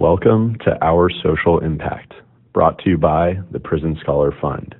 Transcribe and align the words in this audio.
Welcome 0.00 0.56
to 0.64 0.78
Our 0.80 1.10
Social 1.10 1.58
Impact, 1.58 2.14
brought 2.52 2.78
to 2.84 2.90
you 2.90 2.96
by 2.96 3.40
the 3.50 3.58
Prison 3.58 3.98
Scholar 4.00 4.32
Fund. 4.40 4.76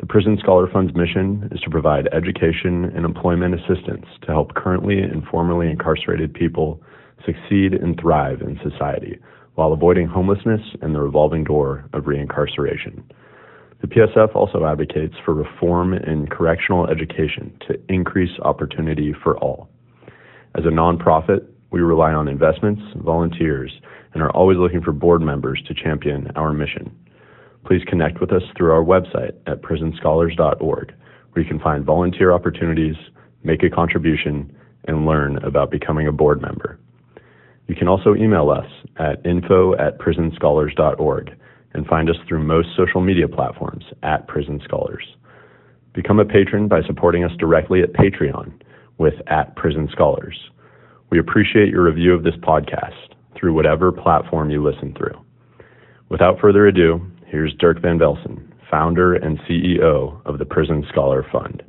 The 0.00 0.06
Prison 0.06 0.36
Scholar 0.38 0.68
Fund's 0.70 0.94
mission 0.94 1.48
is 1.50 1.60
to 1.62 1.70
provide 1.70 2.08
education 2.12 2.92
and 2.94 3.06
employment 3.06 3.54
assistance 3.54 4.04
to 4.20 4.26
help 4.26 4.52
currently 4.52 4.98
and 4.98 5.24
formerly 5.24 5.70
incarcerated 5.70 6.34
people 6.34 6.82
succeed 7.24 7.72
and 7.72 7.98
thrive 7.98 8.42
in 8.42 8.60
society 8.62 9.18
while 9.54 9.72
avoiding 9.72 10.08
homelessness 10.08 10.60
and 10.82 10.94
the 10.94 11.00
revolving 11.00 11.44
door 11.44 11.88
of 11.94 12.04
reincarceration. 12.04 13.02
The 13.80 13.86
PSF 13.86 14.36
also 14.36 14.66
advocates 14.66 15.14
for 15.24 15.32
reform 15.32 15.94
in 15.94 16.26
correctional 16.26 16.86
education 16.86 17.50
to 17.66 17.80
increase 17.88 18.38
opportunity 18.42 19.14
for 19.22 19.38
all. 19.38 19.70
As 20.54 20.66
a 20.66 20.68
nonprofit, 20.68 21.46
we 21.70 21.80
rely 21.80 22.12
on 22.12 22.28
investments, 22.28 22.82
volunteers, 22.96 23.72
and 24.14 24.22
are 24.22 24.30
always 24.30 24.56
looking 24.56 24.80
for 24.80 24.92
board 24.92 25.20
members 25.20 25.62
to 25.66 25.74
champion 25.74 26.30
our 26.36 26.52
mission. 26.52 26.90
Please 27.66 27.82
connect 27.86 28.20
with 28.20 28.32
us 28.32 28.42
through 28.56 28.72
our 28.72 28.84
website 28.84 29.32
at 29.46 29.62
prisonscholars.org, 29.62 30.94
where 31.32 31.42
you 31.42 31.48
can 31.48 31.60
find 31.60 31.84
volunteer 31.84 32.32
opportunities, 32.32 32.96
make 33.42 33.62
a 33.62 33.70
contribution, 33.70 34.54
and 34.86 35.06
learn 35.06 35.38
about 35.44 35.70
becoming 35.70 36.06
a 36.06 36.12
board 36.12 36.40
member. 36.40 36.78
You 37.66 37.74
can 37.74 37.88
also 37.88 38.14
email 38.14 38.50
us 38.50 38.66
at 38.98 39.24
info 39.24 39.74
at 39.76 39.98
prisonscholars.org 39.98 41.30
and 41.72 41.86
find 41.86 42.08
us 42.08 42.16
through 42.28 42.44
most 42.44 42.68
social 42.76 43.00
media 43.00 43.26
platforms 43.26 43.84
at 44.02 44.28
Prison 44.28 44.60
Scholars. 44.62 45.04
Become 45.94 46.20
a 46.20 46.24
patron 46.24 46.68
by 46.68 46.82
supporting 46.82 47.24
us 47.24 47.32
directly 47.38 47.82
at 47.82 47.94
Patreon 47.94 48.52
with 48.98 49.14
at 49.26 49.56
Prison 49.56 49.88
Scholars. 49.90 50.38
We 51.10 51.18
appreciate 51.18 51.70
your 51.70 51.84
review 51.84 52.12
of 52.14 52.22
this 52.22 52.36
podcast 52.36 53.13
through 53.36 53.54
whatever 53.54 53.92
platform 53.92 54.50
you 54.50 54.62
listen 54.62 54.94
through. 54.94 55.18
Without 56.08 56.40
further 56.40 56.66
ado, 56.66 57.04
here's 57.26 57.54
Dirk 57.54 57.80
Van 57.80 57.98
Velzen, 57.98 58.46
founder 58.70 59.14
and 59.14 59.38
CEO 59.40 60.20
of 60.24 60.38
the 60.38 60.44
Prison 60.44 60.84
Scholar 60.88 61.26
Fund. 61.30 61.62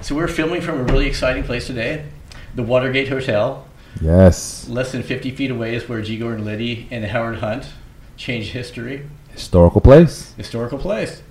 So 0.00 0.14
we're 0.14 0.28
filming 0.28 0.60
from 0.60 0.80
a 0.80 0.84
really 0.84 1.06
exciting 1.06 1.44
place 1.44 1.66
today, 1.66 2.06
the 2.54 2.62
Watergate 2.62 3.08
Hotel. 3.08 3.66
Yes. 4.00 4.68
Less 4.68 4.92
than 4.92 5.02
50 5.02 5.30
feet 5.30 5.50
away 5.50 5.74
is 5.74 5.88
where 5.88 6.02
G. 6.02 6.18
Gordon 6.18 6.44
Liddy 6.44 6.86
and 6.90 7.04
Howard 7.06 7.38
Hunt 7.38 7.68
changed 8.16 8.52
history. 8.52 9.08
Historical 9.30 9.80
place. 9.80 10.34
Historical 10.34 10.78
place. 10.78 11.22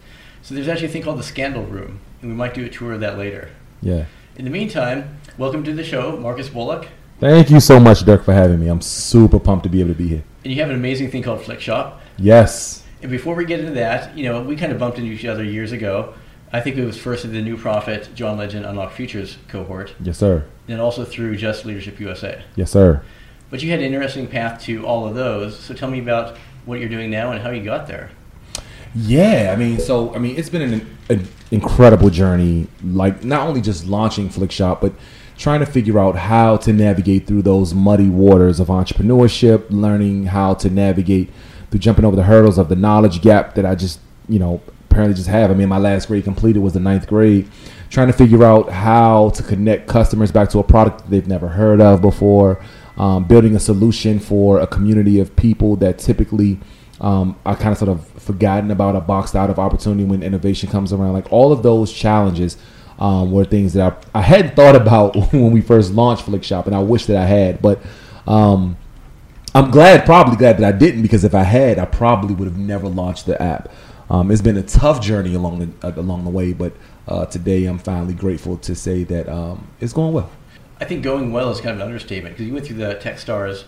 So 0.41 0.53
there's 0.55 0.67
actually 0.67 0.87
a 0.87 0.91
thing 0.91 1.03
called 1.03 1.19
the 1.19 1.23
Scandal 1.23 1.63
Room, 1.63 1.99
and 2.21 2.29
we 2.29 2.35
might 2.35 2.53
do 2.53 2.65
a 2.65 2.69
tour 2.69 2.93
of 2.93 2.99
that 3.01 3.17
later. 3.17 3.49
Yeah. 3.81 4.05
In 4.35 4.45
the 4.45 4.51
meantime, 4.51 5.19
welcome 5.37 5.63
to 5.63 5.73
the 5.73 5.83
show, 5.83 6.17
Marcus 6.17 6.49
Bullock. 6.49 6.87
Thank 7.19 7.49
you 7.49 7.61
so 7.61 7.79
much, 7.79 8.03
Dirk, 8.03 8.23
for 8.25 8.33
having 8.33 8.59
me. 8.59 8.67
I'm 8.67 8.81
super 8.81 9.39
pumped 9.39 9.63
to 9.63 9.69
be 9.69 9.79
able 9.79 9.91
to 9.91 9.95
be 9.95 10.07
here. 10.09 10.23
And 10.43 10.53
you 10.53 10.59
have 10.59 10.69
an 10.69 10.75
amazing 10.75 11.11
thing 11.11 11.23
called 11.23 11.39
Flikshop. 11.39 11.99
Yes. 12.17 12.83
And 13.01 13.09
before 13.09 13.35
we 13.35 13.45
get 13.45 13.61
into 13.61 13.73
that, 13.73 14.17
you 14.17 14.25
know, 14.25 14.41
we 14.41 14.55
kind 14.55 14.71
of 14.71 14.79
bumped 14.79 14.97
into 14.97 15.11
each 15.11 15.25
other 15.25 15.43
years 15.43 15.71
ago. 15.71 16.13
I 16.51 16.59
think 16.59 16.77
it 16.77 16.85
was 16.85 16.97
first 16.97 17.23
in 17.25 17.31
the 17.31 17.41
New 17.41 17.57
Profit, 17.57 18.09
John 18.15 18.37
Legend, 18.37 18.65
Unlock 18.65 18.91
Futures 18.91 19.37
cohort. 19.47 19.95
Yes, 20.01 20.17
sir. 20.17 20.45
And 20.67 20.81
also 20.81 21.05
through 21.05 21.37
Just 21.37 21.65
Leadership 21.65 21.99
USA. 21.99 22.43
Yes, 22.55 22.71
sir. 22.71 23.03
But 23.49 23.63
you 23.63 23.71
had 23.71 23.79
an 23.79 23.85
interesting 23.85 24.27
path 24.27 24.61
to 24.63 24.85
all 24.85 25.07
of 25.07 25.15
those. 25.15 25.57
So 25.57 25.73
tell 25.73 25.89
me 25.89 25.99
about 25.99 26.37
what 26.65 26.79
you're 26.79 26.89
doing 26.89 27.09
now 27.09 27.31
and 27.31 27.41
how 27.41 27.51
you 27.51 27.63
got 27.63 27.87
there. 27.87 28.11
Yeah, 28.93 29.51
I 29.53 29.57
mean, 29.57 29.79
so 29.79 30.13
I 30.15 30.19
mean, 30.19 30.37
it's 30.37 30.49
been 30.49 30.61
an, 30.61 30.97
an 31.09 31.27
incredible 31.51 32.09
journey. 32.09 32.67
Like 32.83 33.23
not 33.23 33.47
only 33.47 33.61
just 33.61 33.85
launching 33.85 34.29
Flikshop, 34.29 34.79
but 34.79 34.93
trying 35.37 35.59
to 35.59 35.65
figure 35.65 35.99
out 35.99 36.15
how 36.15 36.57
to 36.57 36.71
navigate 36.71 37.27
through 37.27 37.41
those 37.41 37.73
muddy 37.73 38.09
waters 38.09 38.59
of 38.59 38.67
entrepreneurship, 38.67 39.65
learning 39.69 40.25
how 40.27 40.53
to 40.55 40.69
navigate 40.69 41.29
through 41.69 41.79
jumping 41.79 42.05
over 42.05 42.15
the 42.15 42.23
hurdles 42.23 42.57
of 42.57 42.69
the 42.69 42.75
knowledge 42.75 43.21
gap 43.21 43.55
that 43.55 43.65
I 43.65 43.75
just, 43.75 43.99
you 44.29 44.39
know, 44.39 44.61
apparently 44.89 45.15
just 45.15 45.27
have. 45.27 45.51
I 45.51 45.53
mean, 45.53 45.69
my 45.69 45.77
last 45.77 46.07
grade 46.07 46.23
completed 46.23 46.59
was 46.59 46.73
the 46.73 46.79
ninth 46.79 47.07
grade. 47.07 47.49
Trying 47.89 48.07
to 48.07 48.13
figure 48.13 48.43
out 48.43 48.69
how 48.69 49.29
to 49.31 49.43
connect 49.43 49.87
customers 49.87 50.31
back 50.31 50.49
to 50.49 50.59
a 50.59 50.63
product 50.63 51.09
they've 51.09 51.27
never 51.27 51.49
heard 51.49 51.81
of 51.81 52.01
before, 52.01 52.61
um, 52.97 53.25
building 53.25 53.55
a 53.55 53.59
solution 53.59 54.19
for 54.19 54.59
a 54.59 54.67
community 54.67 55.19
of 55.19 55.35
people 55.35 55.75
that 55.77 55.99
typically 55.99 56.59
um, 57.01 57.37
are 57.45 57.55
kind 57.55 57.73
of 57.73 57.77
sort 57.77 57.89
of 57.89 58.07
forgotten 58.07 58.71
about, 58.71 58.95
a 58.95 59.01
boxed 59.01 59.35
out 59.35 59.49
of 59.49 59.59
opportunity 59.59 60.03
when 60.03 60.23
innovation 60.23 60.69
comes 60.69 60.93
around. 60.93 61.13
Like 61.13 61.31
all 61.31 61.51
of 61.51 61.61
those 61.61 61.91
challenges 61.91 62.57
um, 62.99 63.31
were 63.31 63.45
things 63.45 63.73
that 63.73 64.07
I, 64.13 64.19
I 64.19 64.21
hadn't 64.21 64.55
thought 64.55 64.75
about 64.75 65.15
when 65.33 65.51
we 65.51 65.61
first 65.61 65.93
launched 65.93 66.25
Flikshop, 66.25 66.65
and 66.65 66.75
I 66.75 66.79
wish 66.79 67.05
that 67.07 67.17
I 67.17 67.25
had. 67.25 67.61
But 67.61 67.79
um, 68.27 68.77
I'm 69.53 69.71
glad, 69.71 70.05
probably 70.05 70.35
glad 70.35 70.57
that 70.57 70.65
I 70.65 70.77
didn't, 70.77 71.01
because 71.01 71.23
if 71.23 71.35
I 71.35 71.43
had, 71.43 71.79
I 71.79 71.85
probably 71.85 72.35
would 72.35 72.47
have 72.47 72.57
never 72.57 72.87
launched 72.87 73.25
the 73.25 73.41
app. 73.41 73.71
Um, 74.09 74.29
it's 74.29 74.41
been 74.41 74.57
a 74.57 74.63
tough 74.63 75.01
journey 75.01 75.33
along 75.33 75.59
the 75.59 75.87
uh, 75.87 75.93
along 75.95 76.25
the 76.25 76.29
way, 76.29 76.53
but 76.53 76.73
uh, 77.07 77.25
today 77.25 77.65
I'm 77.65 77.79
finally 77.79 78.13
grateful 78.13 78.57
to 78.57 78.75
say 78.75 79.03
that 79.05 79.27
um, 79.27 79.67
it's 79.79 79.93
going 79.93 80.13
well. 80.13 80.29
I 80.79 80.85
think 80.85 81.03
going 81.03 81.31
well 81.31 81.49
is 81.49 81.59
kind 81.59 81.71
of 81.71 81.77
an 81.77 81.87
understatement 81.87 82.35
because 82.35 82.47
you 82.47 82.53
went 82.53 82.67
through 82.67 82.77
the 82.77 82.95
TechStars 82.95 83.63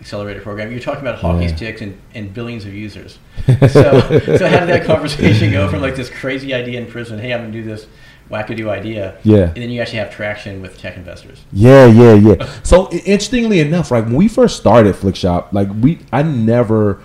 accelerator 0.00 0.40
program. 0.40 0.70
You're 0.70 0.80
talking 0.80 1.02
about 1.02 1.18
hockey 1.18 1.44
yeah. 1.44 1.56
sticks 1.56 1.80
and, 1.80 1.98
and 2.14 2.32
billions 2.32 2.64
of 2.64 2.74
users. 2.74 3.18
So, 3.46 4.00
so 4.00 4.48
how 4.48 4.60
did 4.60 4.68
that 4.68 4.84
conversation 4.84 5.52
go 5.52 5.68
from 5.68 5.80
like 5.80 5.94
this 5.94 6.10
crazy 6.10 6.52
idea 6.52 6.80
in 6.80 6.86
prison? 6.86 7.18
Hey, 7.18 7.32
I'm 7.32 7.42
gonna 7.42 7.52
do 7.52 7.62
this 7.62 7.86
wackadoo 8.30 8.68
idea. 8.68 9.18
Yeah. 9.22 9.48
And 9.48 9.56
then 9.56 9.70
you 9.70 9.80
actually 9.80 9.98
have 9.98 10.10
traction 10.10 10.60
with 10.60 10.78
tech 10.78 10.96
investors. 10.96 11.42
Yeah, 11.52 11.86
yeah, 11.86 12.14
yeah. 12.14 12.52
So 12.62 12.90
interestingly 12.90 13.60
enough, 13.60 13.90
right 13.90 14.04
when 14.04 14.14
we 14.14 14.28
first 14.28 14.56
started 14.56 14.94
Flikshop, 14.94 15.52
like 15.52 15.68
we, 15.80 15.98
I 16.12 16.22
never. 16.22 17.00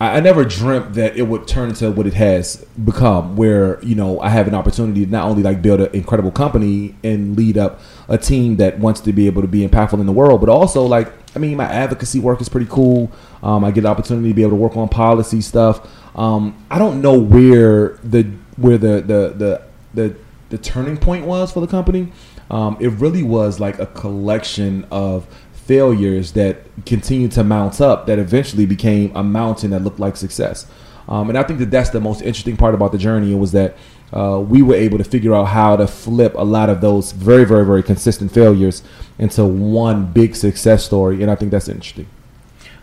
I 0.00 0.20
never 0.20 0.44
dreamt 0.44 0.94
that 0.94 1.16
it 1.16 1.22
would 1.22 1.48
turn 1.48 1.70
into 1.70 1.90
what 1.90 2.06
it 2.06 2.14
has 2.14 2.64
become, 2.84 3.34
where 3.36 3.82
you 3.82 3.96
know 3.96 4.20
I 4.20 4.28
have 4.28 4.46
an 4.46 4.54
opportunity 4.54 5.04
to 5.04 5.10
not 5.10 5.24
only 5.24 5.42
like 5.42 5.60
build 5.60 5.80
an 5.80 5.92
incredible 5.92 6.30
company 6.30 6.94
and 7.02 7.36
lead 7.36 7.58
up 7.58 7.80
a 8.06 8.16
team 8.16 8.58
that 8.58 8.78
wants 8.78 9.00
to 9.00 9.12
be 9.12 9.26
able 9.26 9.42
to 9.42 9.48
be 9.48 9.66
impactful 9.66 9.98
in 9.98 10.06
the 10.06 10.12
world, 10.12 10.38
but 10.38 10.48
also 10.48 10.84
like 10.84 11.12
I 11.34 11.40
mean 11.40 11.56
my 11.56 11.64
advocacy 11.64 12.20
work 12.20 12.40
is 12.40 12.48
pretty 12.48 12.68
cool. 12.70 13.10
Um, 13.42 13.64
I 13.64 13.72
get 13.72 13.80
the 13.80 13.88
opportunity 13.88 14.28
to 14.28 14.34
be 14.34 14.42
able 14.42 14.52
to 14.52 14.56
work 14.56 14.76
on 14.76 14.88
policy 14.88 15.40
stuff. 15.40 15.84
Um, 16.16 16.64
I 16.70 16.78
don't 16.78 17.02
know 17.02 17.18
where 17.18 17.98
the 18.04 18.22
where 18.56 18.78
the 18.78 19.00
the 19.00 19.34
the 19.36 19.62
the 19.94 20.16
the 20.50 20.58
turning 20.58 20.96
point 20.96 21.26
was 21.26 21.52
for 21.52 21.60
the 21.60 21.66
company. 21.66 22.12
Um, 22.50 22.76
it 22.80 22.88
really 22.88 23.22
was 23.22 23.60
like 23.60 23.78
a 23.78 23.86
collection 23.86 24.86
of 24.90 25.26
failures 25.52 26.32
that 26.32 26.62
continued 26.86 27.32
to 27.32 27.44
mount 27.44 27.80
up 27.80 28.06
that 28.06 28.18
eventually 28.18 28.64
became 28.64 29.14
a 29.14 29.22
mountain 29.22 29.70
that 29.70 29.82
looked 29.82 30.00
like 30.00 30.16
success. 30.16 30.66
Um, 31.08 31.28
and 31.28 31.38
I 31.38 31.42
think 31.42 31.58
that 31.58 31.70
that's 31.70 31.90
the 31.90 32.00
most 32.00 32.22
interesting 32.22 32.56
part 32.56 32.74
about 32.74 32.92
the 32.92 32.98
journey. 32.98 33.34
Was 33.34 33.52
that 33.52 33.76
uh, 34.12 34.40
we 34.40 34.62
were 34.62 34.74
able 34.74 34.98
to 34.98 35.04
figure 35.04 35.34
out 35.34 35.44
how 35.44 35.76
to 35.76 35.86
flip 35.86 36.34
a 36.34 36.44
lot 36.44 36.70
of 36.70 36.80
those 36.80 37.12
very, 37.12 37.44
very, 37.44 37.64
very 37.64 37.82
consistent 37.82 38.32
failures 38.32 38.82
into 39.18 39.44
one 39.44 40.10
big 40.12 40.34
success 40.34 40.84
story. 40.84 41.22
And 41.22 41.30
I 41.30 41.34
think 41.34 41.50
that's 41.50 41.68
interesting. 41.68 42.06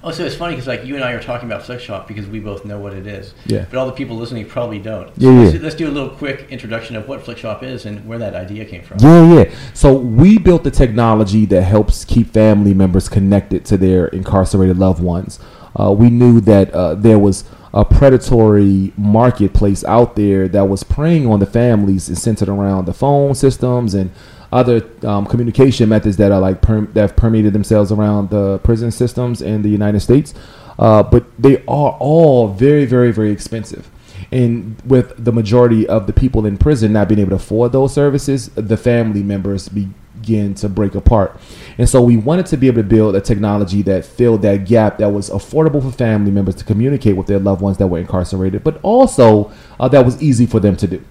Oh, 0.05 0.11
so 0.11 0.23
it's 0.23 0.35
funny 0.35 0.53
because 0.53 0.67
like 0.67 0.85
you 0.85 0.93
and 0.93 1.03
I 1.03 1.13
are 1.13 1.21
talking 1.21 1.49
about 1.49 1.63
Flikshop 1.63 2.07
because 2.07 2.27
we 2.27 2.39
both 2.39 2.63
know 2.63 2.77
what 2.77 2.93
it 2.93 3.07
is. 3.07 3.33
Yeah. 3.47 3.65
But 3.67 3.79
all 3.79 3.87
the 3.87 3.91
people 3.91 4.15
listening 4.15 4.45
probably 4.45 4.77
don't. 4.77 5.11
Yeah, 5.17 5.31
yeah. 5.31 5.39
Let's, 5.39 5.51
do, 5.53 5.59
let's 5.59 5.75
do 5.75 5.87
a 5.87 5.89
little 5.89 6.11
quick 6.11 6.45
introduction 6.51 6.95
of 6.95 7.07
what 7.07 7.21
Flikshop 7.21 7.63
is 7.63 7.87
and 7.87 8.05
where 8.05 8.19
that 8.19 8.35
idea 8.35 8.65
came 8.65 8.83
from. 8.83 8.99
Yeah, 8.99 9.33
yeah. 9.33 9.55
So 9.73 9.95
we 9.97 10.37
built 10.37 10.63
the 10.63 10.69
technology 10.69 11.45
that 11.47 11.63
helps 11.63 12.05
keep 12.05 12.31
family 12.31 12.75
members 12.75 13.09
connected 13.09 13.65
to 13.65 13.77
their 13.77 14.05
incarcerated 14.09 14.77
loved 14.77 15.01
ones. 15.01 15.39
Uh, 15.75 15.91
we 15.91 16.11
knew 16.11 16.39
that 16.39 16.69
uh, 16.71 16.93
there 16.93 17.17
was 17.17 17.43
a 17.73 17.83
predatory 17.83 18.93
marketplace 18.95 19.83
out 19.85 20.15
there 20.15 20.47
that 20.47 20.69
was 20.69 20.83
preying 20.83 21.25
on 21.25 21.39
the 21.39 21.47
families 21.47 22.07
and 22.07 22.17
centered 22.17 22.47
around 22.47 22.85
the 22.85 22.93
phone 22.93 23.33
systems 23.33 23.95
and 23.95 24.11
other 24.55 24.89
um, 25.05 25.25
communication 25.25 25.89
methods 25.89 26.15
that 26.15 26.31
are 26.31 26.39
like 26.39 26.61
that 26.61 27.01
have 27.01 27.15
permeated 27.17 27.51
themselves 27.51 27.91
around 27.91 28.29
the 28.29 28.57
prison 28.59 28.89
systems 28.89 29.41
in 29.41 29.61
the 29.61 29.69
United 29.69 29.99
States. 29.99 30.33
Uh, 30.79 31.03
but 31.03 31.25
they 31.37 31.57
are 31.67 31.97
all 31.99 32.47
very, 32.47 32.85
very, 32.85 33.11
very 33.11 33.31
expensive. 33.31 33.89
And 34.31 34.81
with 34.85 35.13
the 35.23 35.31
majority 35.31 35.87
of 35.87 36.07
the 36.07 36.13
people 36.13 36.45
in 36.45 36.57
prison 36.57 36.93
not 36.93 37.09
being 37.09 37.19
able 37.19 37.31
to 37.31 37.35
afford 37.35 37.73
those 37.73 37.93
services, 37.93 38.47
the 38.55 38.77
family 38.77 39.23
members 39.23 39.67
begin 39.69 40.55
to 40.55 40.69
break 40.69 40.95
apart. 40.95 41.37
And 41.77 41.87
so 41.87 42.01
we 42.01 42.15
wanted 42.15 42.45
to 42.47 42.57
be 42.57 42.67
able 42.67 42.81
to 42.81 42.87
build 42.87 43.15
a 43.15 43.21
technology 43.21 43.81
that 43.83 44.05
filled 44.05 44.41
that 44.43 44.65
gap 44.65 44.97
that 44.99 45.09
was 45.09 45.29
affordable 45.29 45.81
for 45.81 45.91
family 45.91 46.31
members 46.31 46.55
to 46.55 46.63
communicate 46.63 47.17
with 47.17 47.27
their 47.27 47.39
loved 47.39 47.61
ones 47.61 47.77
that 47.77 47.87
were 47.87 47.99
incarcerated, 47.99 48.63
but 48.63 48.79
also 48.83 49.51
uh, 49.79 49.87
that 49.89 50.05
was 50.05 50.21
easy 50.21 50.45
for 50.45 50.59
them 50.61 50.75
to 50.77 50.87
do. 50.87 51.03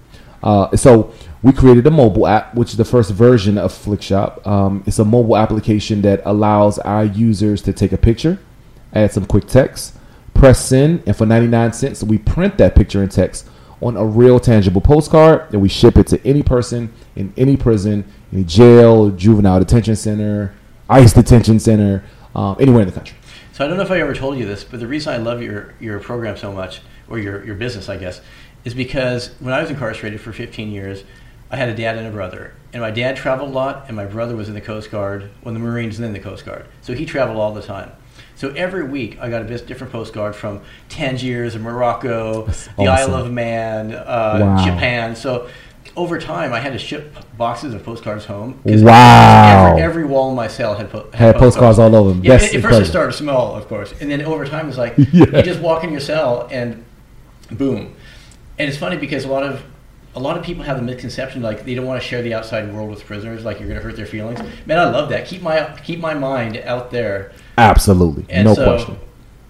Uh, 0.43 0.75
so 0.75 1.13
we 1.45 1.53
created 1.53 1.85
a 1.85 1.91
mobile 1.91 2.25
app, 2.25 2.55
which 2.55 2.71
is 2.71 2.77
the 2.77 2.83
first 2.83 3.11
version 3.11 3.55
of 3.59 3.71
Flikshop. 3.71 4.45
Um, 4.47 4.83
it's 4.87 4.97
a 4.97 5.05
mobile 5.05 5.37
application 5.37 6.01
that 6.01 6.23
allows 6.25 6.79
our 6.79 7.05
users 7.05 7.61
to 7.61 7.71
take 7.71 7.91
a 7.91 7.99
picture, 7.99 8.39
add 8.93 9.11
some 9.11 9.27
quick 9.27 9.45
text, 9.45 9.95
press 10.33 10.65
send, 10.65 11.03
and 11.05 11.15
for 11.15 11.27
99 11.27 11.73
cents, 11.73 12.03
we 12.03 12.17
print 12.17 12.57
that 12.57 12.73
picture 12.73 13.03
and 13.03 13.11
text 13.11 13.47
on 13.79 13.95
a 13.95 14.03
real 14.03 14.39
tangible 14.39 14.81
postcard 14.81 15.53
and 15.53 15.61
we 15.61 15.69
ship 15.69 15.97
it 15.97 16.07
to 16.07 16.27
any 16.27 16.41
person 16.41 16.91
in 17.15 17.31
any 17.37 17.55
prison, 17.55 18.11
any 18.33 18.43
jail, 18.43 19.11
juvenile 19.11 19.59
detention 19.59 19.95
center, 19.95 20.51
ICE 20.89 21.13
detention 21.13 21.59
center, 21.59 22.03
um, 22.33 22.55
anywhere 22.59 22.81
in 22.81 22.87
the 22.87 22.93
country. 22.95 23.15
So 23.51 23.63
I 23.63 23.67
don't 23.67 23.77
know 23.77 23.83
if 23.83 23.91
I 23.91 23.99
ever 23.99 24.15
told 24.15 24.39
you 24.39 24.47
this, 24.47 24.63
but 24.63 24.79
the 24.79 24.87
reason 24.87 25.13
I 25.13 25.17
love 25.17 25.43
your 25.43 25.75
your 25.79 25.99
program 25.99 26.37
so 26.37 26.51
much, 26.51 26.81
or 27.07 27.19
your 27.19 27.45
your 27.45 27.53
business, 27.53 27.87
I 27.87 27.97
guess, 27.97 28.19
is 28.63 28.73
because 28.73 29.29
when 29.39 29.53
I 29.53 29.61
was 29.61 29.69
incarcerated 29.69 30.19
for 30.19 30.33
15 30.33 30.71
years, 30.71 31.03
I 31.55 31.57
had 31.57 31.69
a 31.69 31.73
dad 31.73 31.97
and 31.97 32.05
a 32.05 32.11
brother, 32.11 32.51
and 32.73 32.81
my 32.81 32.91
dad 32.91 33.15
traveled 33.15 33.49
a 33.49 33.53
lot, 33.53 33.85
and 33.87 33.95
my 33.95 34.03
brother 34.03 34.35
was 34.35 34.49
in 34.49 34.55
the 34.55 34.59
Coast 34.59 34.91
Guard, 34.91 35.29
when 35.41 35.53
the 35.53 35.59
Marines, 35.61 35.97
and 35.97 36.03
then 36.03 36.11
the 36.11 36.19
Coast 36.19 36.45
Guard. 36.45 36.65
So 36.81 36.93
he 36.93 37.05
traveled 37.05 37.37
all 37.37 37.53
the 37.53 37.61
time. 37.61 37.93
So 38.35 38.49
every 38.49 38.83
week 38.83 39.17
I 39.21 39.29
got 39.29 39.41
a 39.41 39.57
different 39.59 39.93
postcard 39.93 40.35
from 40.35 40.59
Tangiers, 40.89 41.55
and 41.55 41.63
Morocco, 41.63 42.43
That's 42.43 42.67
the 42.67 42.87
awesome. 42.87 43.13
Isle 43.13 43.21
of 43.21 43.31
Man, 43.31 43.93
uh, 43.93 44.37
wow. 44.41 44.65
Japan. 44.65 45.15
So 45.15 45.47
over 45.95 46.19
time, 46.19 46.51
I 46.51 46.59
had 46.59 46.73
to 46.73 46.77
ship 46.77 47.15
boxes 47.37 47.73
of 47.73 47.85
postcards 47.85 48.25
home. 48.25 48.59
Wow! 48.65 49.67
Every, 49.69 49.81
every, 49.81 50.05
wall 50.05 50.31
in 50.31 50.35
my 50.35 50.49
cell 50.49 50.75
had, 50.75 50.89
po- 50.89 51.09
had, 51.13 51.19
had 51.19 51.35
postcards. 51.35 51.77
postcards. 51.77 51.79
all 51.79 51.95
over 51.95 52.09
them. 52.09 52.21
Yeah, 52.21 52.33
yes, 52.33 52.53
at, 52.53 52.61
first 52.61 52.81
it 52.81 52.85
started 52.87 53.13
small, 53.13 53.55
of 53.55 53.69
course, 53.69 53.93
and 54.01 54.11
then 54.11 54.21
over 54.23 54.45
time 54.45 54.67
it's 54.67 54.77
like 54.77 54.95
yeah. 54.97 55.37
you 55.37 55.41
just 55.41 55.61
walk 55.61 55.85
in 55.85 55.91
your 55.91 56.01
cell 56.01 56.49
and 56.51 56.83
boom. 57.49 57.95
And 58.59 58.67
it's 58.67 58.77
funny 58.77 58.97
because 58.97 59.23
a 59.23 59.29
lot 59.29 59.43
of 59.43 59.63
a 60.15 60.19
lot 60.19 60.37
of 60.37 60.43
people 60.43 60.63
have 60.63 60.77
the 60.77 60.83
misconception 60.83 61.41
like 61.41 61.65
they 61.65 61.75
don't 61.75 61.85
want 61.85 62.01
to 62.01 62.07
share 62.07 62.21
the 62.21 62.33
outside 62.33 62.73
world 62.73 62.89
with 62.89 63.05
prisoners, 63.05 63.43
like 63.43 63.59
you're 63.59 63.67
going 63.67 63.79
to 63.79 63.83
hurt 63.83 63.97
their 63.97 64.05
feelings. 64.05 64.39
Man, 64.65 64.79
I 64.79 64.89
love 64.89 65.09
that. 65.09 65.27
Keep 65.27 65.41
my 65.41 65.77
keep 65.83 65.99
my 65.99 66.13
mind 66.13 66.57
out 66.57 66.89
there. 66.89 67.33
Absolutely, 67.57 68.25
and 68.29 68.45
no 68.45 68.53
so, 68.53 68.63
question. 68.63 68.97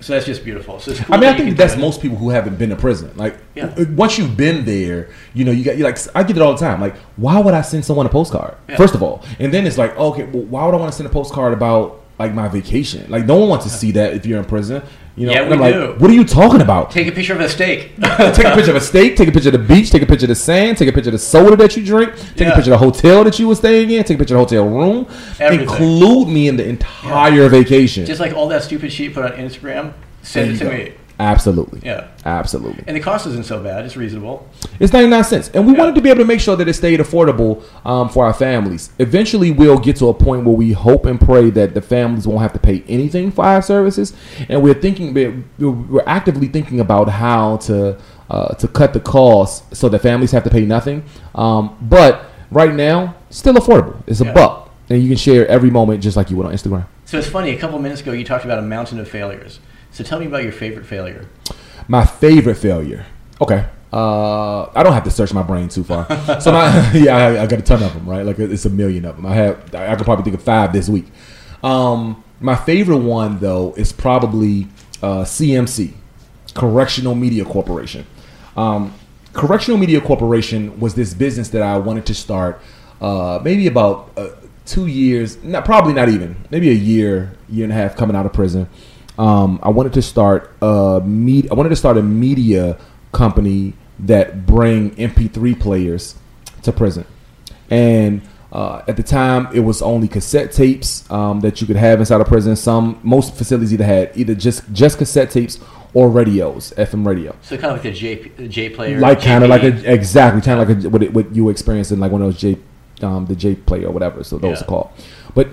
So 0.01 0.13
that's 0.13 0.25
just 0.25 0.43
beautiful. 0.43 0.79
So 0.79 0.93
cool 0.93 1.15
I 1.15 1.17
mean, 1.17 1.29
I 1.29 1.37
think 1.37 1.55
that's 1.55 1.77
most 1.77 2.01
people 2.01 2.17
who 2.17 2.29
haven't 2.29 2.57
been 2.57 2.69
to 2.69 2.75
prison. 2.75 3.15
Like, 3.15 3.37
yeah. 3.55 3.73
Uh, 3.77 3.85
once 3.91 4.17
you've 4.17 4.35
been 4.35 4.65
there, 4.65 5.09
you 5.33 5.45
know, 5.45 5.51
you 5.51 5.63
got 5.63 5.77
you 5.77 5.83
like 5.83 5.97
I 6.15 6.23
get 6.23 6.35
it 6.35 6.41
all 6.41 6.53
the 6.53 6.59
time. 6.59 6.81
Like, 6.81 6.97
why 7.15 7.39
would 7.39 7.53
I 7.53 7.61
send 7.61 7.85
someone 7.85 8.05
a 8.05 8.09
postcard? 8.09 8.55
Yeah. 8.67 8.77
First 8.77 8.95
of 8.95 9.03
all, 9.03 9.23
and 9.39 9.53
then 9.53 9.65
it's 9.65 9.77
like, 9.77 9.95
okay, 9.97 10.23
well, 10.25 10.43
why 10.43 10.65
would 10.65 10.73
I 10.73 10.77
want 10.77 10.91
to 10.91 10.97
send 10.97 11.07
a 11.07 11.11
postcard 11.11 11.53
about 11.53 12.03
like 12.17 12.33
my 12.33 12.47
vacation? 12.47 13.09
Like, 13.09 13.25
no 13.25 13.35
one 13.37 13.49
wants 13.49 13.65
to 13.65 13.71
see 13.71 13.91
that 13.91 14.13
if 14.13 14.25
you're 14.25 14.39
in 14.39 14.45
prison. 14.45 14.83
You 15.15 15.27
know, 15.27 15.31
yeah, 15.31 15.47
we 15.47 15.53
I'm 15.53 15.71
do. 15.71 15.91
Like, 15.91 15.99
what 16.01 16.09
are 16.09 16.13
you 16.13 16.25
talking 16.25 16.59
about? 16.59 16.91
Take 16.91 17.07
a 17.07 17.11
picture 17.11 17.33
of 17.33 17.39
a 17.39 17.47
steak. 17.47 17.95
take 18.01 18.45
a 18.45 18.53
picture 18.53 18.71
of 18.71 18.75
a 18.75 18.81
steak. 18.81 19.15
Take 19.15 19.29
a 19.29 19.31
picture 19.31 19.47
of 19.47 19.53
the 19.53 19.59
beach. 19.59 19.89
Take 19.89 20.01
a 20.01 20.05
picture 20.05 20.25
of 20.25 20.29
the 20.29 20.35
sand. 20.35 20.77
Take 20.77 20.89
a 20.89 20.91
picture 20.91 21.09
of 21.09 21.13
the 21.13 21.19
soda 21.19 21.55
that 21.55 21.77
you 21.77 21.85
drink. 21.85 22.13
Take 22.35 22.47
yeah. 22.47 22.51
a 22.51 22.55
picture 22.55 22.73
of 22.73 22.79
the 22.79 22.85
hotel 22.85 23.23
that 23.23 23.39
you 23.39 23.47
were 23.47 23.55
staying 23.55 23.91
in. 23.91 24.03
Take 24.03 24.15
a 24.15 24.19
picture 24.19 24.37
of 24.37 24.49
the 24.49 24.57
hotel 24.57 24.67
room. 24.67 25.07
Everything. 25.39 25.69
Include 25.69 26.27
me 26.27 26.49
in 26.49 26.57
the 26.57 26.67
entire 26.67 27.43
yeah. 27.43 27.47
vacation. 27.47 28.05
Just 28.05 28.19
like 28.19 28.33
all 28.33 28.49
that 28.49 28.63
stupid 28.63 28.91
shit 28.91 29.13
put 29.13 29.23
on 29.23 29.31
Instagram. 29.37 29.93
Send 30.21 30.51
it 30.51 30.57
to 30.57 30.63
go. 30.65 30.71
me. 30.71 30.93
Absolutely. 31.19 31.81
Yeah. 31.83 32.07
Absolutely. 32.25 32.83
And 32.87 32.97
the 32.97 33.01
cost 33.01 33.25
isn't 33.27 33.45
so 33.45 33.61
bad. 33.63 33.85
It's 33.85 33.95
reasonable. 33.95 34.47
It's 34.79 34.91
99 34.91 35.23
cents. 35.23 35.49
And 35.53 35.65
we 35.65 35.73
yeah. 35.73 35.79
wanted 35.79 35.95
to 35.95 36.01
be 36.01 36.09
able 36.09 36.19
to 36.19 36.25
make 36.25 36.39
sure 36.39 36.55
that 36.55 36.67
it 36.67 36.73
stayed 36.73 36.99
affordable 36.99 37.63
um, 37.85 38.09
for 38.09 38.25
our 38.25 38.33
families. 38.33 38.89
Eventually, 38.99 39.51
we'll 39.51 39.77
get 39.77 39.95
to 39.97 40.09
a 40.09 40.13
point 40.13 40.45
where 40.45 40.55
we 40.55 40.73
hope 40.73 41.05
and 41.05 41.19
pray 41.19 41.49
that 41.51 41.73
the 41.73 41.81
families 41.81 42.27
won't 42.27 42.41
have 42.41 42.53
to 42.53 42.59
pay 42.59 42.83
anything 42.87 43.31
for 43.31 43.45
our 43.45 43.61
services. 43.61 44.13
And 44.49 44.61
we're 44.61 44.73
thinking, 44.73 45.13
we're 45.57 46.03
actively 46.05 46.47
thinking 46.47 46.79
about 46.79 47.07
how 47.09 47.57
to, 47.57 47.99
uh, 48.29 48.55
to 48.55 48.67
cut 48.67 48.93
the 48.93 48.99
costs 48.99 49.77
so 49.77 49.87
that 49.89 49.99
families 49.99 50.31
have 50.31 50.43
to 50.43 50.49
pay 50.49 50.65
nothing. 50.65 51.03
Um, 51.33 51.77
but 51.81 52.25
right 52.51 52.73
now, 52.73 53.15
still 53.29 53.53
affordable. 53.53 54.01
It's 54.07 54.21
a 54.21 54.25
yeah. 54.25 54.33
buck. 54.33 54.71
And 54.89 55.01
you 55.01 55.07
can 55.07 55.17
share 55.17 55.47
every 55.47 55.71
moment 55.71 56.03
just 56.03 56.15
like 56.15 56.29
you 56.29 56.37
would 56.37 56.45
on 56.45 56.53
Instagram. 56.53 56.85
So 57.05 57.17
it's 57.17 57.27
funny, 57.27 57.51
a 57.51 57.59
couple 57.59 57.79
minutes 57.79 58.01
ago, 58.01 58.11
you 58.11 58.23
talked 58.23 58.45
about 58.45 58.59
a 58.59 58.63
mountain 58.63 58.99
of 58.99 59.09
failures. 59.09 59.59
So 59.95 60.03
tell 60.03 60.19
me 60.19 60.25
about 60.25 60.43
your 60.43 60.51
favorite 60.51 60.85
failure. 60.85 61.25
My 61.87 62.05
favorite 62.05 62.55
failure. 62.55 63.05
Okay. 63.39 63.65
Uh, 63.93 64.63
I 64.77 64.83
don't 64.83 64.91
have 64.91 65.05
to 65.05 65.09
search 65.09 65.31
my 65.33 65.41
brain 65.41 65.69
too 65.69 65.85
far. 65.85 66.05
so 66.41 66.51
my, 66.51 66.91
yeah, 66.93 67.15
I, 67.15 67.43
I, 67.43 67.47
got 67.47 67.59
a 67.59 67.61
ton 67.61 67.81
of 67.81 67.93
them, 67.93 68.05
right? 68.05 68.25
Like 68.25 68.37
it's 68.37 68.65
a 68.65 68.69
million 68.69 69.05
of 69.05 69.15
them. 69.15 69.25
I 69.25 69.35
have, 69.35 69.73
I 69.73 69.95
could 69.95 70.03
probably 70.03 70.25
think 70.25 70.35
of 70.35 70.43
five 70.43 70.73
this 70.73 70.89
week. 70.89 71.05
Um, 71.63 72.25
my 72.41 72.57
favorite 72.57 72.97
one 72.97 73.39
though 73.39 73.73
is 73.77 73.93
probably 73.93 74.67
uh, 75.01 75.23
CMC, 75.23 75.93
Correctional 76.53 77.15
Media 77.15 77.45
Corporation. 77.45 78.05
Um, 78.57 78.93
Correctional 79.31 79.77
Media 79.77 80.01
Corporation 80.01 80.77
was 80.77 80.95
this 80.95 81.13
business 81.13 81.47
that 81.51 81.61
I 81.61 81.77
wanted 81.77 82.05
to 82.07 82.13
start 82.13 82.59
uh, 82.99 83.39
maybe 83.41 83.67
about 83.67 84.11
uh, 84.17 84.31
two 84.65 84.87
years, 84.87 85.41
not 85.41 85.63
probably 85.63 85.93
not 85.93 86.09
even, 86.09 86.35
maybe 86.51 86.69
a 86.69 86.73
year, 86.73 87.37
year 87.47 87.63
and 87.63 87.71
a 87.71 87.75
half 87.77 87.95
coming 87.95 88.17
out 88.17 88.25
of 88.25 88.33
prison 88.33 88.67
um, 89.17 89.59
I 89.63 89.69
wanted 89.69 89.93
to 89.93 90.01
start 90.01 90.51
a 90.61 91.01
med- 91.05 91.49
I 91.51 91.53
wanted 91.53 91.69
to 91.69 91.75
start 91.75 91.97
a 91.97 92.03
media 92.03 92.77
company 93.11 93.73
that 93.99 94.45
bring 94.45 94.91
MP3 94.91 95.59
players 95.59 96.15
to 96.63 96.71
prison, 96.71 97.05
and 97.69 98.21
uh, 98.51 98.83
at 98.87 98.97
the 98.97 99.03
time 99.03 99.47
it 99.53 99.61
was 99.61 99.81
only 99.81 100.07
cassette 100.07 100.51
tapes 100.51 101.09
um, 101.11 101.39
that 101.41 101.61
you 101.61 101.67
could 101.67 101.75
have 101.75 101.99
inside 101.99 102.21
of 102.21 102.27
prison. 102.27 102.55
Some 102.55 102.99
most 103.03 103.35
facilities 103.35 103.73
either 103.73 103.85
had 103.85 104.11
either 104.15 104.35
just 104.35 104.71
just 104.73 104.97
cassette 104.97 105.31
tapes 105.31 105.59
or 105.95 106.09
radios, 106.09 106.73
FM 106.75 107.07
radio. 107.07 107.33
So 107.41 107.57
kind 107.57 107.73
of 107.73 107.77
like 107.77 107.85
a 107.85 107.95
J, 107.95 108.29
J 108.49 108.69
player, 108.69 108.99
like 108.99 109.21
kind 109.21 109.43
of 109.43 109.49
like 109.49 109.63
a 109.63 109.91
exactly 109.91 110.41
kind 110.41 110.59
of 110.59 110.67
like 110.67 110.85
a, 110.85 110.89
what, 110.89 111.01
it, 111.01 111.13
what 111.13 111.33
you 111.33 111.49
experienced 111.49 111.91
in 111.91 112.01
like 112.01 112.11
one 112.11 112.21
of 112.21 112.27
those 112.27 112.39
J 112.39 112.57
um, 113.01 113.25
the 113.25 113.35
J 113.35 113.55
player 113.55 113.87
or 113.87 113.91
whatever. 113.91 114.23
So 114.23 114.37
those 114.37 114.59
yeah. 114.59 114.63
are 114.63 114.67
called, 114.67 114.89
but 115.33 115.47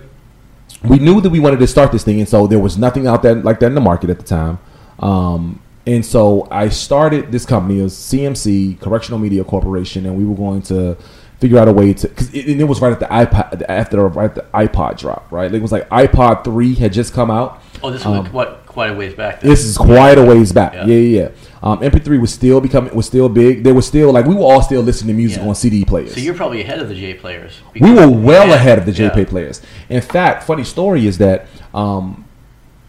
we 0.84 0.99
knew 0.99 1.20
that 1.20 1.31
we 1.31 1.40
wanted 1.40 1.61
to 1.61 1.67
start 1.67 1.93
this 1.93 2.05
thing, 2.05 2.20
and 2.20 2.29
so 2.29 2.46
there 2.46 2.58
was 2.58 2.76
nothing 2.76 3.06
out 3.06 3.23
there 3.23 3.34
like 3.34 3.61
that 3.61 3.67
in 3.67 3.75
the 3.75 3.81
market 3.81 4.11
at 4.11 4.19
the 4.19 4.25
time. 4.25 4.58
Um, 4.99 5.61
and 5.87 6.05
so 6.05 6.46
I 6.50 6.69
started 6.69 7.32
this 7.32 7.44
company, 7.44 7.81
it 7.81 7.82
was 7.82 7.94
CMC 7.94 8.81
Correctional 8.81 9.19
Media 9.19 9.43
Corporation, 9.44 10.06
and 10.06 10.17
we 10.17 10.25
were 10.25 10.37
going 10.37 10.62
to 10.62 10.96
figure 11.43 11.58
out 11.58 11.67
a 11.67 11.73
way 11.73 11.93
to 11.93 12.08
because 12.08 12.32
it, 12.32 12.61
it, 12.61 12.64
was 12.64 12.81
right 12.81 12.93
at 12.93 13.00
the 13.00 13.06
iPod 13.06 13.64
after 13.69 14.06
right 14.06 14.32
the 14.32 14.43
iPod 14.55 14.96
drop, 14.96 15.31
right? 15.32 15.52
It 15.52 15.61
was 15.61 15.73
like 15.73 15.88
iPod 15.88 16.44
three 16.44 16.75
had 16.75 16.93
just 16.93 17.12
come 17.12 17.32
out. 17.32 17.61
Oh, 17.82 17.90
this 17.90 18.05
was 18.05 18.26
um, 18.26 18.32
what 18.32 18.64
quite 18.67 18.90
a 18.90 18.94
ways 18.94 19.14
back. 19.14 19.40
Then. 19.40 19.50
This 19.50 19.64
is 19.64 19.76
quite 19.76 20.19
a 20.19 20.25
ways 20.25 20.52
back. 20.52 20.75
Yeah, 20.75 20.87
yeah, 20.87 21.20
yeah. 21.23 21.28
Um, 21.62 21.79
MP3 21.79 22.20
was 22.20 22.32
still 22.32 22.61
becoming 22.61 22.93
was 22.94 23.06
still 23.06 23.29
big. 23.29 23.62
There 23.62 23.75
was 23.75 23.87
still 23.87 24.12
like 24.12 24.26
we 24.26 24.35
were 24.35 24.43
all 24.43 24.62
still 24.62 24.82
listening 24.82 25.14
to 25.14 25.19
music 25.19 25.43
yeah. 25.43 25.49
on 25.49 25.55
CD 25.55 25.85
players. 25.85 26.14
So 26.14 26.20
you're 26.20 26.35
probably 26.35 26.61
ahead 26.61 26.81
of 26.81 26.88
the 26.88 26.94
J 26.94 27.14
players. 27.14 27.61
We 27.79 27.93
were 27.93 28.09
well 28.09 28.49
yeah. 28.49 28.55
ahead 28.55 28.79
of 28.79 28.87
the 28.87 28.93
J 28.93 29.05
yeah. 29.05 29.25
players. 29.25 29.62
In 29.88 30.00
fact, 30.00 30.43
funny 30.43 30.64
story 30.64 31.06
is 31.06 31.19
that 31.19 31.47
um, 31.73 32.25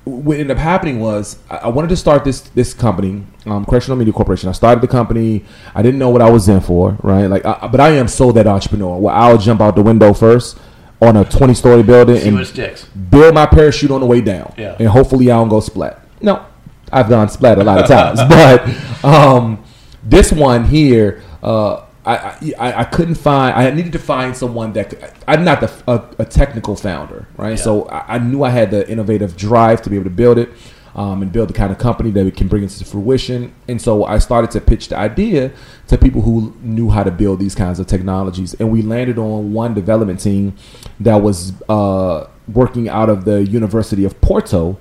what 0.06 0.40
ended 0.40 0.58
up 0.58 0.62
happening 0.62 1.00
was 1.00 1.38
I 1.50 1.70
wanted 1.70 1.90
to 1.90 1.98
start 1.98 2.24
this 2.26 2.42
this 2.42 2.74
company, 2.74 3.24
um, 3.46 3.64
Correctional 3.64 3.96
Media 3.96 4.12
Corporation. 4.12 4.50
I 4.50 4.54
started 4.54 4.82
the 4.82 4.88
company. 4.88 5.46
I 5.76 5.84
didn't 5.84 6.00
know 6.00 6.10
what 6.10 6.24
I 6.24 6.30
was 6.32 6.50
in 6.50 6.60
for, 6.60 6.98
right? 7.04 7.28
Like, 7.28 7.46
I, 7.46 7.68
but 7.68 7.80
I 7.80 7.92
am 7.92 8.08
so 8.08 8.32
that 8.32 8.48
entrepreneur. 8.48 8.98
Well, 8.98 9.16
I'll 9.16 9.38
jump 9.38 9.62
out 9.62 9.76
the 9.76 9.84
window 9.84 10.14
first 10.14 10.58
on 11.00 11.18
a 11.18 11.26
20 11.26 11.54
story 11.54 11.84
building 11.84 12.18
See 12.18 12.30
and 12.30 13.10
build 13.12 13.34
my 13.34 13.46
parachute 13.46 13.92
on 13.92 14.00
the 14.00 14.08
way 14.08 14.22
down. 14.22 14.54
Yeah. 14.58 14.78
And 14.80 14.88
hopefully 14.88 15.30
I 15.30 15.36
don't 15.36 15.50
go 15.50 15.60
splat. 15.60 16.00
No, 16.22 16.46
I've 16.94 17.10
gone 17.10 17.30
splat 17.30 17.58
a 17.58 17.64
lot 17.64 17.80
of 17.80 17.88
times, 17.88 18.20
but 18.30 19.04
um, 19.04 19.64
this 20.04 20.32
one 20.32 20.66
here, 20.66 21.22
uh, 21.42 21.86
I, 22.06 22.38
I, 22.60 22.74
I 22.82 22.84
couldn't 22.84 23.16
find. 23.16 23.56
I 23.56 23.70
needed 23.72 23.94
to 23.94 24.00
find 24.00 24.36
someone 24.36 24.74
that 24.74 24.90
could, 24.90 25.12
I'm 25.28 25.44
not 25.44 25.62
the, 25.62 25.72
a, 25.88 26.24
a 26.24 26.26
technical 26.26 26.76
founder, 26.76 27.28
right? 27.38 27.52
Yeah. 27.52 27.64
So 27.64 27.86
I, 27.86 28.16
I, 28.16 28.18
knew 28.20 28.44
I 28.44 28.50
had 28.50 28.72
the 28.72 28.90
innovative 28.90 29.38
drive 29.38 29.82
to 29.84 29.90
be 29.90 29.96
able 29.96 30.06
to 30.06 30.16
build 30.16 30.38
it 30.38 30.50
um, 30.96 31.22
and 31.22 31.32
build 31.32 31.50
the 31.50 31.54
kind 31.54 31.72
of 31.72 31.78
company 31.78 32.12
that 32.12 32.24
we 32.24 32.32
can 32.32 32.48
bring 32.48 32.64
into 32.64 32.84
fruition. 32.86 33.54
And 33.68 33.82
so 33.82 34.04
I 34.04 34.20
started 34.20 34.52
to 34.52 34.62
pitch 34.62 34.90
the 34.90 34.98
idea 34.98 35.52
to 35.88 35.98
people 35.98 36.22
who 36.22 36.56
knew 36.62 36.90
how 36.90 37.04
to 37.04 37.12
build 37.12 37.40
these 37.40 37.56
kinds 37.56 37.80
of 37.80 37.88
technologies. 37.88 38.54
And 38.56 38.72
we 38.72 38.82
landed 38.82 39.18
on 39.18 39.54
one 39.54 39.74
development 39.74 40.20
team 40.20 40.56
that 41.00 41.16
was 41.16 41.54
uh, 41.70 42.28
working 42.48 42.90
out 42.90 43.10
of 43.10 43.26
the 43.26 43.44
University 43.44 44.04
of 44.04 44.20
Porto 44.22 44.78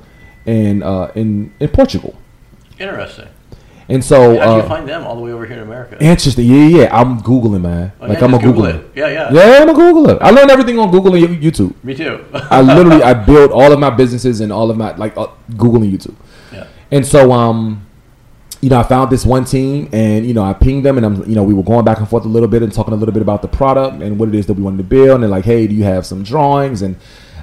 in 0.46 0.82
uh, 0.82 1.12
in 1.14 1.52
in 1.60 1.68
Portugal. 1.68 2.16
Interesting. 2.78 3.28
And 3.88 4.02
so, 4.02 4.38
how 4.38 4.56
did 4.56 4.56
you 4.56 4.62
uh, 4.62 4.68
find 4.68 4.88
them 4.88 5.04
all 5.04 5.16
the 5.16 5.22
way 5.22 5.32
over 5.32 5.44
here 5.44 5.56
in 5.56 5.62
America? 5.62 5.98
Interesting. 6.00 6.46
Yeah, 6.46 6.82
yeah. 6.82 6.96
I'm 6.98 7.20
googling, 7.20 7.62
man. 7.62 7.92
Oh, 8.00 8.06
like 8.06 8.18
yeah, 8.18 8.24
I'm 8.24 8.34
a 8.34 8.38
Google 8.38 8.66
it. 8.66 8.90
Yeah, 8.94 9.08
yeah. 9.08 9.32
Yeah, 9.32 9.58
I'm 9.60 9.68
a 9.68 9.74
Google 9.74 10.08
it. 10.08 10.18
I 10.22 10.30
learned 10.30 10.50
everything 10.50 10.78
on 10.78 10.90
Google 10.90 11.14
and 11.14 11.42
YouTube. 11.42 11.74
Me 11.84 11.94
too. 11.94 12.24
I 12.32 12.62
literally 12.62 13.02
I 13.10 13.12
built 13.12 13.50
all 13.50 13.72
of 13.72 13.78
my 13.78 13.90
businesses 13.90 14.40
and 14.40 14.52
all 14.52 14.70
of 14.70 14.76
my 14.76 14.94
like 14.96 15.16
uh, 15.16 15.26
Google 15.56 15.82
and 15.82 15.92
YouTube. 15.92 16.14
Yeah. 16.52 16.68
And 16.90 17.04
so, 17.04 17.32
um, 17.32 17.86
you 18.60 18.70
know, 18.70 18.78
I 18.78 18.84
found 18.84 19.10
this 19.10 19.26
one 19.26 19.44
team, 19.44 19.88
and 19.92 20.24
you 20.24 20.32
know, 20.32 20.44
I 20.44 20.52
pinged 20.52 20.84
them, 20.84 20.96
and 20.96 21.04
I'm, 21.04 21.28
you 21.28 21.34
know, 21.34 21.42
we 21.42 21.52
were 21.52 21.64
going 21.64 21.84
back 21.84 21.98
and 21.98 22.08
forth 22.08 22.24
a 22.24 22.28
little 22.28 22.48
bit 22.48 22.62
and 22.62 22.72
talking 22.72 22.94
a 22.94 22.96
little 22.96 23.12
bit 23.12 23.22
about 23.22 23.42
the 23.42 23.48
product 23.48 24.00
and 24.00 24.18
what 24.18 24.28
it 24.28 24.34
is 24.36 24.46
that 24.46 24.54
we 24.54 24.62
wanted 24.62 24.78
to 24.78 24.84
build, 24.84 25.10
and 25.10 25.22
they're 25.24 25.30
like, 25.30 25.44
hey, 25.44 25.66
do 25.66 25.74
you 25.74 25.82
have 25.84 26.06
some 26.06 26.22
drawings 26.22 26.80
and 26.80 26.96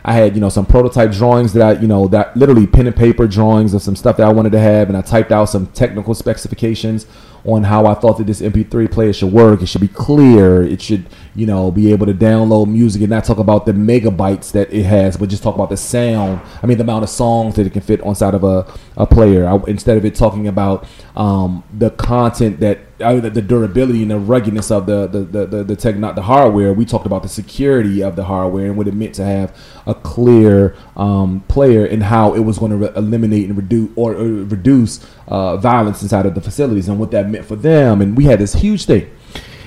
I 0.03 0.13
had, 0.13 0.35
you 0.35 0.41
know, 0.41 0.49
some 0.49 0.65
prototype 0.65 1.11
drawings 1.11 1.53
that 1.53 1.61
I, 1.61 1.81
you 1.81 1.87
know, 1.87 2.07
that 2.07 2.35
literally 2.35 2.67
pen 2.67 2.87
and 2.87 2.95
paper 2.95 3.27
drawings 3.27 3.73
of 3.73 3.81
some 3.81 3.95
stuff 3.95 4.17
that 4.17 4.27
I 4.27 4.31
wanted 4.31 4.51
to 4.53 4.59
have. 4.59 4.87
And 4.87 4.97
I 4.97 5.01
typed 5.01 5.31
out 5.31 5.45
some 5.45 5.67
technical 5.67 6.13
specifications 6.13 7.05
on 7.45 7.63
how 7.63 7.85
I 7.85 7.93
thought 7.93 8.17
that 8.17 8.27
this 8.27 8.41
MP3 8.41 8.91
player 8.91 9.13
should 9.13 9.31
work. 9.31 9.61
It 9.61 9.67
should 9.67 9.81
be 9.81 9.87
clear. 9.87 10.63
It 10.63 10.81
should, 10.81 11.07
you 11.35 11.45
know, 11.45 11.71
be 11.71 11.91
able 11.91 12.05
to 12.05 12.13
download 12.13 12.67
music 12.67 13.01
and 13.01 13.09
not 13.09 13.23
talk 13.23 13.37
about 13.37 13.65
the 13.65 13.71
megabytes 13.71 14.51
that 14.51 14.73
it 14.73 14.83
has, 14.83 15.17
but 15.17 15.29
just 15.29 15.43
talk 15.43 15.55
about 15.55 15.69
the 15.69 15.77
sound. 15.77 16.41
I 16.61 16.67
mean, 16.67 16.77
the 16.77 16.83
amount 16.83 17.03
of 17.03 17.09
songs 17.09 17.55
that 17.55 17.65
it 17.65 17.73
can 17.73 17.81
fit 17.81 18.01
on 18.01 18.15
side 18.15 18.33
of 18.33 18.43
a, 18.43 18.71
a 18.97 19.05
player. 19.05 19.47
I, 19.47 19.55
instead 19.67 19.97
of 19.97 20.05
it 20.05 20.15
talking 20.15 20.47
about 20.47 20.85
um, 21.15 21.63
the 21.73 21.91
content 21.91 22.59
that 22.59 22.79
uh, 23.01 23.19
the, 23.19 23.29
the 23.29 23.41
durability 23.41 24.01
and 24.01 24.11
the 24.11 24.19
ruggedness 24.19 24.71
of 24.71 24.85
the 24.85 25.07
the 25.07 25.19
the 25.19 25.45
the, 25.45 25.63
the 25.63 25.75
tech, 25.75 25.97
not 25.97 26.15
the 26.15 26.21
hardware. 26.23 26.73
We 26.73 26.85
talked 26.85 27.05
about 27.05 27.23
the 27.23 27.29
security 27.29 28.03
of 28.03 28.15
the 28.15 28.25
hardware 28.25 28.65
and 28.65 28.77
what 28.77 28.87
it 28.87 28.93
meant 28.93 29.15
to 29.15 29.23
have 29.23 29.55
a 29.85 29.93
clear 29.93 30.75
um, 30.95 31.41
player 31.47 31.85
and 31.85 32.03
how 32.03 32.33
it 32.33 32.41
was 32.41 32.59
going 32.59 32.71
to 32.71 32.77
re- 32.77 32.91
eliminate 32.95 33.49
and 33.49 33.57
reduce 33.57 33.89
or, 33.95 34.13
or 34.13 34.25
reduce 34.25 35.05
uh, 35.27 35.57
violence 35.57 36.01
inside 36.01 36.25
of 36.25 36.35
the 36.35 36.41
facilities 36.41 36.87
and 36.87 36.99
what 36.99 37.11
that 37.11 37.29
meant 37.29 37.45
for 37.45 37.55
them. 37.55 38.01
And 38.01 38.15
we 38.15 38.25
had 38.25 38.39
this 38.39 38.53
huge 38.53 38.85
thing. 38.85 39.09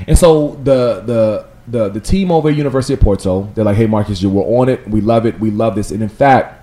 And 0.07 0.19
so 0.19 0.61
the 0.65 1.03
the 1.05 1.47
the 1.69 1.89
the 1.89 2.01
team 2.01 2.31
over 2.31 2.49
at 2.49 2.57
University 2.57 2.95
of 2.95 3.01
Porto, 3.01 3.51
they're 3.55 3.65
like, 3.65 3.77
"Hey, 3.77 3.87
Marcus, 3.87 4.23
you 4.23 4.31
were 4.31 4.61
on 4.61 4.69
it. 4.69 4.89
We 4.89 5.01
love 5.01 5.27
it. 5.27 5.39
We 5.39 5.51
love 5.51 5.75
this." 5.75 5.91
And 5.91 6.03
in 6.03 6.09
fact, 6.09 6.62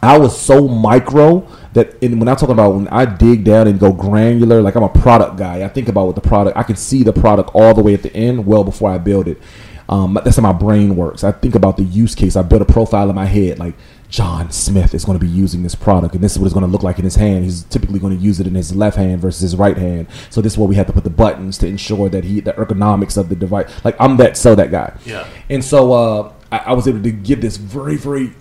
I 0.00 0.16
was 0.18 0.38
so 0.40 0.68
micro 0.68 1.46
that 1.72 2.00
in, 2.02 2.18
when 2.18 2.28
I'm 2.28 2.36
talking 2.36 2.52
about 2.52 2.74
when 2.74 2.88
I 2.88 3.04
dig 3.04 3.44
down 3.44 3.66
and 3.66 3.78
go 3.78 3.92
granular, 3.92 4.62
like 4.62 4.76
I'm 4.76 4.82
a 4.82 4.88
product 4.88 5.36
guy. 5.36 5.64
I 5.64 5.68
think 5.68 5.88
about 5.88 6.06
what 6.06 6.14
the 6.14 6.20
product. 6.20 6.56
I 6.56 6.62
can 6.62 6.76
see 6.76 7.02
the 7.02 7.12
product 7.12 7.50
all 7.54 7.74
the 7.74 7.82
way 7.82 7.94
at 7.94 8.02
the 8.02 8.14
end, 8.14 8.46
well 8.46 8.64
before 8.64 8.90
I 8.90 8.98
build 8.98 9.28
it. 9.28 9.38
Um, 9.88 10.18
that's 10.22 10.36
how 10.36 10.42
my 10.42 10.52
brain 10.52 10.96
works. 10.96 11.24
I 11.24 11.32
think 11.32 11.54
about 11.54 11.78
the 11.78 11.82
use 11.82 12.14
case. 12.14 12.36
I 12.36 12.42
build 12.42 12.60
a 12.60 12.66
profile 12.66 13.08
in 13.08 13.16
my 13.16 13.24
head, 13.24 13.58
like 13.58 13.74
John 14.10 14.50
Smith 14.50 14.94
is 14.94 15.04
going 15.04 15.18
to 15.18 15.24
be 15.24 15.30
using 15.30 15.62
this 15.62 15.74
product, 15.74 16.14
and 16.14 16.22
this 16.22 16.32
is 16.32 16.38
what 16.38 16.44
it's 16.44 16.54
going 16.54 16.66
to 16.66 16.70
look 16.70 16.82
like 16.82 16.98
in 16.98 17.04
his 17.04 17.16
hand. 17.16 17.44
He's 17.44 17.64
typically 17.64 17.98
going 17.98 18.16
to 18.16 18.22
use 18.22 18.38
it 18.38 18.46
in 18.46 18.54
his 18.54 18.76
left 18.76 18.98
hand 18.98 19.20
versus 19.20 19.40
his 19.40 19.56
right 19.56 19.76
hand. 19.76 20.08
So 20.28 20.42
this 20.42 20.52
is 20.52 20.58
where 20.58 20.68
we 20.68 20.76
have 20.76 20.86
to 20.88 20.92
put 20.92 21.04
the 21.04 21.10
buttons 21.10 21.56
to 21.58 21.66
ensure 21.66 22.10
that 22.10 22.24
he 22.24 22.40
the 22.40 22.52
ergonomics 22.52 23.16
of 23.16 23.30
the 23.30 23.36
device. 23.36 23.70
Like 23.82 23.96
I'm 23.98 24.18
that 24.18 24.36
so 24.36 24.54
that 24.54 24.70
guy. 24.70 24.94
Yeah. 25.06 25.26
And 25.48 25.64
so 25.64 25.92
uh, 25.92 26.32
I, 26.52 26.58
I 26.58 26.72
was 26.74 26.86
able 26.86 27.02
to 27.02 27.10
give 27.10 27.40
this 27.40 27.56
very 27.56 27.96
very 27.96 28.34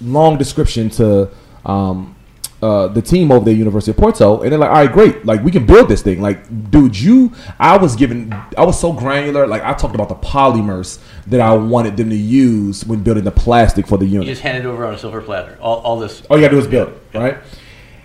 long 0.00 0.36
description 0.38 0.90
to 0.90 1.28
um, 1.64 2.14
uh, 2.62 2.88
the 2.88 3.02
team 3.02 3.30
over 3.30 3.44
there, 3.44 3.52
University 3.54 3.90
of 3.90 3.96
Porto, 3.98 4.40
and 4.42 4.50
they're 4.50 4.58
like, 4.58 4.70
"All 4.70 4.76
right, 4.76 4.90
great. 4.92 5.26
Like 5.26 5.42
we 5.42 5.50
can 5.50 5.66
build 5.66 5.88
this 5.88 6.00
thing. 6.02 6.22
Like, 6.22 6.70
dude, 6.70 6.98
you, 6.98 7.32
I 7.58 7.76
was 7.76 7.94
given, 7.94 8.32
I 8.56 8.64
was 8.64 8.80
so 8.80 8.92
granular. 8.92 9.46
Like 9.46 9.62
I 9.62 9.74
talked 9.74 9.94
about 9.94 10.08
the 10.08 10.14
polymers 10.16 10.98
that 11.26 11.40
I 11.40 11.52
wanted 11.54 11.96
them 11.96 12.08
to 12.10 12.16
use 12.16 12.84
when 12.86 13.02
building 13.02 13.24
the 13.24 13.30
plastic 13.32 13.86
for 13.86 13.98
the 13.98 14.06
You 14.06 14.12
unit. 14.14 14.28
just 14.28 14.42
hand 14.42 14.58
it 14.58 14.66
over 14.66 14.86
on 14.86 14.94
a 14.94 14.98
silver 14.98 15.20
platter. 15.20 15.58
All, 15.60 15.78
all 15.80 15.98
this. 15.98 16.24
All 16.26 16.38
you 16.38 16.42
gotta 16.44 16.54
do 16.54 16.60
is 16.60 16.66
build 16.66 16.88
it, 16.88 17.18
right? 17.18 17.36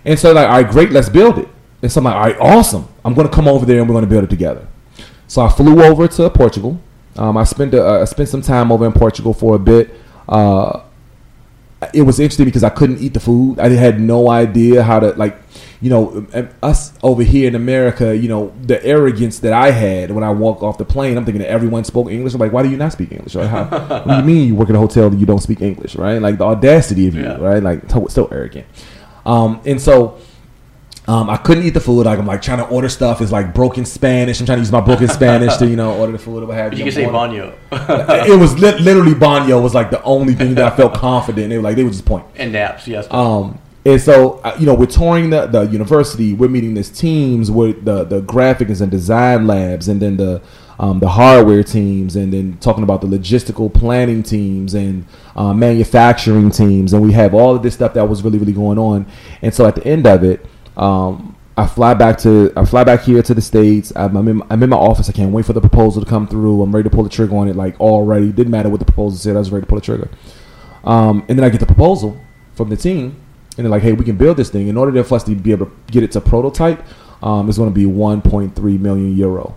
And 0.06 0.18
so 0.20 0.34
like, 0.34 0.48
all 0.50 0.62
right, 0.62 0.70
great, 0.70 0.92
let's 0.92 1.10
build 1.10 1.38
it. 1.40 1.48
And 1.82 1.90
so 1.92 2.00
I'm 2.00 2.06
like, 2.06 2.16
all 2.16 2.22
right, 2.22 2.38
awesome. 2.58 2.88
I'm 3.06 3.14
gonna 3.14 3.30
come 3.30 3.48
over 3.48 3.66
there 3.66 3.80
and 3.80 3.88
we're 3.88 3.96
gonna 3.96 4.08
build 4.08 4.26
it 4.26 4.30
together. 4.30 4.68
So 5.28 5.42
I 5.42 5.50
flew 5.50 5.82
over 5.84 6.08
to 6.08 6.30
Portugal. 6.32 6.82
Um, 7.16 7.38
I 7.38 7.44
spent 7.46 7.74
a, 7.74 7.86
uh, 7.86 8.02
I 8.02 8.06
spent 8.06 8.28
some 8.28 8.42
time 8.42 8.72
over 8.72 8.86
in 8.86 8.92
Portugal 8.92 9.34
for 9.34 9.56
a 9.56 9.60
bit. 9.60 9.92
Uh, 10.28 10.82
it 11.94 12.02
was 12.04 12.20
interesting 12.20 12.46
because 12.46 12.64
I 12.64 12.70
couldn't 12.70 13.00
eat 13.00 13.14
the 13.14 13.20
food. 13.20 13.60
I 13.60 13.70
had 13.70 14.00
no 14.00 14.30
idea 14.30 14.84
how 14.84 15.00
to 15.00 15.12
like, 15.14 15.38
you 15.82 15.90
know, 15.90 16.28
us 16.62 16.92
over 17.04 17.24
here 17.24 17.48
in 17.48 17.56
America. 17.56 18.16
You 18.16 18.28
know, 18.28 18.54
the 18.62 18.84
arrogance 18.86 19.40
that 19.40 19.54
I 19.54 19.72
had 19.72 20.12
when 20.12 20.24
I 20.24 20.30
walk 20.32 20.62
off 20.62 20.78
the 20.78 20.84
plane. 20.86 21.18
I'm 21.18 21.24
thinking 21.24 21.42
that 21.42 21.50
everyone 21.50 21.86
spoke 21.86 22.10
English. 22.12 22.34
I'm 22.34 22.40
like, 22.42 22.52
why 22.52 22.64
do 22.64 22.70
you 22.70 22.76
not 22.78 22.92
speak 22.92 23.12
English? 23.14 23.36
Like, 23.36 23.48
how, 23.50 23.64
what 23.66 24.06
do 24.08 24.16
you 24.18 24.24
mean 24.24 24.48
you 24.48 24.56
work 24.56 24.70
in 24.70 24.76
a 24.76 24.80
hotel 24.80 25.08
and 25.08 25.20
you 25.20 25.26
don't 25.26 25.40
speak 25.42 25.62
English? 25.62 25.96
Right? 25.96 26.22
Like 26.22 26.38
the 26.38 26.46
audacity 26.46 27.08
of 27.08 27.16
you, 27.16 27.24
Yeah. 27.24 27.38
right? 27.38 27.64
Like 27.64 27.90
so, 27.90 28.08
so 28.08 28.26
arrogant. 28.28 28.66
Um, 29.26 29.62
and 29.66 29.82
so. 29.82 30.18
Um, 31.10 31.28
I 31.28 31.38
couldn't 31.38 31.64
eat 31.64 31.72
the 31.72 31.80
food. 31.80 32.06
Like 32.06 32.20
I'm 32.20 32.28
like 32.28 32.40
trying 32.44 32.60
to 32.60 32.68
order 32.68 32.88
stuff. 32.88 33.20
It's 33.20 33.32
like 33.32 33.52
broken 33.52 33.84
Spanish. 33.84 34.40
I'm 34.40 34.46
trying 34.46 34.58
to 34.58 34.62
use 34.62 34.72
my 34.72 34.80
broken 34.80 35.08
Spanish 35.08 35.58
to 35.58 35.66
you 35.66 35.76
know 35.76 35.98
order 35.98 36.12
the 36.12 36.20
food 36.20 36.44
or 36.44 36.46
what 36.46 36.56
have 36.56 36.72
You 36.72 36.80
you. 36.80 36.84
can 36.84 36.92
say 36.94 37.06
Banyo. 37.06 37.56
it 38.28 38.40
was 38.40 38.60
lit 38.60 38.80
literally 38.82 39.14
Banyo 39.14 39.60
was 39.60 39.74
like 39.74 39.90
the 39.90 40.04
only 40.04 40.36
thing 40.36 40.54
that 40.54 40.72
I 40.72 40.76
felt 40.76 40.94
confident. 40.94 41.50
They 41.50 41.58
were 41.58 41.64
like 41.64 41.78
they 41.78 41.84
would 41.84 41.94
just 41.94 42.06
point. 42.06 42.26
and 42.36 42.52
naps, 42.52 42.88
yes. 42.88 43.08
Um, 43.10 43.58
and 43.86 44.00
so 44.00 44.34
uh, 44.44 44.56
you 44.60 44.68
know 44.68 44.76
we're 44.76 44.86
touring 44.86 45.32
the, 45.32 45.48
the 45.48 45.62
university. 45.62 46.36
We're 46.36 46.48
meeting 46.48 46.76
these 46.76 46.92
teams 46.92 47.50
with 47.50 47.86
the 47.86 48.04
the 48.04 48.22
graphics 48.22 48.80
and 48.80 48.92
design 48.92 49.48
labs, 49.48 49.88
and 49.88 50.00
then 50.00 50.18
the 50.18 50.44
um, 50.78 51.00
the 51.00 51.10
hardware 51.10 51.64
teams, 51.64 52.16
and 52.16 52.32
then 52.32 52.58
talking 52.60 52.84
about 52.84 53.02
the 53.02 53.08
logistical 53.08 53.74
planning 53.74 54.22
teams 54.22 54.76
and 54.76 55.08
uh, 55.36 55.56
manufacturing 55.56 56.52
teams, 56.52 56.94
and 56.94 57.02
we 57.02 57.14
have 57.14 57.34
all 57.34 57.56
of 57.56 57.64
this 57.64 57.74
stuff 57.74 57.96
that 57.96 58.08
was 58.08 58.22
really 58.22 58.38
really 58.38 58.54
going 58.54 58.78
on. 58.78 59.08
And 59.42 59.52
so 59.56 59.66
at 59.66 59.74
the 59.74 59.84
end 59.88 60.06
of 60.06 60.24
it. 60.24 60.46
Um, 60.80 61.36
I 61.58 61.68
fly 61.68 61.94
back 61.94 62.18
to 62.20 62.54
I 62.56 62.64
fly 62.64 62.86
back 62.86 63.02
here 63.02 63.22
to 63.22 63.34
the 63.34 63.42
states. 63.42 63.92
I'm, 63.94 64.16
I'm, 64.16 64.28
in, 64.30 64.42
I'm 64.50 64.64
in 64.64 64.70
my 64.70 64.78
office. 64.78 65.10
I 65.10 65.12
can't 65.12 65.34
wait 65.34 65.46
for 65.46 65.52
the 65.52 65.60
proposal 65.60 66.02
to 66.02 66.10
come 66.10 66.26
through. 66.26 66.62
I'm 66.62 66.74
ready 66.74 66.90
to 66.90 66.96
pull 66.96 67.04
the 67.04 67.10
trigger 67.10 67.36
on 67.36 67.50
it. 67.50 67.56
Like 67.58 67.78
already, 67.82 68.32
didn't 68.32 68.52
matter 68.52 68.70
what 68.70 68.80
the 68.80 68.86
proposal 68.86 69.20
said. 69.20 69.36
I 69.36 69.40
was 69.40 69.52
ready 69.52 69.66
to 69.66 69.68
pull 69.68 69.78
the 69.78 69.86
trigger. 69.86 70.10
Um, 70.86 71.26
and 71.28 71.38
then 71.38 71.44
I 71.44 71.50
get 71.50 71.60
the 71.60 71.66
proposal 71.66 72.18
from 72.56 72.70
the 72.70 72.78
team, 72.78 73.22
and 73.58 73.66
they're 73.66 73.70
like, 73.70 73.82
"Hey, 73.82 73.92
we 73.92 74.06
can 74.06 74.16
build 74.16 74.38
this 74.38 74.50
thing. 74.50 74.70
In 74.70 74.78
order 74.78 75.04
for 75.04 75.16
us 75.16 75.26
to 75.26 75.36
be 75.36 75.52
able 75.52 75.66
to 75.66 75.72
get 75.92 76.02
it 76.02 76.14
to 76.14 76.22
prototype, 76.22 76.82
um, 77.22 77.50
it's 77.50 77.58
going 77.58 77.70
to 77.70 77.76
be 77.76 77.86
1.3 77.86 78.80
million 78.80 79.18
euro." 79.18 79.56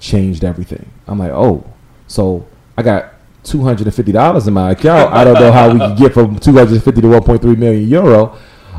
Changed 0.00 0.42
everything. 0.42 0.90
I'm 1.06 1.20
like, 1.20 1.30
"Oh, 1.30 1.64
so 2.08 2.46
I 2.76 2.82
got." 2.82 3.14
Two 3.42 3.62
hundred 3.62 3.86
and 3.86 3.94
fifty 3.94 4.12
dollars 4.12 4.46
in 4.46 4.52
my 4.52 4.72
account. 4.72 5.14
I 5.14 5.24
don't 5.24 5.32
know 5.32 5.50
how 5.50 5.72
we 5.72 5.78
can 5.78 5.96
get 5.96 6.12
from 6.12 6.38
two 6.38 6.52
hundred 6.52 6.72
and 6.74 6.84
fifty 6.84 7.00
to 7.00 7.08
one 7.08 7.22
point 7.22 7.40
three 7.40 7.56
million 7.56 7.88
euro. 7.88 8.36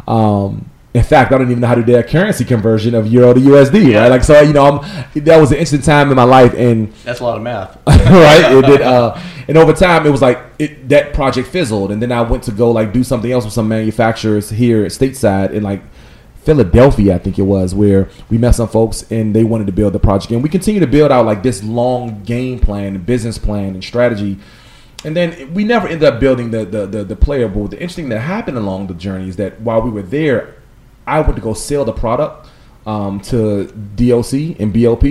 Um, 0.08 0.71
in 0.94 1.04
fact, 1.04 1.32
I 1.32 1.38
don't 1.38 1.50
even 1.50 1.62
know 1.62 1.68
how 1.68 1.76
to 1.76 1.84
do 1.84 1.94
that 1.94 2.10
currency 2.10 2.44
conversion 2.44 2.94
of 2.94 3.08
euro 3.08 3.34
to 3.34 3.40
USD. 3.40 3.92
Yeah. 3.92 4.00
Right, 4.02 4.12
like 4.12 4.24
so, 4.24 4.42
you 4.42 4.52
know, 4.52 4.66
I'm, 4.66 5.24
that 5.24 5.38
was 5.38 5.52
an 5.52 5.58
interesting 5.58 5.82
time 5.82 6.10
in 6.10 6.18
my 6.18 6.24
life, 6.24 6.54
and 6.54 6.92
That's 7.06 7.22
a 7.22 7.24
lot 7.24 7.38
of 7.38 7.44
math. 7.44 7.78
right? 7.88 8.52
It 8.52 8.66
did, 8.66 8.82
uh, 8.82 9.18
and 9.48 9.58
over 9.58 9.72
time, 9.72 10.06
it 10.06 10.10
was 10.10 10.22
like 10.22 10.40
it, 10.60 10.90
that 10.90 11.14
project 11.14 11.48
fizzled, 11.48 11.92
and 11.92 12.02
then 12.02 12.12
I 12.12 12.22
went 12.22 12.44
to 12.44 12.52
go 12.52 12.72
like 12.72 12.92
do 12.92 13.06
something 13.06 13.32
else 13.32 13.46
with 13.46 13.54
some 13.54 13.70
manufacturers 13.70 14.50
here 14.50 14.84
at 14.84 14.92
stateside 14.92 15.52
in 15.52 15.64
like 15.64 15.82
Philadelphia, 16.42 17.16
I 17.16 17.20
think 17.20 17.40
it 17.40 17.44
was, 17.44 17.74
where 17.74 18.10
we 18.30 18.38
met 18.38 18.56
some 18.56 18.68
folks 18.68 19.10
and 19.12 19.34
they 19.34 19.44
wanted 19.44 19.68
to 19.68 19.74
build 19.74 19.94
the 19.94 20.00
project, 20.00 20.32
and 20.32 20.44
we 20.44 20.50
continue 20.50 20.82
to 20.82 20.88
build 20.88 21.12
out 21.12 21.26
like 21.26 21.42
this 21.42 21.64
long 21.64 22.22
game 22.24 22.60
plan, 22.60 23.02
business 23.04 23.38
plan, 23.38 23.76
and 23.76 23.84
strategy. 23.84 24.40
And 25.06 25.16
then 25.16 25.54
we 25.54 25.64
never 25.64 25.88
ended 25.88 26.04
up 26.04 26.20
building 26.20 26.52
the 26.52 26.66
the 26.66 26.86
the, 26.86 27.04
the 27.06 27.16
player 27.16 27.48
board. 27.48 27.72
The 27.72 27.78
interesting 27.78 28.10
that 28.10 28.20
happened 28.20 28.58
along 28.58 28.88
the 28.88 28.94
journey 28.94 29.30
is 29.30 29.38
that 29.38 29.62
while 29.62 29.82
we 29.82 29.90
were 29.90 30.02
there, 30.02 30.56
I 31.12 31.20
went 31.20 31.36
to 31.36 31.42
go 31.42 31.54
sell 31.54 31.84
the 31.84 31.94
product 31.94 32.50
um, 32.86 33.20
to 33.22 33.66
DOC 33.96 34.60
and 34.60 34.74
BOP. 34.74 35.04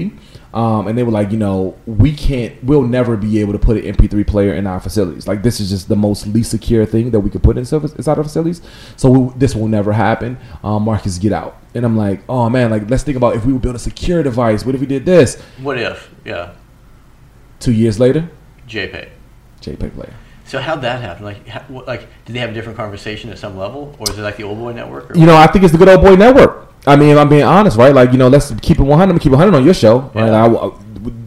Um, 0.52 0.88
and 0.88 0.98
they 0.98 1.04
were 1.04 1.12
like, 1.12 1.30
you 1.30 1.36
know, 1.36 1.78
we 1.86 2.12
can't, 2.12 2.62
we'll 2.64 2.82
never 2.82 3.16
be 3.16 3.38
able 3.40 3.52
to 3.52 3.58
put 3.58 3.76
an 3.76 3.94
MP3 3.94 4.26
player 4.26 4.52
in 4.54 4.66
our 4.66 4.80
facilities. 4.80 5.28
Like, 5.28 5.44
this 5.44 5.60
is 5.60 5.70
just 5.70 5.88
the 5.88 5.94
most 5.94 6.26
least 6.26 6.50
secure 6.50 6.84
thing 6.84 7.12
that 7.12 7.20
we 7.20 7.30
could 7.30 7.42
put 7.42 7.56
in 7.56 7.64
service, 7.64 7.92
inside 7.92 8.18
our 8.18 8.24
facilities. 8.24 8.60
So 8.96 9.10
we, 9.10 9.32
this 9.38 9.54
will 9.54 9.68
never 9.68 9.92
happen. 9.92 10.38
Um, 10.64 10.82
Marcus, 10.84 11.18
get 11.18 11.32
out. 11.32 11.58
And 11.74 11.84
I'm 11.84 11.96
like, 11.96 12.22
oh 12.28 12.50
man, 12.50 12.70
like, 12.70 12.90
let's 12.90 13.04
think 13.04 13.16
about 13.16 13.36
if 13.36 13.44
we 13.44 13.52
would 13.52 13.62
build 13.62 13.76
a 13.76 13.78
secure 13.78 14.24
device. 14.24 14.64
What 14.66 14.74
if 14.74 14.80
we 14.80 14.88
did 14.88 15.06
this? 15.06 15.40
What 15.62 15.78
if? 15.78 16.12
Yeah. 16.24 16.54
Two 17.60 17.72
years 17.72 18.00
later, 18.00 18.28
JPay. 18.66 19.08
JPay 19.60 19.94
player. 19.94 20.14
So 20.50 20.58
how'd 20.58 20.82
that 20.82 21.00
happen? 21.00 21.24
Like, 21.24 21.46
how, 21.46 21.60
what, 21.68 21.86
like, 21.86 22.08
did 22.24 22.34
they 22.34 22.40
have 22.40 22.50
a 22.50 22.52
different 22.52 22.76
conversation 22.76 23.30
at 23.30 23.38
some 23.38 23.56
level, 23.56 23.94
or 24.00 24.10
is 24.10 24.18
it 24.18 24.22
like 24.22 24.36
the 24.36 24.42
old 24.42 24.58
boy 24.58 24.72
network? 24.72 25.12
Or 25.12 25.16
You 25.16 25.24
know, 25.24 25.36
I 25.36 25.46
think 25.46 25.62
it's 25.64 25.70
the 25.70 25.78
good 25.78 25.88
old 25.88 26.00
boy 26.02 26.16
network. 26.16 26.72
I 26.88 26.96
mean, 26.96 27.10
if 27.10 27.18
I'm 27.18 27.28
being 27.28 27.44
honest, 27.44 27.76
right? 27.76 27.94
Like, 27.94 28.10
you 28.10 28.18
know, 28.18 28.26
let's 28.26 28.52
keep 28.60 28.80
it 28.80 28.82
100. 28.82 29.12
I'm 29.12 29.18
keep 29.20 29.28
it 29.32 29.36
100 29.36 29.54
on 29.56 29.64
your 29.64 29.74
show, 29.74 30.10
right? 30.12 30.26
Yeah. 30.26 30.44
I, 30.44 30.66
I- 30.66 30.72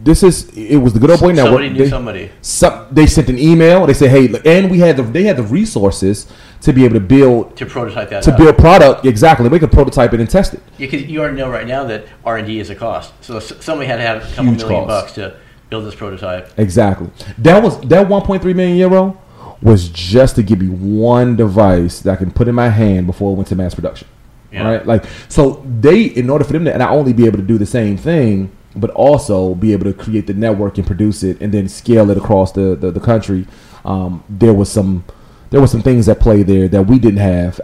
this 0.04 0.22
is 0.22 0.50
it 0.56 0.76
was 0.76 0.92
the 0.92 1.00
good 1.00 1.10
old 1.10 1.18
boy 1.20 1.32
network. 1.32 1.46
somebody 1.46 1.70
knew 1.70 1.84
They- 1.84 1.90
somebody. 1.90 2.30
some, 2.42 2.86
they 2.92 3.06
sent 3.06 3.28
an 3.30 3.38
email. 3.40 3.86
They 3.86 3.94
said, 3.94 4.10
"Hey," 4.10 4.28
look," 4.28 4.46
and 4.46 4.70
we 4.70 4.78
had 4.78 4.96
the 4.98 5.02
they 5.02 5.24
had 5.24 5.36
the 5.36 5.42
resources 5.42 6.28
to 6.60 6.72
be 6.72 6.84
able 6.84 6.94
to 6.94 7.00
build 7.00 7.56
to 7.56 7.66
prototype 7.66 8.10
that. 8.10 8.22
to 8.24 8.32
out. 8.32 8.38
build 8.38 8.56
product 8.58 9.04
exactly. 9.06 9.48
We 9.48 9.58
could 9.58 9.72
prototype 9.72 10.12
it 10.14 10.20
and 10.20 10.30
test 10.30 10.54
it. 10.54 10.60
Yeah, 10.78 10.86
because 10.86 11.02
you 11.08 11.18
already 11.20 11.38
know 11.38 11.50
right 11.50 11.66
now 11.66 11.82
that 11.84 12.04
R 12.24 12.36
and 12.36 12.46
D 12.46 12.60
is 12.60 12.70
a 12.70 12.76
cost. 12.76 13.12
So 13.22 13.40
somebody 13.40 13.88
had 13.88 13.96
to 13.96 14.02
have 14.02 14.18
a 14.18 14.26
couple 14.36 14.44
Huge 14.52 14.58
million 14.60 14.84
cost. 14.84 14.88
bucks 14.88 15.12
to 15.14 15.34
build 15.74 15.84
this 15.86 15.94
prototype. 15.96 16.56
Exactly. 16.56 17.10
That 17.38 17.62
was 17.62 17.80
that 17.82 18.06
1.3 18.06 18.44
million 18.54 18.76
euro 18.78 19.20
was 19.60 19.88
just 19.88 20.36
to 20.36 20.42
give 20.42 20.60
me 20.60 20.68
one 20.68 21.36
device 21.36 22.00
that 22.00 22.12
I 22.12 22.16
can 22.16 22.30
put 22.30 22.46
in 22.46 22.54
my 22.54 22.68
hand 22.68 23.06
before 23.06 23.32
it 23.32 23.34
went 23.34 23.48
to 23.48 23.56
mass 23.56 23.74
production. 23.74 24.06
Yeah. 24.52 24.68
Right? 24.68 24.86
Like 24.86 25.04
so 25.28 25.64
they 25.80 26.04
in 26.04 26.30
order 26.30 26.44
for 26.44 26.52
them 26.52 26.64
to 26.66 26.78
not 26.78 26.90
only 26.90 27.12
be 27.12 27.26
able 27.26 27.38
to 27.38 27.44
do 27.44 27.58
the 27.58 27.66
same 27.66 27.96
thing, 27.96 28.52
but 28.76 28.90
also 28.90 29.54
be 29.54 29.72
able 29.72 29.84
to 29.84 29.92
create 29.92 30.26
the 30.28 30.34
network 30.34 30.78
and 30.78 30.86
produce 30.86 31.24
it 31.24 31.40
and 31.40 31.52
then 31.52 31.68
scale 31.68 32.10
it 32.10 32.16
across 32.16 32.52
the, 32.52 32.76
the, 32.76 32.90
the 32.90 33.00
country, 33.00 33.46
um, 33.84 34.22
there 34.28 34.54
was 34.54 34.70
some 34.70 35.04
there 35.50 35.60
were 35.60 35.66
some 35.66 35.82
things 35.82 36.08
at 36.08 36.20
play 36.20 36.42
there 36.42 36.68
that 36.68 36.82
we 36.82 36.98
didn't 37.00 37.20
have. 37.20 37.60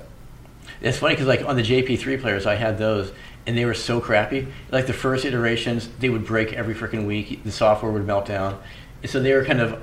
It's 0.81 0.99
funny 0.99 1.15
because 1.15 1.29
like 1.29 1.45
on 1.45 1.57
the 1.57 1.63
JP3 1.63 2.21
players, 2.21 2.47
I 2.47 2.55
had 2.55 2.79
those, 2.79 3.13
and 3.47 3.57
they 3.57 3.65
were 3.65 3.75
so 3.75 4.01
crappy. 4.01 4.47
Like 4.71 4.87
the 4.87 4.93
first 4.93 5.25
iterations, 5.25 5.89
they 5.99 6.09
would 6.09 6.25
break 6.25 6.53
every 6.53 6.75
freaking 6.75 7.07
week. 7.07 7.43
The 7.45 7.53
software 7.53 7.91
would 7.91 8.07
melt 8.07 8.27
down, 8.27 8.61
and 9.03 9.11
so 9.11 9.21
they 9.21 9.35
were 9.35 9.45
kind 9.45 9.61
of 9.61 9.83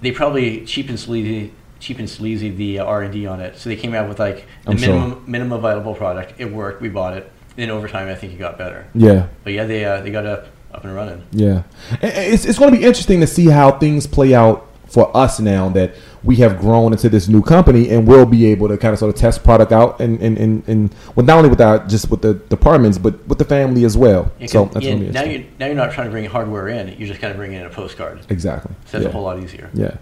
they 0.00 0.12
probably 0.12 0.64
cheap 0.64 0.88
and 0.88 0.98
sleazy, 0.98 1.52
cheap 1.78 1.98
and 1.98 2.08
sleazy 2.08 2.50
the 2.50 2.78
R 2.78 3.02
and 3.02 3.12
D 3.12 3.26
on 3.26 3.40
it. 3.40 3.56
So 3.56 3.68
they 3.68 3.76
came 3.76 3.94
out 3.94 4.08
with 4.08 4.18
like 4.18 4.46
the 4.64 4.72
I'm 4.72 4.78
sure. 4.78 4.94
minimum 4.94 5.24
minimum 5.26 5.60
viable 5.60 5.94
product. 5.94 6.34
It 6.38 6.52
worked. 6.52 6.80
We 6.80 6.88
bought 6.88 7.16
it. 7.16 7.30
And 7.50 7.58
then 7.58 7.70
over 7.70 7.88
time, 7.88 8.08
I 8.08 8.14
think 8.14 8.32
it 8.32 8.38
got 8.38 8.56
better. 8.56 8.86
Yeah. 8.94 9.26
But 9.44 9.52
yeah, 9.52 9.64
they 9.64 9.84
uh, 9.84 10.00
they 10.00 10.10
got 10.10 10.26
up 10.26 10.46
up 10.72 10.84
and 10.84 10.94
running. 10.94 11.26
Yeah, 11.32 11.64
it's 12.00 12.44
it's 12.44 12.58
going 12.58 12.72
to 12.72 12.78
be 12.78 12.84
interesting 12.84 13.20
to 13.20 13.26
see 13.26 13.46
how 13.46 13.72
things 13.72 14.06
play 14.06 14.34
out 14.34 14.69
for 14.90 15.16
us 15.16 15.38
now 15.40 15.68
that 15.68 15.94
we 16.22 16.36
have 16.36 16.58
grown 16.58 16.92
into 16.92 17.08
this 17.08 17.28
new 17.28 17.42
company 17.42 17.88
and 17.90 18.06
we'll 18.06 18.26
be 18.26 18.46
able 18.46 18.68
to 18.68 18.76
kind 18.76 18.92
of 18.92 18.98
sort 18.98 19.14
of 19.14 19.20
test 19.20 19.42
product 19.44 19.72
out 19.72 20.00
and 20.00 20.20
and, 20.20 20.36
and, 20.36 20.68
and 20.68 20.94
well 21.14 21.24
not 21.24 21.38
only 21.38 21.48
with 21.48 21.60
our 21.60 21.78
just 21.86 22.10
with 22.10 22.22
the 22.22 22.34
departments 22.34 22.98
but 22.98 23.26
with 23.26 23.38
the 23.38 23.44
family 23.44 23.84
as 23.84 23.96
well. 23.96 24.30
Yeah, 24.38 24.46
so 24.46 24.64
that's 24.66 24.84
yeah, 24.84 24.94
now 24.94 25.22
you 25.22 25.46
now 25.58 25.66
you're 25.66 25.74
not 25.74 25.92
trying 25.92 26.08
to 26.08 26.10
bring 26.10 26.24
hardware 26.24 26.68
in. 26.68 26.88
You're 26.98 27.08
just 27.08 27.20
kind 27.20 27.30
of 27.30 27.36
bringing 27.36 27.60
in 27.60 27.66
a 27.66 27.70
postcard. 27.70 28.20
exactly. 28.28 28.74
So 28.86 28.98
that's 28.98 29.04
yeah. 29.04 29.08
a 29.10 29.12
whole 29.12 29.22
lot 29.22 29.42
easier. 29.42 29.70
Yeah, 29.72 29.96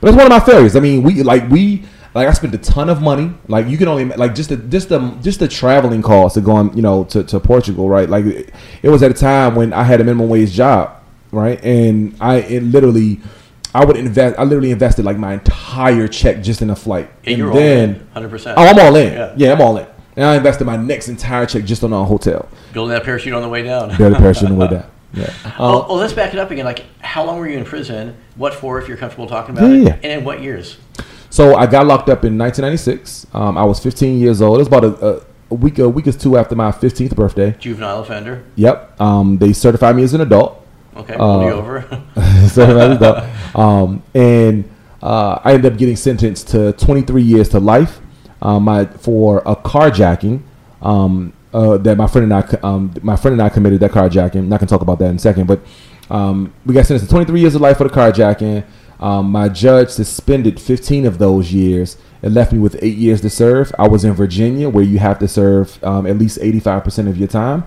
but 0.00 0.08
it's 0.08 0.16
one 0.16 0.26
of 0.26 0.30
my 0.30 0.40
failures. 0.40 0.76
I 0.76 0.80
mean, 0.80 1.02
we 1.02 1.22
like 1.22 1.48
we 1.50 1.84
like 2.14 2.28
I 2.28 2.32
spent 2.32 2.54
a 2.54 2.58
ton 2.58 2.88
of 2.88 3.02
money. 3.02 3.32
Like 3.48 3.66
you 3.66 3.76
can 3.76 3.88
only 3.88 4.04
like 4.04 4.34
just 4.34 4.48
the 4.48 4.56
just 4.56 4.88
the 4.88 5.10
just 5.22 5.40
the 5.40 5.48
traveling 5.48 6.02
costs 6.02 6.36
of 6.36 6.44
going 6.44 6.74
you 6.76 6.82
know 6.82 7.04
to, 7.04 7.22
to 7.24 7.40
Portugal, 7.40 7.88
right? 7.88 8.08
Like 8.08 8.24
it, 8.24 8.54
it 8.82 8.88
was 8.88 9.02
at 9.02 9.10
a 9.10 9.14
time 9.14 9.54
when 9.54 9.72
I 9.72 9.84
had 9.84 10.00
a 10.00 10.04
minimum 10.04 10.28
wage 10.28 10.52
job, 10.52 11.02
right? 11.32 11.62
And 11.64 12.16
I 12.20 12.36
it 12.36 12.62
literally 12.62 13.20
I 13.74 13.84
would 13.84 13.96
invest. 13.96 14.38
I 14.38 14.44
literally 14.44 14.70
invested 14.72 15.04
like 15.04 15.16
my 15.16 15.34
entire 15.34 16.08
check 16.08 16.42
just 16.42 16.60
in 16.62 16.70
a 16.70 16.76
flight, 16.76 17.08
And 17.24 17.28
and 17.28 17.38
you're 17.38 17.52
then 17.54 18.06
hundred 18.12 18.30
percent. 18.30 18.58
oh, 18.58 18.62
I'm 18.64 18.78
all 18.78 18.94
in. 18.96 19.12
Yeah. 19.12 19.34
Yeah. 19.36 19.52
I'm 19.52 19.60
all 19.60 19.76
in. 19.76 19.86
And 20.16 20.24
I 20.24 20.36
invested 20.36 20.64
my 20.64 20.76
next 20.76 21.08
entire 21.08 21.46
check 21.46 21.64
just 21.64 21.84
on 21.84 21.92
a 21.92 22.04
hotel. 22.04 22.48
Building 22.72 22.90
that 22.94 23.04
parachute 23.04 23.32
on 23.32 23.42
the 23.42 23.48
way 23.48 23.62
down. 23.62 23.96
Barely 23.96 24.16
parachute 24.16 24.50
on 24.50 24.58
the 24.58 24.64
way 24.64 24.68
down. 24.68 24.84
Yeah. 25.12 25.28
well, 25.58 25.82
Uh, 25.82 25.88
well, 25.88 25.96
let's 25.96 26.12
back 26.12 26.34
it 26.34 26.38
up 26.38 26.52
again. 26.52 26.64
Like, 26.64 26.84
how 27.00 27.24
long 27.24 27.38
were 27.40 27.48
you 27.48 27.58
in 27.58 27.64
prison? 27.64 28.16
What 28.36 28.54
for, 28.54 28.78
if 28.80 28.86
you're 28.86 28.96
comfortable 28.96 29.26
talking 29.26 29.56
about 29.58 29.68
Yeah, 29.68 29.94
it? 29.94 30.04
And 30.04 30.20
in 30.20 30.24
what 30.24 30.40
years? 30.40 30.76
So 31.30 31.56
I 31.56 31.66
got 31.66 31.84
locked 31.84 32.08
up 32.08 32.24
in 32.24 32.38
1996. 32.38 33.26
Um, 33.34 33.58
I 33.58 33.64
was 33.64 33.80
15 33.80 34.20
years 34.20 34.40
old. 34.40 34.58
It 34.58 34.60
was 34.60 34.68
about 34.68 34.84
a, 34.84 35.06
a, 35.16 35.22
a 35.50 35.54
week, 35.56 35.80
a 35.80 35.88
week 35.88 36.06
or 36.06 36.12
two 36.12 36.36
after 36.36 36.54
my 36.54 36.70
15th 36.70 37.16
birthday. 37.16 37.56
Juvenile 37.58 38.00
offender. 38.02 38.44
Yep. 38.54 39.00
Um, 39.00 39.38
they 39.38 39.52
certified 39.52 39.96
me 39.96 40.04
as 40.04 40.14
an 40.14 40.20
adult. 40.20 40.64
Okay, 40.96 41.16
pulled 41.16 41.44
you 41.44 41.52
over. 41.52 42.02
an. 42.98 43.30
Um, 43.54 44.02
and 44.14 44.68
uh, 45.02 45.40
I 45.44 45.54
ended 45.54 45.72
up 45.72 45.78
getting 45.78 45.96
sentenced 45.96 46.48
to 46.48 46.72
23 46.72 47.22
years 47.22 47.48
to 47.50 47.60
life. 47.60 48.00
Um, 48.42 48.64
for 48.98 49.42
a 49.44 49.54
carjacking. 49.54 50.42
Um, 50.82 51.34
uh, 51.52 51.76
that 51.78 51.96
my 51.96 52.06
friend 52.06 52.32
and 52.32 52.34
I, 52.34 52.58
um, 52.62 52.94
my 53.02 53.16
friend 53.16 53.32
and 53.32 53.42
I 53.42 53.48
committed 53.48 53.80
that 53.80 53.90
carjacking. 53.90 54.36
I'm 54.36 54.48
not 54.48 54.60
gonna 54.60 54.68
talk 54.68 54.82
about 54.82 54.98
that 55.00 55.10
in 55.10 55.16
a 55.16 55.18
second, 55.18 55.46
but 55.46 55.60
um, 56.08 56.52
we 56.64 56.74
got 56.74 56.86
sentenced 56.86 57.06
to 57.06 57.10
23 57.10 57.40
years 57.40 57.54
of 57.54 57.60
life 57.60 57.78
for 57.78 57.84
the 57.84 57.90
carjacking. 57.90 58.64
Um, 59.00 59.30
my 59.30 59.48
judge 59.48 59.88
suspended 59.88 60.60
15 60.60 61.06
of 61.06 61.18
those 61.18 61.52
years. 61.52 61.96
It 62.22 62.30
left 62.30 62.52
me 62.52 62.58
with 62.58 62.78
eight 62.82 62.96
years 62.96 63.22
to 63.22 63.30
serve. 63.30 63.72
I 63.78 63.88
was 63.88 64.04
in 64.04 64.12
Virginia, 64.12 64.68
where 64.68 64.84
you 64.84 64.98
have 64.98 65.18
to 65.20 65.28
serve 65.28 65.82
um, 65.82 66.06
at 66.06 66.18
least 66.18 66.38
85% 66.38 67.08
of 67.08 67.16
your 67.16 67.28
time, 67.28 67.64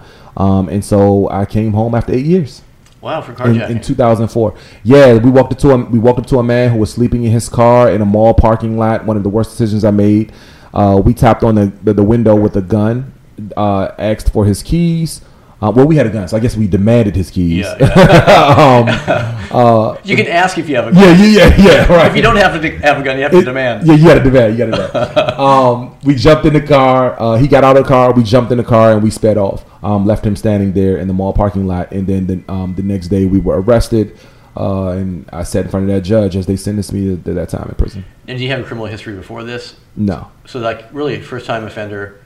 and 0.70 0.86
so 0.86 1.30
I 1.30 1.46
came 1.46 1.74
home 1.74 1.96
after 1.96 2.13
eight 2.13 2.25
years 2.25 2.62
wow, 3.03 3.22
for 3.22 3.33
in, 3.50 3.62
in 3.62 3.81
2004. 3.81 4.55
Yeah, 4.83 5.17
we 5.17 5.29
walked 5.29 5.51
up 5.51 5.60
to 5.60 5.72
a 5.72 5.77
we 5.77 6.00
walked 6.00 6.19
up 6.19 6.25
to 6.27 6.39
a 6.39 6.43
man 6.43 6.72
who 6.72 6.77
was 6.77 6.91
sleeping 6.91 7.25
in 7.25 7.31
his 7.31 7.50
car 7.50 7.91
in 7.91 8.01
a 8.01 8.05
mall 8.05 8.33
parking 8.33 8.77
lot. 8.77 9.05
One 9.05 9.17
of 9.17 9.24
the 9.24 9.29
worst 9.29 9.51
decisions 9.51 9.83
I 9.83 9.91
made. 9.91 10.31
Uh, 10.74 11.00
we 11.03 11.13
tapped 11.13 11.43
on 11.43 11.53
the, 11.55 11.72
the, 11.83 11.93
the 11.93 12.03
window 12.03 12.36
with 12.36 12.55
a 12.55 12.62
gun, 12.62 13.13
uh, 13.55 13.91
asked 14.00 14.33
for 14.33 14.45
his 14.45 14.63
keys. 14.63 15.22
Uh, 15.63 15.72
well, 15.72 15.88
we 15.88 15.96
had 15.96 16.05
a 16.05 16.10
gun, 16.10 16.27
so 16.27 16.36
I 16.36 16.41
guess 16.41 16.58
we 16.58 16.67
demanded 16.67 17.15
his 17.15 17.32
keys. 17.32 17.65
Yeah, 17.65 17.77
yeah. 17.79 19.48
um, 19.50 19.58
uh, 19.58 19.98
you 20.03 20.17
can 20.17 20.27
ask 20.27 20.58
if 20.58 20.67
you 20.67 20.75
have 20.75 20.88
a 20.88 20.91
gun. 20.91 21.01
yeah, 21.01 21.13
yeah, 21.13 21.55
yeah, 21.55 21.63
yeah. 21.63 21.93
Right. 21.93 22.12
If 22.12 22.17
you 22.17 22.22
don't 22.22 22.36
have 22.36 22.62
to 22.62 22.70
have 22.79 23.00
a 23.00 23.01
gun, 23.01 23.15
you 23.15 23.24
have 23.24 23.32
to 23.32 23.38
It- 23.38 23.46
demand. 23.46 23.88
Yeah, 23.88 23.93
you 23.93 24.03
got 24.05 24.15
to 24.15 24.24
demand. 24.24 24.58
You 24.58 24.65
got 24.65 24.77
to 24.77 24.88
demand. 24.91 25.29
um, 25.39 25.98
we 26.03 26.15
jumped 26.15 26.46
in 26.46 26.51
the 26.51 26.60
car. 26.62 27.15
Uh, 27.17 27.38
he 27.38 27.48
got 27.48 27.63
out 27.63 27.77
of 27.77 27.84
the 27.84 27.88
car. 27.88 28.12
We 28.12 28.24
jumped 28.24 28.51
in 28.51 28.58
the 28.58 28.63
car 28.65 28.91
and 28.91 29.01
we 29.01 29.10
sped 29.10 29.38
off. 29.38 29.63
Um, 29.82 30.05
left 30.05 30.25
him 30.25 30.36
standing 30.36 30.74
there 30.74 30.98
in 30.98 31.08
the 31.08 31.13
mall 31.13 31.32
parking 31.32 31.65
lot. 31.65 31.93
And 31.93 32.08
then 32.08 32.27
the, 32.27 32.43
um, 32.51 32.75
the 32.75 32.84
next 32.84 33.08
day 33.08 33.25
we 33.25 33.39
were 33.39 33.62
arrested. 33.62 34.17
Uh, 34.58 34.89
and 34.89 35.29
I 35.32 35.43
sat 35.43 35.63
in 35.65 35.72
front 35.72 35.89
of 35.89 35.96
that 35.96 36.01
judge 36.01 36.36
as 36.36 36.46
they 36.46 36.58
sentenced 36.58 36.91
me 36.91 37.15
to, 37.15 37.24
to 37.24 37.34
that 37.36 37.48
time 37.48 37.70
in 37.70 37.75
prison. 37.75 38.03
And 38.27 38.38
do 38.38 38.43
you 38.43 38.50
have 38.50 38.60
a 38.60 38.63
criminal 38.63 38.88
history 38.88 39.15
before 39.15 39.46
this? 39.46 39.77
No. 39.96 40.29
So, 40.46 40.60
like, 40.60 40.93
really, 40.93 41.22
first 41.22 41.46
time 41.46 41.63
offender, 41.63 42.20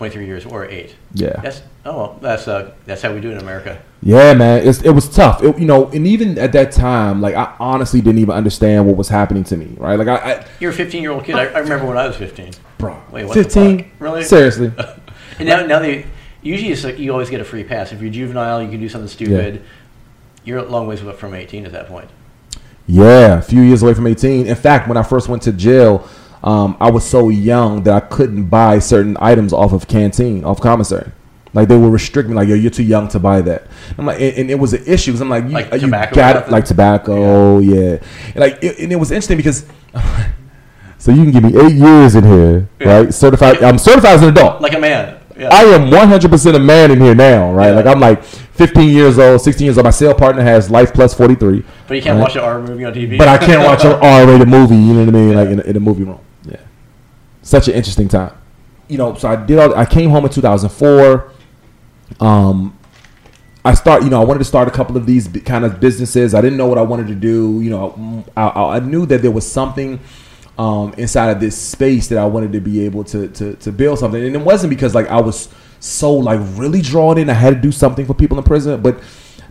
23 0.00 0.24
years 0.24 0.46
or 0.46 0.64
eight. 0.64 0.96
Yeah. 1.12 1.38
That's 1.42 1.60
oh 1.84 1.94
well, 1.94 2.18
that's 2.22 2.48
uh, 2.48 2.72
that's 2.86 3.02
how 3.02 3.12
we 3.12 3.20
do 3.20 3.28
it 3.28 3.32
in 3.34 3.40
America. 3.40 3.82
Yeah, 4.00 4.32
man. 4.32 4.66
It's, 4.66 4.80
it 4.80 4.92
was 4.92 5.06
tough. 5.10 5.42
It, 5.42 5.58
you 5.58 5.66
know, 5.66 5.88
and 5.90 6.06
even 6.06 6.38
at 6.38 6.52
that 6.52 6.72
time, 6.72 7.20
like 7.20 7.34
I 7.34 7.54
honestly 7.60 8.00
didn't 8.00 8.18
even 8.18 8.34
understand 8.34 8.86
what 8.86 8.96
was 8.96 9.10
happening 9.10 9.44
to 9.44 9.58
me. 9.58 9.76
Right? 9.76 9.98
Like 9.98 10.08
I, 10.08 10.16
I 10.16 10.46
You're 10.58 10.70
a 10.70 10.74
15 10.74 11.02
year 11.02 11.12
old 11.12 11.24
kid. 11.24 11.34
I, 11.34 11.48
I 11.48 11.58
remember 11.58 11.84
when 11.84 11.98
I 11.98 12.06
was 12.06 12.16
15. 12.16 12.54
bro, 12.78 12.98
Wait, 13.10 13.26
what 13.26 13.34
fifteen. 13.34 13.92
Really? 13.98 14.24
Seriously. 14.24 14.72
And 15.38 15.48
now, 15.48 15.64
now 15.64 15.78
they 15.78 16.04
usually 16.42 16.70
it's 16.70 16.84
like 16.84 16.98
you 16.98 17.12
always 17.12 17.30
get 17.30 17.40
a 17.40 17.44
free 17.44 17.64
pass. 17.64 17.92
If 17.92 18.02
you're 18.02 18.10
juvenile, 18.10 18.62
you 18.62 18.68
can 18.68 18.78
do 18.78 18.90
something 18.90 19.08
stupid. 19.08 19.62
You're 20.44 20.58
a 20.58 20.64
long 20.64 20.86
ways 20.86 21.00
away 21.00 21.14
from 21.14 21.32
18 21.32 21.64
at 21.64 21.72
that 21.72 21.88
point. 21.88 22.10
Yeah, 22.86 23.38
a 23.38 23.42
few 23.42 23.62
years 23.62 23.82
away 23.82 23.94
from 23.94 24.06
18. 24.06 24.46
In 24.46 24.54
fact, 24.54 24.86
when 24.86 24.98
I 24.98 25.02
first 25.02 25.28
went 25.28 25.42
to 25.44 25.52
jail, 25.52 26.06
um, 26.42 26.76
I 26.80 26.90
was 26.90 27.04
so 27.04 27.28
young 27.28 27.82
that 27.84 27.94
I 27.94 28.00
couldn't 28.06 28.44
buy 28.44 28.78
certain 28.78 29.16
items 29.20 29.52
off 29.52 29.72
of 29.72 29.86
canteen, 29.88 30.44
off 30.44 30.60
commissary. 30.60 31.12
Like 31.52 31.66
they 31.68 31.76
were 31.76 31.90
restricting 31.90 32.30
me, 32.30 32.36
like 32.36 32.48
yo, 32.48 32.54
you're 32.54 32.70
too 32.70 32.84
young 32.84 33.08
to 33.08 33.18
buy 33.18 33.40
that. 33.42 33.66
I'm 33.98 34.06
like, 34.06 34.20
and, 34.20 34.34
and 34.36 34.50
it 34.50 34.54
was 34.54 34.72
an 34.72 34.84
issue. 34.86 35.10
'cause 35.12 35.20
I'm 35.20 35.28
like, 35.28 35.44
you, 35.44 35.50
Like 35.50 35.82
you 35.82 35.90
got 35.90 36.36
it, 36.36 36.48
like 36.50 36.64
tobacco, 36.64 37.58
yeah. 37.58 37.98
And 38.26 38.36
like, 38.36 38.62
it, 38.62 38.78
and 38.78 38.92
it 38.92 38.96
was 38.96 39.10
interesting 39.10 39.36
because, 39.36 39.66
so 40.98 41.10
you 41.10 41.24
can 41.24 41.32
give 41.32 41.42
me 41.42 41.60
eight 41.60 41.74
years 41.74 42.14
in 42.14 42.24
here, 42.24 42.68
Yeah. 42.78 42.98
right? 43.00 43.12
Certified. 43.14 43.62
I'm 43.64 43.78
certified 43.78 44.12
as 44.14 44.22
an 44.22 44.28
adult. 44.28 44.60
Like 44.60 44.74
a 44.74 44.78
man. 44.78 45.18
Yeah. 45.36 45.48
I 45.50 45.62
am 45.64 45.90
100% 45.90 46.54
a 46.54 46.58
man 46.58 46.90
in 46.90 47.00
here 47.00 47.14
now, 47.14 47.52
right? 47.52 47.68
Yeah. 47.70 47.74
Like 47.74 47.86
I'm 47.86 47.98
like 47.98 48.22
15 48.22 48.88
years 48.90 49.18
old, 49.18 49.40
16 49.40 49.64
years 49.64 49.78
old. 49.78 49.84
My 49.86 49.90
sale 49.90 50.14
partner 50.14 50.42
has 50.42 50.70
life 50.70 50.92
plus 50.92 51.14
43. 51.14 51.64
but 51.88 51.94
you 51.96 52.02
can't 52.02 52.16
right? 52.18 52.22
watch 52.22 52.36
an 52.36 52.42
R 52.42 52.60
movie 52.60 52.84
on 52.84 52.92
TV. 52.92 53.16
But 53.18 53.26
I 53.28 53.38
can't 53.38 53.62
watch 53.64 53.84
an 53.84 53.92
R-rated 54.02 54.46
movie. 54.48 54.76
You 54.76 54.92
know 54.94 55.00
what 55.06 55.08
I 55.08 55.12
mean? 55.18 55.34
Like 55.34 55.48
in 55.48 55.60
in 55.60 55.76
a 55.76 55.80
movie 55.80 56.04
room. 56.04 56.20
Such 57.42 57.68
an 57.68 57.74
interesting 57.74 58.08
time. 58.08 58.36
You 58.88 58.98
know, 58.98 59.14
so 59.14 59.28
I 59.28 59.36
did. 59.36 59.58
All, 59.58 59.74
I 59.74 59.86
came 59.86 60.10
home 60.10 60.24
in 60.24 60.30
2004. 60.30 61.32
Um, 62.18 62.76
I 63.64 63.74
start. 63.74 64.02
You 64.02 64.10
know, 64.10 64.20
I 64.20 64.24
wanted 64.24 64.40
to 64.40 64.44
start 64.44 64.68
a 64.68 64.70
couple 64.70 64.96
of 64.96 65.06
these 65.06 65.28
kind 65.44 65.64
of 65.64 65.80
businesses. 65.80 66.34
I 66.34 66.40
didn't 66.40 66.58
know 66.58 66.66
what 66.66 66.78
I 66.78 66.82
wanted 66.82 67.06
to 67.08 67.14
do. 67.14 67.60
You 67.60 67.70
know, 67.70 68.24
I, 68.36 68.48
I, 68.48 68.76
I 68.76 68.80
knew 68.80 69.06
that 69.06 69.22
there 69.22 69.30
was 69.30 69.50
something 69.50 70.00
um, 70.58 70.92
inside 70.98 71.30
of 71.30 71.40
this 71.40 71.56
space 71.56 72.08
that 72.08 72.18
I 72.18 72.26
wanted 72.26 72.52
to 72.52 72.60
be 72.60 72.84
able 72.84 73.04
to, 73.04 73.28
to 73.28 73.54
to 73.56 73.72
build 73.72 73.98
something, 73.98 74.22
and 74.22 74.34
it 74.34 74.42
wasn't 74.42 74.70
because 74.70 74.94
like 74.94 75.08
I 75.08 75.20
was 75.20 75.48
so 75.78 76.12
like 76.12 76.40
really 76.56 76.82
drawn 76.82 77.16
in. 77.16 77.30
I 77.30 77.34
had 77.34 77.54
to 77.54 77.60
do 77.60 77.72
something 77.72 78.06
for 78.06 78.14
people 78.14 78.36
in 78.36 78.44
prison, 78.44 78.82
but 78.82 79.00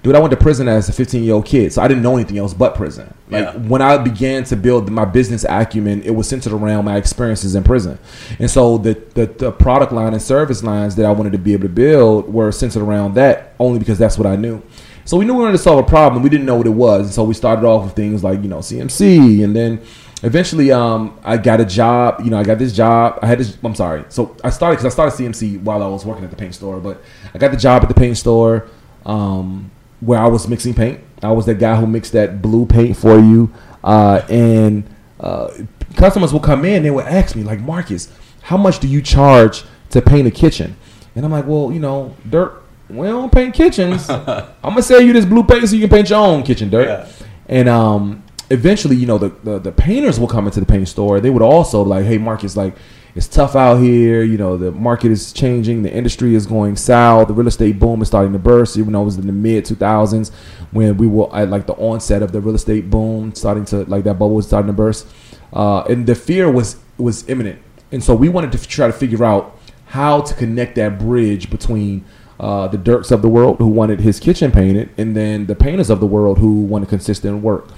dude, 0.04 0.16
I 0.16 0.20
went 0.20 0.32
to 0.32 0.38
prison 0.38 0.68
as 0.68 0.90
a 0.90 0.94
15 0.94 1.24
year 1.24 1.34
old 1.36 1.46
kid, 1.46 1.74
so 1.74 1.82
I 1.82 1.88
didn't 1.88 2.04
know 2.04 2.16
anything 2.16 2.38
else 2.38 2.54
but 2.54 2.76
prison. 2.76 3.14
Like 3.30 3.44
Yeah. 3.46 3.58
when 3.58 3.82
I 3.82 3.98
began 3.98 4.44
to 4.46 4.56
build 4.56 4.90
my 4.90 5.06
business 5.06 5.46
acumen, 5.48 6.02
it 6.04 6.12
was 6.12 6.28
centered 6.28 6.54
around 6.54 6.86
my 6.86 6.98
experiences 6.98 7.56
in 7.56 7.64
prison, 7.64 8.00
and 8.40 8.50
so 8.50 8.78
the, 8.78 9.02
the 9.14 9.26
the 9.28 9.52
product 9.52 9.92
line 9.92 10.14
and 10.14 10.22
service 10.22 10.64
lines 10.64 10.96
that 10.96 11.06
I 11.06 11.12
wanted 11.12 11.32
to 11.34 11.38
be 11.40 11.54
able 11.54 11.64
to 11.64 11.70
build 11.70 12.34
were 12.34 12.52
centered 12.52 12.84
around 12.84 13.16
that 13.16 13.54
only 13.60 13.80
because 13.80 13.98
that's 13.98 14.18
what 14.18 14.28
I 14.28 14.36
knew. 14.36 14.62
So 15.06 15.18
we 15.18 15.26
knew 15.26 15.34
we 15.34 15.40
wanted 15.42 15.54
to 15.54 15.64
solve 15.64 15.80
a 15.80 15.88
problem. 15.90 16.22
We 16.22 16.30
didn't 16.30 16.46
know 16.46 16.56
what 16.56 16.68
it 16.68 16.72
was, 16.72 17.06
and 17.08 17.14
so 17.14 17.24
we 17.24 17.34
started 17.34 17.66
off 17.66 17.84
with 17.86 17.94
things 17.96 18.24
like 18.24 18.42
you 18.44 18.48
know 18.50 18.60
CMC, 18.60 19.44
and 19.44 19.56
then 19.56 19.82
eventually 20.22 20.72
um, 20.72 21.18
I 21.24 21.38
got 21.38 21.60
a 21.62 21.66
job. 21.66 22.22
You 22.24 22.30
know, 22.30 22.38
I 22.38 22.44
got 22.44 22.60
this 22.60 22.74
job. 22.74 23.18
I 23.22 23.28
had 23.28 23.40
this. 23.40 23.58
I'm 23.64 23.74
sorry. 23.76 24.06
So 24.10 24.36
I 24.44 24.50
started 24.50 24.78
because 24.78 24.86
I 24.86 24.94
started 24.94 25.16
CMC 25.18 25.62
while 25.64 25.82
I 25.82 25.88
was 25.88 26.06
working 26.06 26.24
at 26.24 26.30
the 26.30 26.36
paint 26.36 26.54
store, 26.56 26.80
but 26.80 27.02
I 27.34 27.38
got 27.40 27.52
the 27.52 27.58
job 27.58 27.82
at 27.82 27.88
the 27.90 27.96
paint 27.96 28.18
store 28.18 28.68
um, 29.06 29.72
where 30.02 30.20
I 30.20 30.28
was 30.28 30.48
mixing 30.48 30.74
paint. 30.74 31.02
I 31.22 31.32
was 31.32 31.46
that 31.48 31.56
guy 31.56 31.76
who 31.76 31.86
mixed 31.86 32.14
that 32.14 32.42
blue 32.42 32.66
paint 32.66 32.96
for 32.96 33.20
you, 33.20 33.52
uh, 33.84 34.22
and 34.30 34.84
uh, 35.20 35.52
customers 35.96 36.32
will 36.32 36.40
come 36.40 36.64
in. 36.66 36.84
They 36.84 36.92
would 36.92 37.06
ask 37.06 37.36
me 37.36 37.44
like, 37.44 37.60
Marcus, 37.60 38.12
how 38.42 38.58
much 38.58 38.80
do 38.80 38.88
you 38.88 39.02
charge 39.02 39.64
to 39.90 40.02
paint 40.02 40.28
a 40.28 40.32
kitchen? 40.32 40.76
And 41.16 41.26
I'm 41.26 41.32
like, 41.32 41.46
well, 41.46 41.72
you 41.72 41.80
know, 41.80 42.16
dirt, 42.30 42.64
we 42.90 43.08
don't 43.08 43.32
paint 43.32 43.54
kitchens. 43.54 44.10
I'm 44.10 44.46
gonna 44.64 44.82
sell 44.82 45.02
you 45.02 45.14
this 45.14 45.26
blue 45.26 45.44
paint 45.44 45.68
so 45.68 45.76
you 45.76 45.82
can 45.82 45.90
paint 45.90 46.10
your 46.10 46.20
own 46.20 46.44
kitchen, 46.44 46.70
dirt. 46.70 46.88
Yeah. 46.88 47.26
And 47.48 47.68
um, 47.68 48.24
eventually, 48.50 48.96
you 48.96 49.06
know, 49.06 49.18
the, 49.18 49.30
the 49.44 49.60
the 49.60 49.72
painters 49.72 50.20
will 50.20 50.28
come 50.28 50.46
into 50.46 50.60
the 50.60 50.66
paint 50.66 50.88
store. 50.88 51.20
They 51.20 51.30
would 51.30 51.42
also 51.42 51.82
like, 51.82 52.06
hey, 52.06 52.18
Marcus, 52.18 52.56
like 52.56 52.76
it's 53.16 53.28
tough 53.28 53.56
out 53.56 53.76
here. 53.78 54.24
You 54.24 54.38
know, 54.38 54.58
the 54.58 54.72
market 54.72 55.12
is 55.12 55.34
changing. 55.34 55.84
The 55.84 55.94
industry 55.94 56.36
is 56.36 56.46
going 56.46 56.76
south. 56.76 57.28
The 57.28 57.34
real 57.34 57.48
estate 57.48 57.80
boom 57.80 58.02
is 58.02 58.08
starting 58.08 58.34
to 58.34 58.40
burst. 58.40 58.78
Even 58.78 58.94
though 58.94 59.02
it 59.02 59.06
was 59.06 59.18
in 59.18 59.28
the 59.28 59.34
mid 59.34 59.66
2000s 59.66 60.32
when 60.72 60.98
we 60.98 61.08
were 61.08 61.34
at 61.36 61.50
like 61.50 61.66
the 61.66 61.74
onset 61.74 62.22
of 62.22 62.32
the 62.32 62.42
real 62.42 62.56
estate 62.56 62.90
boom, 62.90 63.34
starting 63.34 63.66
to 63.66 63.84
like 63.86 64.04
that 64.04 64.16
bubble 64.16 64.36
was 64.36 64.48
starting 64.48 64.68
to 64.68 64.74
burst, 64.74 65.08
uh, 65.54 65.82
and 65.84 66.06
the 66.06 66.16
fear 66.16 66.52
was 66.52 66.78
was 66.98 67.28
imminent. 67.30 67.62
And 67.92 68.04
so 68.04 68.14
we 68.16 68.30
wanted 68.30 68.52
to 68.52 68.68
try 68.68 68.88
to 68.88 68.94
figure 68.94 69.24
out 69.24 69.58
how 69.86 70.22
to 70.22 70.34
connect 70.36 70.76
that 70.76 71.00
bridge 71.00 71.50
between 71.50 72.06
uh, 72.40 72.68
the 72.68 72.78
Dirks 72.78 73.12
of 73.12 73.22
the 73.22 73.30
world 73.30 73.58
who 73.58 73.68
wanted 73.68 74.00
his 74.00 74.20
kitchen 74.20 74.52
painted, 74.52 74.90
and 74.98 75.16
then 75.16 75.48
the 75.48 75.56
painters 75.56 75.90
of 75.90 76.00
the 76.00 76.08
world 76.08 76.40
who 76.40 76.62
wanted 76.62 76.90
consistent 76.90 77.42
work. 77.42 77.70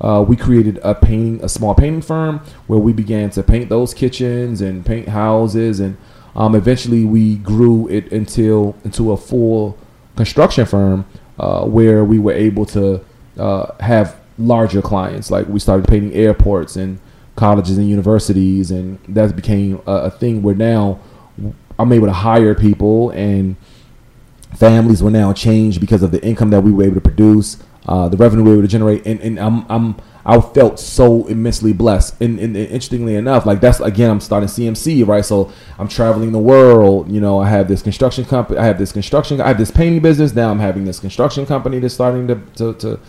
Uh, 0.00 0.24
we 0.26 0.36
created 0.36 0.78
a 0.82 0.94
painting, 0.94 1.42
a 1.44 1.48
small 1.48 1.74
painting 1.74 2.02
firm 2.02 2.40
where 2.66 2.78
we 2.78 2.92
began 2.92 3.30
to 3.30 3.42
paint 3.42 3.68
those 3.68 3.92
kitchens 3.94 4.60
and 4.60 4.84
paint 4.84 5.08
houses, 5.08 5.80
and 5.80 5.96
um, 6.34 6.54
eventually 6.54 7.04
we 7.04 7.36
grew 7.36 7.88
it 7.88 8.10
until 8.12 8.76
into 8.84 9.12
a 9.12 9.16
full 9.16 9.76
construction 10.16 10.64
firm 10.66 11.06
uh, 11.38 11.64
where 11.64 12.04
we 12.04 12.18
were 12.18 12.32
able 12.32 12.66
to 12.66 13.02
uh, 13.38 13.72
have 13.80 14.18
larger 14.38 14.82
clients. 14.82 15.30
Like 15.30 15.46
we 15.48 15.58
started 15.58 15.88
painting 15.88 16.12
airports 16.14 16.76
and 16.76 16.98
colleges 17.36 17.78
and 17.78 17.88
universities, 17.88 18.70
and 18.70 18.98
that 19.08 19.34
became 19.34 19.80
a, 19.86 19.92
a 19.92 20.10
thing 20.10 20.42
where 20.42 20.54
now 20.54 20.98
I'm 21.78 21.92
able 21.92 22.06
to 22.06 22.12
hire 22.12 22.54
people 22.54 23.10
and 23.10 23.56
families 24.60 25.02
were 25.02 25.10
now 25.10 25.32
changed 25.32 25.80
because 25.80 26.02
of 26.02 26.12
the 26.12 26.22
income 26.24 26.50
that 26.50 26.60
we 26.60 26.70
were 26.70 26.84
able 26.84 26.94
to 26.94 27.00
produce, 27.00 27.56
uh, 27.86 28.08
the 28.08 28.16
revenue 28.16 28.44
we 28.44 28.50
were 28.50 28.56
able 28.56 28.62
to 28.62 28.68
generate, 28.68 29.04
and, 29.06 29.18
and 29.20 29.40
I'm, 29.40 29.64
I'm 29.68 29.96
I 30.24 30.38
felt 30.40 30.78
so 30.78 31.26
immensely 31.28 31.72
blessed. 31.72 32.20
And, 32.20 32.38
and, 32.38 32.54
and, 32.54 32.66
interestingly 32.66 33.14
enough, 33.14 33.46
like 33.46 33.60
that's 33.60 33.80
again, 33.80 34.10
I'm 34.10 34.20
starting 34.20 34.48
CMC, 34.48 35.06
right? 35.06 35.24
So 35.24 35.50
I'm 35.78 35.88
traveling 35.88 36.32
the 36.32 36.38
world. 36.38 37.10
You 37.10 37.20
know, 37.20 37.40
I 37.40 37.48
have 37.48 37.68
this 37.68 37.80
construction 37.80 38.26
company. 38.26 38.58
I 38.58 38.66
have 38.66 38.78
this 38.78 38.92
construction. 38.92 39.40
I 39.40 39.48
have 39.48 39.58
this 39.58 39.70
painting 39.70 40.02
business. 40.02 40.34
Now 40.34 40.50
I'm 40.50 40.58
having 40.58 40.84
this 40.84 41.00
construction 41.00 41.46
company 41.46 41.78
that's 41.78 41.94
starting 41.94 42.28
to 42.28 42.34
to 42.56 42.74
to 42.74 43.00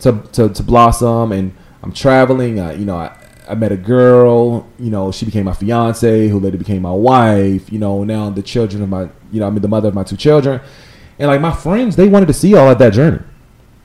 to, 0.00 0.22
to, 0.32 0.48
to 0.48 0.62
blossom, 0.62 1.32
and 1.32 1.52
I'm 1.82 1.92
traveling. 1.92 2.60
Uh, 2.60 2.70
you 2.70 2.84
know, 2.84 2.96
I, 2.96 3.16
I 3.48 3.54
met 3.56 3.72
a 3.72 3.76
girl. 3.76 4.68
You 4.78 4.90
know, 4.90 5.10
she 5.10 5.24
became 5.24 5.46
my 5.46 5.54
fiance, 5.54 6.28
who 6.28 6.38
later 6.38 6.58
became 6.58 6.82
my 6.82 6.92
wife. 6.92 7.72
You 7.72 7.80
know, 7.80 8.04
now 8.04 8.30
the 8.30 8.42
children 8.42 8.82
of 8.82 8.88
my, 8.88 9.08
you 9.32 9.40
know, 9.40 9.48
I 9.48 9.50
mean 9.50 9.62
the 9.62 9.68
mother 9.68 9.88
of 9.88 9.94
my 9.94 10.04
two 10.04 10.16
children, 10.16 10.60
and 11.22 11.30
like 11.30 11.40
my 11.40 11.54
friends, 11.54 11.94
they 11.94 12.08
wanted 12.08 12.26
to 12.26 12.32
see 12.34 12.56
all 12.56 12.68
of 12.68 12.78
that 12.78 12.92
journey, 12.92 13.20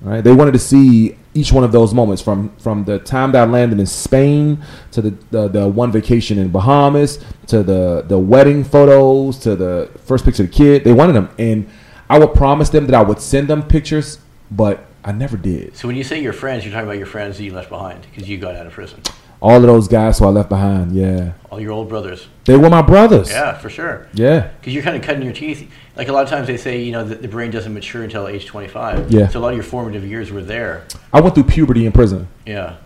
right? 0.02 0.24
They 0.24 0.34
wanted 0.34 0.54
to 0.54 0.60
see 0.60 1.16
each 1.36 1.52
one 1.52 1.64
of 1.64 1.72
those 1.72 1.94
moments 1.94 2.20
from 2.20 2.50
from 2.58 2.84
the 2.86 2.98
time 2.98 3.32
that 3.34 3.48
I 3.48 3.52
landed 3.52 3.80
in 3.80 3.86
Spain 3.86 4.64
to 4.90 5.04
the, 5.04 5.10
the, 5.30 5.48
the 5.48 5.68
one 5.68 5.92
vacation 5.92 6.40
in 6.40 6.50
Bahamas 6.50 7.24
to 7.46 7.62
the 7.62 8.04
the 8.08 8.18
wedding 8.18 8.64
photos 8.64 9.38
to 9.42 9.56
the 9.56 9.92
first 10.04 10.26
picture 10.26 10.46
of 10.46 10.50
the 10.50 10.58
kid. 10.58 10.84
They 10.84 10.94
wanted 10.94 11.14
them, 11.14 11.30
and 11.38 11.70
I 12.10 12.18
would 12.18 12.34
promise 12.34 12.70
them 12.70 12.88
that 12.88 12.96
I 12.96 13.04
would 13.04 13.22
send 13.22 13.48
them 13.48 13.62
pictures, 13.62 14.18
but 14.50 14.88
I 15.06 15.12
never 15.12 15.38
did. 15.38 15.78
So 15.78 15.88
when 15.88 15.96
you 15.96 16.04
say 16.04 16.20
your 16.20 16.34
friends, 16.34 16.66
you're 16.66 16.74
talking 16.74 16.88
about 16.88 16.98
your 16.98 17.06
friends 17.06 17.38
that 17.38 17.44
you 17.44 17.54
left 17.54 17.70
behind 17.70 18.02
because 18.10 18.28
you 18.28 18.40
got 18.40 18.56
out 18.56 18.66
of 18.66 18.74
prison. 18.74 19.04
All 19.40 19.56
of 19.58 19.62
those 19.62 19.88
guys 19.88 20.18
who 20.18 20.26
I 20.26 20.30
left 20.30 20.50
behind, 20.50 20.96
yeah. 20.96 21.34
All 21.52 21.60
your 21.60 21.72
old 21.72 21.90
brothers. 21.90 22.28
They 22.46 22.58
were 22.58 22.70
my 22.70 22.82
brothers. 22.82 23.30
Yeah, 23.30 23.58
for 23.58 23.70
sure. 23.70 24.08
Yeah. 24.14 24.48
Because 24.60 24.74
you're 24.74 24.84
kind 24.84 24.96
of 24.96 25.04
cutting 25.04 25.22
your 25.22 25.34
teeth. 25.34 25.70
Like 25.96 26.08
a 26.08 26.12
lot 26.12 26.24
of 26.24 26.30
times 26.30 26.48
they 26.48 26.58
say, 26.58 26.82
you 26.82 26.92
know, 26.92 27.04
that 27.04 27.22
the 27.22 27.28
brain 27.28 27.52
doesn't 27.52 27.74
mature 27.74 28.04
until 28.04 28.28
age 28.28 28.46
25. 28.48 29.12
Yeah. 29.12 29.28
So 29.28 29.40
a 29.40 29.42
lot 29.42 29.50
of 29.50 29.56
your 29.56 29.64
formative 29.64 30.04
years 30.06 30.32
were 30.32 30.42
there. 30.42 30.86
I 31.14 31.22
went 31.22 31.36
through 31.36 31.44
puberty 31.46 31.86
in 31.86 31.92
prison. 31.92 32.28
Yeah. 32.46 32.78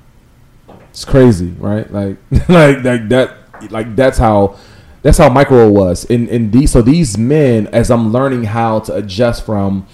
It's 0.89 1.05
crazy, 1.05 1.51
right? 1.57 1.89
Like, 1.91 2.17
like, 2.49 2.83
like 2.83 3.07
that, 3.09 3.37
like 3.69 3.95
that's 3.95 4.17
how, 4.17 4.57
that's 5.03 5.17
how 5.17 5.29
micro 5.29 5.69
was. 5.69 6.05
And 6.09 6.27
and 6.29 6.51
these, 6.51 6.71
so 6.71 6.81
these 6.81 7.17
men, 7.17 7.67
as 7.67 7.89
I'm 7.89 8.11
learning 8.11 8.43
how 8.43 8.81
to 8.81 8.95
adjust 8.95 9.45
from 9.45 9.87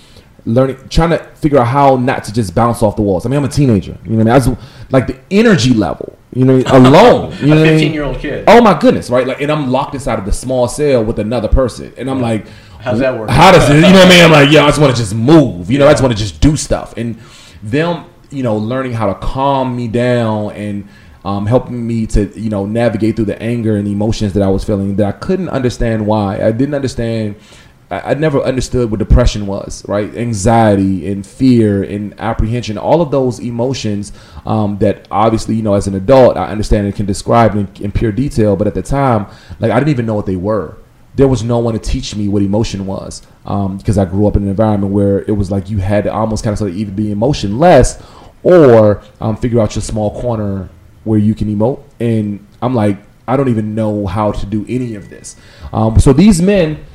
learning, 0.48 0.78
trying 0.90 1.10
to 1.10 1.20
figure 1.36 1.60
out 1.60 1.68
how 1.68 1.98
not 1.98 2.24
to 2.24 2.34
just 2.34 2.56
bounce 2.56 2.82
off 2.82 2.96
the 2.96 3.02
walls. 3.02 3.26
I 3.26 3.30
mean, 3.30 3.38
I'm 3.38 3.46
a 3.46 3.50
teenager. 3.50 3.98
You 4.04 4.12
know 4.12 4.18
what 4.18 4.22
I 4.22 4.38
mean? 4.38 4.48
I 4.48 4.50
was 4.50 4.58
like 4.90 5.08
the 5.08 5.20
energy 5.30 5.74
level. 5.74 6.18
You 6.34 6.46
know, 6.46 6.56
alone. 6.68 7.36
You 7.40 7.48
know, 7.48 7.64
a 7.64 7.66
15 7.66 7.94
year 7.94 8.04
old 8.04 8.20
kid. 8.20 8.46
Oh 8.48 8.62
my 8.62 8.78
goodness, 8.80 9.10
right? 9.10 9.28
Like, 9.28 9.42
and 9.42 9.52
I'm 9.52 9.72
locked 9.72 9.94
inside 9.94 10.20
of 10.20 10.26
the 10.26 10.32
small 10.32 10.68
cell 10.68 11.04
with 11.04 11.20
another 11.20 11.48
person, 11.48 11.94
and 11.98 12.10
I'm 12.10 12.22
like, 12.22 12.48
how's 12.80 13.00
that 13.00 13.18
work? 13.18 13.30
How 13.30 13.52
does 13.52 13.70
it? 13.70 13.76
You 13.76 13.82
know 13.82 13.92
what 13.92 14.08
I 14.08 14.10
mean? 14.10 14.24
I'm 14.24 14.32
like, 14.32 14.52
yeah, 14.52 14.64
I 14.64 14.68
just 14.68 14.80
want 14.80 14.96
to 14.96 15.02
just 15.02 15.14
move. 15.14 15.70
You 15.70 15.80
know, 15.80 15.88
I 15.88 15.92
just 15.92 16.02
want 16.02 16.16
to 16.16 16.20
just 16.20 16.40
do 16.42 16.56
stuff, 16.56 16.96
and 16.98 17.20
them, 17.62 18.06
you 18.30 18.44
know, 18.44 18.58
learning 18.58 18.94
how 18.94 19.08
to 19.08 19.16
calm 19.16 19.76
me 19.76 19.88
down 19.88 20.52
and. 20.54 20.88
Um, 21.26 21.46
helping 21.46 21.86
me 21.86 22.08
to 22.08 22.40
you 22.40 22.50
know 22.50 22.66
navigate 22.66 23.18
through 23.18 23.26
the 23.26 23.42
anger 23.42 23.76
and 23.76 23.86
emotions 23.86 24.32
that 24.32 24.44
I 24.44 24.48
was 24.48 24.64
feeling 24.64 24.96
that 24.96 25.06
I 25.06 25.12
couldn't 25.12 25.50
understand 25.50 26.08
why 26.08 26.42
I 26.42 26.54
didn't 26.54 26.74
understand 26.74 27.36
I, 27.90 28.14
never 28.16 28.42
understood 28.42 28.92
what 28.92 29.00
depression 29.00 29.48
was, 29.48 29.88
right? 29.88 30.14
Anxiety 30.16 31.10
and 31.10 31.26
fear 31.26 31.84
and 31.84 32.20
apprehension, 32.20 32.78
all 32.78 33.02
of 33.02 33.12
those 33.12 33.40
emotions 33.40 34.12
um, 34.46 34.78
that 34.80 35.08
obviously, 35.10 35.56
you 35.56 35.62
know, 35.62 35.74
as 35.74 35.88
an 35.88 35.96
adult, 35.96 36.36
I 36.36 36.48
understand 36.48 36.86
and 36.86 36.96
can 36.96 37.06
describe 37.06 37.56
in, 37.56 37.70
in 37.80 37.92
pure 37.94 38.12
detail. 38.12 38.58
But 38.58 38.68
at 38.68 38.74
the 38.74 38.82
time, 38.82 39.28
like, 39.60 39.72
I 39.72 39.80
didn't 39.80 39.92
even 39.92 40.06
know 40.06 40.16
what 40.16 40.26
they 40.26 40.36
were 40.36 40.78
there 41.18 41.28
was 41.28 41.44
no 41.44 41.58
one 41.58 41.74
to 41.74 41.80
teach 41.80 42.16
me 42.16 42.28
what 42.28 42.44
emotion 42.44 42.86
was 42.86 43.22
because 43.44 43.98
um, 43.98 44.00
I 44.00 44.06
grew 44.06 44.28
up 44.28 44.36
in 44.36 44.44
an 44.44 44.50
environment 44.50 44.94
where 44.94 45.22
it 45.24 45.32
was 45.32 45.50
like 45.50 45.68
you 45.68 45.80
had 45.80 46.04
to 46.04 46.14
almost 46.14 46.44
kind 46.44 46.54
of 46.54 46.60
sort 46.60 46.70
of 46.70 46.78
either 46.78 46.92
be 46.92 47.12
emotionless 47.12 48.02
or 48.44 49.02
um, 49.20 49.36
figure 49.36 49.60
out 49.60 49.76
your 49.76 49.82
small 49.82 50.22
corner 50.22 50.70
where 51.04 51.18
you 51.18 51.34
can 51.34 51.54
emote. 51.54 51.82
And 52.00 52.46
I'm 52.62 52.76
like, 52.76 53.00
I 53.28 53.36
don't 53.36 53.50
even 53.50 53.74
know 53.74 54.06
how 54.06 54.32
to 54.32 54.46
do 54.46 54.64
any 54.70 54.94
of 54.94 55.10
this. 55.10 55.36
Um, 55.74 56.00
so 56.00 56.14
these 56.14 56.40
men 56.40 56.86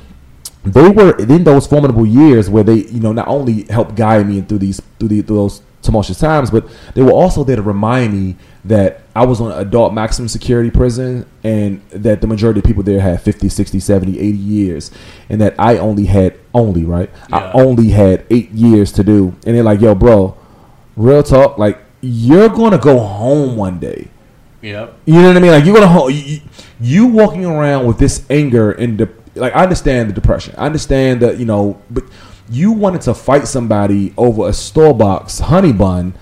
they 0.63 0.89
were 0.89 1.17
in 1.17 1.43
those 1.43 1.67
formidable 1.67 2.05
years 2.05 2.49
where 2.49 2.63
they, 2.63 2.85
you 2.85 2.99
know, 2.99 3.11
not 3.11 3.27
only 3.27 3.63
helped 3.63 3.95
guide 3.95 4.27
me 4.27 4.41
through 4.41 4.59
these 4.59 4.81
through, 4.99 5.09
the, 5.09 5.21
through 5.21 5.35
those 5.35 5.61
tumultuous 5.81 6.19
times, 6.19 6.49
but 6.49 6.65
they 6.95 7.01
were 7.01 7.11
also 7.11 7.43
there 7.43 7.57
to 7.57 7.61
remind 7.61 8.13
me 8.13 8.37
that 8.63 9.01
I 9.13 9.25
was 9.25 9.41
on 9.41 9.51
adult 9.51 9.93
maximum 9.93 10.29
security 10.29 10.71
prison 10.71 11.29
and 11.43 11.81
that 11.89 12.21
the 12.21 12.27
majority 12.27 12.61
of 12.61 12.65
people 12.65 12.81
there 12.81 13.01
had 13.01 13.21
50, 13.21 13.49
60, 13.49 13.79
70, 13.79 14.19
80 14.19 14.37
years 14.37 14.91
and 15.29 15.41
that 15.41 15.53
I 15.59 15.77
only 15.77 16.05
had 16.05 16.39
only, 16.53 16.85
right? 16.85 17.09
Yeah. 17.29 17.37
I 17.37 17.51
only 17.51 17.89
had 17.89 18.25
8 18.29 18.51
years 18.51 18.93
to 18.93 19.03
do. 19.03 19.35
And 19.45 19.55
they're 19.55 19.63
like, 19.63 19.81
"Yo, 19.81 19.93
bro, 19.95 20.37
real 20.95 21.23
talk, 21.23 21.57
like 21.57 21.79
you're 21.99 22.49
going 22.49 22.71
to 22.71 22.77
go 22.77 22.99
home 22.99 23.57
one 23.57 23.79
day." 23.79 24.07
Yep. 24.61 24.97
You 25.05 25.15
know 25.15 25.27
what 25.27 25.37
I 25.37 25.39
mean? 25.41 25.51
Like 25.51 25.65
you're 25.65 25.75
going 25.75 25.89
to 25.89 26.13
you, 26.13 26.39
you 26.79 27.07
walking 27.07 27.45
around 27.45 27.85
with 27.85 27.97
this 27.97 28.25
anger 28.29 28.71
and 28.71 28.97
the 28.97 29.07
like 29.35 29.55
I 29.55 29.63
understand 29.63 30.09
the 30.09 30.13
depression. 30.13 30.55
I 30.57 30.65
understand 30.65 31.21
that 31.21 31.39
you 31.39 31.45
know, 31.45 31.81
but 31.89 32.03
you 32.49 32.71
wanted 32.71 33.01
to 33.01 33.13
fight 33.13 33.47
somebody 33.47 34.13
over 34.17 34.47
a 34.47 34.53
store 34.53 34.93
box 34.93 35.39
honey 35.39 35.73
bun. 35.73 36.15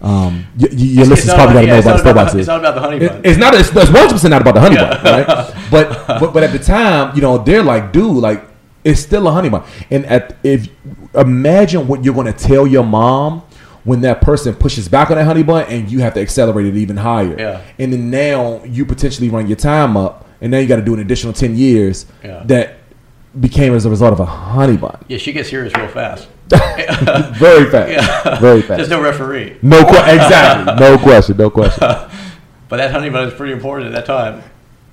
Um, 0.00 0.46
y- 0.58 0.68
y- 0.70 0.76
your 0.76 1.06
listeners 1.06 1.34
probably 1.34 1.54
got 1.54 1.60
to 1.60 1.66
know 1.66 1.78
about 1.78 1.92
the 1.92 1.98
store 1.98 2.14
box. 2.14 2.34
It's 2.34 2.46
not 2.46 2.60
about 2.60 2.74
the 2.74 2.80
honey 2.80 2.98
bun. 2.98 3.18
It, 3.18 3.26
it's 3.26 3.38
not. 3.38 3.54
It's 3.54 3.72
one 3.72 4.08
percent 4.08 4.30
not 4.30 4.42
about 4.42 4.54
the 4.54 4.60
honey 4.60 4.76
yeah. 4.76 5.02
bun, 5.02 5.26
right? 5.26 5.52
But 5.70 6.06
but 6.20 6.32
but 6.32 6.42
at 6.44 6.52
the 6.52 6.60
time, 6.60 7.16
you 7.16 7.22
know, 7.22 7.38
they're 7.38 7.62
like, 7.62 7.92
dude, 7.92 8.18
like 8.18 8.44
it's 8.84 9.00
still 9.00 9.26
a 9.26 9.32
honey 9.32 9.48
bun. 9.48 9.64
And 9.90 10.06
at 10.06 10.36
if 10.44 10.68
imagine 11.14 11.88
what 11.88 12.04
you're 12.04 12.14
going 12.14 12.32
to 12.32 12.32
tell 12.32 12.66
your 12.66 12.84
mom 12.84 13.42
when 13.82 14.00
that 14.02 14.20
person 14.20 14.54
pushes 14.54 14.88
back 14.88 15.10
on 15.10 15.16
that 15.16 15.24
honey 15.24 15.42
bun 15.42 15.64
and 15.68 15.90
you 15.90 16.00
have 16.00 16.14
to 16.14 16.20
accelerate 16.20 16.66
it 16.66 16.76
even 16.76 16.96
higher. 16.96 17.36
Yeah. 17.38 17.62
And 17.78 17.92
then 17.92 18.10
now 18.10 18.62
you 18.64 18.84
potentially 18.84 19.28
run 19.28 19.46
your 19.46 19.56
time 19.56 19.96
up 19.96 20.25
and 20.40 20.50
now 20.50 20.58
you 20.58 20.66
got 20.66 20.76
to 20.76 20.84
do 20.84 20.94
an 20.94 21.00
additional 21.00 21.32
ten 21.32 21.56
years 21.56 22.06
yeah. 22.22 22.42
that 22.46 22.78
became 23.38 23.74
as 23.74 23.84
a 23.84 23.90
result 23.90 24.12
of 24.12 24.20
a 24.20 24.26
honey 24.26 24.76
bun. 24.76 25.04
Yeah, 25.08 25.18
she 25.18 25.32
gets 25.32 25.50
serious 25.50 25.74
real 25.74 25.88
fast. 25.88 26.28
Very 26.48 27.70
fast. 27.70 27.90
Yeah. 27.90 28.38
Very 28.40 28.62
fast. 28.62 28.78
There's 28.78 28.88
no 28.88 29.02
referee. 29.02 29.58
No 29.62 29.84
que- 29.84 30.14
exactly. 30.14 30.74
No 30.80 30.98
question. 30.98 31.36
No 31.36 31.50
question. 31.50 31.80
but 31.80 32.76
that 32.76 32.90
honey 32.90 33.10
bun 33.10 33.28
is 33.28 33.34
pretty 33.34 33.52
important 33.52 33.88
at 33.88 33.92
that 33.92 34.06
time. 34.06 34.42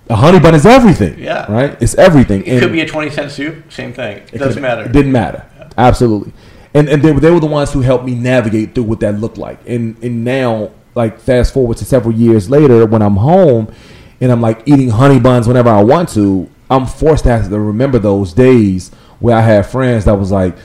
A 0.10 0.16
honey 0.16 0.40
bun 0.40 0.56
is 0.56 0.66
everything. 0.66 1.18
Yeah. 1.20 1.50
Right. 1.52 1.82
It's 1.82 1.96
everything. 1.96 2.44
It 2.44 2.54
and 2.54 2.62
could 2.62 2.72
be 2.72 2.82
a 2.82 2.88
twenty 2.88 3.10
cent 3.10 3.32
soup. 3.32 3.72
Same 3.72 3.94
thing. 3.94 4.18
It, 4.18 4.34
it 4.34 4.38
doesn't 4.40 4.62
matter. 4.62 4.84
It 4.84 4.92
didn't 4.92 5.12
matter. 5.12 5.46
Yeah. 5.58 5.70
Absolutely. 5.78 6.34
And 6.74 6.90
and 6.90 7.02
they, 7.02 7.14
they 7.14 7.32
were 7.32 7.40
the 7.40 7.46
ones 7.46 7.72
who 7.72 7.82
helped 7.82 8.04
me 8.04 8.16
navigate 8.16 8.76
through 8.76 8.86
what 8.86 9.00
that 9.02 9.20
looked 9.20 9.38
like. 9.38 9.60
And 9.68 10.02
and 10.04 10.24
now, 10.26 10.72
like 10.96 11.20
fast 11.20 11.54
forward 11.54 11.78
to 11.78 11.86
several 11.86 12.14
years 12.14 12.50
later, 12.50 12.86
when 12.86 13.02
I'm 13.02 13.18
home 13.18 13.74
and 14.22 14.32
I'm 14.32 14.42
like 14.42 14.64
eating 14.66 14.90
honey 14.90 15.20
buns 15.20 15.48
whenever 15.48 15.70
I 15.70 15.84
want 15.84 16.10
to, 16.10 16.50
I'm 16.70 16.86
forced 16.86 17.24
to 17.26 17.30
have 17.30 17.50
to 17.50 17.60
remember 17.60 18.00
those 18.00 18.34
days 18.34 18.90
where 19.20 19.36
I 19.36 19.42
had 19.42 19.66
friends 19.66 20.06
that 20.06 20.16
was 20.16 20.32
like, 20.32 20.56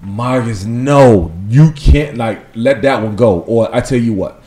Marcus, 0.00 0.64
no, 0.64 1.32
you 1.48 1.72
can't 1.72 2.16
like 2.16 2.44
let 2.54 2.82
that 2.82 3.02
one 3.02 3.16
go. 3.16 3.40
Or 3.40 3.74
I 3.74 3.80
tell 3.80 3.98
you 3.98 4.12
what, 4.12 4.42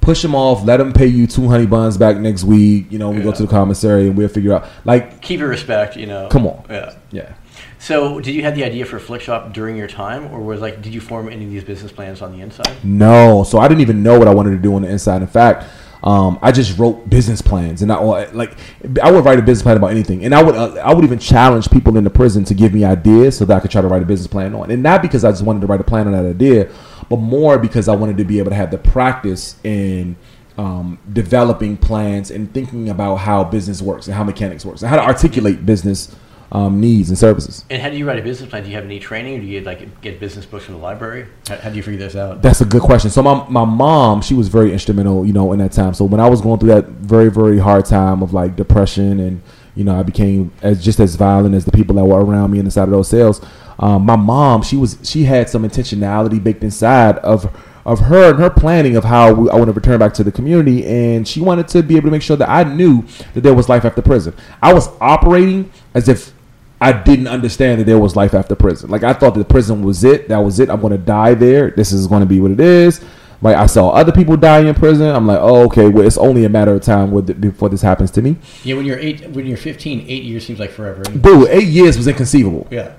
push 0.00 0.22
them 0.22 0.34
off, 0.34 0.64
let 0.64 0.78
them 0.78 0.92
pay 0.92 1.06
you 1.06 1.26
two 1.26 1.48
honey 1.48 1.66
buns 1.66 1.96
back 1.96 2.16
next 2.18 2.44
week. 2.44 2.90
You 2.90 2.98
know, 2.98 3.10
we 3.10 3.18
yeah. 3.18 3.24
go 3.24 3.32
to 3.32 3.42
the 3.42 3.48
commissary 3.48 4.06
and 4.08 4.16
we'll 4.16 4.28
figure 4.28 4.54
out 4.54 4.68
like 4.84 5.22
keep 5.22 5.40
your 5.40 5.48
respect. 5.48 5.96
You 5.96 6.06
know, 6.06 6.28
come 6.30 6.46
on, 6.46 6.64
yeah, 6.68 6.94
yeah. 7.10 7.34
So, 7.80 8.18
did 8.20 8.34
you 8.34 8.42
have 8.42 8.56
the 8.56 8.64
idea 8.64 8.84
for 8.84 8.98
Flikshop 8.98 9.52
during 9.52 9.76
your 9.76 9.86
time, 9.86 10.32
or 10.32 10.40
was 10.40 10.60
like, 10.60 10.82
did 10.82 10.92
you 10.92 11.00
form 11.00 11.28
any 11.28 11.44
of 11.44 11.50
these 11.50 11.62
business 11.62 11.92
plans 11.92 12.20
on 12.22 12.32
the 12.32 12.40
inside? 12.40 12.84
No, 12.84 13.44
so 13.44 13.58
I 13.58 13.68
didn't 13.68 13.82
even 13.82 14.02
know 14.02 14.18
what 14.18 14.26
I 14.26 14.34
wanted 14.34 14.50
to 14.50 14.58
do 14.58 14.74
on 14.74 14.82
the 14.82 14.88
inside. 14.88 15.22
In 15.22 15.28
fact, 15.28 15.64
um, 16.02 16.38
I 16.42 16.52
just 16.52 16.78
wrote 16.78 17.08
business 17.10 17.42
plans, 17.42 17.82
and 17.82 17.90
I 17.92 18.30
like 18.30 18.56
I 19.02 19.10
would 19.10 19.24
write 19.24 19.38
a 19.38 19.42
business 19.42 19.62
plan 19.62 19.76
about 19.76 19.90
anything, 19.90 20.24
and 20.24 20.34
I 20.34 20.42
would 20.42 20.54
uh, 20.54 20.74
I 20.76 20.94
would 20.94 21.04
even 21.04 21.18
challenge 21.18 21.70
people 21.70 21.96
in 21.96 22.04
the 22.04 22.10
prison 22.10 22.44
to 22.44 22.54
give 22.54 22.72
me 22.72 22.84
ideas 22.84 23.36
so 23.36 23.44
that 23.44 23.56
I 23.56 23.60
could 23.60 23.70
try 23.70 23.82
to 23.82 23.88
write 23.88 24.02
a 24.02 24.06
business 24.06 24.28
plan 24.28 24.54
on, 24.54 24.70
and 24.70 24.82
not 24.82 25.02
because 25.02 25.24
I 25.24 25.30
just 25.30 25.42
wanted 25.42 25.60
to 25.60 25.66
write 25.66 25.80
a 25.80 25.84
plan 25.84 26.06
on 26.06 26.12
that 26.12 26.24
idea, 26.24 26.70
but 27.08 27.16
more 27.16 27.58
because 27.58 27.88
I 27.88 27.96
wanted 27.96 28.16
to 28.18 28.24
be 28.24 28.38
able 28.38 28.50
to 28.50 28.56
have 28.56 28.70
the 28.70 28.78
practice 28.78 29.56
in 29.64 30.16
um, 30.56 30.98
developing 31.12 31.76
plans 31.76 32.30
and 32.30 32.52
thinking 32.52 32.88
about 32.88 33.16
how 33.16 33.44
business 33.44 33.82
works 33.82 34.06
and 34.06 34.14
how 34.16 34.24
mechanics 34.24 34.64
works 34.64 34.82
and 34.82 34.90
how 34.90 34.96
to 34.96 35.02
articulate 35.02 35.64
business 35.64 36.14
um, 36.50 36.80
needs 36.80 37.10
and 37.10 37.18
services. 37.18 37.64
And 37.68 37.82
how 37.82 37.90
do 37.90 37.96
you 37.96 38.06
write 38.06 38.18
a 38.18 38.22
business 38.22 38.48
plan? 38.48 38.62
Do 38.62 38.70
you 38.70 38.74
have 38.76 38.84
any 38.84 38.98
training, 38.98 39.38
or 39.38 39.40
do 39.40 39.46
you 39.46 39.60
like 39.60 40.00
get 40.00 40.18
business 40.18 40.46
books 40.46 40.64
from 40.64 40.74
the 40.74 40.80
library? 40.80 41.26
How, 41.46 41.56
how, 41.56 41.70
do 41.70 41.76
you 41.76 41.82
figure 41.82 41.98
this 41.98 42.16
out? 42.16 42.40
That's 42.42 42.60
a 42.60 42.64
good 42.64 42.82
question. 42.82 43.10
So 43.10 43.22
my 43.22 43.46
my 43.48 43.64
mom, 43.64 44.22
she 44.22 44.34
was 44.34 44.48
very 44.48 44.72
instrumental, 44.72 45.26
you 45.26 45.32
know, 45.32 45.52
in 45.52 45.58
that 45.58 45.72
time. 45.72 45.94
So 45.94 46.04
when 46.04 46.20
I 46.20 46.28
was 46.28 46.40
going 46.40 46.58
through 46.58 46.70
that 46.70 46.86
very 46.86 47.30
very 47.30 47.58
hard 47.58 47.84
time 47.84 48.22
of 48.22 48.32
like 48.32 48.56
depression, 48.56 49.20
and 49.20 49.42
you 49.74 49.84
know, 49.84 49.98
I 49.98 50.02
became 50.02 50.52
as 50.62 50.82
just 50.82 51.00
as 51.00 51.16
violent 51.16 51.54
as 51.54 51.64
the 51.64 51.72
people 51.72 51.94
that 51.96 52.04
were 52.04 52.24
around 52.24 52.50
me 52.50 52.58
inside 52.58 52.84
of 52.84 52.90
those 52.90 53.08
cells. 53.08 53.40
Um, 53.78 54.06
my 54.06 54.16
mom, 54.16 54.62
she 54.62 54.76
was 54.76 54.98
she 55.02 55.24
had 55.24 55.48
some 55.48 55.62
intentionality 55.62 56.42
baked 56.42 56.64
inside 56.64 57.18
of 57.18 57.54
of 57.84 58.00
her 58.00 58.30
and 58.30 58.38
her 58.38 58.50
planning 58.50 58.96
of 58.96 59.04
how 59.04 59.32
we, 59.32 59.48
I 59.48 59.54
want 59.54 59.66
to 59.66 59.72
return 59.72 59.98
back 59.98 60.12
to 60.14 60.24
the 60.24 60.32
community, 60.32 60.84
and 60.84 61.26
she 61.26 61.40
wanted 61.40 61.68
to 61.68 61.82
be 61.82 61.96
able 61.96 62.08
to 62.08 62.10
make 62.10 62.22
sure 62.22 62.36
that 62.36 62.48
I 62.48 62.64
knew 62.64 63.04
that 63.34 63.42
there 63.42 63.54
was 63.54 63.68
life 63.68 63.84
after 63.84 64.02
prison. 64.02 64.34
I 64.62 64.74
was 64.74 64.88
operating 65.00 65.70
as 65.94 66.08
if 66.08 66.32
I 66.80 66.92
didn't 66.92 67.26
understand 67.26 67.80
that 67.80 67.84
there 67.84 67.98
was 67.98 68.14
life 68.14 68.34
after 68.34 68.54
prison. 68.54 68.90
Like 68.90 69.02
I 69.02 69.12
thought 69.12 69.34
that 69.34 69.48
prison 69.48 69.82
was 69.82 70.04
it. 70.04 70.28
That 70.28 70.38
was 70.38 70.60
it. 70.60 70.70
I'm 70.70 70.80
going 70.80 70.92
to 70.92 70.98
die 70.98 71.34
there. 71.34 71.70
This 71.70 71.92
is 71.92 72.06
going 72.06 72.20
to 72.20 72.26
be 72.26 72.40
what 72.40 72.50
it 72.50 72.60
is. 72.60 73.04
Like 73.40 73.56
I 73.56 73.66
saw 73.66 73.90
other 73.90 74.12
people 74.12 74.36
die 74.36 74.60
in 74.60 74.74
prison. 74.74 75.14
I'm 75.14 75.26
like, 75.26 75.38
oh, 75.40 75.64
okay. 75.66 75.88
Well, 75.88 76.06
it's 76.06 76.18
only 76.18 76.44
a 76.44 76.48
matter 76.48 76.74
of 76.74 76.82
time 76.82 77.14
before 77.40 77.68
this 77.68 77.82
happens 77.82 78.10
to 78.12 78.22
me. 78.22 78.36
Yeah, 78.64 78.74
when 78.76 78.84
you're 78.84 78.98
eight, 78.98 79.28
when 79.30 79.46
you're 79.46 79.56
15, 79.56 80.06
eight 80.08 80.24
years 80.24 80.46
seems 80.46 80.58
like 80.58 80.70
forever. 80.70 81.02
Dude, 81.04 81.48
eight 81.48 81.68
years 81.68 81.96
was 81.96 82.08
inconceivable. 82.08 82.66
Yeah, 82.70 82.94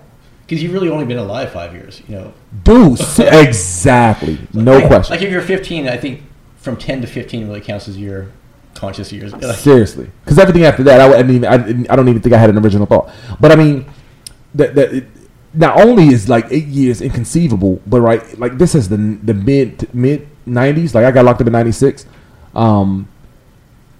because 0.45 0.63
you've 0.63 0.73
really 0.73 0.89
only 0.89 1.05
been 1.05 1.17
alive 1.17 1.51
five 1.51 1.73
years. 1.73 2.01
You 2.07 2.15
know. 2.15 2.33
Dude, 2.63 2.99
exactly. 3.19 4.39
No 4.53 4.77
like, 4.77 4.87
question. 4.87 5.13
Like 5.13 5.23
if 5.23 5.31
you're 5.31 5.41
15, 5.41 5.89
I 5.89 5.97
think 5.97 6.23
from 6.57 6.77
10 6.77 7.01
to 7.01 7.07
15 7.07 7.47
really 7.47 7.61
counts 7.61 7.87
as 7.87 7.97
your 7.97 8.31
conscious 8.79 9.11
years. 9.11 9.33
Seriously, 9.59 10.09
because 10.23 10.39
everything 10.39 10.63
after 10.63 10.83
that, 10.83 11.01
I, 11.01 11.19
I, 11.19 11.23
mean, 11.23 11.45
I, 11.45 11.55
I 11.55 11.95
don't 11.95 12.07
even 12.09 12.21
think 12.21 12.33
I 12.33 12.37
had 12.37 12.49
an 12.49 12.57
original 12.57 12.85
thought. 12.85 13.11
But 13.39 13.51
I 13.51 13.55
mean, 13.55 13.85
that 14.55 14.75
that 14.75 15.05
not 15.53 15.79
only 15.79 16.07
is 16.07 16.29
like 16.29 16.45
eight 16.49 16.67
years 16.67 17.01
inconceivable, 17.01 17.81
but 17.85 18.01
right, 18.01 18.39
like 18.39 18.57
this 18.57 18.75
is 18.75 18.89
the 18.89 18.97
the 18.97 19.33
mid 19.33 19.93
mid 19.93 20.27
nineties. 20.45 20.95
Like 20.95 21.05
I 21.05 21.11
got 21.11 21.25
locked 21.25 21.41
up 21.41 21.47
in 21.47 21.53
ninety 21.53 21.71
six. 21.71 22.05
Um, 22.55 23.07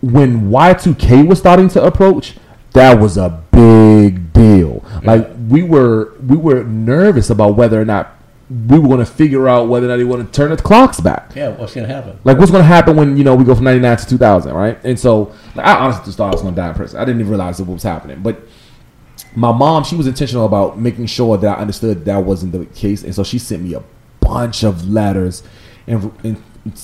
when 0.02 0.50
Y 0.50 0.74
two 0.74 0.96
K 0.96 1.24
was 1.24 1.40
starting 1.40 1.68
to 1.70 1.84
approach, 1.84 2.38
that 2.74 3.00
was 3.00 3.18
a 3.18 3.44
big 3.52 4.32
deal. 4.34 4.84
Like 5.04 5.30
we 5.48 5.64
were 5.64 6.14
we 6.26 6.38
were 6.38 6.64
nervous 6.64 7.30
about 7.30 7.56
whether 7.56 7.80
or 7.82 7.86
not 7.86 8.19
we 8.50 8.80
were 8.80 8.88
going 8.88 9.00
to 9.00 9.06
figure 9.06 9.48
out 9.48 9.68
whether 9.68 9.86
or 9.86 9.90
not 9.90 9.98
they 9.98 10.04
want 10.04 10.26
to 10.26 10.36
turn 10.36 10.50
the 10.50 10.58
clocks 10.58 11.00
back. 11.00 11.34
Yeah, 11.36 11.50
what's 11.50 11.76
going 11.76 11.88
to 11.88 11.94
happen? 11.94 12.20
Like 12.24 12.38
what's 12.40 12.52
going 12.52 12.64
to 12.64 12.68
happen 12.68 12.96
when 12.96 13.16
you 13.16 13.24
know 13.24 13.36
we 13.36 13.44
go 13.44 13.54
from 13.54 13.66
ninety 13.66 13.82
nine 13.82 13.98
to 13.98 14.06
two 14.08 14.18
thousand, 14.18 14.54
right? 14.54 14.80
And 14.84 15.00
so, 15.00 15.34
like, 15.56 15.66
I 15.66 15.80
honestly 15.80 16.14
thought 16.14 16.30
I 16.30 16.32
was 16.32 16.42
going 16.42 16.56
to 16.56 16.62
die 16.62 16.70
in 16.70 16.76
prison. 16.76 17.00
I 17.00 17.06
didn't 17.06 17.22
even 17.22 17.30
realize 17.30 17.62
what 17.62 17.72
was 17.72 17.84
happening, 17.84 18.22
but 18.22 18.42
my 19.36 19.52
mom, 19.52 19.84
she 19.84 19.96
was 19.96 20.08
intentional 20.08 20.46
about 20.46 20.80
making 20.80 21.06
sure 21.06 21.38
that 21.38 21.58
I 21.58 21.62
understood 21.62 22.06
that 22.06 22.18
wasn't 22.18 22.54
the 22.54 22.66
case, 22.66 23.04
and 23.04 23.14
so 23.14 23.24
she 23.24 23.38
sent 23.38 23.62
me 23.62 23.76
a 23.76 23.84
bunch 24.20 24.64
of 24.64 24.90
letters, 24.90 25.44
and, 25.86 26.12
and 26.24 26.42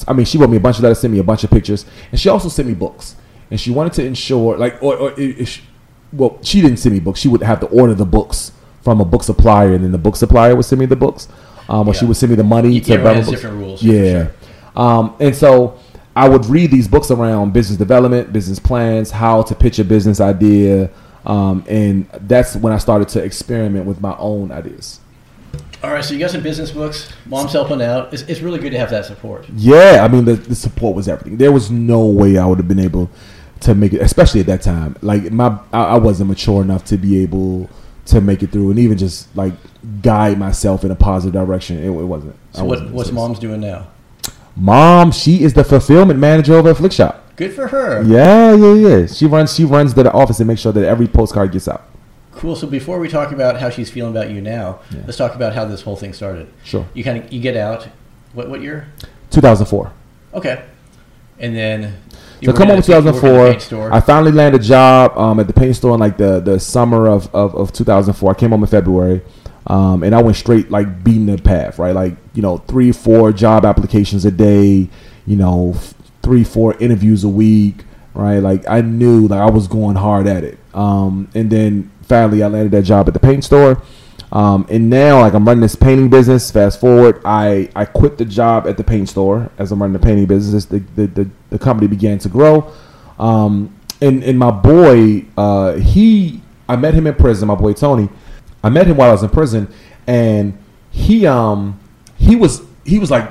I 0.08 0.14
mean, 0.14 0.26
she 0.26 0.38
wrote 0.38 0.50
me 0.50 0.58
a 0.58 0.60
bunch 0.60 0.78
of 0.78 0.84
letters, 0.84 1.00
sent 1.00 1.14
me 1.14 1.20
a 1.20 1.24
bunch 1.24 1.44
of 1.44 1.50
pictures, 1.50 1.86
and 2.12 2.20
she 2.20 2.30
also 2.30 2.50
sent 2.50 2.68
me 2.68 2.76
books, 2.76 3.16
and 3.50 3.60
she 3.60 3.72
wanted 3.72 3.94
to 3.94 4.06
ensure, 4.06 4.58
like, 4.58 4.82
or, 4.84 4.96
or 4.96 5.16
well, 6.14 6.38
she 6.44 6.62
didn't 6.62 6.78
send 6.78 6.94
me 6.94 7.00
books. 7.00 7.20
She 7.20 7.28
would 7.28 7.42
have 7.42 7.60
to 7.62 7.68
order 7.68 7.96
the 7.96 8.06
books 8.06 8.52
from 8.82 9.02
a 9.02 9.06
book 9.06 9.24
supplier, 9.24 9.74
and 9.74 9.84
then 9.84 9.92
the 9.92 9.98
book 9.98 10.16
supplier 10.16 10.56
would 10.56 10.66
send 10.66 10.80
me 10.80 10.86
the 10.86 10.96
books, 10.96 11.28
um, 11.70 11.88
or 11.88 11.94
yeah. 11.94 12.00
she 12.00 12.06
would 12.06 12.18
send 12.18 12.32
me 12.32 12.36
the 12.36 12.44
money 12.44 12.74
you 12.74 12.82
to 12.82 12.98
books. 12.98 13.30
different 13.30 13.58
rules. 13.58 13.84
Yeah, 13.84 14.26
sure. 14.26 14.34
um, 14.76 15.16
and 15.20 15.36
so. 15.36 15.80
I 16.18 16.30
would 16.30 16.46
read 16.46 16.72
these 16.72 16.88
books 16.88 17.12
around 17.12 17.52
business 17.52 17.78
development, 17.78 18.32
business 18.32 18.58
plans, 18.58 19.12
how 19.12 19.42
to 19.42 19.54
pitch 19.54 19.80
a 19.80 19.84
business 19.84 20.22
idea, 20.22 20.90
um, 21.26 21.66
and 21.68 22.08
that's 22.22 22.56
when 22.56 22.72
I 22.72 22.78
started 22.78 23.10
to 23.10 23.22
experiment 23.22 23.86
with 23.86 24.00
my 24.00 24.16
own 24.18 24.50
ideas. 24.50 25.02
All 25.84 25.92
right, 25.92 26.04
so 26.04 26.14
you 26.14 26.20
got 26.20 26.32
some 26.32 26.42
business 26.42 26.72
books. 26.72 27.12
Mom's 27.26 27.52
helping 27.52 27.82
out. 27.82 28.14
It's, 28.14 28.24
it's 28.24 28.40
really 28.40 28.60
good 28.60 28.72
to 28.72 28.80
have 28.80 28.90
that 28.92 29.06
support. 29.06 29.46
Yeah, 29.56 30.06
I 30.06 30.08
mean 30.08 30.26
the, 30.26 30.34
the 30.34 30.56
support 30.56 30.96
was 30.96 31.08
everything. 31.08 31.38
There 31.38 31.52
was 31.52 31.70
no 31.70 32.06
way 32.06 32.38
I 32.38 32.46
would 32.46 32.58
have 32.58 32.68
been 32.68 32.80
able 32.80 33.10
to 33.62 33.76
make 33.76 33.94
it, 33.94 34.02
especially 34.02 34.40
at 34.40 34.48
that 34.48 34.62
time. 34.62 34.96
Like 35.02 35.32
my, 35.32 35.60
I, 35.74 35.84
I 35.84 35.98
wasn't 35.98 36.30
mature 36.30 36.62
enough 36.62 36.86
to 36.86 36.98
be 36.98 37.22
able 37.22 37.70
to 38.06 38.22
make 38.22 38.42
it 38.42 38.52
through, 38.52 38.70
and 38.72 38.80
even 38.80 38.98
just 38.98 39.36
like 39.36 39.54
guide 40.02 40.38
myself 40.38 40.84
in 40.84 40.92
a 40.92 40.96
positive 40.96 41.34
direction. 41.34 41.78
It, 41.78 41.88
it 41.88 41.90
wasn't. 41.90 42.36
So 42.54 42.66
what, 42.66 42.90
what's 42.92 43.12
mom's 43.12 43.40
doing 43.40 43.62
now? 43.62 43.88
Mom, 44.56 45.12
she 45.12 45.44
is 45.44 45.54
the 45.54 45.64
fulfillment 45.64 46.20
manager 46.20 46.54
over 46.54 46.70
at 46.70 46.78
Flikshop. 46.78 47.20
Good 47.36 47.54
for 47.54 47.68
her. 47.68 48.02
Yeah, 48.04 48.54
yeah, 48.54 48.74
yeah. 48.74 49.06
She 49.08 49.26
runs 49.26 49.54
she 49.54 49.66
runs 49.66 49.94
the 49.94 50.10
office 50.12 50.40
and 50.40 50.48
makes 50.48 50.62
sure 50.62 50.72
that 50.72 50.86
every 50.86 51.08
postcard 51.08 51.52
gets 51.52 51.68
out. 51.68 51.84
Cool. 52.32 52.56
So 52.56 52.68
before 52.68 53.00
we 53.00 53.10
talk 53.10 53.32
about 53.32 53.60
how 53.60 53.70
she's 53.70 53.90
feeling 53.90 54.12
about 54.12 54.30
you 54.30 54.42
now, 54.42 54.80
yeah. 54.92 55.02
let's 55.06 55.18
talk 55.18 55.36
about 55.36 55.54
how 55.54 55.66
this 55.66 55.82
whole 55.82 55.98
thing 55.98 56.14
started. 56.14 56.48
Sure. 56.64 56.88
You 56.94 57.04
kind 57.04 57.22
of 57.22 57.34
you 57.34 57.42
get 57.42 57.58
out. 57.58 57.88
What 58.34 58.50
what 58.50 58.62
year? 58.62 58.88
2004. 59.32 59.92
Okay. 60.34 60.64
And 61.38 61.56
then 61.56 61.98
so 62.44 62.54
come 62.54 62.68
home 62.68 62.78
in 62.78 62.84
2004. 62.84 63.94
I 63.94 64.00
finally 64.00 64.32
landed 64.32 64.62
a 64.62 64.64
job 64.64 65.18
um, 65.18 65.40
at 65.40 65.48
the 65.48 65.54
paint 65.54 65.76
store 65.76 65.94
in 65.94 66.00
like 66.00 66.18
the, 66.18 66.40
the 66.40 66.60
summer 66.60 67.08
of, 67.08 67.34
of, 67.34 67.56
of 67.56 67.74
2004. 67.74 68.32
I 68.32 68.34
came 68.34 68.52
home 68.52 68.64
in 68.64 68.70
February. 68.70 69.22
Um, 69.68 70.04
and 70.04 70.14
I 70.14 70.22
went 70.22 70.38
straight 70.38 70.70
like 70.70 71.04
beating 71.04 71.26
the 71.26 71.38
path, 71.38 71.80
right? 71.80 71.96
Like, 71.96 72.16
you 72.34 72.42
know, 72.42 72.58
three, 72.58 72.92
four 72.92 73.32
job 73.32 73.66
applications 73.66 74.26
a 74.26 74.32
day, 74.32 74.90
you 75.26 75.36
know, 75.36 75.76
three, 76.22 76.44
four 76.44 76.76
interviews 76.80 77.24
a 77.24 77.30
week, 77.30 77.84
right? 78.14 78.40
Like 78.40 78.68
I 78.70 78.82
knew 78.82 79.28
like 79.28 79.40
I 79.40 79.50
was 79.50 79.68
going 79.68 79.96
hard 79.96 80.28
at 80.28 80.44
it. 80.44 80.60
Um, 80.74 81.30
and 81.34 81.50
then 81.50 81.92
finally 82.04 82.44
I 82.44 82.48
landed 82.48 82.72
that 82.74 82.84
job 82.84 83.08
at 83.08 83.14
the 83.14 83.20
paint 83.20 83.44
store. 83.44 83.82
Um, 84.32 84.68
and 84.70 84.90
now 84.90 85.22
like 85.22 85.34
I'm 85.34 85.46
running 85.48 85.62
this 85.62 85.76
painting 85.76 86.10
business. 86.10 86.52
Fast 86.52 86.80
forward, 86.80 87.22
I, 87.26 87.70
I 87.76 87.86
quit 87.86 88.18
the 88.18 88.26
job 88.26 88.68
at 88.68 88.78
the 88.78 88.84
paint 88.84 89.10
store 89.10 89.50
as 89.58 89.72
I'm 89.72 89.82
running 89.82 89.94
the 89.94 90.06
painting 90.06 90.26
business. 90.26 90.66
The 90.66 90.80
the, 90.96 91.08
the, 91.08 91.30
the 91.50 91.60
company 91.60 91.88
began 91.88 92.20
to 92.20 92.30
grow. 92.30 92.72
Um, 93.18 93.74
and, 94.02 94.24
and 94.24 94.38
my 94.38 94.52
boy, 94.52 95.26
uh, 95.38 95.74
he 95.76 96.42
I 96.68 96.76
met 96.76 96.94
him 96.94 97.08
in 97.08 97.16
prison, 97.16 97.48
my 97.48 97.56
boy 97.56 97.74
Tony. 97.74 98.10
I 98.66 98.70
met 98.70 98.88
him 98.88 98.98
while 98.98 99.10
I 99.10 99.12
was 99.12 99.22
in 99.22 99.30
prison 99.30 99.72
and 100.08 100.58
he 100.90 101.28
um 101.28 101.80
he 102.18 102.36
was 102.36 102.62
he 102.84 103.00
was 103.00 103.12
like 103.12 103.30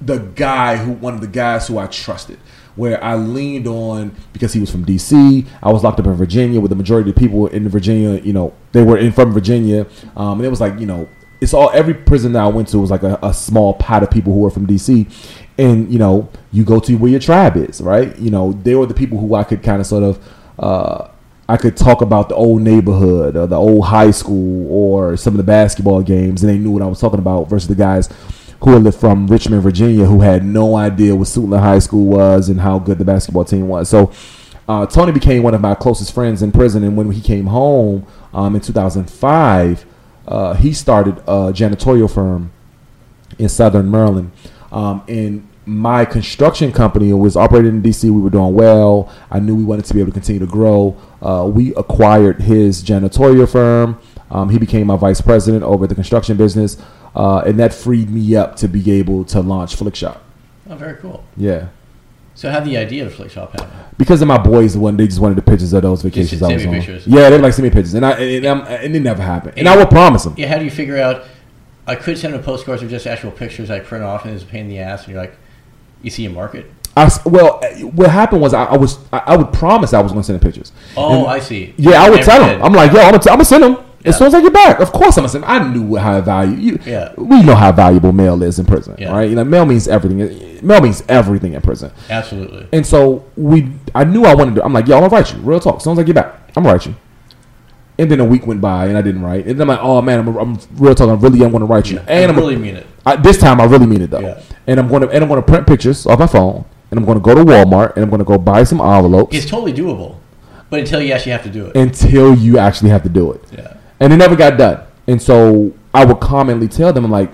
the 0.00 0.18
guy 0.18 0.76
who 0.76 0.92
one 0.92 1.14
of 1.14 1.20
the 1.20 1.26
guys 1.26 1.68
who 1.68 1.78
I 1.78 1.86
trusted, 1.86 2.38
where 2.74 3.02
I 3.02 3.14
leaned 3.16 3.66
on 3.66 4.14
because 4.32 4.52
he 4.52 4.60
was 4.60 4.70
from 4.70 4.84
D.C. 4.84 5.46
I 5.62 5.70
was 5.70 5.84
locked 5.84 6.00
up 6.00 6.06
in 6.06 6.14
Virginia 6.14 6.60
with 6.60 6.70
the 6.70 6.76
majority 6.76 7.10
of 7.10 7.16
people 7.16 7.46
in 7.48 7.68
Virginia. 7.68 8.20
You 8.20 8.32
know, 8.32 8.54
they 8.72 8.82
were 8.82 8.96
in 8.96 9.12
from 9.12 9.32
Virginia, 9.32 9.86
um, 10.16 10.38
and 10.38 10.44
it 10.44 10.48
was 10.48 10.60
like 10.60 10.78
you 10.78 10.86
know, 10.86 11.08
it's 11.40 11.52
all 11.52 11.70
every 11.72 11.94
prison 11.94 12.32
that 12.32 12.42
I 12.42 12.48
went 12.48 12.68
to 12.68 12.78
was 12.78 12.90
like 12.90 13.02
a, 13.02 13.18
a 13.22 13.34
small 13.34 13.74
pot 13.74 14.02
of 14.02 14.10
people 14.10 14.32
who 14.32 14.40
were 14.40 14.50
from 14.50 14.66
D.C. 14.66 15.06
And 15.58 15.92
you 15.92 15.98
know, 15.98 16.30
you 16.52 16.64
go 16.64 16.80
to 16.80 16.94
where 16.96 17.10
your 17.10 17.20
tribe 17.20 17.56
is, 17.56 17.80
right? 17.80 18.16
You 18.18 18.30
know, 18.30 18.52
they 18.52 18.74
were 18.74 18.86
the 18.86 18.94
people 18.94 19.18
who 19.18 19.34
I 19.34 19.44
could 19.44 19.62
kind 19.62 19.80
of 19.80 19.86
sort 19.86 20.02
of. 20.02 20.36
Uh, 20.58 21.08
I 21.50 21.56
could 21.56 21.76
talk 21.76 22.00
about 22.00 22.28
the 22.28 22.36
old 22.36 22.62
neighborhood 22.62 23.34
or 23.34 23.48
the 23.48 23.56
old 23.56 23.86
high 23.86 24.12
school 24.12 24.70
or 24.70 25.16
some 25.16 25.32
of 25.32 25.36
the 25.36 25.42
basketball 25.42 26.00
games, 26.00 26.44
and 26.44 26.48
they 26.48 26.56
knew 26.56 26.70
what 26.70 26.80
I 26.80 26.86
was 26.86 27.00
talking 27.00 27.18
about 27.18 27.48
versus 27.48 27.66
the 27.66 27.74
guys 27.74 28.08
who 28.62 28.78
lived 28.78 28.96
from 29.00 29.26
Richmond, 29.26 29.60
Virginia, 29.60 30.04
who 30.04 30.20
had 30.20 30.44
no 30.44 30.76
idea 30.76 31.16
what 31.16 31.26
Suitland 31.26 31.58
High 31.58 31.80
School 31.80 32.06
was 32.06 32.48
and 32.48 32.60
how 32.60 32.78
good 32.78 32.98
the 32.98 33.04
basketball 33.04 33.44
team 33.44 33.66
was. 33.66 33.88
So 33.88 34.12
uh, 34.68 34.86
Tony 34.86 35.10
became 35.10 35.42
one 35.42 35.52
of 35.54 35.60
my 35.60 35.74
closest 35.74 36.14
friends 36.14 36.40
in 36.40 36.52
prison, 36.52 36.84
and 36.84 36.96
when 36.96 37.10
he 37.10 37.20
came 37.20 37.46
home 37.46 38.06
um, 38.32 38.54
in 38.54 38.60
2005, 38.60 39.84
uh, 40.28 40.54
he 40.54 40.72
started 40.72 41.18
a 41.26 41.50
janitorial 41.52 42.08
firm 42.08 42.52
in 43.40 43.48
Southern 43.48 43.90
Maryland. 43.90 44.30
Um, 44.70 45.02
and 45.08 45.48
my 45.66 46.04
construction 46.04 46.70
company 46.72 47.12
was 47.12 47.36
operating 47.36 47.76
in 47.76 47.82
DC. 47.82 48.04
We 48.04 48.20
were 48.20 48.30
doing 48.30 48.54
well. 48.54 49.12
I 49.30 49.40
knew 49.40 49.56
we 49.56 49.64
wanted 49.64 49.84
to 49.86 49.94
be 49.94 50.00
able 50.00 50.10
to 50.10 50.14
continue 50.14 50.40
to 50.40 50.46
grow. 50.46 50.96
Uh, 51.22 51.50
we 51.52 51.74
acquired 51.74 52.42
his 52.42 52.82
janitorial 52.82 53.50
firm. 53.50 54.00
Um, 54.30 54.50
he 54.50 54.58
became 54.58 54.86
my 54.86 54.96
vice 54.96 55.20
president 55.20 55.64
over 55.64 55.86
the 55.86 55.94
construction 55.94 56.36
business 56.36 56.76
uh, 57.14 57.42
and 57.46 57.58
that 57.58 57.74
freed 57.74 58.10
me 58.10 58.36
up 58.36 58.56
to 58.56 58.68
be 58.68 58.90
able 58.92 59.24
to 59.26 59.40
launch 59.40 59.76
Flikshop. 59.76 60.18
Oh, 60.68 60.76
very 60.76 60.96
cool. 60.96 61.24
Yeah. 61.36 61.68
So 62.34 62.50
how 62.50 62.60
the 62.60 62.76
idea 62.76 63.06
of 63.06 63.12
Flikshop 63.12 63.50
happen? 63.52 63.70
Because 63.98 64.22
of 64.22 64.28
my 64.28 64.38
boys, 64.38 64.74
the 64.74 64.80
one 64.80 64.96
they 64.96 65.06
just 65.06 65.20
wanted 65.20 65.36
the 65.36 65.42
pictures 65.42 65.72
of 65.72 65.82
those 65.82 66.02
vacations 66.02 66.42
I 66.42 66.54
was 66.54 66.64
on. 66.64 66.72
Pictures. 66.72 67.06
Yeah, 67.06 67.28
they 67.28 67.38
like 67.38 67.50
to 67.50 67.52
send 67.54 67.64
me 67.64 67.70
pictures, 67.70 67.94
and 67.94 68.06
I 68.06 68.12
and, 68.12 68.46
and, 68.46 68.68
and 68.68 68.96
it 68.96 69.00
never 69.00 69.22
happened. 69.22 69.58
And, 69.58 69.66
and 69.66 69.68
I 69.68 69.76
would 69.76 69.90
promise 69.90 70.24
them. 70.24 70.34
Yeah, 70.38 70.48
how 70.48 70.58
do 70.58 70.64
you 70.64 70.70
figure 70.70 70.96
out? 70.96 71.24
I 71.86 71.96
could 71.96 72.16
send 72.16 72.34
them 72.34 72.42
postcards 72.42 72.82
or 72.82 72.88
just 72.88 73.06
actual 73.06 73.32
pictures 73.32 73.68
I 73.68 73.80
print 73.80 74.04
off, 74.04 74.24
and 74.24 74.32
it's 74.32 74.44
a 74.44 74.46
pain 74.46 74.62
in 74.62 74.68
the 74.68 74.78
ass. 74.78 75.04
And 75.04 75.12
you're 75.12 75.20
like, 75.20 75.36
you 76.02 76.10
see 76.10 76.24
a 76.24 76.30
market. 76.30 76.70
I, 76.96 77.08
well, 77.24 77.60
eh, 77.62 77.82
what 77.82 78.10
happened 78.10 78.42
was 78.42 78.52
I, 78.52 78.64
I 78.64 78.76
was 78.76 78.98
I, 79.12 79.18
I, 79.18 79.36
would 79.36 79.52
promise 79.52 79.94
I 79.94 80.00
was 80.00 80.12
going 80.12 80.22
to 80.22 80.26
send 80.26 80.40
the 80.40 80.44
pictures. 80.44 80.72
Oh, 80.96 81.20
and, 81.20 81.26
I 81.28 81.38
see. 81.38 81.72
Yeah, 81.76 82.02
I 82.02 82.10
would 82.10 82.22
tell 82.22 82.40
them. 82.40 82.62
I'm 82.62 82.72
like, 82.72 82.92
yo, 82.92 83.00
I'm 83.00 83.18
gonna, 83.18 83.44
send 83.44 83.62
them. 83.62 83.76
As 84.04 84.16
soon 84.16 84.28
as 84.28 84.34
I 84.34 84.40
get 84.40 84.52
back, 84.52 84.80
of 84.80 84.92
course 84.92 85.18
I'm 85.18 85.26
gonna 85.26 85.28
say 85.28 85.42
I 85.46 85.66
knew 85.68 85.96
how 85.96 86.20
value 86.20 86.56
you. 86.56 86.78
Yeah. 86.86 87.12
We 87.16 87.42
know 87.42 87.54
how 87.54 87.70
valuable 87.70 88.12
mail 88.12 88.42
is 88.42 88.58
in 88.58 88.66
prison, 88.66 88.96
yeah. 88.98 89.12
right? 89.12 89.28
You 89.28 89.36
know, 89.36 89.44
mail 89.44 89.66
means 89.66 89.88
everything. 89.88 90.22
Eh, 90.22 90.60
mail 90.62 90.80
means 90.80 91.02
everything 91.08 91.52
in 91.52 91.60
prison. 91.60 91.92
Absolutely. 92.08 92.66
And 92.72 92.86
so 92.86 93.24
we, 93.36 93.70
I 93.94 94.04
knew 94.04 94.24
I 94.24 94.34
wanted 94.34 94.54
to. 94.56 94.64
I'm 94.64 94.72
like, 94.72 94.86
yo, 94.88 94.96
I'm 94.96 95.02
gonna 95.02 95.14
write 95.14 95.32
you. 95.32 95.40
Real 95.40 95.60
talk. 95.60 95.76
As 95.76 95.84
soon 95.84 95.92
as 95.92 95.98
I 95.98 96.02
get 96.02 96.14
back, 96.14 96.34
I'm 96.56 96.64
gonna 96.64 96.72
write 96.72 96.86
you. 96.86 96.94
And 97.98 98.10
then 98.10 98.20
a 98.20 98.24
week 98.24 98.46
went 98.46 98.62
by 98.62 98.86
and 98.86 98.96
I 98.96 99.02
didn't 99.02 99.20
write. 99.20 99.46
And 99.46 99.60
then 99.60 99.62
I'm 99.62 99.76
like, 99.76 99.80
oh 99.82 100.00
man, 100.00 100.20
I'm, 100.20 100.36
I'm 100.36 100.58
real 100.72 100.94
talk. 100.94 101.10
I 101.10 101.14
really 101.14 101.44
am 101.44 101.52
gonna 101.52 101.66
write 101.66 101.90
you. 101.90 101.96
Yeah. 101.96 102.06
And 102.08 102.32
I 102.32 102.34
am 102.34 102.40
really 102.40 102.56
mean 102.56 102.76
it. 102.76 102.86
I, 103.04 103.16
this 103.16 103.36
time 103.36 103.60
I 103.60 103.64
really 103.64 103.86
mean 103.86 104.00
it 104.00 104.10
though. 104.10 104.20
Yeah. 104.20 104.42
And 104.66 104.80
I'm 104.80 104.88
gonna 104.88 105.08
and 105.08 105.22
I'm 105.22 105.28
gonna 105.28 105.42
print 105.42 105.66
pictures 105.66 106.06
off 106.06 106.18
my 106.18 106.26
phone. 106.26 106.64
And 106.90 106.98
I'm 106.98 107.06
gonna 107.06 107.20
go 107.20 107.34
to 107.34 107.44
Walmart 107.44 107.94
and 107.94 108.04
I'm 108.04 108.10
gonna 108.10 108.24
go 108.24 108.38
buy 108.38 108.64
some 108.64 108.80
envelopes. 108.80 109.36
It's 109.36 109.46
totally 109.46 109.72
doable, 109.72 110.16
but 110.68 110.80
until 110.80 111.00
you 111.00 111.12
actually 111.12 111.32
have 111.32 111.44
to 111.44 111.50
do 111.50 111.66
it. 111.66 111.76
Until 111.76 112.34
you 112.34 112.58
actually 112.58 112.90
have 112.90 113.02
to 113.04 113.08
do 113.08 113.32
it. 113.32 113.44
Yeah 113.52 113.76
and 114.00 114.12
it 114.12 114.16
never 114.16 114.34
got 114.34 114.56
done. 114.56 114.82
And 115.06 115.20
so 115.20 115.72
I 115.94 116.04
would 116.04 116.20
commonly 116.20 116.66
tell 116.66 116.92
them, 116.92 117.04
I'm 117.04 117.10
like, 117.10 117.30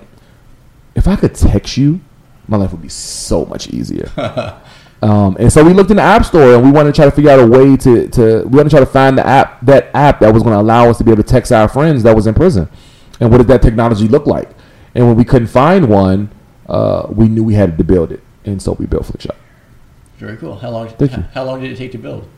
if 0.95 1.07
I 1.09 1.17
could 1.17 1.35
text 1.35 1.77
you 1.77 2.01
my 2.49 2.57
life 2.57 2.71
would 2.71 2.83
be 2.83 2.89
so 2.89 3.45
much 3.45 3.69
easier. 3.71 4.09
um, 5.03 5.37
and 5.41 5.53
so 5.53 5.65
we 5.65 5.73
looked 5.73 5.91
in 5.91 5.97
the 5.97 6.03
app 6.03 6.25
store 6.25 6.55
and 6.55 6.63
we 6.65 6.71
wanted 6.71 6.95
to 6.95 6.97
try 6.97 7.05
to 7.05 7.11
figure 7.11 7.33
out 7.33 7.41
a 7.41 7.47
way 7.47 7.77
to, 7.77 8.09
to 8.09 8.43
we 8.45 8.57
wanted 8.57 8.65
to 8.65 8.71
try 8.71 8.79
to 8.79 8.87
find 8.87 9.19
the 9.19 9.27
app 9.27 9.61
that 9.63 9.91
app 9.95 10.21
that 10.21 10.33
was 10.33 10.45
going 10.45 10.55
to 10.55 10.61
allow 10.61 10.89
us 10.89 10.99
to 10.99 11.05
be 11.05 11.11
able 11.11 11.25
to 11.25 11.29
text 11.29 11.51
our 11.51 11.67
friends 11.67 12.05
that 12.05 12.15
was 12.15 12.29
in 12.29 12.35
prison. 12.35 12.69
And 13.19 13.33
what 13.33 13.39
did 13.39 13.49
that 13.49 13.63
technology 13.63 14.07
look 14.07 14.29
like? 14.29 14.51
And 14.95 15.09
when 15.09 15.17
we 15.17 15.25
couldn't 15.25 15.49
find 15.49 15.89
one, 15.89 16.31
uh, 16.69 17.09
we 17.11 17.29
knew 17.29 17.43
we 17.43 17.55
had 17.55 17.77
to 17.79 17.85
build 17.85 18.13
it, 18.13 18.23
and 18.45 18.63
so 18.63 18.73
we 18.75 18.87
built 18.87 19.03
Flikshop. 19.03 19.35
Very 20.19 20.37
cool. 20.37 20.57
How 20.57 20.71
long? 20.71 20.89
Thank 20.89 21.13
you. 21.17 21.25
How 21.35 21.45
long 21.45 21.61
did 21.61 21.73
it 21.73 21.77
take 21.77 21.93
to 21.93 21.99
build? 21.99 22.29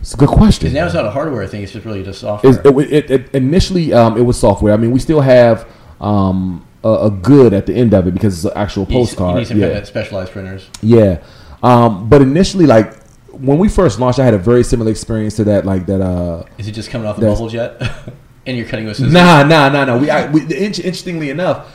It's 0.00 0.14
a 0.14 0.16
good 0.16 0.28
question. 0.28 0.72
Now 0.72 0.84
it's 0.84 0.94
not 0.94 1.04
a 1.04 1.10
hardware 1.10 1.46
thing; 1.46 1.62
it's 1.62 1.72
just 1.72 1.84
really 1.84 2.02
just 2.02 2.20
software. 2.20 2.52
It, 2.52 2.92
it, 2.92 3.10
it, 3.10 3.34
initially, 3.34 3.92
um, 3.92 4.16
it 4.16 4.22
was 4.22 4.38
software. 4.38 4.72
I 4.72 4.76
mean, 4.76 4.90
we 4.90 5.00
still 5.00 5.20
have 5.20 5.68
um, 6.00 6.66
a, 6.84 7.06
a 7.06 7.10
good 7.10 7.52
at 7.54 7.66
the 7.66 7.74
end 7.74 7.94
of 7.94 8.06
it 8.06 8.12
because 8.14 8.34
it's 8.44 8.44
an 8.44 8.60
actual 8.60 8.86
You 8.88 8.98
postcard. 8.98 9.34
You 9.34 9.38
need 9.40 9.48
some 9.48 9.58
yeah. 9.58 9.66
kind 9.68 9.78
of 9.78 9.86
specialized 9.88 10.32
printers. 10.32 10.68
Yeah. 10.82 11.22
Um, 11.62 12.08
but 12.08 12.22
initially, 12.22 12.66
like 12.66 12.94
when 13.32 13.58
we 13.58 13.68
first 13.68 13.98
launched, 13.98 14.18
I 14.18 14.24
had 14.24 14.34
a 14.34 14.38
very 14.38 14.62
similar 14.62 14.90
experience 14.90 15.36
to 15.36 15.44
that. 15.44 15.64
Like 15.64 15.86
that. 15.86 16.00
Uh, 16.00 16.44
Is 16.58 16.68
it 16.68 16.72
just 16.72 16.90
coming 16.90 17.06
off 17.06 17.16
the 17.16 17.22
That's- 17.22 17.38
bubble 17.38 17.50
jet? 17.50 17.80
and 18.46 18.56
you're 18.56 18.66
cutting 18.66 18.86
with 18.86 18.96
scissors? 18.96 19.12
nah, 19.12 19.42
nah, 19.42 19.68
nah, 19.68 19.84
nah. 19.84 19.98
We, 19.98 20.08
I, 20.10 20.30
we 20.30 20.42
in- 20.42 20.50
interestingly 20.50 21.30
enough, 21.30 21.74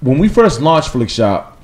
when 0.00 0.18
we 0.18 0.28
first 0.28 0.60
launched 0.60 0.90
Flikshop, 0.90 1.54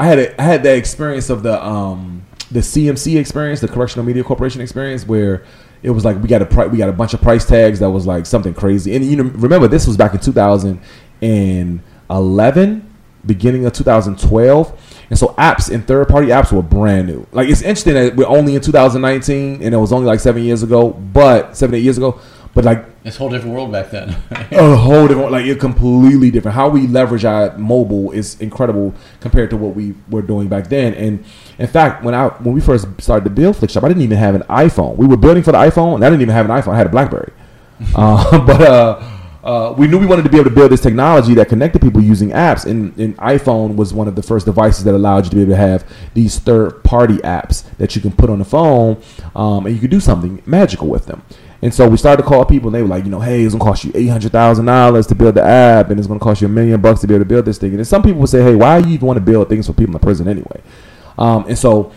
I 0.00 0.06
had 0.06 0.18
a, 0.18 0.40
I 0.40 0.44
had 0.44 0.62
that 0.62 0.78
experience 0.78 1.28
of 1.28 1.42
the 1.42 1.62
um 1.62 2.24
the 2.50 2.60
CMC 2.60 3.20
experience, 3.20 3.60
the 3.60 3.68
Correctional 3.68 4.06
Media 4.06 4.24
Corporation 4.24 4.62
experience, 4.62 5.06
where 5.06 5.44
it 5.82 5.90
was 5.90 6.06
like 6.06 6.16
we 6.22 6.26
got 6.26 6.40
a 6.40 6.46
pri- 6.46 6.68
we 6.68 6.78
got 6.78 6.88
a 6.88 6.92
bunch 6.92 7.12
of 7.12 7.20
price 7.20 7.44
tags 7.44 7.80
that 7.80 7.90
was 7.90 8.06
like 8.06 8.24
something 8.24 8.54
crazy. 8.54 8.96
And 8.96 9.04
you 9.04 9.16
know, 9.16 9.24
remember 9.24 9.68
this 9.68 9.86
was 9.86 9.98
back 9.98 10.14
in 10.14 10.20
2011, 10.20 12.94
beginning 13.26 13.66
of 13.66 13.74
2012. 13.74 14.96
And 15.10 15.18
so 15.18 15.34
apps 15.34 15.70
and 15.70 15.86
third 15.86 16.08
party 16.08 16.28
apps 16.28 16.50
were 16.50 16.62
brand 16.62 17.08
new. 17.08 17.26
Like 17.32 17.50
it's 17.50 17.60
interesting 17.60 17.92
that 17.92 18.16
we're 18.16 18.26
only 18.26 18.54
in 18.54 18.62
2019 18.62 19.62
and 19.62 19.74
it 19.74 19.76
was 19.76 19.92
only 19.92 20.06
like 20.06 20.20
seven 20.20 20.42
years 20.42 20.62
ago, 20.62 20.92
but 20.92 21.58
seven, 21.58 21.74
eight 21.74 21.82
years 21.82 21.98
ago. 21.98 22.18
But 22.60 22.76
like 22.76 22.84
It's 23.04 23.16
a 23.16 23.20
whole 23.20 23.30
different 23.30 23.54
world 23.54 23.72
back 23.72 23.90
then. 23.90 24.10
a 24.52 24.76
whole 24.76 25.08
different, 25.08 25.32
like 25.32 25.46
it 25.46 25.58
completely 25.58 26.30
different. 26.30 26.54
How 26.54 26.68
we 26.68 26.86
leverage 26.86 27.24
our 27.24 27.56
mobile 27.56 28.10
is 28.10 28.38
incredible 28.38 28.92
compared 29.20 29.48
to 29.50 29.56
what 29.56 29.74
we 29.74 29.94
were 30.10 30.20
doing 30.20 30.48
back 30.48 30.68
then. 30.68 30.92
And 30.92 31.24
in 31.58 31.66
fact, 31.66 32.04
when 32.04 32.14
I 32.14 32.28
when 32.28 32.54
we 32.54 32.60
first 32.60 32.86
started 33.00 33.24
to 33.24 33.30
build 33.30 33.56
Flikshop, 33.56 33.82
I 33.82 33.88
didn't 33.88 34.02
even 34.02 34.18
have 34.18 34.34
an 34.34 34.42
iPhone. 34.42 34.96
We 34.96 35.06
were 35.06 35.16
building 35.16 35.42
for 35.42 35.52
the 35.52 35.58
iPhone, 35.58 35.94
and 35.94 36.04
I 36.04 36.10
didn't 36.10 36.20
even 36.20 36.34
have 36.34 36.50
an 36.50 36.52
iPhone. 36.52 36.74
I 36.74 36.76
had 36.76 36.86
a 36.86 36.90
BlackBerry. 36.90 37.32
uh, 37.94 38.44
but 38.44 38.60
uh, 38.60 39.02
uh, 39.42 39.74
we 39.78 39.86
knew 39.86 39.98
we 39.98 40.04
wanted 40.04 40.24
to 40.24 40.28
be 40.28 40.36
able 40.36 40.50
to 40.50 40.54
build 40.54 40.70
this 40.70 40.82
technology 40.82 41.32
that 41.32 41.48
connected 41.48 41.80
people 41.80 42.02
using 42.02 42.28
apps, 42.28 42.66
and, 42.66 42.94
and 42.98 43.16
iPhone 43.16 43.74
was 43.74 43.94
one 43.94 44.06
of 44.06 44.16
the 44.16 44.22
first 44.22 44.44
devices 44.44 44.84
that 44.84 44.94
allowed 44.94 45.24
you 45.24 45.30
to 45.30 45.36
be 45.36 45.42
able 45.42 45.52
to 45.52 45.56
have 45.56 45.90
these 46.12 46.38
third-party 46.38 47.16
apps 47.18 47.64
that 47.78 47.96
you 47.96 48.02
can 48.02 48.12
put 48.12 48.28
on 48.28 48.38
the 48.38 48.44
phone, 48.44 49.02
um, 49.34 49.64
and 49.64 49.74
you 49.74 49.80
could 49.80 49.90
do 49.90 50.00
something 50.00 50.42
magical 50.44 50.88
with 50.88 51.06
them. 51.06 51.22
And 51.62 51.74
so 51.74 51.88
we 51.88 51.96
started 51.96 52.22
to 52.22 52.28
call 52.28 52.44
people, 52.44 52.68
and 52.68 52.74
they 52.74 52.82
were 52.82 52.88
like, 52.88 53.04
you 53.04 53.10
know, 53.10 53.20
hey, 53.20 53.42
it's 53.42 53.54
gonna 53.54 53.64
cost 53.64 53.84
you 53.84 53.92
eight 53.94 54.06
hundred 54.06 54.32
thousand 54.32 54.64
dollars 54.64 55.06
to 55.08 55.14
build 55.14 55.34
the 55.34 55.42
app, 55.42 55.90
and 55.90 55.98
it's 55.98 56.08
gonna 56.08 56.20
cost 56.20 56.40
you 56.40 56.46
a 56.46 56.50
million 56.50 56.80
bucks 56.80 57.00
to 57.00 57.06
be 57.06 57.14
able 57.14 57.24
to 57.24 57.28
build 57.28 57.44
this 57.44 57.58
thing. 57.58 57.74
And 57.74 57.86
some 57.86 58.02
people 58.02 58.20
would 58.20 58.30
say, 58.30 58.42
hey, 58.42 58.54
why 58.54 58.80
do 58.80 58.88
you 58.88 58.94
even 58.94 59.06
want 59.06 59.18
to 59.18 59.24
build 59.24 59.48
things 59.48 59.66
for 59.66 59.72
people 59.74 59.94
in 59.94 60.00
prison 60.00 60.26
anyway? 60.26 60.62
Um, 61.18 61.44
and 61.48 61.58
so, 61.58 61.92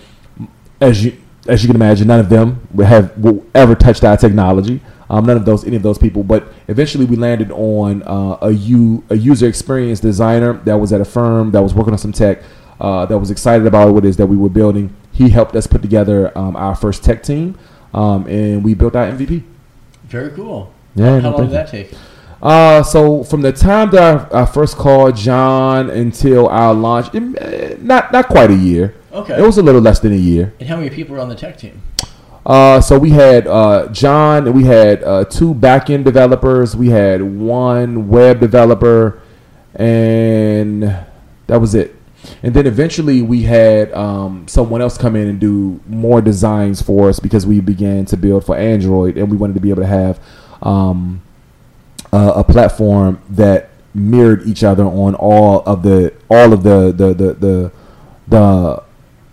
as 0.81 1.03
you 1.05 1.17
as 1.47 1.63
you 1.63 1.67
can 1.67 1.75
imagine, 1.75 2.07
none 2.07 2.19
of 2.19 2.29
them 2.29 2.67
would 2.73 2.87
have 2.87 3.17
will 3.17 3.45
ever 3.55 3.75
touched 3.75 4.03
our 4.03 4.17
technology. 4.17 4.81
Um, 5.09 5.25
none 5.25 5.37
of 5.37 5.45
those, 5.45 5.65
any 5.65 5.75
of 5.75 5.83
those 5.83 5.97
people. 5.97 6.23
But 6.23 6.47
eventually, 6.67 7.05
we 7.05 7.15
landed 7.15 7.51
on 7.51 8.03
uh, 8.03 8.37
a 8.41 8.51
u 8.51 9.03
a 9.09 9.15
user 9.15 9.47
experience 9.47 9.99
designer 9.99 10.53
that 10.65 10.75
was 10.75 10.91
at 10.91 11.01
a 11.01 11.05
firm 11.05 11.51
that 11.51 11.61
was 11.61 11.73
working 11.73 11.93
on 11.93 11.99
some 11.99 12.11
tech 12.11 12.41
uh, 12.79 13.05
that 13.05 13.17
was 13.17 13.31
excited 13.31 13.67
about 13.67 13.93
what 13.93 14.05
it 14.05 14.09
is 14.09 14.17
that 14.17 14.27
we 14.27 14.37
were 14.37 14.49
building. 14.49 14.95
He 15.11 15.29
helped 15.29 15.55
us 15.55 15.67
put 15.67 15.81
together 15.81 16.35
um, 16.37 16.55
our 16.55 16.75
first 16.75 17.03
tech 17.03 17.23
team, 17.23 17.57
um, 17.93 18.27
and 18.27 18.63
we 18.63 18.73
built 18.73 18.95
our 18.95 19.09
MVP. 19.09 19.43
Very 20.13 20.29
cool. 20.29 20.71
Yeah, 20.93 21.19
How 21.21 21.31
no, 21.31 21.31
long 21.31 21.41
did 21.47 21.53
that 21.53 21.69
take? 21.69 21.91
Uh, 22.39 22.83
so 22.83 23.23
from 23.23 23.41
the 23.41 23.51
time 23.51 23.89
that 23.89 24.31
I, 24.31 24.43
I 24.43 24.45
first 24.45 24.77
called 24.77 25.15
John 25.15 25.89
until 25.89 26.47
our 26.49 26.71
launch, 26.71 27.07
it, 27.15 27.23
eh, 27.41 27.77
not 27.79 28.13
not 28.13 28.27
quite 28.27 28.51
a 28.51 28.55
year. 28.55 28.93
Okay. 29.11 29.39
It 29.39 29.41
was 29.41 29.57
a 29.57 29.63
little 29.63 29.81
less 29.81 29.99
than 29.99 30.13
a 30.13 30.23
year. 30.31 30.53
and 30.59 30.69
how 30.69 30.75
many 30.75 30.91
people 30.91 31.15
were 31.15 31.21
on 31.21 31.29
the 31.29 31.35
tech 31.35 31.57
team? 31.57 31.81
Uh, 32.45 32.79
so 32.79 32.99
we 32.99 33.09
had 33.09 33.47
uh, 33.47 33.87
John, 33.87 34.53
we 34.53 34.65
had 34.65 35.03
uh, 35.03 35.25
two 35.25 35.55
back-end 35.55 36.05
developers, 36.05 36.75
we 36.75 36.89
had 36.89 37.23
one 37.23 38.07
web 38.07 38.39
developer, 38.39 39.19
and 39.73 40.83
that 41.47 41.57
was 41.57 41.73
it. 41.73 41.95
And 42.41 42.53
then 42.53 42.67
eventually 42.67 43.21
we 43.21 43.43
had 43.43 43.91
um, 43.93 44.47
someone 44.47 44.81
else 44.81 44.97
come 44.97 45.15
in 45.15 45.27
and 45.27 45.39
do 45.39 45.79
more 45.87 46.21
designs 46.21 46.81
for 46.81 47.09
us 47.09 47.19
because 47.19 47.45
we 47.45 47.59
began 47.59 48.05
to 48.05 48.17
build 48.17 48.45
for 48.45 48.55
Android, 48.55 49.17
and 49.17 49.29
we 49.29 49.37
wanted 49.37 49.53
to 49.53 49.59
be 49.59 49.69
able 49.69 49.81
to 49.81 49.87
have 49.87 50.19
um, 50.61 51.21
a, 52.11 52.33
a 52.37 52.43
platform 52.43 53.21
that 53.29 53.69
mirrored 53.93 54.47
each 54.47 54.63
other 54.63 54.83
on 54.83 55.15
all 55.15 55.61
of 55.65 55.83
the 55.83 56.13
all 56.29 56.51
of 56.51 56.63
the 56.63 56.91
the 56.91 57.13
the 57.13 57.33
the, 57.33 57.71
the 58.27 58.83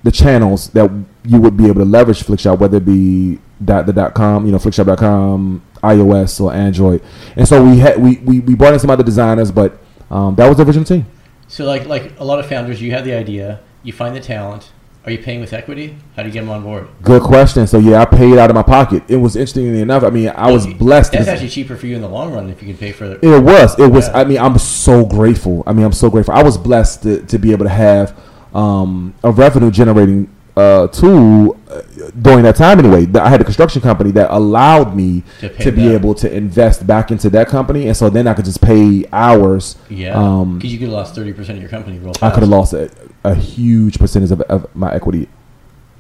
the 0.02 0.10
channels 0.10 0.70
that 0.70 0.90
you 1.24 1.40
would 1.40 1.56
be 1.56 1.66
able 1.66 1.80
to 1.80 1.84
leverage 1.84 2.22
Flikshop, 2.22 2.58
whether 2.58 2.78
it 2.78 2.84
be 2.84 3.38
dot 3.64 3.86
the 3.86 3.92
dot 3.92 4.14
com, 4.14 4.46
you 4.46 4.52
know, 4.52 4.58
flikshop.com, 4.58 5.62
iOS 5.82 6.40
or 6.40 6.52
Android. 6.52 7.02
And 7.36 7.46
so 7.46 7.64
we 7.64 7.78
had 7.78 8.02
we, 8.02 8.16
we, 8.18 8.40
we 8.40 8.54
brought 8.54 8.72
in 8.72 8.80
some 8.80 8.90
other 8.90 9.04
designers, 9.04 9.50
but 9.50 9.78
um, 10.10 10.34
that 10.36 10.48
was 10.48 10.56
the 10.56 10.64
original 10.64 10.84
team. 10.84 11.06
So, 11.50 11.64
like 11.64 11.86
like 11.86 12.12
a 12.20 12.24
lot 12.24 12.38
of 12.38 12.46
founders, 12.46 12.80
you 12.80 12.92
have 12.92 13.04
the 13.04 13.12
idea, 13.12 13.60
you 13.82 13.92
find 13.92 14.14
the 14.14 14.20
talent. 14.20 14.70
Are 15.04 15.10
you 15.10 15.18
paying 15.18 15.40
with 15.40 15.52
equity? 15.52 15.96
How 16.14 16.22
do 16.22 16.28
you 16.28 16.32
get 16.32 16.42
them 16.42 16.50
on 16.50 16.62
board? 16.62 16.86
Good 17.02 17.22
question. 17.22 17.66
So 17.66 17.78
yeah, 17.78 18.02
I 18.02 18.04
paid 18.04 18.38
out 18.38 18.50
of 18.50 18.54
my 18.54 18.62
pocket. 18.62 19.02
It 19.08 19.16
was 19.16 19.34
interestingly 19.34 19.80
enough. 19.80 20.04
I 20.04 20.10
mean, 20.10 20.28
I 20.28 20.52
was 20.52 20.66
blessed. 20.66 21.12
That's 21.12 21.26
actually 21.26 21.48
cheaper 21.48 21.74
for 21.74 21.86
you 21.86 21.96
in 21.96 22.02
the 22.02 22.08
long 22.08 22.32
run 22.32 22.50
if 22.50 22.62
you 22.62 22.68
can 22.68 22.76
pay 22.76 22.92
for 22.92 23.06
it. 23.06 23.24
It 23.24 23.42
was. 23.42 23.78
It 23.78 23.90
was. 23.90 24.08
Yeah. 24.08 24.18
I 24.18 24.24
mean, 24.24 24.38
I'm 24.38 24.58
so 24.58 25.04
grateful. 25.04 25.64
I 25.66 25.72
mean, 25.72 25.86
I'm 25.86 25.92
so 25.92 26.10
grateful. 26.10 26.34
I 26.34 26.42
was 26.42 26.56
blessed 26.56 27.02
to, 27.02 27.22
to 27.26 27.38
be 27.38 27.50
able 27.50 27.64
to 27.64 27.70
have 27.70 28.16
um, 28.54 29.14
a 29.24 29.32
revenue 29.32 29.70
generating 29.70 30.28
uh, 30.56 30.86
tool 30.88 31.58
uh, 31.68 31.82
during 32.20 32.42
that 32.42 32.56
time. 32.56 32.78
Anyway, 32.78 33.06
I 33.18 33.28
had 33.28 33.40
a 33.40 33.44
construction 33.44 33.80
company 33.80 34.10
that 34.12 34.30
allowed 34.30 34.94
me 34.96 35.22
To 35.40 35.48
to, 35.48 35.70
be 35.72 35.88
able 35.92 36.14
to 36.16 36.32
invest 36.32 36.86
back 36.86 37.10
into 37.10 37.30
that 37.30 37.48
company, 37.48 37.86
and 37.86 37.96
so 37.96 38.10
then 38.10 38.26
I 38.26 38.34
could 38.34 38.44
just 38.44 38.60
pay 38.60 39.04
hours. 39.12 39.76
Yeah, 39.88 40.14
Um, 40.14 40.58
because 40.58 40.72
you 40.72 40.78
could 40.78 40.88
have 40.88 40.94
lost 40.94 41.14
thirty 41.14 41.32
percent 41.32 41.58
of 41.58 41.62
your 41.62 41.70
company 41.70 41.98
real 41.98 42.12
fast. 42.12 42.22
I 42.24 42.30
could 42.30 42.42
have 42.42 42.50
lost 42.50 42.72
a, 42.72 42.90
a 43.24 43.34
huge 43.34 43.98
percentage 43.98 44.30
of, 44.32 44.40
of 44.42 44.74
my 44.74 44.92
equity 44.92 45.28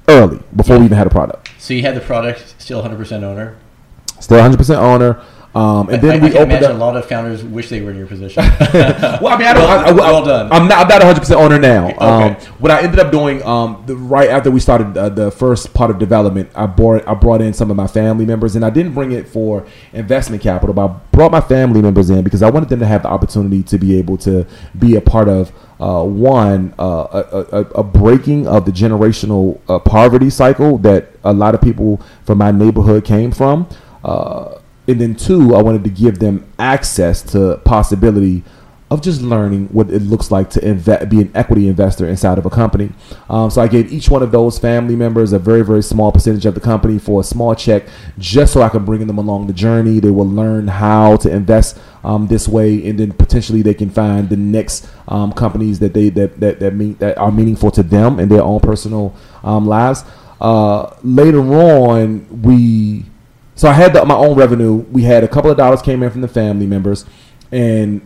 early 0.08 0.40
before 0.56 0.78
we 0.78 0.86
even 0.86 0.98
had 0.98 1.06
a 1.06 1.10
product. 1.10 1.50
So 1.58 1.74
you 1.74 1.82
had 1.82 1.94
the 1.94 2.00
product, 2.00 2.54
still 2.58 2.82
100% 2.82 3.22
owner. 3.22 3.56
Still 4.18 4.38
100 4.38 4.56
percent 4.56 4.80
owner. 4.80 5.22
Um, 5.52 5.88
and 5.88 6.00
then 6.00 6.20
I, 6.20 6.22
we 6.22 6.28
I 6.28 6.30
can 6.30 6.36
opened 6.42 6.52
imagine 6.52 6.70
up. 6.70 6.76
a 6.76 6.78
lot 6.78 6.96
of 6.96 7.06
founders 7.06 7.42
wish 7.42 7.70
they 7.70 7.80
were 7.80 7.90
in 7.90 7.96
your 7.96 8.06
position. 8.06 8.44
well, 8.72 9.28
I 9.28 9.36
mean, 9.36 9.48
I 9.48 9.52
don't. 9.54 9.68
I, 9.68 9.88
I, 9.88 9.92
well 9.92 10.24
done. 10.24 10.52
I'm 10.52 10.68
not. 10.68 10.82
I'm 10.82 10.88
not 10.88 10.98
100 11.00 11.18
percent 11.18 11.40
owner 11.40 11.58
now. 11.58 11.88
Okay. 11.88 11.96
Um, 11.98 12.34
what 12.60 12.70
I 12.70 12.82
ended 12.82 13.00
up 13.00 13.10
doing, 13.10 13.42
um, 13.42 13.82
the, 13.86 13.96
right 13.96 14.30
after 14.30 14.48
we 14.52 14.60
started 14.60 14.96
uh, 14.96 15.08
the 15.08 15.32
first 15.32 15.74
part 15.74 15.90
of 15.90 15.98
development, 15.98 16.50
I 16.54 16.66
brought 16.66 17.06
I 17.08 17.14
brought 17.14 17.42
in 17.42 17.52
some 17.52 17.68
of 17.68 17.76
my 17.76 17.88
family 17.88 18.24
members, 18.24 18.54
and 18.54 18.64
I 18.64 18.70
didn't 18.70 18.94
bring 18.94 19.10
it 19.10 19.26
for 19.26 19.66
investment 19.92 20.40
capital, 20.40 20.72
but 20.72 20.88
I 20.88 21.00
brought 21.10 21.32
my 21.32 21.40
family 21.40 21.82
members 21.82 22.10
in 22.10 22.22
because 22.22 22.44
I 22.44 22.50
wanted 22.50 22.68
them 22.68 22.78
to 22.78 22.86
have 22.86 23.02
the 23.02 23.08
opportunity 23.08 23.64
to 23.64 23.78
be 23.78 23.98
able 23.98 24.18
to 24.18 24.46
be 24.78 24.94
a 24.96 25.00
part 25.00 25.28
of. 25.28 25.52
Uh, 25.80 26.04
one, 26.04 26.74
uh, 26.78 27.24
a, 27.32 27.56
a, 27.56 27.60
a 27.76 27.82
breaking 27.82 28.46
of 28.46 28.66
the 28.66 28.70
generational 28.70 29.58
uh, 29.66 29.78
poverty 29.78 30.28
cycle 30.28 30.76
that 30.76 31.08
a 31.24 31.32
lot 31.32 31.54
of 31.54 31.62
people 31.62 31.98
from 32.26 32.36
my 32.36 32.50
neighborhood 32.50 33.02
came 33.02 33.32
from. 33.32 33.66
Uh, 34.04 34.59
and 34.90 35.00
then 35.00 35.14
two, 35.14 35.54
I 35.54 35.62
wanted 35.62 35.84
to 35.84 35.90
give 35.90 36.18
them 36.18 36.50
access 36.58 37.22
to 37.32 37.60
possibility 37.64 38.42
of 38.90 39.00
just 39.00 39.22
learning 39.22 39.68
what 39.68 39.88
it 39.88 40.02
looks 40.02 40.32
like 40.32 40.50
to 40.50 40.64
invest, 40.66 41.08
be 41.08 41.20
an 41.20 41.30
equity 41.32 41.68
investor 41.68 42.08
inside 42.08 42.38
of 42.38 42.44
a 42.44 42.50
company. 42.50 42.90
Um, 43.28 43.48
so 43.48 43.62
I 43.62 43.68
gave 43.68 43.92
each 43.92 44.10
one 44.10 44.20
of 44.20 44.32
those 44.32 44.58
family 44.58 44.96
members 44.96 45.32
a 45.32 45.38
very, 45.38 45.62
very 45.62 45.82
small 45.82 46.10
percentage 46.10 46.44
of 46.44 46.54
the 46.56 46.60
company 46.60 46.98
for 46.98 47.20
a 47.20 47.24
small 47.24 47.54
check, 47.54 47.84
just 48.18 48.52
so 48.52 48.62
I 48.62 48.68
can 48.68 48.84
bring 48.84 49.06
them 49.06 49.16
along 49.16 49.46
the 49.46 49.52
journey. 49.52 50.00
They 50.00 50.10
will 50.10 50.28
learn 50.28 50.66
how 50.66 51.16
to 51.18 51.30
invest 51.30 51.78
um, 52.02 52.26
this 52.26 52.48
way, 52.48 52.84
and 52.88 52.98
then 52.98 53.12
potentially 53.12 53.62
they 53.62 53.74
can 53.74 53.90
find 53.90 54.28
the 54.28 54.36
next 54.36 54.88
um, 55.06 55.32
companies 55.32 55.78
that 55.78 55.94
they 55.94 56.08
that 56.10 56.40
that 56.40 56.58
that, 56.58 56.74
mean, 56.74 56.96
that 56.98 57.16
are 57.16 57.30
meaningful 57.30 57.70
to 57.72 57.84
them 57.84 58.18
in 58.18 58.28
their 58.28 58.42
own 58.42 58.58
personal 58.58 59.14
um, 59.44 59.68
lives. 59.68 60.02
Uh, 60.40 60.96
later 61.04 61.40
on, 61.40 62.42
we 62.42 63.04
so 63.60 63.68
I 63.68 63.74
had 63.74 63.92
the, 63.92 64.02
my 64.06 64.14
own 64.14 64.38
revenue. 64.38 64.72
We 64.90 65.02
had 65.02 65.22
a 65.22 65.28
couple 65.28 65.50
of 65.50 65.56
dollars 65.58 65.82
came 65.82 66.02
in 66.02 66.08
from 66.08 66.22
the 66.22 66.28
family 66.28 66.66
members, 66.66 67.04
and 67.52 68.00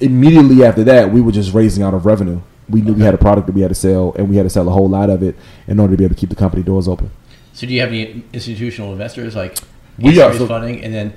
immediately 0.00 0.64
after 0.64 0.82
that, 0.84 1.12
we 1.12 1.20
were 1.20 1.30
just 1.30 1.52
raising 1.52 1.82
out 1.82 1.92
of 1.92 2.06
revenue. 2.06 2.40
We 2.70 2.80
knew 2.80 2.94
we 2.94 3.02
had 3.02 3.12
a 3.12 3.18
product 3.18 3.48
that 3.48 3.52
we 3.52 3.60
had 3.60 3.68
to 3.68 3.74
sell, 3.74 4.14
and 4.14 4.30
we 4.30 4.36
had 4.36 4.44
to 4.44 4.48
sell 4.48 4.66
a 4.66 4.70
whole 4.70 4.88
lot 4.88 5.10
of 5.10 5.22
it 5.22 5.36
in 5.66 5.78
order 5.78 5.92
to 5.92 5.98
be 5.98 6.04
able 6.04 6.14
to 6.14 6.18
keep 6.18 6.30
the 6.30 6.36
company 6.36 6.62
doors 6.62 6.88
open. 6.88 7.10
so 7.52 7.66
do 7.66 7.74
you 7.74 7.80
have 7.80 7.90
any 7.90 8.24
institutional 8.32 8.92
investors 8.92 9.36
like 9.36 9.58
We 9.98 10.18
are, 10.22 10.32
so- 10.32 10.46
funding? 10.46 10.82
And 10.82 10.94
then 10.94 11.12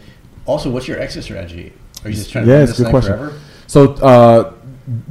also, 0.45 0.69
what's 0.69 0.89
your 0.89 0.99
exit 0.99 1.23
strategy? 1.23 1.71
Are 2.03 2.09
you 2.09 2.15
just 2.17 2.31
trying 2.33 2.43
to 2.47 2.51
Yeah, 2.51 2.65
this 2.65 2.77
thing 2.77 2.89
question. 2.89 3.13
forever? 3.17 3.39
So 3.67 3.93
uh, 3.93 4.51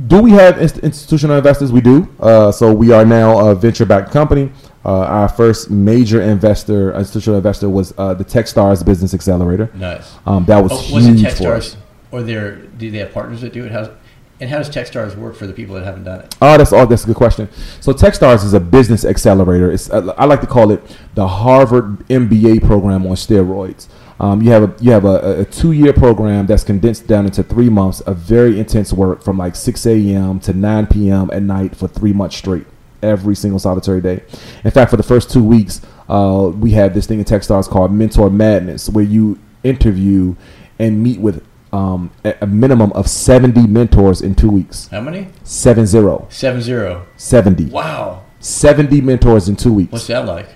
do 0.06 0.20
we 0.20 0.32
have 0.32 0.60
inst- 0.60 0.80
institutional 0.80 1.38
investors? 1.38 1.72
We 1.72 1.80
do. 1.80 2.14
Uh, 2.20 2.52
so 2.52 2.74
we 2.74 2.92
are 2.92 3.06
now 3.06 3.48
a 3.48 3.54
venture-backed 3.54 4.12
company. 4.12 4.52
Uh, 4.84 4.98
our 5.04 5.28
first 5.28 5.70
major 5.70 6.20
investor, 6.20 6.94
institutional 6.94 7.38
investor, 7.38 7.68
was 7.68 7.94
uh, 7.96 8.12
the 8.14 8.24
TechStars 8.24 8.84
Business 8.84 9.14
Accelerator. 9.14 9.70
Nice. 9.74 10.14
Um, 10.26 10.44
that 10.44 10.58
was 10.62 10.72
Oh, 10.72 10.94
was 10.94 11.06
it 11.06 11.16
huge 11.16 11.32
for 11.34 11.54
us. 11.54 11.74
TechStars, 11.74 11.76
or 12.12 12.22
their 12.22 12.56
do 12.56 12.90
they 12.90 12.98
have 12.98 13.12
partners 13.12 13.40
that 13.40 13.52
do 13.52 13.64
it? 13.64 13.72
How, 13.72 13.90
and 14.40 14.50
how 14.50 14.58
does 14.58 14.68
TechStars 14.68 15.16
work 15.16 15.36
for 15.36 15.46
the 15.46 15.52
people 15.52 15.74
that 15.76 15.84
haven't 15.84 16.04
done 16.04 16.20
it? 16.20 16.36
Oh, 16.42 16.58
that's 16.58 16.72
all. 16.72 16.86
That's 16.86 17.04
a 17.04 17.06
good 17.06 17.16
question. 17.16 17.48
So 17.80 17.92
TechStars 17.92 18.44
is 18.44 18.52
a 18.52 18.60
business 18.60 19.04
accelerator. 19.04 19.70
It's 19.72 19.88
uh, 19.90 20.12
I 20.18 20.26
like 20.26 20.40
to 20.42 20.46
call 20.46 20.70
it 20.70 20.82
the 21.14 21.26
Harvard 21.28 22.00
MBA 22.08 22.62
program 22.66 23.06
on 23.06 23.14
steroids. 23.14 23.86
Um, 24.20 24.42
you 24.42 24.50
have 24.50 24.62
a 24.64 24.82
you 24.82 24.90
have 24.92 25.04
a, 25.06 25.40
a 25.40 25.44
two 25.44 25.72
year 25.72 25.92
program 25.92 26.46
that's 26.46 26.62
condensed 26.64 27.06
down 27.06 27.24
into 27.24 27.42
three 27.42 27.68
months 27.70 28.00
of 28.02 28.18
very 28.18 28.60
intense 28.60 28.92
work 28.92 29.22
from 29.22 29.38
like 29.38 29.56
6 29.56 29.86
a.m. 29.86 30.38
to 30.40 30.52
9 30.52 30.86
p.m. 30.88 31.30
at 31.32 31.42
night 31.42 31.74
for 31.74 31.88
three 31.88 32.12
months 32.12 32.36
straight, 32.36 32.66
every 33.04 33.34
single 33.36 33.58
solitary 33.58 34.00
day. 34.00 34.22
In 34.64 34.70
fact, 34.70 34.90
for 34.90 34.96
the 34.96 35.02
first 35.02 35.30
two 35.30 35.44
weeks, 35.44 35.80
uh, 36.08 36.50
we 36.58 36.72
had 36.72 36.94
this 36.94 37.06
thing 37.06 37.18
in 37.18 37.24
TechStars 37.24 37.68
called 37.68 37.92
Mentor 37.92 38.30
Madness, 38.30 38.88
where 38.88 39.04
you 39.04 39.38
interview 39.62 40.34
and 40.78 41.02
meet 41.02 41.20
with 41.20 41.44
um, 41.72 42.10
a 42.24 42.46
minimum 42.46 42.92
of 42.92 43.08
70 43.08 43.66
mentors 43.66 44.22
in 44.22 44.34
two 44.34 44.50
weeks. 44.50 44.86
How 44.88 45.00
many? 45.00 45.28
Seven 45.42 45.86
zero. 45.86 46.26
Seven 46.30 46.60
zero. 46.60 47.06
70. 47.16 47.66
Wow. 47.66 48.22
70 48.38 49.00
mentors 49.00 49.48
in 49.48 49.56
two 49.56 49.72
weeks. 49.72 49.92
What's 49.92 50.06
that 50.06 50.24
like? 50.26 50.48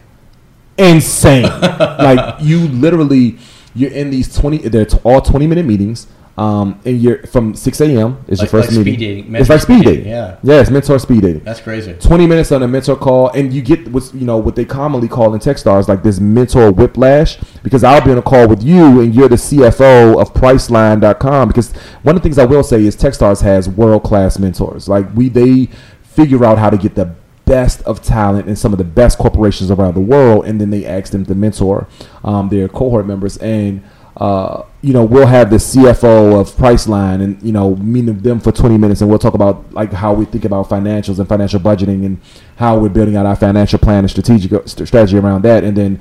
Insane. 0.76 1.42
like 1.42 2.36
you 2.40 2.68
literally, 2.68 3.38
you're 3.74 3.90
in 3.90 4.10
these 4.10 4.32
20, 4.36 4.68
they're 4.68 4.86
all 5.02 5.20
20 5.20 5.46
minute 5.46 5.66
meetings. 5.66 6.06
Um, 6.38 6.78
and 6.84 7.00
you're 7.02 7.26
from 7.26 7.54
6 7.56 7.80
a.m. 7.80 8.18
is 8.28 8.38
Like- 8.38 8.52
your 8.52 8.62
first 8.62 8.70
like 8.70 8.80
speed 8.80 8.84
meeting. 9.00 9.16
dating, 9.24 9.34
It's 9.34 9.50
like 9.50 9.60
speed 9.60 9.80
speed 9.80 9.84
dating. 9.86 10.06
yeah. 10.08 10.36
Yeah, 10.44 10.60
it's 10.60 10.70
mentor 10.70 10.98
speed 11.00 11.22
dating. 11.22 11.42
That's 11.44 11.58
crazy. 11.60 11.94
20 11.98 12.26
minutes 12.28 12.52
on 12.52 12.62
a 12.62 12.68
mentor 12.68 12.94
call, 12.94 13.30
and 13.30 13.52
you 13.52 13.60
get 13.60 13.90
what's 13.90 14.14
you 14.14 14.24
know 14.24 14.36
what 14.36 14.54
they 14.54 14.64
commonly 14.64 15.08
call 15.08 15.34
in 15.34 15.40
Techstars 15.40 15.88
like 15.88 16.04
this 16.04 16.20
mentor 16.20 16.70
whiplash. 16.70 17.38
Because 17.64 17.82
I'll 17.82 18.04
be 18.04 18.12
on 18.12 18.18
a 18.18 18.22
call 18.22 18.46
with 18.46 18.62
you, 18.62 19.00
and 19.00 19.14
you're 19.14 19.28
the 19.28 19.34
CFO 19.36 20.20
of 20.20 20.32
Priceline.com. 20.32 21.48
Because 21.48 21.72
one 22.02 22.14
of 22.16 22.22
the 22.22 22.26
things 22.28 22.38
I 22.38 22.44
will 22.44 22.62
say 22.62 22.84
is 22.84 22.94
Techstars 22.96 23.42
has 23.42 23.68
world 23.68 24.04
class 24.04 24.38
mentors. 24.38 24.88
Like 24.88 25.06
we, 25.16 25.28
they 25.28 25.66
figure 26.02 26.44
out 26.44 26.58
how 26.58 26.70
to 26.70 26.76
get 26.76 26.94
the 26.94 27.14
best 27.46 27.82
of 27.82 28.00
talent 28.02 28.46
in 28.46 28.54
some 28.54 28.72
of 28.72 28.78
the 28.78 28.84
best 28.84 29.18
corporations 29.18 29.70
around 29.72 29.94
the 29.94 30.00
world, 30.00 30.44
and 30.46 30.60
then 30.60 30.70
they 30.70 30.84
ask 30.86 31.10
them 31.10 31.24
to 31.26 31.34
mentor 31.34 31.88
um, 32.22 32.48
their 32.48 32.68
cohort 32.68 33.06
members 33.06 33.38
and 33.38 33.82
uh, 34.18 34.62
you 34.80 34.92
know, 34.92 35.04
we'll 35.04 35.26
have 35.26 35.50
the 35.50 35.56
CFO 35.56 36.40
of 36.40 36.50
Priceline 36.50 37.20
and, 37.22 37.42
you 37.42 37.50
know, 37.50 37.74
meeting 37.76 38.20
them 38.20 38.38
for 38.38 38.52
20 38.52 38.78
minutes 38.78 39.00
and 39.00 39.10
we'll 39.10 39.18
talk 39.18 39.34
about 39.34 39.72
like 39.72 39.92
how 39.92 40.12
we 40.12 40.24
think 40.24 40.44
about 40.44 40.68
financials 40.68 41.18
and 41.18 41.28
financial 41.28 41.58
budgeting 41.58 42.06
and 42.06 42.20
how 42.56 42.78
we're 42.78 42.88
building 42.88 43.16
out 43.16 43.26
our 43.26 43.34
financial 43.34 43.78
plan 43.80 43.98
and 43.98 44.10
strategic 44.10 44.50
st- 44.68 44.86
strategy 44.86 45.18
around 45.18 45.42
that. 45.42 45.64
And 45.64 45.76
then 45.76 46.00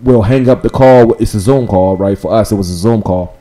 we'll 0.00 0.22
hang 0.22 0.48
up 0.48 0.62
the 0.62 0.68
call. 0.68 1.14
It's 1.14 1.32
a 1.32 1.40
Zoom 1.40 1.66
call, 1.66 1.96
right? 1.96 2.18
For 2.18 2.32
us, 2.34 2.52
it 2.52 2.56
was 2.56 2.68
a 2.70 2.76
Zoom 2.76 3.02
call. 3.02 3.34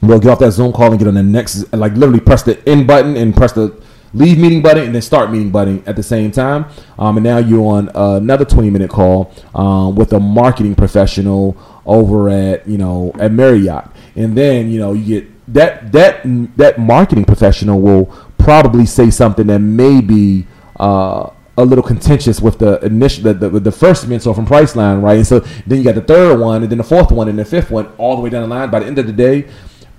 We'll 0.00 0.20
get 0.20 0.30
off 0.30 0.38
that 0.38 0.52
Zoom 0.52 0.72
call 0.72 0.90
and 0.90 0.98
get 0.98 1.08
on 1.08 1.14
the 1.14 1.22
next, 1.22 1.72
like 1.72 1.92
literally 1.94 2.20
press 2.20 2.44
the 2.44 2.62
end 2.68 2.86
button 2.86 3.16
and 3.16 3.34
press 3.34 3.52
the 3.52 3.82
leave 4.14 4.38
meeting 4.38 4.62
button 4.62 4.84
and 4.84 4.94
then 4.94 5.02
start 5.02 5.30
meeting 5.30 5.50
button 5.50 5.82
at 5.86 5.96
the 5.96 6.02
same 6.02 6.30
time. 6.30 6.66
Um, 6.98 7.16
and 7.16 7.24
now 7.24 7.38
you're 7.38 7.64
on 7.64 7.90
another 7.94 8.44
20 8.44 8.70
minute 8.70 8.90
call 8.90 9.32
um, 9.54 9.94
with 9.96 10.12
a 10.12 10.20
marketing 10.20 10.74
professional 10.74 11.56
over 11.86 12.28
at 12.28 12.66
you 12.66 12.78
know 12.78 13.12
at 13.18 13.32
Marriott, 13.32 13.84
and 14.16 14.36
then 14.36 14.70
you 14.70 14.78
know 14.78 14.92
you 14.92 15.20
get 15.20 15.54
that 15.54 15.92
that 15.92 16.22
that 16.56 16.78
marketing 16.78 17.24
professional 17.24 17.80
will 17.80 18.06
probably 18.38 18.86
say 18.86 19.10
something 19.10 19.46
that 19.46 19.60
may 19.60 20.00
be. 20.00 20.46
Uh, 20.78 21.30
a 21.58 21.64
little 21.64 21.84
contentious 21.84 22.40
with 22.40 22.58
the 22.58 22.80
initial 22.80 23.24
the, 23.24 23.34
the, 23.34 23.60
the 23.60 23.70
first 23.70 24.08
mentor 24.08 24.34
from 24.34 24.46
Priceline, 24.46 25.02
right? 25.02 25.18
And 25.18 25.26
so 25.26 25.40
then 25.66 25.78
you 25.78 25.84
got 25.84 25.94
the 25.94 26.00
third 26.00 26.40
one, 26.40 26.62
and 26.62 26.72
then 26.72 26.78
the 26.78 26.84
fourth 26.84 27.12
one, 27.12 27.28
and 27.28 27.38
the 27.38 27.44
fifth 27.44 27.70
one, 27.70 27.92
all 27.98 28.16
the 28.16 28.22
way 28.22 28.30
down 28.30 28.48
the 28.48 28.48
line. 28.48 28.70
By 28.70 28.80
the 28.80 28.86
end 28.86 28.98
of 28.98 29.06
the 29.06 29.12
day, 29.12 29.48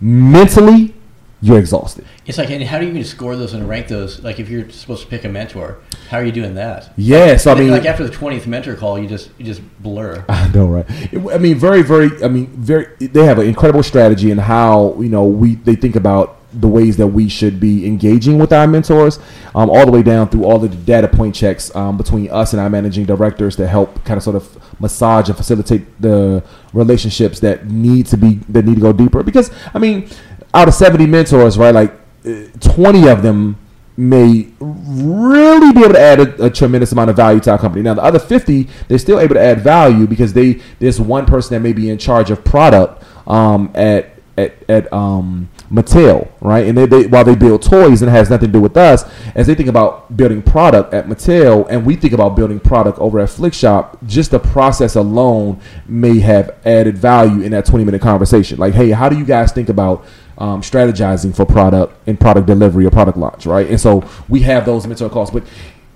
mentally, 0.01 0.95
you're 1.43 1.59
exhausted. 1.59 2.05
It's 2.25 2.37
like, 2.37 2.49
and 2.49 2.63
how 2.63 2.79
do 2.79 2.85
you 2.85 2.91
even 2.91 3.03
score 3.03 3.35
those 3.35 3.53
and 3.53 3.67
rank 3.67 3.89
those? 3.89 4.23
Like, 4.23 4.39
if 4.39 4.49
you're 4.49 4.69
supposed 4.69 5.01
to 5.03 5.07
pick 5.09 5.25
a 5.25 5.29
mentor, 5.29 5.79
how 6.09 6.17
are 6.19 6.25
you 6.25 6.31
doing 6.31 6.55
that? 6.55 6.93
Yeah, 6.95 7.35
so 7.35 7.51
I 7.51 7.59
mean, 7.59 7.69
like 7.69 7.85
after 7.85 8.05
the 8.07 8.13
twentieth 8.13 8.47
mentor 8.47 8.75
call, 8.75 8.97
you 8.97 9.09
just 9.09 9.29
you 9.37 9.43
just 9.45 9.61
blur. 9.83 10.23
I 10.29 10.47
know, 10.53 10.67
right? 10.67 10.85
It- 11.11 11.33
I 11.33 11.37
mean, 11.37 11.57
very, 11.57 11.81
very. 11.81 12.23
I 12.23 12.29
mean, 12.29 12.47
very. 12.47 12.87
They 13.05 13.25
have 13.25 13.39
an 13.39 13.47
incredible 13.47 13.83
strategy 13.83 14.31
in 14.31 14.37
how 14.37 14.95
you 15.01 15.09
know 15.09 15.25
we 15.25 15.55
they 15.55 15.75
think 15.75 15.97
about 15.97 16.39
the 16.53 16.67
ways 16.67 16.97
that 16.97 17.07
we 17.07 17.27
should 17.27 17.59
be 17.59 17.83
engaging 17.87 18.37
with 18.37 18.53
our 18.53 18.67
mentors, 18.67 19.17
um, 19.55 19.71
all 19.71 19.87
the 19.87 19.91
way 19.91 20.03
down 20.03 20.29
through 20.29 20.45
all 20.45 20.59
the 20.59 20.69
data 20.69 21.07
point 21.07 21.33
checks 21.33 21.75
um, 21.75 21.97
between 21.97 22.29
us 22.29 22.53
and 22.53 22.61
our 22.61 22.69
managing 22.69 23.05
directors 23.05 23.55
to 23.55 23.67
help 23.67 24.05
kind 24.05 24.17
of 24.17 24.23
sort 24.23 24.35
of 24.35 24.79
massage 24.79 25.27
and 25.29 25.35
facilitate 25.35 25.99
the 25.99 26.43
relationships 26.71 27.39
that 27.39 27.67
need 27.67 28.05
to 28.05 28.17
be 28.17 28.35
that 28.49 28.65
need 28.65 28.75
to 28.75 28.81
go 28.81 28.93
deeper. 28.93 29.23
Because 29.23 29.49
I 29.73 29.79
mean, 29.79 30.07
out 30.53 30.67
of 30.67 30.73
seventy 30.73 31.05
mentors, 31.05 31.57
right, 31.57 31.73
like 31.73 31.93
uh, 32.25 32.45
twenty 32.59 33.07
of 33.07 33.23
them 33.23 33.57
may 33.95 34.47
really 34.59 35.71
be 35.71 35.81
able 35.81 35.93
to 35.93 35.99
add 35.99 36.19
a, 36.19 36.45
a 36.45 36.49
tremendous 36.49 36.91
amount 36.91 37.09
of 37.09 37.15
value 37.15 37.39
to 37.39 37.51
our 37.51 37.59
company. 37.59 37.83
Now, 37.83 37.93
the 37.93 38.01
other 38.01 38.17
50, 38.19 38.67
they're 38.87 38.97
still 38.97 39.19
able 39.19 39.35
to 39.35 39.41
add 39.41 39.61
value 39.61 40.07
because 40.07 40.33
they 40.33 40.61
there's 40.79 40.99
one 40.99 41.25
person 41.25 41.53
that 41.53 41.59
may 41.59 41.73
be 41.73 41.89
in 41.89 41.97
charge 41.97 42.31
of 42.31 42.43
product 42.43 43.03
um, 43.27 43.71
at 43.75 44.13
at 44.35 44.67
at 44.67 44.91
um, 44.91 45.49
Mattel, 45.71 46.31
right? 46.41 46.65
And 46.67 46.77
they, 46.77 46.85
they 46.85 47.07
while 47.07 47.23
they 47.23 47.35
build 47.35 47.61
toys 47.61 48.01
and 48.01 48.09
it 48.09 48.13
has 48.13 48.29
nothing 48.29 48.49
to 48.49 48.53
do 48.53 48.61
with 48.61 48.77
us, 48.77 49.03
as 49.35 49.45
they 49.47 49.53
think 49.53 49.69
about 49.69 50.15
building 50.17 50.41
product 50.41 50.93
at 50.93 51.05
Mattel, 51.05 51.67
and 51.69 51.85
we 51.85 51.95
think 51.95 52.13
about 52.13 52.35
building 52.35 52.59
product 52.59 52.97
over 52.99 53.19
at 53.19 53.29
Flikshop, 53.29 53.97
just 54.07 54.31
the 54.31 54.39
process 54.39 54.95
alone 54.95 55.59
may 55.87 56.19
have 56.19 56.55
added 56.65 56.97
value 56.97 57.41
in 57.41 57.51
that 57.51 57.65
20 57.65 57.85
minute 57.85 58.01
conversation. 58.01 58.57
Like, 58.57 58.73
hey, 58.73 58.89
how 58.89 59.07
do 59.07 59.17
you 59.17 59.25
guys 59.25 59.51
think 59.51 59.69
about 59.69 60.03
um, 60.37 60.61
strategizing 60.61 61.35
for 61.35 61.45
product 61.45 61.95
and 62.07 62.19
product 62.19 62.47
delivery 62.47 62.85
or 62.85 62.91
product 62.91 63.17
launch, 63.17 63.45
right? 63.45 63.67
And 63.67 63.79
so 63.79 64.03
we 64.29 64.41
have 64.41 64.65
those 64.65 64.87
mentor 64.87 65.09
calls, 65.09 65.31
but 65.31 65.43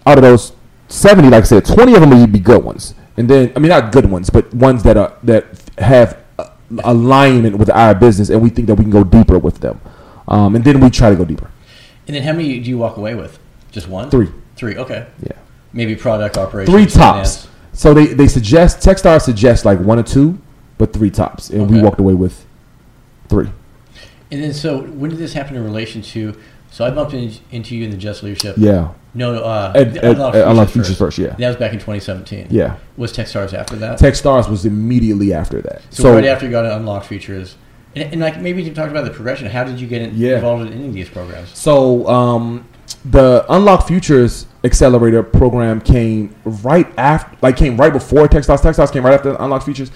out 0.06 0.18
of 0.18 0.22
those 0.22 0.54
70, 0.90 1.30
like 1.30 1.44
I 1.44 1.46
said, 1.48 1.66
20 1.66 1.94
of 1.96 2.02
them 2.02 2.10
would 2.22 2.32
be 2.32 2.40
good 2.40 2.64
ones, 2.64 2.94
and 3.18 3.30
then 3.30 3.52
I 3.56 3.60
mean 3.60 3.70
not 3.70 3.92
good 3.92 4.10
ones, 4.10 4.30
but 4.30 4.54
ones 4.54 4.84
that 4.84 4.96
are 4.98 5.14
that 5.24 5.46
have 5.78 6.18
alignment 6.84 7.58
with 7.58 7.70
our 7.70 7.96
business, 7.96 8.30
and 8.30 8.42
we 8.42 8.50
think 8.50 8.68
that 8.68 8.76
we 8.76 8.84
can 8.84 8.92
go 8.92 9.04
deeper 9.04 9.38
with 9.40 9.60
them, 9.60 9.80
um, 10.28 10.56
and 10.56 10.64
then 10.64 10.80
we 10.80 10.90
try 10.90 11.10
to 11.10 11.16
go 11.16 11.26
deeper. 11.26 11.50
And 12.08 12.16
then 12.16 12.24
how 12.24 12.32
many 12.34 12.60
do 12.60 12.70
you 12.70 12.78
walk 12.78 12.98
away 12.98 13.16
with? 13.16 13.38
Just 13.72 13.88
one? 13.88 14.10
Three. 14.10 14.30
Three. 14.56 14.78
Okay. 14.78 15.06
Yeah, 15.22 15.34
Maybe 15.74 15.96
product 15.96 16.38
operations. 16.38 16.74
three 16.74 16.86
tops. 16.86 16.96
finance. 17.44 17.48
So 17.74 17.94
they 17.94 18.08
they 18.08 18.28
suggest 18.28 18.80
Techstar 18.80 19.22
suggests 19.22 19.66
like 19.66 19.80
one 19.80 20.00
or 20.00 20.04
two, 20.04 20.40
but 20.78 20.94
three 20.94 21.12
tops, 21.12 21.50
and 21.50 21.70
we 21.70 21.82
walked 21.82 22.00
away 22.00 22.14
with 22.14 22.46
three. 23.28 23.50
And 24.32 24.44
then, 24.44 24.54
so 24.54 24.82
when 24.82 25.10
did 25.10 25.20
this 25.20 25.34
happen 25.34 25.56
in 25.56 25.64
relation 25.64 26.02
to? 26.02 26.38
So 26.70 26.84
I 26.86 26.92
bumped 26.92 27.14
in, 27.14 27.32
into 27.52 27.76
you 27.78 27.86
in 27.86 27.92
the 27.92 27.98
Just 27.98 28.24
Leadership. 28.24 28.56
Yeah, 28.58 28.90
No, 29.14 29.34
no. 29.36 29.44
Uh, 29.44 29.72
At- 29.74 29.98
at- 29.98 30.04
Unlock 30.04 30.36
at 30.36 30.48
Unlock 30.48 30.68
Futures 30.68 30.88
Futures 30.88 30.98
first, 30.98 31.18
yeah. 31.18 31.36
That 31.38 31.48
was 31.48 31.56
back 31.56 31.72
in 31.72 31.80
2017. 31.80 32.48
yeah. 32.50 32.76
Was 32.98 33.14
Techstars 33.14 33.54
after 33.54 33.78
that? 33.78 34.00
Techstars 34.00 34.50
was 34.50 34.66
immediately 34.66 35.34
after 35.34 35.62
that. 35.62 35.82
so, 35.92 36.14
right 36.14 36.26
after 36.26 36.46
you 36.46 36.52
got 36.52 36.64
to 36.64 36.76
Unlock 36.76 37.06
Futures, 37.06 37.56
and, 37.96 38.12
and 38.12 38.22
like 38.22 38.42
maybe 38.42 38.62
you 38.62 38.74
talked 38.74 38.92
about 38.92 39.06
the 39.06 39.12
progression. 39.12 39.48
How 39.48 39.64
did 39.64 39.80
you 39.80 39.88
get 39.88 40.02
in, 40.02 40.12
Yeah. 40.18 40.36
involved 40.36 40.68
in 40.68 40.74
any 40.74 40.88
of 40.88 40.94
these 40.94 41.10
programs? 41.10 41.58
So 41.58 42.06
um, 42.10 42.68
the 43.06 43.46
Unlock 43.50 43.88
Futures 43.88 44.48
Accelerator 44.64 45.24
program 45.24 45.80
came 45.80 46.36
right 46.44 46.88
after, 46.98 47.38
like 47.42 47.58
came 47.58 47.78
right 47.78 47.92
before 47.92 48.28
Techstars. 48.28 48.60
Techstars 48.60 48.92
came 48.92 49.06
right 49.06 49.14
after 49.14 49.36
Unlock 49.40 49.64
Futures. 49.64 49.92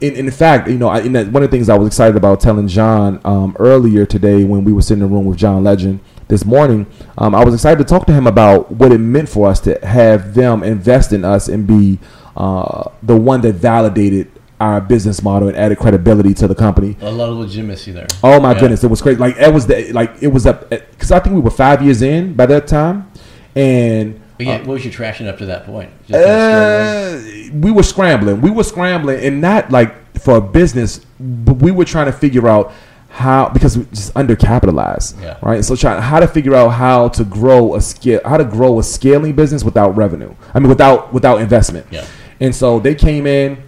In, 0.00 0.14
in 0.14 0.30
fact, 0.30 0.68
you 0.68 0.78
know, 0.78 0.88
I, 0.88 1.00
that, 1.00 1.28
one 1.28 1.42
of 1.42 1.50
the 1.50 1.56
things 1.56 1.68
I 1.68 1.76
was 1.76 1.86
excited 1.86 2.16
about 2.16 2.40
telling 2.40 2.68
John 2.68 3.20
um, 3.24 3.56
earlier 3.58 4.06
today 4.06 4.44
when 4.44 4.64
we 4.64 4.72
were 4.72 4.82
sitting 4.82 5.02
in 5.02 5.08
the 5.08 5.14
room 5.14 5.26
with 5.26 5.38
John 5.38 5.64
Legend 5.64 6.00
this 6.28 6.44
morning, 6.44 6.86
um, 7.18 7.34
I 7.34 7.44
was 7.44 7.54
excited 7.54 7.78
to 7.78 7.84
talk 7.84 8.06
to 8.06 8.12
him 8.12 8.26
about 8.26 8.70
what 8.72 8.92
it 8.92 8.98
meant 8.98 9.28
for 9.28 9.48
us 9.48 9.60
to 9.60 9.78
have 9.84 10.34
them 10.34 10.62
invest 10.62 11.12
in 11.12 11.24
us 11.24 11.48
and 11.48 11.66
be 11.66 11.98
uh, 12.36 12.90
the 13.02 13.16
one 13.16 13.40
that 13.42 13.54
validated 13.54 14.30
our 14.64 14.80
business 14.80 15.22
model 15.22 15.48
and 15.48 15.56
added 15.56 15.78
credibility 15.78 16.32
to 16.34 16.48
the 16.48 16.54
company. 16.54 16.96
A 17.02 17.10
lot 17.10 17.28
of 17.28 17.36
legitimacy 17.36 17.92
there. 17.92 18.06
Oh 18.22 18.40
my 18.40 18.52
Yeah. 18.52 18.60
goodness, 18.60 18.82
it 18.84 18.88
was 18.90 19.02
crazy. 19.02 19.18
Like 19.18 19.36
it 19.36 19.52
was 19.52 19.66
the 19.66 19.92
like 19.92 20.10
it 20.22 20.28
was 20.28 20.46
up 20.46 20.70
because 20.70 21.12
I 21.12 21.18
think 21.20 21.34
we 21.34 21.40
were 21.40 21.50
five 21.50 21.82
years 21.82 22.00
in 22.02 22.32
by 22.34 22.46
that 22.46 22.66
time, 22.66 23.06
and 23.54 24.20
yeah, 24.38 24.58
what 24.58 24.66
was 24.68 24.84
your 24.84 24.92
traction 24.92 25.26
up 25.28 25.38
to 25.38 25.46
that 25.46 25.66
point? 25.66 25.90
Just 26.08 26.26
uh, 26.26 27.20
we 27.54 27.70
were 27.70 27.82
scrambling. 27.82 28.40
We 28.40 28.50
were 28.50 28.64
scrambling, 28.64 29.22
and 29.24 29.40
not 29.40 29.70
like 29.70 30.18
for 30.18 30.36
a 30.36 30.40
business, 30.40 31.00
but 31.20 31.56
we 31.56 31.70
were 31.70 31.84
trying 31.84 32.06
to 32.06 32.12
figure 32.12 32.48
out 32.48 32.72
how 33.10 33.48
because 33.50 33.78
we 33.78 33.84
just 33.92 34.12
undercapitalized, 34.14 35.22
Yeah. 35.22 35.36
right? 35.42 35.64
So 35.64 35.76
trying 35.76 36.00
how 36.02 36.18
to 36.20 36.26
figure 36.26 36.54
out 36.54 36.70
how 36.70 37.08
to 37.08 37.24
grow 37.24 37.74
a 37.76 37.80
scale, 37.80 38.20
how 38.24 38.36
to 38.38 38.44
grow 38.44 38.78
a 38.78 38.82
scaling 38.82 39.34
business 39.34 39.62
without 39.62 39.96
revenue. 39.96 40.34
I 40.54 40.58
mean, 40.58 40.68
without 40.68 41.12
without 41.12 41.40
investment. 41.40 41.86
Yeah. 41.90 42.04
And 42.40 42.52
so 42.54 42.80
they 42.80 42.94
came 42.96 43.26
in, 43.28 43.58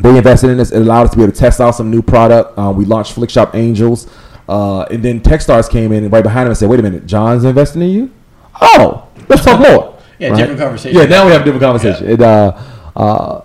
they 0.00 0.16
invested 0.16 0.50
in 0.50 0.60
us. 0.60 0.70
It 0.70 0.80
allowed 0.80 1.04
us 1.04 1.10
to 1.10 1.16
be 1.16 1.22
able 1.24 1.32
to 1.32 1.38
test 1.38 1.60
out 1.60 1.72
some 1.72 1.90
new 1.90 2.02
product. 2.02 2.56
Uh, 2.58 2.72
we 2.76 2.84
launched 2.84 3.14
Flikshop 3.16 3.54
Angels 3.54 4.06
Uh, 4.48 4.82
and 4.90 5.02
then 5.02 5.20
Techstars 5.20 5.68
came 5.68 5.92
in 5.92 6.04
and 6.04 6.12
right 6.12 6.22
behind 6.24 6.46
him 6.46 6.48
and 6.52 6.56
said, 6.56 6.70
"Wait 6.70 6.80
a 6.80 6.82
minute, 6.82 7.04
John's 7.06 7.44
investing 7.44 7.82
in 7.82 7.90
you? 7.90 8.10
Oh, 8.62 9.06
let's 9.28 9.44
talk 9.44 9.60
more." 9.60 9.94
Yeah, 10.18 10.30
Right? 10.30 10.38
different 10.38 10.58
conversation. 10.60 10.98
Yeah, 10.98 11.04
now 11.06 11.26
we 11.26 11.32
have 11.32 11.42
a 11.42 11.44
different 11.44 11.62
conversation. 11.62 12.06
Yeah. 12.06 12.12
And, 12.14 12.22
uh, 12.22 12.52
uh, 12.96 13.44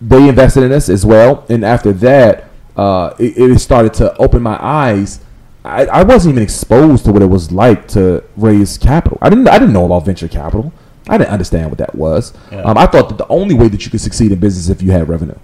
they 0.00 0.28
invested 0.28 0.62
in 0.62 0.70
us 0.72 0.88
as 0.88 1.04
well, 1.06 1.44
and 1.48 1.64
after 1.64 1.92
that, 1.94 2.44
uh, 2.76 3.14
it, 3.18 3.36
it 3.38 3.58
started 3.60 3.92
to 3.94 4.16
open 4.18 4.40
my 4.42 4.56
eyes. 4.62 5.20
I, 5.64 5.86
I 5.86 6.02
wasn't 6.04 6.32
even 6.34 6.42
exposed 6.44 7.04
to 7.06 7.12
what 7.12 7.22
it 7.22 7.30
was 7.30 7.50
like 7.50 7.88
to 7.96 8.22
raise 8.36 8.76
capital. 8.78 9.18
I 9.22 9.30
didn't. 9.30 9.48
I 9.48 9.58
didn't 9.58 9.72
know 9.72 9.86
about 9.86 10.04
venture 10.04 10.28
capital. 10.28 10.72
I 11.08 11.18
didn't 11.18 11.30
understand 11.30 11.70
what 11.70 11.78
that 11.78 11.94
was. 11.94 12.32
Yeah. 12.52 12.60
Um, 12.62 12.76
I 12.78 12.86
thought 12.86 13.08
that 13.08 13.18
the 13.18 13.26
only 13.28 13.54
way 13.54 13.68
that 13.68 13.84
you 13.84 13.90
could 13.90 14.00
succeed 14.00 14.30
in 14.32 14.38
business 14.38 14.64
is 14.64 14.70
if 14.70 14.80
you 14.82 14.92
had 14.92 15.08
revenue. 15.08 15.38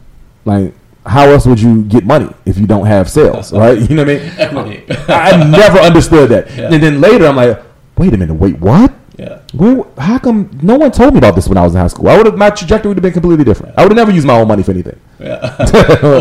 Like, 0.48 0.72
how 1.04 1.28
else 1.28 1.46
would 1.46 1.60
you 1.60 1.82
get 1.84 2.04
money 2.04 2.32
if 2.46 2.56
you 2.56 2.66
don't 2.66 2.86
have 2.86 3.10
sales, 3.10 3.52
right? 3.52 3.78
You 3.88 3.96
know 3.96 4.04
what 4.04 4.16
I 4.16 4.64
mean? 4.64 4.84
I, 5.08 5.50
never 5.50 5.78
understood 5.78 6.30
that. 6.30 6.50
Yeah. 6.56 6.72
And 6.72 6.82
then 6.82 7.00
later, 7.02 7.26
I'm 7.26 7.36
like, 7.36 7.62
wait 7.98 8.14
a 8.14 8.16
minute, 8.16 8.34
wait, 8.34 8.58
what? 8.58 8.94
Yeah. 9.18 9.42
Where, 9.52 9.84
how 9.98 10.18
come 10.18 10.58
no 10.62 10.76
one 10.76 10.90
told 10.90 11.12
me 11.12 11.18
about 11.18 11.34
this 11.34 11.48
when 11.48 11.58
I 11.58 11.62
was 11.62 11.74
in 11.74 11.80
high 11.80 11.88
school? 11.88 12.08
I 12.08 12.16
would 12.16 12.26
have 12.26 12.36
my 12.38 12.48
trajectory 12.48 12.88
would 12.88 12.96
have 12.96 13.02
been 13.02 13.12
completely 13.12 13.44
different. 13.44 13.76
I 13.76 13.82
would 13.82 13.90
have 13.90 13.96
never 13.96 14.10
used 14.10 14.26
my 14.26 14.38
own 14.38 14.48
money 14.48 14.62
for 14.62 14.70
anything. 14.70 14.98
Yeah. 15.18 15.38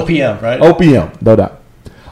OPM, 0.01 0.41
right? 0.41 0.59
OPM, 0.59 1.21
no 1.21 1.35
doubt. 1.37 1.61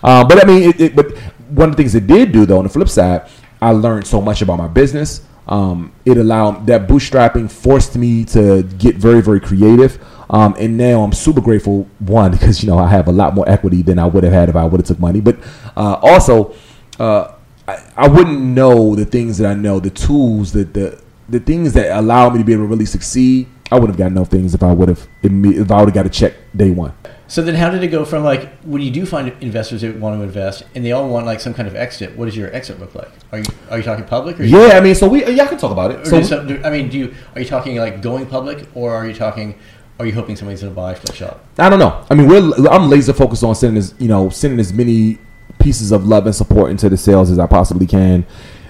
Uh, 0.01 0.23
but 0.23 0.41
I 0.41 0.47
mean, 0.47 0.69
it, 0.69 0.79
it, 0.79 0.95
but 0.95 1.17
one 1.49 1.69
of 1.69 1.75
the 1.75 1.81
things 1.81 1.95
it 1.95 2.07
did 2.07 2.31
do, 2.31 2.45
though, 2.45 2.59
on 2.59 2.63
the 2.63 2.69
flip 2.69 2.87
side, 2.87 3.27
I 3.61 3.71
learned 3.71 4.07
so 4.07 4.21
much 4.21 4.41
about 4.41 4.57
my 4.57 4.67
business. 4.67 5.21
Um, 5.47 5.91
it 6.05 6.17
allowed 6.17 6.65
that 6.67 6.87
bootstrapping 6.87 7.51
forced 7.51 7.95
me 7.97 8.23
to 8.25 8.63
get 8.63 8.95
very, 8.95 9.21
very 9.21 9.39
creative. 9.39 9.99
Um, 10.29 10.55
and 10.59 10.77
now 10.77 11.01
I'm 11.01 11.13
super 11.13 11.41
grateful. 11.41 11.87
One, 11.99 12.31
because 12.31 12.63
you 12.63 12.69
know 12.69 12.77
I 12.77 12.87
have 12.89 13.07
a 13.07 13.11
lot 13.11 13.33
more 13.35 13.47
equity 13.47 13.81
than 13.81 13.99
I 13.99 14.05
would 14.05 14.23
have 14.23 14.33
had 14.33 14.49
if 14.49 14.55
I 14.55 14.65
would 14.65 14.79
have 14.79 14.87
took 14.87 14.99
money. 14.99 15.21
But 15.21 15.37
uh, 15.75 15.99
also, 16.01 16.53
uh, 16.99 17.33
I, 17.67 17.83
I 17.95 18.07
wouldn't 18.07 18.39
know 18.39 18.95
the 18.95 19.05
things 19.05 19.37
that 19.37 19.49
I 19.49 19.53
know, 19.53 19.79
the 19.79 19.89
tools 19.89 20.53
that 20.53 20.73
the 20.73 21.01
the 21.27 21.39
things 21.39 21.73
that 21.73 21.97
allow 21.97 22.29
me 22.29 22.39
to 22.39 22.43
be 22.43 22.53
able 22.53 22.63
to 22.63 22.67
really 22.67 22.85
succeed. 22.85 23.47
I 23.71 23.75
wouldn't 23.75 23.93
have 23.93 23.97
gotten 23.97 24.13
no 24.13 24.25
things 24.25 24.53
if 24.53 24.61
I 24.61 24.71
would 24.73 24.89
have 24.89 25.07
if 25.23 25.71
I 25.71 25.79
would 25.79 25.89
have 25.89 25.93
got 25.93 26.05
a 26.05 26.09
check 26.09 26.33
day 26.55 26.71
one. 26.71 26.93
So 27.27 27.41
then, 27.41 27.55
how 27.55 27.71
did 27.71 27.83
it 27.83 27.87
go 27.87 28.05
from 28.05 28.23
like 28.23 28.59
when 28.59 28.83
you 28.83 28.91
do 28.91 29.05
find 29.05 29.33
investors 29.41 29.81
that 29.81 29.95
want 29.97 30.19
to 30.19 30.23
invest 30.23 30.63
and 30.75 30.85
they 30.85 30.91
all 30.91 31.09
want 31.09 31.25
like 31.25 31.39
some 31.39 31.55
kind 31.55 31.67
of 31.67 31.75
exit? 31.75 32.15
What 32.15 32.25
does 32.25 32.37
your 32.37 32.53
exit 32.53 32.79
look 32.79 32.93
like? 32.93 33.11
Are 33.31 33.39
you 33.39 33.45
are 33.71 33.77
you 33.77 33.83
talking 33.83 34.05
public 34.05 34.39
or 34.39 34.43
Yeah, 34.43 34.73
I 34.73 34.81
mean, 34.81 34.93
so 34.93 35.07
we 35.09 35.25
yeah, 35.25 35.43
I 35.43 35.47
can 35.47 35.57
talk 35.57 35.71
about 35.71 35.91
it. 35.91 36.05
So 36.05 36.19
do 36.19 36.23
some, 36.23 36.47
do, 36.47 36.61
I 36.63 36.69
mean, 36.69 36.89
do 36.89 36.99
you 36.99 37.15
are 37.33 37.41
you 37.41 37.47
talking 37.47 37.77
like 37.77 38.01
going 38.01 38.27
public 38.27 38.67
or 38.75 38.93
are 38.93 39.07
you 39.07 39.15
talking? 39.15 39.57
Are 39.97 40.05
you 40.05 40.13
hoping 40.13 40.35
somebody's 40.35 40.59
to 40.59 40.69
buy 40.69 40.93
Flikshop? 40.93 41.39
I 41.57 41.69
don't 41.69 41.79
know. 41.79 42.05
I 42.09 42.15
mean, 42.15 42.27
we're 42.27 42.67
I'm 42.67 42.89
laser 42.89 43.13
focused 43.13 43.43
on 43.43 43.55
sending 43.55 43.77
as 43.77 43.93
you 43.97 44.09
know 44.09 44.29
sending 44.29 44.59
as 44.59 44.73
many 44.73 45.19
pieces 45.59 45.91
of 45.91 46.05
love 46.05 46.25
and 46.25 46.35
support 46.35 46.69
into 46.69 46.89
the 46.89 46.97
sales 46.97 47.31
as 47.31 47.39
I 47.39 47.47
possibly 47.47 47.87
can. 47.87 48.25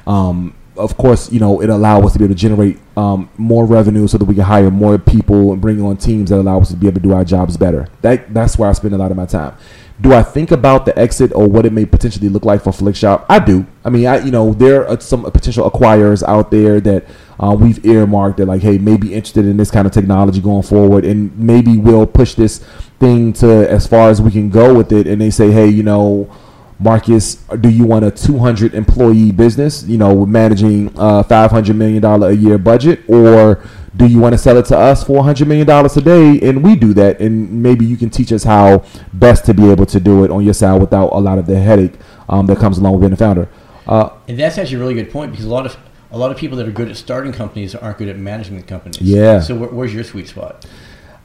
Um, 0.05 0.55
of 0.77 0.97
course, 0.97 1.31
you 1.31 1.39
know 1.39 1.61
it 1.61 1.69
allow 1.69 2.01
us 2.01 2.13
to 2.13 2.19
be 2.19 2.25
able 2.25 2.35
to 2.35 2.39
generate 2.39 2.77
um, 2.95 3.29
more 3.37 3.65
revenue 3.65 4.07
so 4.07 4.19
that 4.19 4.25
we 4.25 4.35
can 4.35 4.43
hire 4.43 4.69
more 4.69 4.99
people 4.99 5.51
and 5.51 5.61
bring 5.61 5.81
on 5.81 5.97
teams 5.97 6.29
that 6.29 6.37
allow 6.37 6.59
us 6.59 6.69
to 6.69 6.77
be 6.77 6.85
able 6.87 7.01
to 7.01 7.07
do 7.07 7.13
our 7.13 7.23
jobs 7.23 7.57
better. 7.57 7.87
That 8.01 8.31
that's 8.31 8.59
where 8.59 8.69
I 8.69 8.73
spend 8.73 8.93
a 8.93 8.97
lot 8.97 9.09
of 9.09 9.17
my 9.17 9.25
time. 9.25 9.57
Do 10.01 10.13
I 10.13 10.21
think 10.21 10.51
about 10.51 10.85
the 10.85 10.97
exit 10.99 11.31
or 11.33 11.47
what 11.47 11.65
it 11.65 11.71
may 11.71 11.85
potentially 11.85 12.27
look 12.27 12.43
like 12.43 12.61
for 12.61 12.71
Flikshop? 12.71 13.25
I 13.29 13.39
do. 13.39 13.65
I 13.83 13.89
mean, 13.89 14.05
I 14.05 14.19
you 14.19 14.31
know 14.31 14.53
there 14.53 14.87
are 14.87 14.99
some 14.99 15.23
potential 15.23 15.69
acquirers 15.69 16.21
out 16.27 16.51
there 16.51 16.79
that 16.81 17.07
uh, 17.39 17.55
we've 17.59 17.83
earmarked 17.85 18.37
that 18.37 18.45
like, 18.45 18.61
hey, 18.61 18.77
maybe 18.77 19.13
interested 19.13 19.45
in 19.45 19.57
this 19.57 19.71
kind 19.71 19.85
of 19.87 19.93
technology 19.93 20.41
going 20.41 20.63
forward, 20.63 21.05
and 21.05 21.37
maybe 21.37 21.77
we'll 21.77 22.07
push 22.07 22.33
this 22.35 22.59
thing 22.99 23.33
to 23.33 23.69
as 23.69 23.85
far 23.87 24.09
as 24.09 24.21
we 24.21 24.31
can 24.31 24.49
go 24.49 24.73
with 24.73 24.91
it. 24.91 25.07
And 25.07 25.19
they 25.21 25.29
say, 25.29 25.51
hey, 25.51 25.67
you 25.67 25.83
know, 25.83 26.33
Marcus, 26.79 27.35
do 27.61 27.69
you 27.69 27.85
want 27.85 28.03
a 28.05 28.11
200 28.11 28.73
employee 28.73 29.31
business, 29.31 29.83
you 29.83 29.97
know, 29.97 30.25
managing 30.25 30.91
a 30.97 31.23
500 31.23 31.75
million 31.75 32.01
dollar 32.01 32.29
a 32.29 32.33
year 32.33 32.57
budget, 32.57 33.01
or 33.07 33.63
do 33.95 34.05
you 34.05 34.19
want 34.19 34.33
to 34.33 34.37
sell 34.37 34.57
it 34.57 34.65
to 34.65 34.77
us 34.77 35.03
for 35.05 35.13
100 35.17 35.47
million 35.47 35.65
dollars 35.65 35.95
a 35.95 36.01
day, 36.01 36.39
and 36.41 36.63
we 36.63 36.75
do 36.75 36.93
that, 36.93 37.19
and 37.21 37.63
maybe 37.63 37.85
you 37.85 37.95
can 37.95 38.09
teach 38.09 38.31
us 38.33 38.43
how 38.43 38.83
best 39.13 39.45
to 39.45 39.53
be 39.53 39.69
able 39.69 39.85
to 39.85 39.99
do 40.01 40.23
it 40.25 40.31
on 40.31 40.43
your 40.43 40.53
side 40.53 40.79
without 40.81 41.07
a 41.13 41.19
lot 41.19 41.37
of 41.37 41.45
the 41.47 41.57
headache 41.59 41.93
um, 42.27 42.45
that 42.47 42.57
comes 42.57 42.77
along 42.77 42.93
with 42.93 43.01
being 43.01 43.13
a 43.13 43.17
founder. 43.17 43.47
Uh, 43.87 44.09
And 44.27 44.37
that's 44.37 44.57
actually 44.57 44.75
a 44.77 44.79
really 44.79 44.95
good 44.95 45.11
point 45.11 45.31
because 45.31 45.45
a 45.45 45.49
lot 45.49 45.65
of 45.65 45.77
a 46.15 46.17
lot 46.17 46.31
of 46.31 46.37
people 46.37 46.57
that 46.57 46.65
are 46.65 46.71
good 46.71 46.87
at 46.87 46.95
starting 46.95 47.33
companies 47.33 47.75
aren't 47.75 47.97
good 47.97 48.07
at 48.07 48.17
managing 48.17 48.55
the 48.55 48.63
companies. 48.63 49.01
Yeah. 49.01 49.41
So 49.41 49.53
where, 49.53 49.69
where's 49.69 49.93
your 49.93 50.05
sweet 50.05 50.29
spot? 50.29 50.65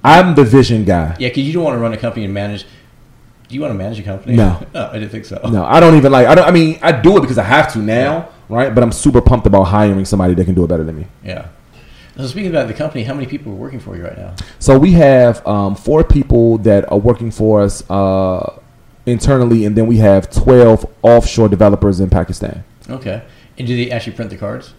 I'm 0.02 0.34
the 0.34 0.42
vision 0.42 0.84
guy. 0.84 1.16
Yeah, 1.20 1.28
because 1.28 1.44
you 1.44 1.52
don't 1.52 1.62
want 1.62 1.76
to 1.76 1.78
run 1.78 1.92
a 1.92 1.96
company 1.96 2.24
and 2.24 2.34
manage. 2.34 2.64
Do 3.46 3.54
you 3.54 3.60
want 3.60 3.70
to 3.70 3.78
manage 3.78 4.00
a 4.00 4.02
company? 4.02 4.34
No. 4.34 4.66
no, 4.74 4.88
I 4.92 4.94
didn't 4.94 5.10
think 5.10 5.26
so. 5.26 5.40
No, 5.48 5.64
I 5.64 5.78
don't 5.78 5.94
even 5.94 6.10
like. 6.10 6.26
I 6.26 6.34
don't. 6.34 6.44
I 6.44 6.50
mean, 6.50 6.80
I 6.82 6.90
do 6.90 7.16
it 7.16 7.20
because 7.20 7.38
I 7.38 7.44
have 7.44 7.72
to 7.74 7.78
now, 7.78 8.30
right? 8.48 8.74
But 8.74 8.82
I'm 8.82 8.90
super 8.90 9.20
pumped 9.20 9.46
about 9.46 9.64
hiring 9.64 10.04
somebody 10.04 10.34
that 10.34 10.44
can 10.44 10.56
do 10.56 10.64
it 10.64 10.68
better 10.68 10.82
than 10.82 10.96
me. 10.96 11.06
Yeah. 11.24 11.48
So 12.16 12.26
speaking 12.26 12.50
about 12.50 12.66
the 12.66 12.74
company, 12.74 13.04
how 13.04 13.14
many 13.14 13.26
people 13.26 13.52
are 13.52 13.56
working 13.56 13.78
for 13.78 13.96
you 13.96 14.02
right 14.02 14.18
now? 14.18 14.34
So 14.58 14.76
we 14.76 14.92
have 14.92 15.46
um, 15.46 15.76
four 15.76 16.02
people 16.02 16.58
that 16.58 16.90
are 16.90 16.98
working 16.98 17.30
for 17.30 17.62
us 17.62 17.88
uh, 17.88 18.58
internally, 19.06 19.64
and 19.66 19.76
then 19.76 19.86
we 19.86 19.98
have 19.98 20.30
12 20.30 20.84
offshore 21.02 21.48
developers 21.48 22.00
in 22.00 22.10
Pakistan. 22.10 22.64
Okay. 22.90 23.22
And 23.60 23.66
do 23.66 23.76
they 23.76 23.90
actually 23.90 24.14
print 24.14 24.30
the 24.30 24.38
cards? 24.38 24.72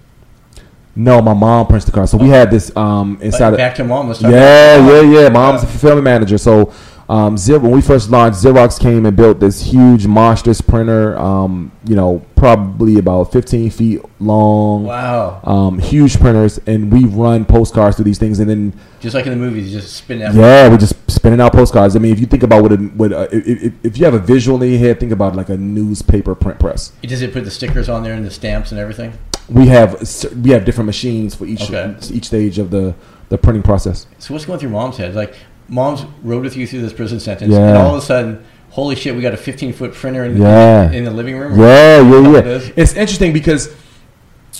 No, 0.95 1.21
my 1.21 1.35
mom 1.35 1.67
prints 1.67 1.85
the 1.85 1.91
cards. 1.91 2.09
So 2.09 2.17
we 2.17 2.29
had 2.29 2.49
this 2.49 2.75
um, 2.75 3.19
inside. 3.21 3.49
Like, 3.49 3.51
of, 3.51 3.57
back 3.59 3.75
to 3.75 3.83
mom. 3.83 4.07
Let's 4.07 4.21
talk 4.21 4.31
yeah, 4.31 4.75
yeah, 4.89 5.01
yeah. 5.21 5.29
Mom's 5.29 5.61
a 5.61 5.67
fulfillment 5.67 6.03
manager. 6.03 6.39
So 6.39 6.73
um, 7.11 7.35
when 7.35 7.71
we 7.71 7.81
first 7.81 8.09
launched, 8.09 8.37
Xerox 8.39 8.79
came 8.79 9.05
and 9.05 9.17
built 9.17 9.41
this 9.41 9.61
huge 9.63 10.07
monstrous 10.07 10.61
printer. 10.61 11.17
Um, 11.17 11.73
you 11.85 11.93
know, 11.93 12.25
probably 12.37 12.97
about 12.97 13.33
15 13.33 13.69
feet 13.69 14.01
long. 14.21 14.85
Wow. 14.85 15.41
Um, 15.43 15.79
huge 15.79 16.17
printers, 16.21 16.57
and 16.65 16.89
we 16.89 17.03
run 17.03 17.43
postcards 17.43 17.97
through 17.97 18.05
these 18.05 18.17
things, 18.17 18.39
and 18.39 18.49
then 18.49 18.73
Just 19.01 19.13
like 19.13 19.25
in 19.25 19.31
the 19.31 19.37
movies, 19.37 19.73
you 19.73 19.79
just 19.81 19.93
spin 19.97 20.21
out. 20.21 20.33
yeah, 20.33 20.69
we're 20.69 20.77
just 20.77 20.95
spinning 21.11 21.41
out 21.41 21.51
postcards. 21.51 21.97
I 21.97 21.99
mean, 21.99 22.13
if 22.13 22.19
you 22.21 22.27
think 22.27 22.43
about 22.43 22.63
what, 22.63 22.71
a, 22.71 22.77
what 22.77 23.11
a, 23.11 23.23
if, 23.35 23.63
if, 23.63 23.73
if 23.83 23.97
you 23.97 24.05
have 24.05 24.13
a 24.13 24.19
visual 24.19 24.63
in 24.63 24.69
your 24.69 24.79
head, 24.79 25.01
think 25.01 25.11
about 25.11 25.35
like 25.35 25.49
a 25.49 25.57
newspaper 25.57 26.33
print 26.33 26.59
press. 26.61 26.93
Does 27.03 27.21
it 27.21 27.33
put 27.33 27.43
the 27.43 27.51
stickers 27.51 27.89
on 27.89 28.03
there 28.03 28.13
and 28.13 28.25
the 28.25 28.31
stamps 28.31 28.71
and 28.71 28.79
everything? 28.79 29.11
We 29.49 29.67
have 29.67 30.01
we 30.41 30.51
have 30.51 30.63
different 30.63 30.85
machines 30.85 31.35
for 31.35 31.45
each 31.45 31.63
Okay. 31.69 31.93
each 32.13 32.27
stage 32.27 32.57
of 32.57 32.71
the 32.71 32.95
the 33.27 33.37
printing 33.37 33.63
process. 33.63 34.07
So 34.19 34.33
what's 34.33 34.45
going 34.45 34.59
through 34.59 34.69
mom's 34.69 34.97
head? 34.97 35.15
Like, 35.15 35.35
mom's 35.71 36.05
rode 36.21 36.43
with 36.43 36.55
you 36.55 36.67
through 36.67 36.81
this 36.81 36.93
prison 36.93 37.19
sentence, 37.19 37.51
Yeah. 37.53 37.69
and 37.69 37.77
all 37.77 37.95
of 37.95 38.03
a 38.03 38.05
sudden, 38.05 38.43
holy 38.69 38.95
shit, 38.95 39.15
we 39.15 39.21
got 39.21 39.33
a 39.33 39.37
15 39.37 39.73
foot 39.73 39.93
printer 39.93 40.23
in, 40.25 40.37
Yeah. 40.37 40.91
in 40.91 41.05
the 41.05 41.11
living 41.11 41.37
room. 41.37 41.57
Yeah, 41.59 42.01
yeah, 42.01 42.31
yeah. 42.31 42.39
is. 42.41 42.71
It's 42.75 42.93
interesting 42.93 43.33
because 43.33 43.69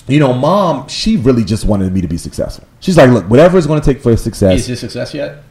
you 0.08 0.18
know, 0.18 0.32
mom, 0.32 0.88
she 0.88 1.16
really 1.16 1.44
just 1.44 1.64
wanted 1.64 1.92
me 1.92 2.00
to 2.00 2.08
be 2.08 2.16
successful. 2.16 2.66
She's 2.80 2.96
like, 2.96 3.10
look, 3.10 3.28
whatever 3.30 3.56
it's 3.56 3.68
going 3.68 3.80
to 3.80 3.84
take 3.84 4.02
for 4.02 4.16
success. 4.16 4.60
Is 4.60 4.66
this 4.66 4.80
success 4.80 5.14
yet? 5.14 5.44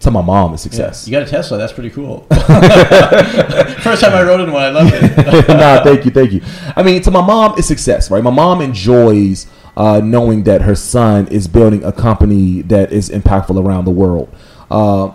to 0.00 0.10
my 0.10 0.20
mom 0.20 0.52
is 0.54 0.60
Yeah. 0.60 0.70
success. 0.70 1.08
You 1.08 1.12
got 1.12 1.22
a 1.22 1.26
Tesla. 1.30 1.56
That's 1.56 1.72
pretty 1.72 1.88
cool. 1.90 2.26
First 2.30 4.02
time 4.02 4.12
I 4.12 4.22
rode 4.22 4.40
in 4.40 4.52
one, 4.52 4.62
I 4.62 4.68
loved 4.70 4.92
it. 4.94 5.48
nah, 5.48 5.82
thank 5.82 6.04
you, 6.04 6.10
thank 6.10 6.32
you. 6.32 6.42
I 6.76 6.82
mean, 6.82 7.00
to 7.02 7.10
my 7.10 7.22
mom, 7.22 7.54
it's 7.56 7.66
success, 7.66 8.10
right? 8.10 8.22
My 8.22 8.30
mom 8.30 8.60
enjoys 8.60 9.46
uh, 9.76 10.00
knowing 10.02 10.44
that 10.44 10.62
her 10.62 10.74
son 10.74 11.28
is 11.28 11.46
building 11.46 11.84
a 11.84 11.92
company 11.92 12.62
that 12.62 12.92
is 12.92 13.10
impactful 13.10 13.62
around 13.62 13.84
the 13.84 13.90
world. 13.90 14.34
Uh, 14.70 15.12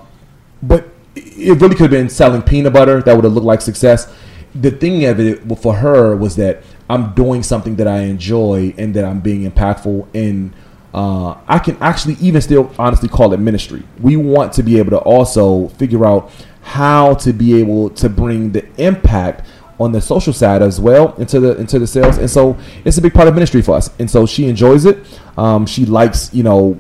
but 0.62 0.88
it 1.16 1.60
really 1.60 1.76
could 1.76 1.82
have 1.82 1.92
been 1.92 2.10
selling 2.10 2.42
peanut 2.42 2.74
butter. 2.74 3.02
That 3.02 3.16
would 3.16 3.24
have 3.24 3.34
looked 3.34 3.46
like 3.46 3.62
success. 3.62 4.12
The 4.54 4.72
thing 4.72 5.06
of 5.06 5.20
it 5.20 5.40
for 5.60 5.76
her 5.76 6.16
was 6.16 6.36
that 6.36 6.64
I'm 6.90 7.14
doing 7.14 7.42
something 7.42 7.78
that 7.78 7.88
I 7.88 8.02
enjoy 8.02 8.74
and 8.78 8.94
that 8.96 9.06
I'm 9.06 9.22
being 9.22 9.50
impactful 9.50 10.08
and 10.14 10.54
uh, 10.94 11.38
I 11.48 11.60
can 11.60 11.78
actually 11.82 12.16
even 12.16 12.42
still 12.42 12.74
honestly 12.78 13.08
call 13.08 13.34
it 13.34 13.40
ministry. 13.40 13.84
We 14.02 14.18
want 14.18 14.54
to 14.54 14.64
be 14.64 14.78
able 14.78 14.92
to 14.92 15.00
also 15.00 15.70
figure 15.70 16.06
out 16.06 16.32
how 16.62 17.16
to 17.16 17.34
be 17.34 17.60
able 17.60 17.90
to 17.92 18.10
bring 18.10 18.52
the 18.52 18.66
impact 18.78 19.48
on 19.82 19.92
the 19.92 20.02
social 20.02 20.34
side 20.34 20.62
as 20.62 20.80
well 20.80 21.14
into 21.18 21.40
the 21.40 21.58
into 21.58 21.80
the 21.80 21.88
sales, 21.88 22.18
and 22.18 22.30
so 22.30 22.58
it's 22.86 22.98
a 22.98 23.02
big 23.02 23.14
part 23.14 23.28
of 23.28 23.34
ministry 23.34 23.62
for 23.62 23.76
us. 23.76 23.90
And 24.00 24.10
so 24.10 24.26
she 24.26 24.48
enjoys 24.48 24.86
it. 24.86 24.98
Um, 25.38 25.66
she 25.66 25.86
likes, 25.86 26.34
you 26.34 26.44
know, 26.44 26.80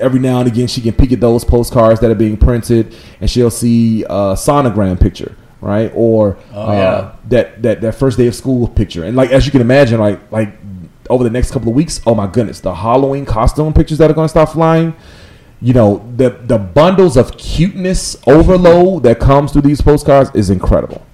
every 0.00 0.18
now 0.18 0.38
and 0.40 0.48
again 0.48 0.66
she 0.66 0.80
can 0.80 0.92
peek 0.94 1.12
at 1.12 1.20
those 1.20 1.44
postcards 1.44 2.00
that 2.00 2.10
are 2.10 2.14
being 2.16 2.36
printed, 2.36 2.94
and 3.20 3.30
she'll 3.30 3.50
see 3.50 4.02
a 4.04 4.34
sonogram 4.34 4.98
picture, 4.98 5.36
right, 5.60 5.92
or 5.94 6.36
Oh, 6.52 6.62
uh, 6.62 6.72
yeah. 6.72 7.16
that 7.28 7.62
that 7.62 7.80
that 7.82 7.94
first 7.94 8.16
day 8.18 8.26
of 8.26 8.34
school 8.34 8.68
picture. 8.68 9.04
And 9.04 9.16
like 9.16 9.30
as 9.30 9.44
you 9.46 9.52
can 9.52 9.60
imagine, 9.60 10.00
like 10.00 10.18
like 10.32 10.50
over 11.10 11.24
the 11.24 11.30
next 11.30 11.50
couple 11.50 11.68
of 11.68 11.74
weeks, 11.74 12.00
oh 12.06 12.14
my 12.14 12.26
goodness, 12.26 12.60
the 12.60 12.74
Halloween 12.74 13.24
costume 13.26 13.72
pictures 13.74 13.98
that 13.98 14.10
are 14.10 14.14
going 14.14 14.24
to 14.26 14.30
start 14.30 14.50
flying. 14.50 14.94
You 15.60 15.74
know, 15.74 16.04
the 16.16 16.30
the 16.30 16.58
bundles 16.58 17.16
of 17.16 17.36
cuteness 17.36 18.16
overload 18.26 19.02
that 19.04 19.20
comes 19.20 19.52
through 19.52 19.62
these 19.62 19.80
postcards 19.80 20.30
is 20.34 20.50
incredible. 20.50 21.04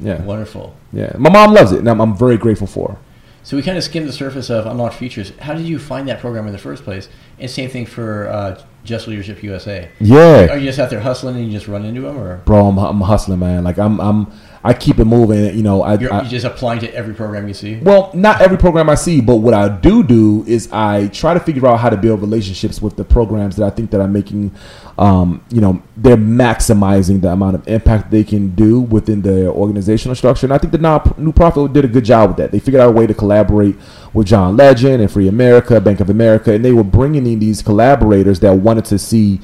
Yeah, 0.00 0.22
Wonderful. 0.22 0.74
yeah. 0.92 1.12
My 1.18 1.30
mom 1.30 1.52
loves 1.52 1.72
it, 1.72 1.80
and 1.80 1.88
I'm, 1.88 2.00
I'm 2.00 2.16
very 2.16 2.36
grateful 2.38 2.66
for 2.66 2.88
her. 2.92 2.98
So 3.42 3.56
we 3.56 3.62
kind 3.62 3.78
of 3.78 3.84
skimmed 3.84 4.06
the 4.08 4.12
surface 4.12 4.50
of 4.50 4.66
Unlock 4.66 4.92
Futures. 4.92 5.32
How 5.38 5.54
did 5.54 5.64
you 5.66 5.78
find 5.78 6.06
that 6.08 6.20
program 6.20 6.46
in 6.46 6.52
the 6.52 6.58
first 6.58 6.84
place? 6.84 7.08
And 7.38 7.50
same 7.50 7.70
thing 7.70 7.86
for 7.86 8.28
uh, 8.28 8.62
Just 8.84 9.08
Leadership 9.08 9.42
USA. 9.42 9.90
Yeah, 9.98 10.48
Are 10.50 10.58
you 10.58 10.66
just 10.66 10.78
out 10.78 10.90
there 10.90 11.00
hustling 11.00 11.36
and 11.36 11.46
you 11.46 11.52
just 11.52 11.66
run 11.66 11.84
into 11.84 12.02
them, 12.02 12.18
or 12.18 12.36
bro, 12.44 12.66
I'm, 12.66 12.78
I'm 12.78 13.00
hustling, 13.00 13.38
man. 13.38 13.64
Like 13.64 13.78
I'm, 13.78 13.98
I'm, 14.00 14.30
I 14.62 14.74
keep 14.74 14.98
it 14.98 15.06
moving. 15.06 15.56
You 15.56 15.62
know, 15.62 15.82
I, 15.82 15.98
You're, 15.98 16.12
I 16.12 16.20
you're 16.20 16.30
just 16.30 16.44
applying 16.44 16.80
to 16.80 16.94
every 16.94 17.14
program 17.14 17.48
you 17.48 17.54
see. 17.54 17.76
well, 17.76 18.10
not 18.12 18.42
every 18.42 18.58
program 18.58 18.90
I 18.90 18.94
see, 18.94 19.20
but 19.20 19.36
what 19.36 19.54
I 19.54 19.68
do 19.68 20.02
do 20.02 20.44
is 20.46 20.70
I 20.70 21.08
try 21.08 21.32
to 21.32 21.40
figure 21.40 21.66
out 21.66 21.78
how 21.80 21.88
to 21.88 21.96
build 21.96 22.20
relationships 22.20 22.82
with 22.82 22.96
the 22.96 23.04
programs 23.04 23.56
that 23.56 23.64
I 23.64 23.70
think 23.70 23.90
that 23.92 24.00
I'm 24.00 24.12
making. 24.12 24.54
Um, 24.98 25.42
you 25.50 25.62
know, 25.62 25.82
they're 25.96 26.18
maximizing 26.18 27.22
the 27.22 27.28
amount 27.28 27.54
of 27.54 27.66
impact 27.66 28.10
they 28.10 28.22
can 28.22 28.54
do 28.54 28.80
within 28.80 29.22
their 29.22 29.48
organizational 29.48 30.14
structure, 30.14 30.44
and 30.44 30.52
I 30.52 30.58
think 30.58 30.72
the 30.72 30.78
non 30.78 31.14
new 31.16 31.32
profit 31.32 31.72
did 31.72 31.86
a 31.86 31.88
good 31.88 32.04
job 32.04 32.30
with 32.30 32.36
that. 32.36 32.52
They 32.52 32.58
figured 32.58 32.82
out 32.82 32.90
a 32.90 32.92
way 32.92 33.06
to 33.06 33.14
collaborate 33.14 33.76
with 34.12 34.26
John 34.26 34.56
Legend 34.58 35.00
and 35.00 35.10
Free 35.10 35.28
America, 35.28 35.80
Bank 35.80 36.00
of 36.00 36.10
America, 36.10 36.52
and 36.52 36.62
they 36.62 36.72
were 36.72 36.84
bringing 36.84 37.26
in 37.26 37.38
these 37.38 37.62
collaborators 37.62 38.40
that 38.40 38.52
wanted 38.56 38.84
to 38.86 38.98
see 38.98 39.40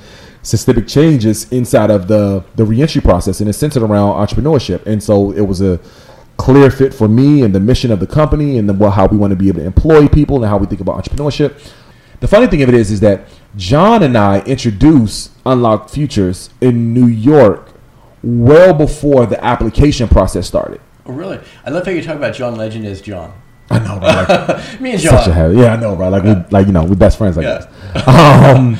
systemic 0.46 0.86
changes 0.86 1.50
inside 1.52 1.90
of 1.90 2.06
the 2.08 2.44
the 2.54 2.64
reentry 2.64 3.00
process, 3.00 3.40
and 3.40 3.48
it's 3.48 3.58
centered 3.58 3.82
around 3.82 4.14
entrepreneurship. 4.26 4.86
And 4.86 5.02
so 5.02 5.32
it 5.32 5.42
was 5.42 5.60
a 5.60 5.80
clear 6.36 6.70
fit 6.70 6.92
for 6.94 7.08
me 7.08 7.42
and 7.42 7.54
the 7.54 7.60
mission 7.60 7.90
of 7.90 7.98
the 7.98 8.06
company 8.06 8.58
and 8.58 8.68
the, 8.68 8.72
well, 8.74 8.90
how 8.90 9.06
we 9.06 9.16
want 9.16 9.30
to 9.32 9.36
be 9.36 9.48
able 9.48 9.60
to 9.60 9.66
employ 9.66 10.06
people 10.06 10.36
and 10.36 10.44
how 10.44 10.58
we 10.58 10.66
think 10.66 10.80
about 10.82 11.02
entrepreneurship. 11.02 11.54
The 12.20 12.28
funny 12.28 12.46
thing 12.46 12.62
of 12.62 12.68
it 12.68 12.74
is, 12.74 12.90
is 12.90 13.00
that 13.00 13.26
John 13.56 14.02
and 14.02 14.16
I 14.18 14.40
introduced 14.40 15.30
Unlock 15.46 15.88
Futures 15.88 16.50
in 16.60 16.92
New 16.94 17.06
York 17.06 17.70
well 18.22 18.74
before 18.74 19.24
the 19.26 19.42
application 19.44 20.08
process 20.08 20.46
started. 20.46 20.80
Oh, 21.06 21.12
really? 21.12 21.40
I 21.64 21.70
love 21.70 21.86
how 21.86 21.92
you 21.92 22.02
talk 22.02 22.16
about 22.16 22.34
John 22.34 22.56
Legend 22.56 22.84
as 22.86 23.00
John. 23.00 23.32
I 23.70 23.78
know, 23.80 23.98
right? 23.98 24.28
Like, 24.48 24.80
Me 24.80 24.92
and 24.92 25.00
John. 25.00 25.18
such 25.18 25.28
a 25.28 25.32
hell, 25.32 25.52
yeah, 25.52 25.72
I 25.72 25.76
know, 25.76 25.96
right? 25.96 26.08
Like, 26.08 26.22
we, 26.22 26.34
like 26.50 26.66
you 26.66 26.72
know, 26.72 26.84
we're 26.84 26.94
best 26.96 27.16
friends, 27.18 27.36
I 27.38 27.42
Yeah. 27.42 27.66
guess. 27.94 28.06
Um, 28.56 28.76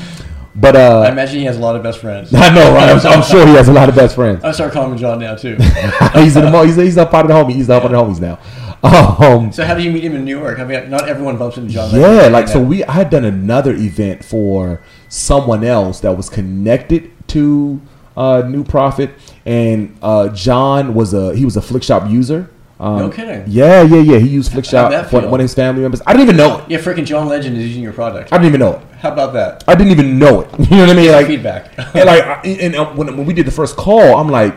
but 0.59 0.75
uh, 0.75 1.01
I 1.01 1.11
imagine 1.11 1.39
he 1.39 1.45
has 1.45 1.57
a 1.57 1.59
lot 1.59 1.75
of 1.75 1.83
best 1.83 1.99
friends. 1.99 2.33
I 2.33 2.53
know, 2.53 2.73
right? 2.73 2.89
I'm, 2.89 3.05
I'm 3.05 3.23
sure 3.23 3.45
he 3.45 3.53
has 3.53 3.67
a 3.67 3.73
lot 3.73 3.89
of 3.89 3.95
best 3.95 4.15
friends. 4.15 4.43
I 4.43 4.51
start 4.51 4.73
calling 4.73 4.91
him 4.91 4.97
John 4.97 5.19
now 5.19 5.35
too. 5.35 5.55
he's 6.15 6.35
in 6.35 6.51
the 6.51 6.63
he's, 6.65 6.75
he's 6.75 6.97
up 6.97 7.11
part 7.11 7.25
of 7.25 7.29
the 7.29 7.35
homie. 7.35 7.53
He's 7.55 7.69
up 7.69 7.83
on 7.85 7.91
the 7.91 7.97
homies 7.97 8.19
now. 8.19 8.39
Um, 8.83 9.51
So 9.51 9.65
how 9.65 9.73
do 9.73 9.81
you 9.81 9.91
meet 9.91 10.03
him 10.03 10.15
in 10.15 10.23
New 10.23 10.37
York? 10.37 10.59
I 10.59 10.63
mean, 10.63 10.89
not 10.89 11.09
everyone 11.09 11.37
bumps 11.37 11.57
into 11.57 11.73
John. 11.73 11.89
yeah, 11.93 12.07
Legend. 12.07 12.33
like 12.33 12.47
so 12.47 12.61
we 12.61 12.83
I 12.85 12.91
had 12.91 13.09
done 13.09 13.25
another 13.25 13.73
event 13.73 14.23
for 14.23 14.81
someone 15.09 15.63
else 15.63 15.99
that 16.01 16.15
was 16.15 16.29
connected 16.29 17.11
to 17.29 17.81
uh, 18.15 18.43
New 18.47 18.63
Profit, 18.63 19.11
and 19.45 19.97
uh, 20.01 20.29
John 20.29 20.93
was 20.93 21.13
a 21.13 21.35
he 21.35 21.43
was 21.43 21.57
a 21.57 21.61
Flikshop 21.61 22.09
user. 22.09 22.51
Um, 22.79 22.97
No 22.97 23.09
kidding. 23.09 23.43
Yeah, 23.47 23.81
yeah, 23.81 23.97
yeah. 23.97 24.17
He 24.19 24.27
used 24.27 24.51
How'd 24.51 25.09
for 25.09 25.21
one 25.27 25.39
of 25.39 25.43
his 25.43 25.55
family 25.55 25.81
members. 25.81 26.01
I 26.05 26.13
didn't 26.13 26.23
even 26.23 26.37
know 26.37 26.59
it. 26.59 26.69
Yeah, 26.69 26.77
freaking 26.77 27.05
John 27.05 27.27
Legend 27.27 27.57
is 27.57 27.65
using 27.65 27.81
your 27.81 27.93
product. 27.93 28.31
I 28.31 28.37
didn't 28.37 28.49
even 28.49 28.59
know 28.59 28.75
it. 28.75 28.81
How 28.99 29.11
about 29.11 29.33
that? 29.33 29.63
I 29.67 29.73
didn't 29.75 29.91
even 29.91 30.19
know 30.19 30.41
it. 30.41 30.49
You 30.69 30.77
know 30.77 30.87
what 30.87 30.89
I 30.89 30.93
mean? 30.93 31.11
Like 31.11 31.27
feedback. 31.27 31.71
and 31.95 32.05
like, 32.05 32.45
and 32.45 32.97
when, 32.97 33.17
when 33.17 33.25
we 33.25 33.33
did 33.33 33.45
the 33.47 33.51
first 33.51 33.77
call, 33.77 34.17
I'm 34.17 34.27
like, 34.29 34.53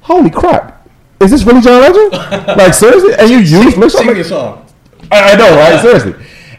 "Holy 0.00 0.30
crap! 0.30 0.88
Is 1.20 1.30
this 1.30 1.44
really 1.44 1.60
John 1.60 1.80
Legend? 1.80 2.12
like 2.58 2.74
seriously? 2.74 3.14
And 3.14 3.30
you 3.30 3.38
use 3.38 3.74
Flikshop? 3.74 3.90
Sing 3.90 4.06
Like, 4.08 4.16
a 4.16 4.24
song. 4.24 4.66
I, 5.10 5.32
I 5.32 5.36
know, 5.36 5.54
right? 5.56 5.80
Seriously. 5.80 6.14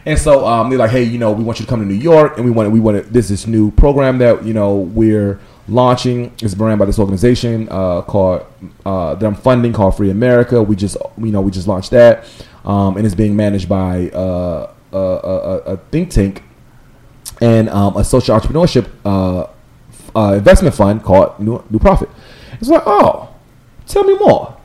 And 0.06 0.18
so 0.18 0.46
um, 0.46 0.68
they're 0.70 0.78
like, 0.78 0.90
hey, 0.90 1.02
you 1.02 1.18
know, 1.18 1.32
we 1.32 1.42
want 1.42 1.58
you 1.58 1.66
to 1.66 1.70
come 1.70 1.80
to 1.80 1.86
New 1.86 1.94
York, 1.94 2.36
and 2.36 2.44
we 2.44 2.50
want 2.50 2.70
we 2.70 2.80
want 2.80 3.02
to, 3.02 3.10
this 3.10 3.28
this 3.28 3.46
new 3.46 3.70
program 3.72 4.18
that 4.18 4.44
you 4.44 4.54
know 4.54 4.76
we're 4.76 5.40
launching. 5.68 6.32
is 6.42 6.54
brand 6.54 6.78
by 6.78 6.84
this 6.84 6.98
organization 6.98 7.68
uh, 7.70 8.02
called 8.02 8.46
uh, 8.84 9.14
that 9.14 9.26
I'm 9.26 9.34
funding 9.34 9.72
called 9.72 9.96
Free 9.96 10.10
America. 10.10 10.62
We 10.62 10.76
just 10.76 10.96
you 11.18 11.32
know 11.32 11.40
we 11.40 11.50
just 11.50 11.68
launched 11.68 11.90
that, 11.90 12.26
um, 12.64 12.96
and 12.96 13.06
it's 13.06 13.14
being 13.14 13.36
managed 13.36 13.68
by 13.68 14.10
uh, 14.10 14.72
a, 14.92 14.98
a, 14.98 15.56
a 15.72 15.76
think 15.90 16.10
tank 16.10 16.42
and 17.40 17.68
um, 17.68 17.96
a 17.96 18.04
social 18.04 18.38
entrepreneurship 18.38 18.88
uh, 19.04 19.46
uh, 20.16 20.34
investment 20.34 20.74
fund 20.74 21.02
called 21.02 21.38
New, 21.40 21.62
New 21.70 21.78
Profit. 21.78 22.08
It's 22.60 22.68
like, 22.68 22.82
oh, 22.86 23.34
tell 23.86 24.04
me 24.04 24.16
more. 24.18 24.56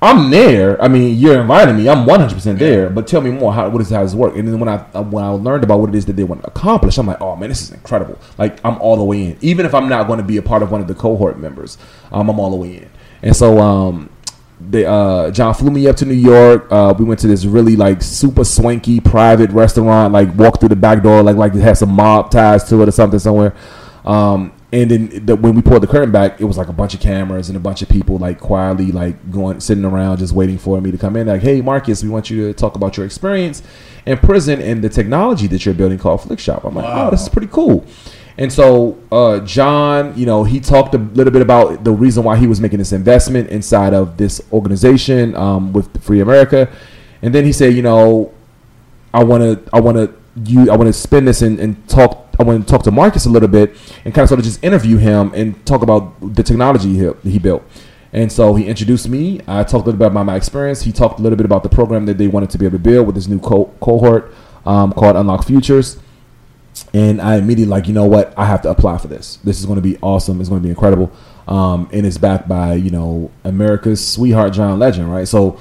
I'm 0.00 0.30
there. 0.30 0.80
I 0.80 0.86
mean, 0.86 1.18
you're 1.18 1.40
inviting 1.40 1.76
me. 1.76 1.88
I'm 1.88 2.06
100 2.06 2.32
percent 2.32 2.58
there. 2.58 2.88
But 2.88 3.08
tell 3.08 3.20
me 3.20 3.30
more. 3.30 3.52
How 3.52 3.68
what 3.68 3.82
is 3.82 3.90
how 3.90 4.02
does 4.02 4.12
this 4.12 4.18
work? 4.18 4.36
And 4.36 4.46
then 4.46 4.60
when 4.60 4.68
I 4.68 4.78
when 5.00 5.24
I 5.24 5.28
learned 5.30 5.64
about 5.64 5.80
what 5.80 5.88
it 5.88 5.96
is 5.96 6.06
that 6.06 6.14
they 6.14 6.24
want 6.24 6.42
to 6.42 6.48
accomplish, 6.48 6.98
I'm 6.98 7.06
like, 7.06 7.20
oh 7.20 7.34
man, 7.34 7.48
this 7.48 7.62
is 7.62 7.72
incredible. 7.72 8.18
Like 8.38 8.64
I'm 8.64 8.80
all 8.80 8.96
the 8.96 9.04
way 9.04 9.24
in. 9.24 9.38
Even 9.40 9.66
if 9.66 9.74
I'm 9.74 9.88
not 9.88 10.06
going 10.06 10.18
to 10.18 10.24
be 10.24 10.36
a 10.36 10.42
part 10.42 10.62
of 10.62 10.70
one 10.70 10.80
of 10.80 10.86
the 10.86 10.94
cohort 10.94 11.38
members, 11.38 11.78
um, 12.12 12.28
I'm 12.28 12.38
all 12.38 12.50
the 12.50 12.56
way 12.56 12.76
in. 12.76 12.90
And 13.22 13.34
so 13.34 13.58
um, 13.58 14.08
they 14.60 14.84
uh, 14.84 15.32
John 15.32 15.52
flew 15.52 15.70
me 15.72 15.88
up 15.88 15.96
to 15.96 16.04
New 16.04 16.14
York. 16.14 16.70
Uh, 16.70 16.94
we 16.96 17.04
went 17.04 17.18
to 17.20 17.26
this 17.26 17.44
really 17.44 17.74
like 17.74 18.00
super 18.00 18.44
swanky 18.44 19.00
private 19.00 19.50
restaurant. 19.50 20.12
Like 20.12 20.32
walked 20.36 20.60
through 20.60 20.68
the 20.68 20.76
back 20.76 21.02
door, 21.02 21.24
like 21.24 21.36
like 21.36 21.54
it 21.54 21.60
had 21.60 21.76
some 21.76 21.90
mob 21.90 22.30
ties 22.30 22.62
to 22.68 22.80
it 22.82 22.88
or 22.88 22.92
something 22.92 23.18
somewhere. 23.18 23.52
Um, 24.04 24.52
and 24.70 24.90
then 24.90 25.24
the, 25.24 25.34
when 25.34 25.54
we 25.54 25.62
pulled 25.62 25.82
the 25.82 25.86
curtain 25.86 26.12
back, 26.12 26.40
it 26.40 26.44
was 26.44 26.58
like 26.58 26.68
a 26.68 26.72
bunch 26.74 26.92
of 26.92 27.00
cameras 27.00 27.48
and 27.48 27.56
a 27.56 27.60
bunch 27.60 27.80
of 27.80 27.88
people 27.88 28.18
like 28.18 28.38
quietly 28.38 28.92
like 28.92 29.30
going 29.30 29.60
sitting 29.60 29.84
around 29.84 30.18
just 30.18 30.34
waiting 30.34 30.58
for 30.58 30.78
me 30.80 30.90
to 30.90 30.98
come 30.98 31.16
in. 31.16 31.26
Like, 31.26 31.40
hey 31.40 31.62
Marcus, 31.62 32.02
we 32.02 32.10
want 32.10 32.28
you 32.28 32.46
to 32.48 32.52
talk 32.52 32.74
about 32.76 32.96
your 32.96 33.06
experience 33.06 33.62
in 34.04 34.18
prison 34.18 34.60
and 34.60 34.84
the 34.84 34.90
technology 34.90 35.46
that 35.46 35.64
you're 35.64 35.74
building 35.74 35.98
called 35.98 36.20
Flikshop. 36.20 36.64
I'm 36.66 36.74
like, 36.74 36.84
Wow. 36.84 37.08
oh, 37.08 37.10
this 37.10 37.22
is 37.22 37.28
pretty 37.30 37.48
cool. 37.48 37.84
And 38.36 38.52
so 38.52 38.98
uh, 39.10 39.40
John, 39.40 40.12
you 40.16 40.26
know, 40.26 40.44
he 40.44 40.60
talked 40.60 40.94
a 40.94 40.98
little 40.98 41.32
bit 41.32 41.42
about 41.42 41.82
the 41.82 41.90
reason 41.90 42.22
why 42.22 42.36
he 42.36 42.46
was 42.46 42.60
making 42.60 42.78
this 42.78 42.92
investment 42.92 43.48
inside 43.50 43.94
of 43.94 44.16
this 44.18 44.40
organization 44.52 45.34
um, 45.34 45.72
with 45.72 46.02
Free 46.02 46.20
America, 46.20 46.70
and 47.22 47.34
then 47.34 47.44
he 47.44 47.52
said, 47.52 47.74
you 47.74 47.82
know, 47.82 48.32
I 49.12 49.24
want 49.24 49.42
to, 49.42 49.70
I 49.74 49.80
want 49.80 49.96
to, 49.96 50.14
you, 50.44 50.70
I 50.70 50.76
want 50.76 50.86
to 50.86 50.92
spend 50.92 51.26
this 51.26 51.42
and, 51.42 51.58
and 51.58 51.88
talk. 51.88 52.26
I 52.38 52.42
want 52.44 52.66
to 52.66 52.70
talk 52.70 52.82
to 52.84 52.90
Marcus 52.90 53.26
a 53.26 53.30
little 53.30 53.48
bit 53.48 53.76
and 54.04 54.14
kind 54.14 54.22
of 54.22 54.28
sort 54.28 54.40
of 54.40 54.44
just 54.44 54.62
interview 54.62 54.96
him 54.96 55.32
and 55.34 55.64
talk 55.66 55.82
about 55.82 56.34
the 56.34 56.42
technology 56.42 56.96
he, 56.96 57.30
he 57.30 57.38
built. 57.38 57.62
And 58.12 58.32
so 58.32 58.54
he 58.54 58.66
introduced 58.66 59.08
me. 59.08 59.40
I 59.46 59.64
talked 59.64 59.72
a 59.86 59.90
little 59.90 59.98
bit 59.98 60.06
about 60.06 60.24
my 60.24 60.36
experience. 60.36 60.82
He 60.82 60.92
talked 60.92 61.18
a 61.18 61.22
little 61.22 61.36
bit 61.36 61.44
about 61.44 61.62
the 61.62 61.68
program 61.68 62.06
that 62.06 62.16
they 62.16 62.28
wanted 62.28 62.50
to 62.50 62.58
be 62.58 62.64
able 62.64 62.78
to 62.78 62.82
build 62.82 63.06
with 63.06 63.16
this 63.16 63.26
new 63.26 63.38
co- 63.38 63.74
cohort 63.80 64.32
um, 64.64 64.92
called 64.92 65.16
Unlock 65.16 65.44
Futures 65.44 65.98
and 66.94 67.20
I 67.20 67.36
immediately 67.36 67.70
like, 67.70 67.86
you 67.86 67.94
know 67.94 68.04
what, 68.04 68.32
I 68.36 68.44
have 68.46 68.62
to 68.62 68.70
apply 68.70 68.98
for 68.98 69.08
this. 69.08 69.36
This 69.44 69.58
is 69.58 69.66
going 69.66 69.76
to 69.76 69.82
be 69.82 69.98
awesome. 70.02 70.40
It's 70.40 70.48
going 70.48 70.60
to 70.60 70.64
be 70.64 70.70
incredible, 70.70 71.10
um, 71.46 71.88
and 71.92 72.06
it's 72.06 72.18
backed 72.18 72.48
by 72.48 72.74
you 72.74 72.90
know 72.90 73.30
America's 73.44 74.06
sweetheart 74.06 74.52
John 74.52 74.78
Legend, 74.78 75.10
right? 75.10 75.26
So, 75.26 75.58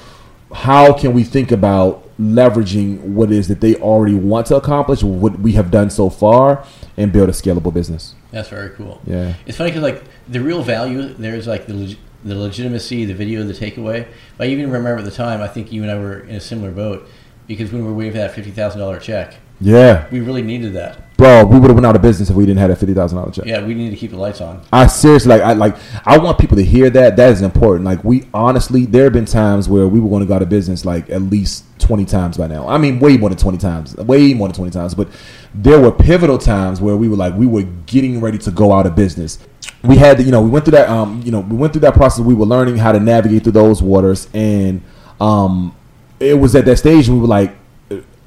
how 0.53 0.93
can 0.93 1.13
we 1.13 1.23
think 1.23 1.51
about 1.51 2.07
leveraging 2.20 2.99
what 2.99 3.32
it 3.32 3.38
is 3.38 3.47
that 3.47 3.61
they 3.61 3.76
already 3.76 4.15
want 4.15 4.47
to 4.47 4.55
accomplish, 4.55 5.03
what 5.03 5.39
we 5.39 5.53
have 5.53 5.72
done 5.72 5.89
so 5.89 6.09
far, 6.09 6.65
and 6.97 7.13
build 7.13 7.30
a 7.30 7.32
scalable 7.32 7.74
business? 7.74 8.15
That's 8.32 8.49
very 8.49 8.72
cool. 8.72 9.01
Yeah. 9.05 9.34
It's 9.45 9.57
funny 9.57 9.70
because 9.70 9.84
like 9.84 10.03
the 10.28 10.41
real 10.41 10.63
value 10.63 11.13
there's 11.13 11.47
like 11.47 11.68
the 11.68 11.74
leg- 11.74 11.97
the 12.24 12.36
legitimacy, 12.36 13.05
the 13.05 13.13
video, 13.13 13.43
the 13.43 13.53
takeaway. 13.53 14.07
I 14.39 14.45
even 14.45 14.72
remember 14.72 14.99
at 14.99 15.05
the 15.05 15.11
time. 15.11 15.41
I 15.41 15.47
think 15.47 15.72
you 15.72 15.84
and 15.84 15.91
I 15.91 15.95
were 15.95 16.20
in 16.22 16.36
a 16.36 16.41
similar 16.41 16.72
boat 16.72 17.07
because 17.45 17.72
when 17.72 17.84
we 17.84 17.88
were 17.88 17.93
waiting 17.93 18.13
for 18.13 18.18
that 18.18 18.34
fifty 18.34 18.51
thousand 18.51 18.80
dollar 18.82 18.99
check, 18.99 19.36
Yeah, 19.60 20.08
we 20.12 20.20
really 20.20 20.41
needed 20.43 20.74
that. 20.74 21.16
bro, 21.18 21.43
we 21.45 21.58
would 21.58 21.70
have 21.70 21.76
went 21.76 21.86
out 21.86 21.95
of 21.95 22.01
business 22.01 22.30
if 22.30 22.36
we 22.36 22.45
didn't 22.45 22.60
have 22.60 22.70
that 22.70 22.78
fifty 22.78 22.93
thousand 22.93 23.18
dollar 23.18 23.32
check. 23.32 23.45
Yeah, 23.45 23.66
we 23.66 23.74
need 23.74 23.89
to 23.89 23.95
keep 23.95 24.12
the 24.12 24.18
lights 24.18 24.39
on. 24.39 24.62
I 24.72 24.86
seriously 24.88 25.30
like 25.30 25.41
I 25.41 25.53
like 25.53 25.76
I 26.05 26.20
want 26.20 26.38
people 26.38 26.58
to 26.58 26.64
hear 26.64 26.89
that. 26.91 27.16
That 27.16 27.32
is 27.32 27.41
important. 27.41 27.86
Like 27.86 28.03
we 28.03 28.28
honestly, 28.34 28.86
there 28.86 29.05
have 29.05 29.14
been 29.14 29.26
times 29.26 29.68
where 29.68 29.88
we 29.88 29.99
were 29.99 30.10
going 30.10 30.22
to 30.22 30.28
go 30.28 30.36
out 30.36 30.43
of 30.43 30.49
business 30.49 30.86
like 30.86 31.10
at 31.10 31.24
least 31.24 31.66
twenty 31.80 32.05
times 32.05 32.38
by 32.38 32.45
now. 32.47 32.68
I 32.68 32.78
mean, 32.78 32.99
way 32.99 33.18
more 33.18 33.30
than 33.30 33.39
twenty 33.39 33.58
times, 33.58 33.95
way 33.95 34.34
more 34.36 34.47
than 34.47 34.55
twenty 34.55 34.72
times. 34.72 34.93
But 34.93 35.10
there 35.55 35.80
were 35.80 35.91
pivotal 35.91 36.38
times 36.38 36.80
where 36.80 36.95
we 36.95 37.10
were 37.10 37.18
like 37.18 37.34
we 37.34 37.47
were 37.47 37.64
getting 37.64 38.22
ready 38.22 38.38
to 38.39 38.51
go 38.51 38.74
out 38.74 38.86
of 38.86 38.95
business. 38.95 39.39
We 39.84 39.97
had, 39.97 40.18
to, 40.18 40.24
you 40.24 40.32
know, 40.32 40.41
we 40.41 40.49
went 40.49 40.66
through 40.66 40.74
that. 40.74 40.89
Um, 40.89 41.22
you 41.26 41.32
know, 41.32 41.41
we 41.41 41.55
went 41.55 41.74
through 41.74 41.82
that 41.82 41.93
process. 41.93 42.24
We 42.24 42.34
were 42.34 42.45
learning 42.45 42.78
how 42.78 42.91
to 42.91 42.99
navigate 42.99 43.43
through 43.43 43.51
those 43.53 43.82
waters, 43.82 44.30
and 44.34 44.82
um, 45.20 45.76
it 46.20 46.36
was 46.36 46.55
at 46.55 46.66
that 46.66 46.78
stage 46.78 47.10
we 47.10 47.18
were 47.20 47.28
like 47.28 47.55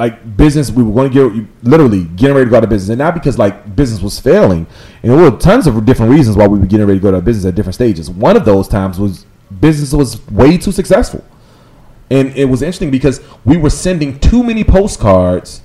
like 0.01 0.35
business 0.39 0.71
we 0.71 0.83
were 0.83 0.95
going 0.95 1.13
to 1.13 1.31
get 1.43 1.47
literally 1.63 2.05
getting 2.05 2.35
ready 2.35 2.47
to 2.47 2.51
go 2.51 2.57
out 2.57 2.65
of 2.65 2.71
business. 2.71 2.89
And 2.89 2.99
not 2.99 3.13
because 3.13 3.39
like 3.39 3.77
business 3.77 4.01
was 4.01 4.19
failing. 4.19 4.67
And 5.03 5.13
there 5.13 5.31
were 5.31 5.37
tons 5.37 5.67
of 5.67 5.85
different 5.85 6.11
reasons 6.11 6.39
why 6.39 6.47
we 6.47 6.59
were 6.59 6.65
getting 6.65 6.87
ready 6.87 6.99
to 6.99 7.03
go 7.03 7.09
out 7.09 7.15
of 7.15 7.25
business 7.27 7.45
at 7.45 7.55
different 7.55 7.75
stages. 7.75 8.09
One 8.09 8.35
of 8.35 8.47
those 8.47 8.67
times 8.67 8.99
was 8.99 9.27
business 9.61 9.93
was 9.93 10.27
way 10.31 10.57
too 10.57 10.73
successful. 10.73 11.23
And 12.11 12.35
it 12.35 12.47
was 12.47 12.63
interesting 12.63 12.91
because 12.91 13.21
we 13.45 13.59
were 13.59 13.69
sending 13.69 14.19
too 14.19 14.43
many 14.43 14.65
postcards 14.65 15.61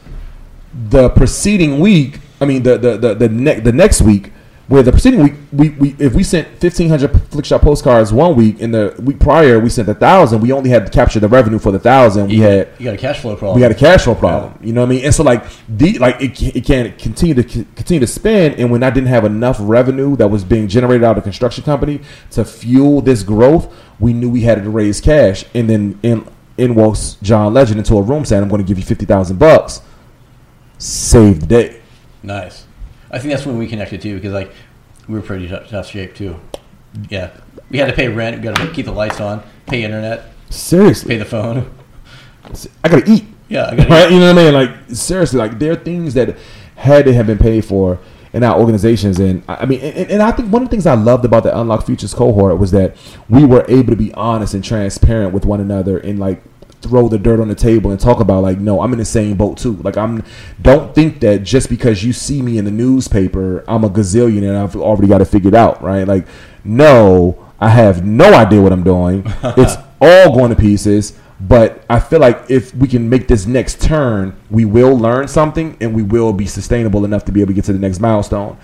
the 0.89 1.09
preceding 1.09 1.79
week 1.79 2.19
i 2.41 2.45
mean 2.45 2.63
the 2.63 2.77
the 2.77 2.97
the, 2.97 3.13
the, 3.15 3.29
ne- 3.29 3.61
the 3.61 3.71
next 3.71 4.01
week 4.01 4.33
where 4.67 4.81
the 4.81 4.91
preceding 4.91 5.21
week 5.21 5.33
we, 5.51 5.69
we 5.69 5.95
if 5.99 6.13
we 6.15 6.23
sent 6.23 6.47
1500 6.47 7.11
flikshop 7.11 7.61
postcards 7.61 8.11
one 8.11 8.35
week 8.35 8.61
and 8.61 8.73
the 8.73 8.95
week 8.99 9.19
prior 9.19 9.59
we 9.59 9.69
sent 9.69 9.87
a 9.87 9.93
thousand 9.93 10.41
we 10.41 10.51
only 10.51 10.71
had 10.71 10.85
to 10.85 10.91
capture 10.91 11.19
the 11.19 11.27
revenue 11.27 11.59
for 11.59 11.71
the 11.71 11.77
thousand 11.77 12.27
we 12.29 12.37
had 12.37 12.67
You 12.79 12.85
got 12.85 12.95
a 12.95 12.97
cash 12.97 13.19
flow 13.19 13.35
problem. 13.35 13.55
we 13.55 13.61
got 13.61 13.71
a 13.71 13.75
cash 13.75 14.05
flow 14.05 14.15
problem. 14.15 14.57
You 14.61 14.73
know 14.73 14.81
what 14.81 14.87
I 14.87 14.89
mean? 14.89 15.05
And 15.05 15.13
so 15.13 15.23
like 15.23 15.43
the 15.69 15.99
like 15.99 16.19
it, 16.19 16.41
it 16.55 16.65
can 16.65 16.95
continue 16.97 17.35
to 17.35 17.43
continue 17.43 17.99
to 17.99 18.07
spend. 18.07 18.55
And 18.59 18.71
when 18.71 18.81
I 18.81 18.89
didn't 18.89 19.09
have 19.09 19.23
enough 19.25 19.57
revenue 19.59 20.15
that 20.17 20.27
was 20.29 20.43
being 20.43 20.67
generated 20.67 21.03
out 21.03 21.17
of 21.17 21.23
the 21.23 21.27
construction 21.29 21.63
company 21.63 22.01
to 22.31 22.43
fuel 22.43 23.01
this 23.01 23.21
growth, 23.21 23.71
we 23.99 24.13
knew 24.13 24.29
we 24.29 24.41
had 24.41 24.63
to 24.63 24.69
raise 24.69 24.99
cash. 24.99 25.45
And 25.53 25.69
then 25.69 25.99
in 26.01 26.27
in 26.57 26.73
walks 26.73 27.17
John 27.21 27.53
Legend 27.53 27.77
into 27.79 27.95
a 27.97 28.01
room 28.01 28.25
saying, 28.25 28.41
"I'm 28.41 28.49
going 28.49 28.61
to 28.63 28.67
give 28.67 28.79
you 28.79 28.83
fifty 28.83 29.05
thousand 29.05 29.37
bucks." 29.37 29.81
Save 30.77 31.41
the 31.41 31.45
day. 31.45 31.81
Nice. 32.23 32.64
I 33.11 33.19
think 33.19 33.33
that's 33.33 33.45
when 33.45 33.57
we 33.57 33.67
connected 33.67 34.01
too 34.01 34.15
because 34.15 34.33
like 34.33 34.51
we 35.07 35.15
were 35.15 35.21
pretty 35.21 35.47
tough, 35.47 35.69
tough 35.69 35.87
shape 35.87 36.15
too. 36.15 36.39
Yeah, 37.09 37.31
we 37.69 37.77
had 37.77 37.87
to 37.87 37.93
pay 37.93 38.07
rent. 38.07 38.37
We 38.37 38.43
got 38.43 38.55
to 38.55 38.71
keep 38.71 38.85
the 38.85 38.91
lights 38.91 39.19
on, 39.19 39.43
pay 39.67 39.83
internet, 39.83 40.31
Seriously, 40.49 41.09
pay 41.09 41.17
the 41.17 41.25
phone. 41.25 41.69
I 42.83 42.89
gotta 42.89 43.09
eat. 43.11 43.25
Yeah, 43.49 43.69
I 43.71 43.75
got 43.75 43.89
right? 43.89 44.11
You 44.11 44.19
know 44.19 44.33
what 44.33 44.41
I 44.41 44.43
mean? 44.43 44.53
Like 44.53 44.89
seriously, 44.89 45.39
like 45.39 45.59
there 45.59 45.71
are 45.73 45.75
things 45.75 46.13
that 46.13 46.37
had 46.75 47.05
to 47.05 47.13
have 47.13 47.27
been 47.27 47.37
paid 47.37 47.65
for 47.65 47.99
in 48.33 48.43
our 48.43 48.59
organizations, 48.59 49.19
and 49.19 49.43
I 49.47 49.55
I 49.55 49.65
mean, 49.65 49.79
and, 49.81 50.11
and 50.11 50.21
I 50.21 50.31
think 50.31 50.51
one 50.51 50.63
of 50.63 50.69
the 50.69 50.71
things 50.71 50.85
I 50.85 50.93
loved 50.93 51.25
about 51.25 51.43
the 51.43 51.59
Unlock 51.59 51.85
Futures 51.85 52.13
cohort 52.13 52.59
was 52.59 52.71
that 52.71 52.95
we 53.29 53.45
were 53.45 53.65
able 53.67 53.91
to 53.91 53.95
be 53.95 54.13
honest 54.13 54.53
and 54.53 54.63
transparent 54.63 55.33
with 55.33 55.45
one 55.45 55.59
another, 55.59 55.97
and 55.97 56.19
like 56.19 56.43
throw 56.85 57.07
the 57.07 57.17
dirt 57.17 57.39
on 57.39 57.47
the 57.47 57.55
table 57.55 57.91
and 57.91 57.99
talk 57.99 58.19
about 58.19 58.43
like, 58.43 58.59
no, 58.59 58.81
I'm 58.81 58.93
in 58.93 58.99
the 58.99 59.05
same 59.05 59.35
boat 59.35 59.57
too. 59.57 59.73
Like 59.77 59.97
I'm, 59.97 60.23
don't 60.61 60.93
think 60.93 61.19
that 61.21 61.43
just 61.43 61.69
because 61.69 62.03
you 62.03 62.13
see 62.13 62.41
me 62.41 62.57
in 62.57 62.65
the 62.65 62.71
newspaper, 62.71 63.63
I'm 63.67 63.83
a 63.83 63.89
gazillion 63.89 64.47
and 64.47 64.55
I've 64.55 64.75
already 64.75 65.07
got 65.07 65.21
it 65.21 65.25
figured 65.25 65.55
out, 65.55 65.81
right? 65.81 66.07
Like, 66.07 66.27
no, 66.63 67.45
I 67.59 67.69
have 67.69 68.05
no 68.05 68.33
idea 68.33 68.61
what 68.61 68.71
I'm 68.71 68.83
doing. 68.83 69.23
it's 69.43 69.75
all 69.99 70.35
going 70.35 70.49
to 70.49 70.55
pieces. 70.55 71.17
But 71.39 71.83
I 71.89 71.99
feel 71.99 72.19
like 72.19 72.49
if 72.49 72.73
we 72.75 72.87
can 72.87 73.09
make 73.09 73.27
this 73.27 73.45
next 73.45 73.81
turn, 73.81 74.35
we 74.49 74.63
will 74.63 74.97
learn 74.97 75.27
something 75.27 75.77
and 75.81 75.93
we 75.93 76.01
will 76.01 76.31
be 76.31 76.45
sustainable 76.45 77.03
enough 77.03 77.25
to 77.25 77.31
be 77.31 77.41
able 77.41 77.49
to 77.49 77.53
get 77.53 77.65
to 77.65 77.73
the 77.73 77.79
next 77.79 77.99
milestone. 77.99 78.57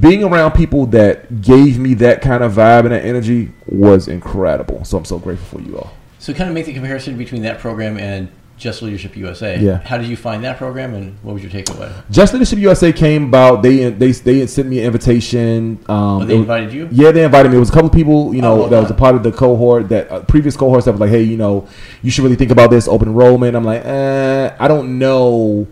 Being 0.00 0.24
around 0.24 0.52
people 0.52 0.86
that 0.86 1.42
gave 1.42 1.78
me 1.78 1.94
that 1.94 2.22
kind 2.22 2.42
of 2.42 2.52
vibe 2.52 2.80
and 2.80 2.92
that 2.92 3.04
energy 3.04 3.52
was 3.66 4.08
incredible. 4.08 4.84
So 4.84 4.98
I'm 4.98 5.04
so 5.04 5.18
grateful 5.18 5.58
for 5.58 5.64
you 5.64 5.78
all. 5.78 5.92
So, 6.18 6.34
kind 6.34 6.48
of 6.48 6.54
make 6.54 6.66
the 6.66 6.72
comparison 6.74 7.16
between 7.16 7.42
that 7.42 7.58
program 7.60 7.96
and 7.96 8.28
Just 8.56 8.82
Leadership 8.82 9.16
USA. 9.16 9.56
Yeah. 9.58 9.78
How 9.78 9.98
did 9.98 10.08
you 10.08 10.16
find 10.16 10.42
that 10.42 10.56
program, 10.58 10.92
and 10.94 11.16
what 11.22 11.34
was 11.34 11.42
your 11.44 11.52
takeaway? 11.52 11.92
Just 12.10 12.32
Leadership 12.32 12.58
USA 12.58 12.92
came 12.92 13.24
about. 13.26 13.62
They 13.62 13.88
they 13.90 14.10
they 14.10 14.46
sent 14.48 14.68
me 14.68 14.80
an 14.80 14.86
invitation. 14.86 15.78
Um, 15.88 15.96
Oh, 15.96 16.24
they 16.24 16.34
it 16.34 16.38
was- 16.38 16.42
invited 16.42 16.72
you. 16.72 16.88
Yeah, 16.90 17.12
they 17.12 17.24
invited 17.24 17.50
me. 17.50 17.56
It 17.56 17.60
was 17.60 17.68
a 17.70 17.72
couple 17.72 17.86
of 17.88 17.94
people, 17.94 18.34
you 18.34 18.42
know, 18.42 18.54
Oh, 18.54 18.56
well 18.62 18.68
that 18.68 18.80
was 18.80 18.90
a 18.90 18.94
part 18.94 19.14
of 19.14 19.22
the 19.22 19.30
cohort 19.30 19.88
that 19.90 20.10
uh, 20.10 20.20
previous 20.24 20.56
cohorts 20.56 20.86
that 20.86 20.92
was 20.92 21.00
like, 21.00 21.10
hey, 21.10 21.22
you 21.22 21.36
know, 21.36 21.68
you 22.02 22.10
should 22.10 22.24
really 22.24 22.36
think 22.36 22.50
about 22.50 22.70
this 22.70 22.88
open 22.88 23.08
enrollment. 23.08 23.54
I'm 23.54 23.64
like, 23.64 23.84
eh, 23.84 24.50
I 24.58 24.66
don't 24.66 24.98
know, 24.98 25.68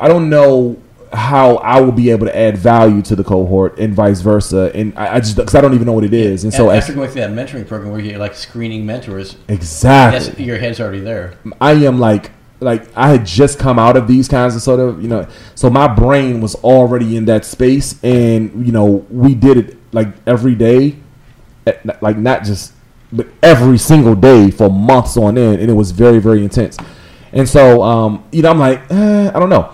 I 0.00 0.08
don't 0.08 0.30
know 0.30 0.78
how 1.14 1.56
I 1.56 1.80
will 1.80 1.92
be 1.92 2.10
able 2.10 2.26
to 2.26 2.36
add 2.36 2.58
value 2.58 3.00
to 3.02 3.16
the 3.16 3.24
cohort 3.24 3.78
and 3.78 3.94
vice 3.94 4.20
versa. 4.20 4.70
And 4.74 4.96
I, 4.98 5.16
I 5.16 5.20
just 5.20 5.36
because 5.36 5.54
I 5.54 5.60
don't 5.60 5.74
even 5.74 5.86
know 5.86 5.92
what 5.92 6.04
it 6.04 6.14
is. 6.14 6.44
And 6.44 6.52
so 6.52 6.70
A- 6.70 6.76
as, 6.76 6.84
after 6.84 6.94
going 6.94 7.10
through 7.10 7.22
that 7.22 7.30
mentoring 7.30 7.66
program 7.66 7.92
where 7.92 8.00
you're 8.00 8.18
like 8.18 8.34
screening 8.34 8.84
mentors, 8.84 9.36
exactly, 9.48 10.44
your 10.44 10.58
head's 10.58 10.80
already 10.80 11.00
there. 11.00 11.38
I 11.60 11.72
am 11.72 11.98
like 11.98 12.32
like 12.60 12.84
I 12.96 13.08
had 13.08 13.26
just 13.26 13.58
come 13.58 13.78
out 13.78 13.96
of 13.96 14.08
these 14.08 14.28
kinds 14.28 14.56
of 14.56 14.62
sort 14.62 14.80
of 14.80 15.02
you 15.02 15.08
know 15.08 15.28
so 15.54 15.68
my 15.70 15.86
brain 15.86 16.40
was 16.40 16.54
already 16.56 17.16
in 17.16 17.26
that 17.26 17.44
space 17.44 18.02
and 18.02 18.64
you 18.66 18.72
know 18.72 19.06
we 19.10 19.34
did 19.34 19.56
it 19.56 19.76
like 19.92 20.08
every 20.26 20.54
day 20.54 20.96
eh, 21.66 21.72
like 22.00 22.16
not 22.16 22.44
just 22.44 22.72
but 23.12 23.26
every 23.42 23.76
single 23.76 24.14
day 24.14 24.50
for 24.50 24.70
months 24.70 25.16
on 25.16 25.36
end 25.36 25.60
and 25.60 25.70
it 25.70 25.74
was 25.74 25.90
very 25.90 26.20
very 26.20 26.42
intense 26.42 26.78
and 27.32 27.48
so 27.48 27.82
um 27.82 28.24
you 28.32 28.40
know 28.40 28.50
I'm 28.50 28.58
like 28.58 28.80
eh, 28.90 29.30
I 29.34 29.38
don't 29.38 29.50
know 29.50 29.73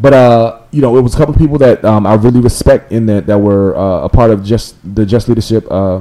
but 0.00 0.12
uh 0.12 0.60
you 0.70 0.80
know 0.80 0.96
it 0.96 1.02
was 1.02 1.14
a 1.14 1.18
couple 1.18 1.34
of 1.34 1.38
people 1.40 1.58
that 1.58 1.84
um, 1.84 2.06
I 2.06 2.14
really 2.14 2.40
respect 2.40 2.90
in 2.90 3.06
that 3.06 3.26
that 3.26 3.38
were 3.38 3.76
uh, 3.76 4.04
a 4.04 4.08
part 4.08 4.30
of 4.30 4.42
just 4.44 4.76
the 4.94 5.04
just 5.04 5.28
leadership 5.28 5.66
uh 5.70 6.00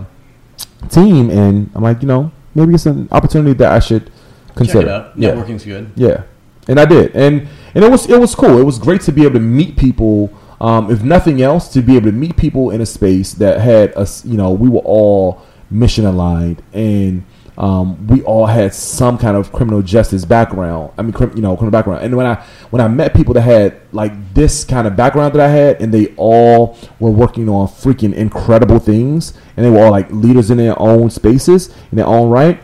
team 0.89 1.29
and 1.29 1.69
I'm 1.75 1.83
like 1.83 2.01
you 2.01 2.07
know 2.07 2.31
maybe 2.55 2.73
it's 2.73 2.85
an 2.85 3.07
opportunity 3.11 3.53
that 3.53 3.71
I 3.71 3.79
should 3.79 4.11
consider 4.55 4.81
Check 4.81 4.87
it 4.87 4.91
out. 4.91 5.17
yeah 5.17 5.31
Networking's 5.31 5.65
good. 5.65 5.91
yeah, 5.95 6.23
and 6.67 6.79
I 6.79 6.85
did, 6.85 7.15
and 7.15 7.47
and 7.75 7.83
it 7.83 7.91
was 7.91 8.09
it 8.09 8.19
was 8.19 8.35
cool. 8.35 8.57
It 8.59 8.63
was 8.63 8.79
great 8.79 9.01
to 9.01 9.11
be 9.11 9.23
able 9.23 9.33
to 9.35 9.39
meet 9.39 9.77
people. 9.77 10.31
Um, 10.61 10.91
if 10.91 11.01
nothing 11.03 11.41
else, 11.41 11.69
to 11.69 11.81
be 11.81 11.95
able 11.95 12.07
to 12.07 12.11
meet 12.11 12.35
people 12.35 12.71
in 12.71 12.81
a 12.81 12.85
space 12.85 13.33
that 13.35 13.61
had 13.61 13.95
us, 13.95 14.25
you 14.25 14.35
know, 14.35 14.51
we 14.51 14.67
were 14.67 14.81
all 14.83 15.41
mission 15.69 16.05
aligned, 16.05 16.61
and 16.73 17.23
um, 17.59 18.07
we 18.07 18.23
all 18.23 18.45
had 18.45 18.73
some 18.73 19.17
kind 19.17 19.37
of 19.37 19.51
criminal 19.51 19.81
justice 19.81 20.25
background. 20.25 20.93
I 20.97 21.01
mean, 21.01 21.13
you 21.35 21.41
know, 21.41 21.55
criminal 21.55 21.71
background. 21.71 22.03
And 22.03 22.15
when 22.15 22.25
I 22.25 22.35
when 22.71 22.81
I 22.81 22.87
met 22.87 23.13
people 23.13 23.33
that 23.35 23.41
had 23.41 23.79
like 23.91 24.33
this 24.33 24.63
kind 24.63 24.87
of 24.87 24.95
background 24.95 25.35
that 25.35 25.41
I 25.41 25.49
had, 25.49 25.81
and 25.81 25.93
they 25.93 26.13
all 26.15 26.77
were 26.99 27.11
working 27.11 27.49
on 27.49 27.67
freaking 27.67 28.13
incredible 28.13 28.79
things, 28.79 29.33
and 29.55 29.65
they 29.65 29.69
were 29.69 29.79
all 29.83 29.91
like 29.91 30.09
leaders 30.11 30.49
in 30.49 30.57
their 30.57 30.79
own 30.81 31.09
spaces 31.09 31.69
in 31.91 31.97
their 31.97 32.07
own 32.07 32.29
right 32.29 32.61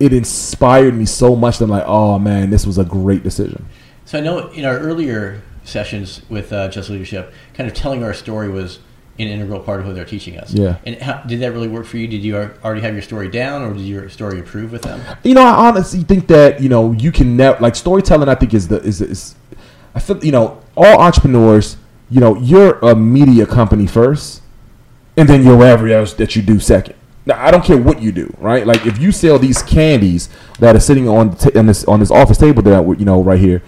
it 0.00 0.12
inspired 0.12 0.94
me 0.94 1.04
so 1.04 1.34
much 1.34 1.58
that 1.58 1.64
I'm 1.64 1.70
like, 1.70 1.84
oh 1.86 2.18
man, 2.18 2.50
this 2.50 2.66
was 2.66 2.78
a 2.78 2.84
great 2.84 3.22
decision. 3.22 3.66
So 4.04 4.18
I 4.18 4.20
know 4.20 4.48
in 4.50 4.64
our 4.64 4.78
earlier 4.78 5.42
sessions 5.64 6.22
with 6.28 6.52
uh, 6.52 6.68
Just 6.68 6.88
Leadership, 6.88 7.32
kind 7.54 7.68
of 7.68 7.74
telling 7.74 8.02
our 8.02 8.14
story 8.14 8.48
was 8.48 8.78
an 9.18 9.26
integral 9.28 9.60
part 9.60 9.80
of 9.80 9.86
what 9.86 9.94
they're 9.96 10.04
teaching 10.04 10.38
us. 10.38 10.52
Yeah. 10.52 10.76
And 10.86 10.96
how, 11.00 11.22
did 11.22 11.40
that 11.40 11.52
really 11.52 11.68
work 11.68 11.86
for 11.86 11.96
you? 11.96 12.06
Did 12.06 12.22
you 12.22 12.36
already 12.36 12.80
have 12.82 12.92
your 12.92 13.02
story 13.02 13.28
down, 13.28 13.62
or 13.62 13.72
did 13.74 13.82
your 13.82 14.08
story 14.08 14.38
improve 14.38 14.70
with 14.72 14.82
them? 14.82 15.00
You 15.24 15.34
know, 15.34 15.42
I 15.42 15.68
honestly 15.68 16.02
think 16.02 16.28
that 16.28 16.60
you 16.62 16.68
know 16.68 16.92
you 16.92 17.10
can 17.12 17.36
never 17.36 17.58
like 17.60 17.74
storytelling. 17.76 18.28
I 18.28 18.34
think 18.34 18.54
is 18.54 18.68
the 18.68 18.80
is 18.82 19.00
is 19.00 19.34
I 19.94 20.00
feel 20.00 20.24
you 20.24 20.32
know 20.32 20.60
all 20.76 21.00
entrepreneurs. 21.00 21.76
You 22.10 22.20
know, 22.20 22.36
you're 22.36 22.78
a 22.78 22.94
media 22.96 23.44
company 23.44 23.86
first, 23.86 24.40
and 25.16 25.28
then 25.28 25.44
you're 25.44 25.56
whatever 25.58 25.88
else 25.88 26.14
that 26.14 26.34
you 26.36 26.40
do 26.42 26.58
second. 26.58 26.94
Now, 27.26 27.44
I 27.44 27.50
don't 27.50 27.62
care 27.62 27.76
what 27.76 28.00
you 28.00 28.10
do, 28.12 28.34
right? 28.38 28.66
Like 28.66 28.86
if 28.86 28.98
you 28.98 29.12
sell 29.12 29.38
these 29.38 29.62
candies 29.62 30.30
that 30.60 30.74
are 30.74 30.80
sitting 30.80 31.06
on 31.06 31.36
ta- 31.36 31.50
on 31.54 31.66
this 31.66 31.84
on 31.84 32.00
this 32.00 32.10
office 32.10 32.38
table 32.38 32.62
that 32.62 32.72
I- 32.72 32.92
you 32.94 33.04
know 33.04 33.22
right 33.22 33.38
here, 33.38 33.62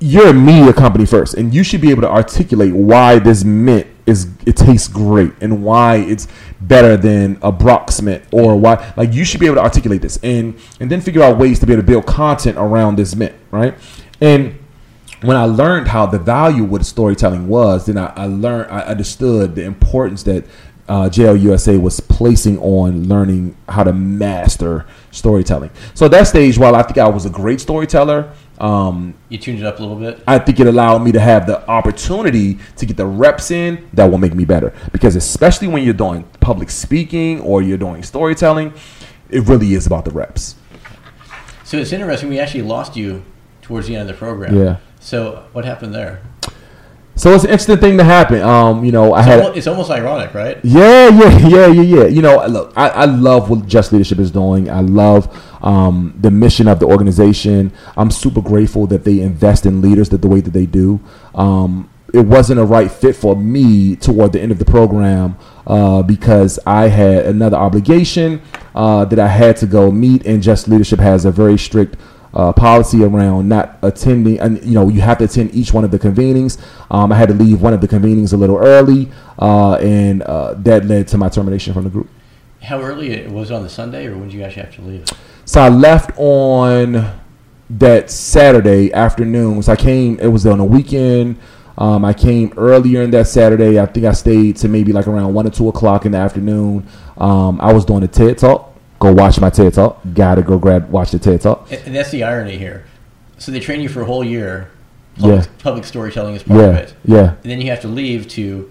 you're 0.00 0.28
a 0.28 0.34
media 0.34 0.72
company 0.72 1.04
first, 1.04 1.34
and 1.34 1.54
you 1.54 1.62
should 1.62 1.80
be 1.80 1.90
able 1.90 2.02
to 2.02 2.10
articulate 2.10 2.72
why 2.72 3.18
this 3.18 3.44
mint 3.44 3.86
is 4.06 4.28
it 4.44 4.56
tastes 4.56 4.88
great 4.88 5.32
and 5.40 5.62
why 5.62 5.96
it's 5.96 6.26
better 6.62 6.96
than 6.96 7.38
a 7.42 7.52
Brock's 7.52 8.02
mint 8.02 8.24
or 8.32 8.56
why 8.56 8.92
like 8.96 9.12
you 9.12 9.24
should 9.24 9.38
be 9.38 9.46
able 9.46 9.56
to 9.56 9.62
articulate 9.62 10.02
this 10.02 10.18
and 10.22 10.58
and 10.80 10.90
then 10.90 11.00
figure 11.00 11.22
out 11.22 11.38
ways 11.38 11.60
to 11.60 11.66
be 11.66 11.74
able 11.74 11.82
to 11.82 11.86
build 11.86 12.06
content 12.06 12.56
around 12.58 12.96
this 12.96 13.14
mint, 13.14 13.34
right? 13.50 13.74
And 14.20 14.58
when 15.20 15.36
I 15.36 15.44
learned 15.44 15.88
how 15.88 16.06
the 16.06 16.18
value 16.18 16.64
of 16.64 16.70
what 16.70 16.84
storytelling 16.86 17.46
was, 17.46 17.86
then 17.86 17.98
I, 17.98 18.06
I 18.16 18.26
learned 18.26 18.70
I 18.70 18.80
understood 18.80 19.54
the 19.54 19.64
importance 19.64 20.22
that 20.24 20.44
uh, 20.88 21.08
JLUSA 21.08 21.80
was 21.80 22.00
placing 22.00 22.58
on 22.58 23.06
learning 23.06 23.56
how 23.68 23.84
to 23.84 23.92
master 23.92 24.86
storytelling. 25.12 25.70
So 25.94 26.06
at 26.06 26.10
that 26.12 26.26
stage, 26.26 26.58
while 26.58 26.74
I 26.74 26.82
think 26.82 26.98
I 26.98 27.08
was 27.08 27.26
a 27.26 27.30
great 27.30 27.60
storyteller, 27.60 28.32
um, 28.60 29.14
You 29.28 29.38
tuned 29.38 29.58
it 29.58 29.64
up 29.64 29.78
a 29.78 29.82
little 29.82 29.96
bit. 29.96 30.22
I 30.26 30.38
think 30.38 30.60
it 30.60 30.66
allowed 30.66 30.98
me 30.98 31.12
to 31.12 31.20
have 31.20 31.46
the 31.46 31.66
opportunity 31.68 32.58
to 32.76 32.86
get 32.86 32.96
the 32.96 33.06
reps 33.06 33.50
in 33.50 33.88
that 33.94 34.04
will 34.10 34.18
make 34.18 34.34
me 34.34 34.44
better. 34.44 34.74
Because 34.92 35.16
especially 35.16 35.68
when 35.68 35.82
you're 35.82 35.94
doing 35.94 36.24
public 36.40 36.70
speaking 36.70 37.40
or 37.40 37.62
you're 37.62 37.78
doing 37.78 38.02
storytelling, 38.02 38.74
it 39.30 39.46
really 39.48 39.74
is 39.74 39.86
about 39.86 40.04
the 40.04 40.10
reps. 40.10 40.56
So 41.64 41.78
it's 41.78 41.92
interesting. 41.92 42.28
We 42.28 42.38
actually 42.38 42.62
lost 42.62 42.96
you 42.96 43.22
towards 43.62 43.86
the 43.86 43.96
end 43.96 44.08
of 44.10 44.16
the 44.16 44.18
program. 44.18 44.56
Yeah. 44.56 44.76
So 45.00 45.46
what 45.52 45.64
happened 45.64 45.94
there? 45.94 46.20
So 47.20 47.34
it's 47.34 47.44
an 47.44 47.50
interesting 47.50 47.76
thing 47.76 47.98
to 47.98 48.04
happen. 48.04 48.40
Um, 48.40 48.82
you 48.82 48.92
know, 48.92 49.12
I 49.12 49.18
It's, 49.18 49.28
had 49.28 49.38
almost, 49.40 49.58
it's 49.58 49.66
almost 49.66 49.90
ironic, 49.90 50.32
right? 50.32 50.58
Yeah, 50.64 51.10
yeah, 51.10 51.38
yeah, 51.48 51.66
yeah, 51.66 51.82
yeah. 51.82 52.04
You 52.06 52.22
know, 52.22 52.46
look, 52.46 52.72
I, 52.74 52.88
I 52.88 53.04
love 53.04 53.50
what 53.50 53.66
Just 53.66 53.92
Leadership 53.92 54.18
is 54.18 54.30
doing. 54.30 54.70
I 54.70 54.80
love 54.80 55.28
um, 55.62 56.14
the 56.18 56.30
mission 56.30 56.66
of 56.66 56.80
the 56.80 56.86
organization. 56.86 57.72
I'm 57.94 58.10
super 58.10 58.40
grateful 58.40 58.86
that 58.86 59.04
they 59.04 59.20
invest 59.20 59.66
in 59.66 59.82
leaders 59.82 60.08
that 60.08 60.22
the 60.22 60.28
way 60.28 60.40
that 60.40 60.52
they 60.52 60.64
do. 60.64 60.98
Um, 61.34 61.90
it 62.14 62.24
wasn't 62.24 62.58
a 62.58 62.64
right 62.64 62.90
fit 62.90 63.14
for 63.14 63.36
me 63.36 63.96
toward 63.96 64.32
the 64.32 64.40
end 64.40 64.50
of 64.50 64.58
the 64.58 64.64
program 64.64 65.36
uh, 65.66 66.02
because 66.02 66.58
I 66.66 66.88
had 66.88 67.26
another 67.26 67.58
obligation 67.58 68.40
uh, 68.74 69.04
that 69.04 69.18
I 69.18 69.28
had 69.28 69.58
to 69.58 69.66
go 69.66 69.90
meet, 69.90 70.24
and 70.24 70.42
Just 70.42 70.68
Leadership 70.68 71.00
has 71.00 71.26
a 71.26 71.30
very 71.30 71.58
strict 71.58 71.98
uh, 72.34 72.52
policy 72.52 73.02
around 73.02 73.48
not 73.48 73.78
attending, 73.82 74.38
and 74.40 74.62
you 74.64 74.74
know, 74.74 74.88
you 74.88 75.00
have 75.00 75.18
to 75.18 75.24
attend 75.24 75.54
each 75.54 75.72
one 75.72 75.84
of 75.84 75.90
the 75.90 75.98
convenings. 75.98 76.60
Um, 76.90 77.12
I 77.12 77.16
had 77.16 77.28
to 77.28 77.34
leave 77.34 77.60
one 77.60 77.74
of 77.74 77.80
the 77.80 77.88
convenings 77.88 78.32
a 78.32 78.36
little 78.36 78.56
early, 78.56 79.10
uh, 79.38 79.74
and 79.74 80.22
uh, 80.22 80.54
that 80.54 80.84
led 80.84 81.08
to 81.08 81.18
my 81.18 81.28
termination 81.28 81.74
from 81.74 81.84
the 81.84 81.90
group. 81.90 82.08
How 82.62 82.80
early 82.80 83.12
it 83.12 83.30
was 83.30 83.50
it 83.50 83.54
on 83.54 83.62
the 83.62 83.68
Sunday, 83.68 84.06
or 84.06 84.16
when 84.16 84.28
did 84.28 84.34
you 84.34 84.42
actually 84.42 84.62
have 84.62 84.74
to 84.76 84.82
leave? 84.82 85.06
So 85.44 85.60
I 85.60 85.68
left 85.68 86.12
on 86.16 87.20
that 87.70 88.10
Saturday 88.10 88.92
afternoon. 88.92 89.62
So 89.62 89.72
I 89.72 89.76
came. 89.76 90.18
It 90.20 90.28
was 90.28 90.46
on 90.46 90.60
a 90.60 90.64
weekend. 90.64 91.38
Um, 91.78 92.04
I 92.04 92.12
came 92.12 92.52
earlier 92.56 93.02
in 93.02 93.10
that 93.12 93.26
Saturday. 93.26 93.80
I 93.80 93.86
think 93.86 94.04
I 94.04 94.12
stayed 94.12 94.56
to 94.58 94.68
maybe 94.68 94.92
like 94.92 95.06
around 95.06 95.32
one 95.32 95.46
or 95.46 95.50
two 95.50 95.68
o'clock 95.68 96.04
in 96.04 96.12
the 96.12 96.18
afternoon. 96.18 96.86
Um, 97.16 97.60
I 97.60 97.72
was 97.72 97.84
doing 97.84 98.02
a 98.02 98.08
TED 98.08 98.38
talk. 98.38 98.69
Go 99.00 99.12
watch 99.14 99.40
my 99.40 99.48
TED 99.50 99.72
talk. 99.74 99.98
Gotta 100.14 100.42
go 100.42 100.58
grab 100.58 100.90
watch 100.90 101.10
the 101.10 101.18
TED 101.18 101.40
talk. 101.40 101.72
And, 101.72 101.96
that's 101.96 102.10
the 102.10 102.22
irony 102.22 102.58
here. 102.58 102.84
So 103.38 103.50
they 103.50 103.58
train 103.58 103.80
you 103.80 103.88
for 103.88 104.02
a 104.02 104.04
whole 104.04 104.22
year. 104.22 104.70
Public, 105.18 105.44
Yeah. 105.44 105.50
public 105.58 105.84
storytelling 105.84 106.34
is 106.36 106.42
part 106.42 106.60
of 106.60 106.74
it. 106.76 106.94
yeah. 107.04 107.34
And 107.42 107.50
then 107.50 107.60
you 107.60 107.70
have 107.70 107.80
to 107.80 107.88
leave 107.88 108.28
to 108.28 108.70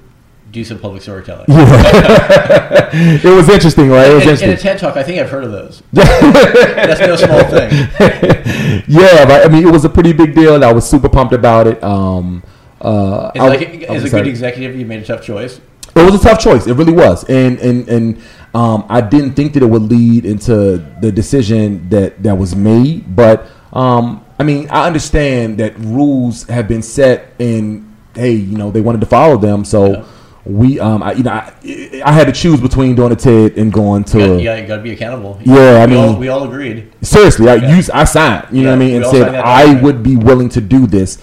do 0.52 0.64
some 0.64 0.78
public 0.80 1.02
storytelling. 1.02 1.46
Yeah. 1.48 2.90
it 2.94 3.36
was 3.36 3.50
interesting, 3.50 3.90
right? 3.90 4.08
It 4.10 4.16
was 4.16 4.42
And, 4.42 4.52
and 4.52 4.52
a 4.52 4.58
TED 4.58 4.78
Talk, 4.80 4.98
I 4.98 5.04
think 5.04 5.20
I've 5.20 5.30
heard 5.30 5.44
of 5.44 5.52
those. 5.52 5.82
That's 5.94 7.00
no 7.02 7.16
small 7.16 7.44
thing. 7.46 7.72
yeah, 8.88 9.26
but 9.26 9.46
I 9.46 9.48
mean, 9.52 9.68
it 9.68 9.72
was 9.72 9.86
a 9.86 9.90
pretty 9.90 10.14
big 10.14 10.34
deal, 10.36 10.56
and 10.56 10.64
I 10.64 10.72
was 10.74 10.88
super 10.90 11.10
pumped 11.10 11.34
about 11.34 11.68
it. 11.68 11.84
Um, 11.84 12.44
uh, 12.82 13.32
As, 13.36 13.42
I 13.42 13.48
like, 13.48 13.62
as 13.84 14.04
a 14.06 14.10
good 14.10 14.28
executive, 14.28 14.76
you 14.76 14.86
made 14.86 15.02
a 15.02 15.06
tough 15.06 15.22
choice. 15.22 15.60
It 15.96 16.04
was 16.04 16.16
a 16.16 16.20
tough 16.24 16.40
choice. 16.40 16.66
It 16.68 16.74
really 16.74 16.94
was, 16.94 17.24
and 17.26 17.60
and 17.60 17.88
and 17.90 18.22
um, 18.54 18.86
I 18.90 19.02
didn't 19.02 19.34
think 19.34 19.54
that 19.54 19.64
it 19.64 19.68
would 19.68 19.84
lead 19.84 20.26
into 20.26 20.78
the 21.02 21.12
decision 21.12 21.90
that 21.90 22.22
that 22.24 22.36
was 22.36 22.56
made. 22.56 23.16
But 23.16 23.48
um, 23.74 24.26
I 24.40 24.44
mean, 24.44 24.68
I 24.70 24.88
understand 24.88 25.58
that 25.60 25.78
rules 25.80 26.44
have 26.48 26.68
been 26.68 26.82
set, 26.82 27.34
and 27.40 27.96
hey, 28.16 28.34
you 28.34 28.58
know, 28.58 28.72
they 28.72 28.82
wanted 28.82 29.02
to 29.02 29.08
follow 29.08 29.38
them, 29.38 29.64
so. 29.66 29.94
Yeah. 29.94 30.06
We, 30.46 30.80
um, 30.80 31.04
I, 31.04 31.12
you 31.12 31.22
know, 31.24 31.32
I, 31.32 32.02
I 32.04 32.12
had 32.12 32.26
to 32.26 32.32
choose 32.32 32.60
between 32.60 32.96
doing 32.96 33.12
a 33.12 33.16
TED 33.16 33.58
and 33.58 33.72
going 33.72 34.04
to. 34.06 34.18
You 34.18 34.24
a, 34.24 34.28
got, 34.30 34.42
yeah, 34.42 34.56
you 34.56 34.68
got 34.68 34.78
to 34.78 34.82
be 34.82 34.92
accountable. 34.94 35.38
Yeah, 35.44 35.84
I 35.84 35.86
we 35.86 35.96
all, 35.96 36.10
mean- 36.12 36.20
we 36.20 36.28
all 36.30 36.44
agreed. 36.46 36.92
Seriously, 37.04 37.48
I 37.50 37.56
Yeah. 37.56 37.76
used 37.76 37.92
I 37.92 38.06
signed, 38.06 38.48
you 38.50 38.64
know 38.64 38.70
what 38.70 38.78
I 38.78 38.80
mean, 38.80 38.96
and 38.96 39.06
said 39.06 39.36
I 39.36 39.80
would 39.80 40.02
be 40.02 40.16
willing 40.16 40.50
to 40.50 40.62
do 40.62 40.88
this, 40.88 41.20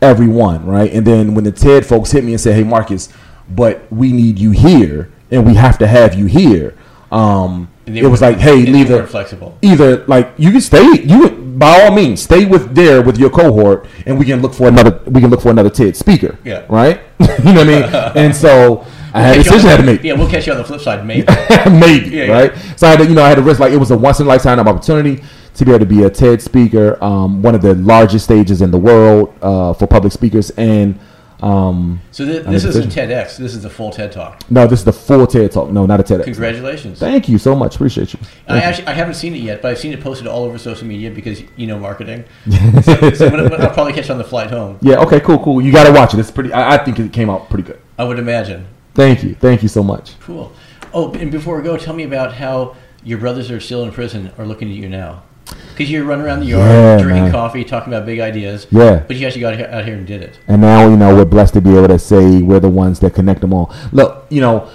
everyone, 0.00 0.64
right? 0.64 0.92
And 0.92 1.04
then 1.04 1.34
when 1.34 1.42
the 1.42 1.50
TED 1.50 1.86
folks 1.86 2.12
hit 2.12 2.22
me 2.22 2.32
and 2.32 2.40
said, 2.40 2.54
"Hey, 2.54 2.62
Marcus, 2.62 3.08
but 3.50 3.90
we 3.90 4.12
need 4.12 4.38
you 4.38 4.52
here, 4.52 5.10
and 5.30 5.46
we 5.46 5.54
have 5.54 5.78
to 5.78 5.86
have 5.86 6.14
you 6.14 6.26
here," 6.26 6.74
um, 7.12 7.68
it 7.86 8.04
was 8.04 8.20
like, 8.20 8.38
"Hey, 8.38 8.58
either 8.60 9.06
flexible. 9.06 9.56
either 9.62 10.04
like 10.06 10.32
you 10.36 10.50
can 10.50 10.60
stay, 10.60 10.84
you 11.02 11.30
by 11.58 11.82
all 11.82 11.90
means 11.90 12.22
stay 12.22 12.44
with 12.46 12.74
there 12.74 13.02
with 13.02 13.18
your 13.18 13.30
cohort, 13.30 13.86
and 14.06 14.18
we 14.18 14.24
can 14.24 14.40
look 14.42 14.54
for 14.54 14.68
another 14.68 15.00
we 15.06 15.20
can 15.20 15.30
look 15.30 15.40
for 15.40 15.50
another 15.50 15.70
TED 15.70 15.96
speaker, 15.96 16.38
Yeah. 16.44 16.64
right? 16.68 17.00
you 17.20 17.26
know 17.52 17.64
what 17.64 17.68
I 17.68 18.12
mean? 18.12 18.12
And 18.24 18.36
so 18.36 18.84
I 19.12 19.22
had 19.22 19.38
a 19.38 19.42
Catch 19.42 19.46
you 19.46 19.50
on 19.52 19.56
decision 19.56 19.68
I 19.68 19.70
had 19.72 19.76
to 19.78 19.82
make. 19.86 20.02
Yeah, 20.04 20.12
we'll 20.12 20.28
catch 20.30 20.46
you 20.46 20.52
on 20.52 20.58
the 20.58 20.64
flip 20.64 20.80
side, 20.82 21.04
maybe. 21.06 21.26
maybe 21.70 22.10
Yeah, 22.16 22.24
yeah. 22.24 22.32
right 22.32 22.52
so 22.76 22.86
i 22.86 22.90
had 22.90 22.98
to 23.00 23.06
you 23.06 23.14
know 23.14 23.22
i 23.22 23.28
had 23.28 23.36
to 23.36 23.42
risk 23.42 23.58
like 23.58 23.72
it 23.72 23.76
was 23.78 23.90
a 23.90 23.96
once 23.96 24.20
in 24.20 24.26
a 24.26 24.28
lifetime 24.28 24.58
opportunity 24.60 25.22
to 25.54 25.64
be 25.64 25.70
able 25.72 25.80
to 25.80 25.86
be 25.86 26.02
a 26.04 26.10
ted 26.10 26.40
speaker 26.42 27.02
um, 27.02 27.42
one 27.42 27.54
of 27.54 27.62
the 27.62 27.74
largest 27.76 28.24
stages 28.26 28.60
in 28.62 28.70
the 28.70 28.78
world 28.78 29.34
uh, 29.42 29.72
for 29.72 29.86
public 29.88 30.12
speakers 30.12 30.50
and 30.50 30.98
um, 31.40 32.00
So 32.10 32.24
I 32.24 32.26
this 32.40 32.64
isn't 32.64 32.90
TEDx. 32.92 33.36
This 33.36 33.54
is 33.54 33.62
the 33.62 33.70
full 33.70 33.90
TED 33.90 34.10
Talk. 34.12 34.42
no 34.50 34.66
this 34.66 34.80
is 34.80 34.84
the 34.84 34.92
full 34.92 35.26
ted 35.26 35.52
talk 35.52 35.70
no 35.70 35.86
not 35.86 36.00
a 36.00 36.02
TEDx. 36.02 36.24
Congratulations. 36.24 36.98
thank 36.98 37.28
you 37.28 37.38
so 37.38 37.54
much 37.54 37.76
appreciate 37.76 38.12
you 38.12 38.18
I 38.48 38.58
actually 38.60 38.86
I 38.88 38.92
haven't 38.92 39.14
seen 39.14 39.34
it 39.34 39.42
yet, 39.42 39.62
but 39.62 39.70
I've 39.70 39.78
seen 39.78 39.92
it 39.92 40.00
posted 40.00 40.26
all 40.26 40.44
over 40.44 40.58
social 40.58 40.86
media 40.86 41.10
because 41.10 41.42
you 41.56 41.66
know 41.66 41.78
marketing. 41.78 42.24
so 42.82 43.10
so 43.12 43.28
when, 43.30 43.48
when 43.50 43.60
I'll 43.60 43.70
probably 43.70 43.92
catch 43.92 44.06
it 44.06 44.10
on 44.10 44.18
the 44.18 44.24
flight 44.24 44.50
home. 44.50 44.78
yeah 44.82 44.98
okay 45.00 45.20
cool 45.20 45.38
cool 45.38 45.62
you 45.62 45.70
gotta 45.72 45.92
watch 45.92 46.14
it 46.14 46.20
it's 46.20 46.30
pretty 46.30 46.52
I, 46.52 46.74
I 46.74 46.78
think 46.78 46.98
it 46.98 47.12
came 47.12 47.30
out 47.30 47.48
pretty 47.48 47.64
good 47.64 47.80
I 47.98 48.04
would 48.04 48.18
imagine. 48.18 48.66
thank 48.94 49.22
you 49.22 49.34
thank 49.34 49.62
you 49.62 49.68
so 49.68 49.82
much 49.82 50.14
Cool. 50.20 50.52
Oh, 50.94 51.12
and 51.12 51.30
before 51.30 51.56
we 51.58 51.62
go, 51.62 51.76
tell 51.76 51.94
me 51.94 52.04
about 52.04 52.32
how 52.34 52.74
your 53.04 53.18
brothers 53.18 53.50
are 53.50 53.60
still 53.60 53.84
in 53.84 53.92
prison 53.92 54.32
are 54.38 54.46
looking 54.46 54.70
at 54.70 54.76
you 54.76 54.88
now. 54.88 55.22
Because 55.70 55.90
you 55.90 56.04
run 56.04 56.20
around 56.20 56.40
the 56.40 56.46
yard, 56.46 56.68
Yeah, 56.68 56.98
drinking 57.02 57.22
man. 57.24 57.32
coffee, 57.32 57.62
talking 57.64 57.92
about 57.92 58.04
big 58.04 58.18
ideas. 58.20 58.66
Yeah. 58.70 59.04
But 59.06 59.16
you 59.16 59.26
actually 59.26 59.42
got 59.42 59.60
out 59.60 59.84
here 59.84 59.94
and 59.94 60.06
did 60.06 60.22
it. 60.22 60.38
and 60.48 60.60
now 60.60 60.88
you 60.88 60.96
know 60.96 61.14
we're 61.14 61.24
blessed 61.24 61.54
to 61.54 61.60
be 61.60 61.70
able 61.76 61.88
to 61.88 61.98
say 61.98 62.42
we're 62.42 62.60
the 62.60 62.68
ones 62.68 62.98
that 63.00 63.14
connect 63.14 63.40
them 63.40 63.52
all 63.54 63.72
look 63.92 64.26
you 64.30 64.40
know 64.40 64.68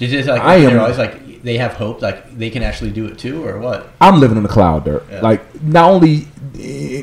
like 0.00 0.28
I 0.42 0.56
am- 0.56 0.70
they're 0.70 0.80
always 0.80 0.98
like 0.98 1.42
they 1.42 1.58
have 1.58 1.74
hope, 1.74 2.02
like 2.02 2.36
they 2.36 2.50
can 2.50 2.62
actually 2.64 2.90
do 2.90 3.06
it 3.06 3.18
too, 3.18 3.46
or 3.46 3.60
what? 3.60 3.88
I'm 4.00 4.18
living 4.18 4.36
in 4.36 4.42
the 4.42 4.48
cloud, 4.48 4.84
dirt. 4.84 5.04
Yeah. 5.10 5.20
Like 5.20 5.62
not 5.62 5.88
only, 5.90 6.26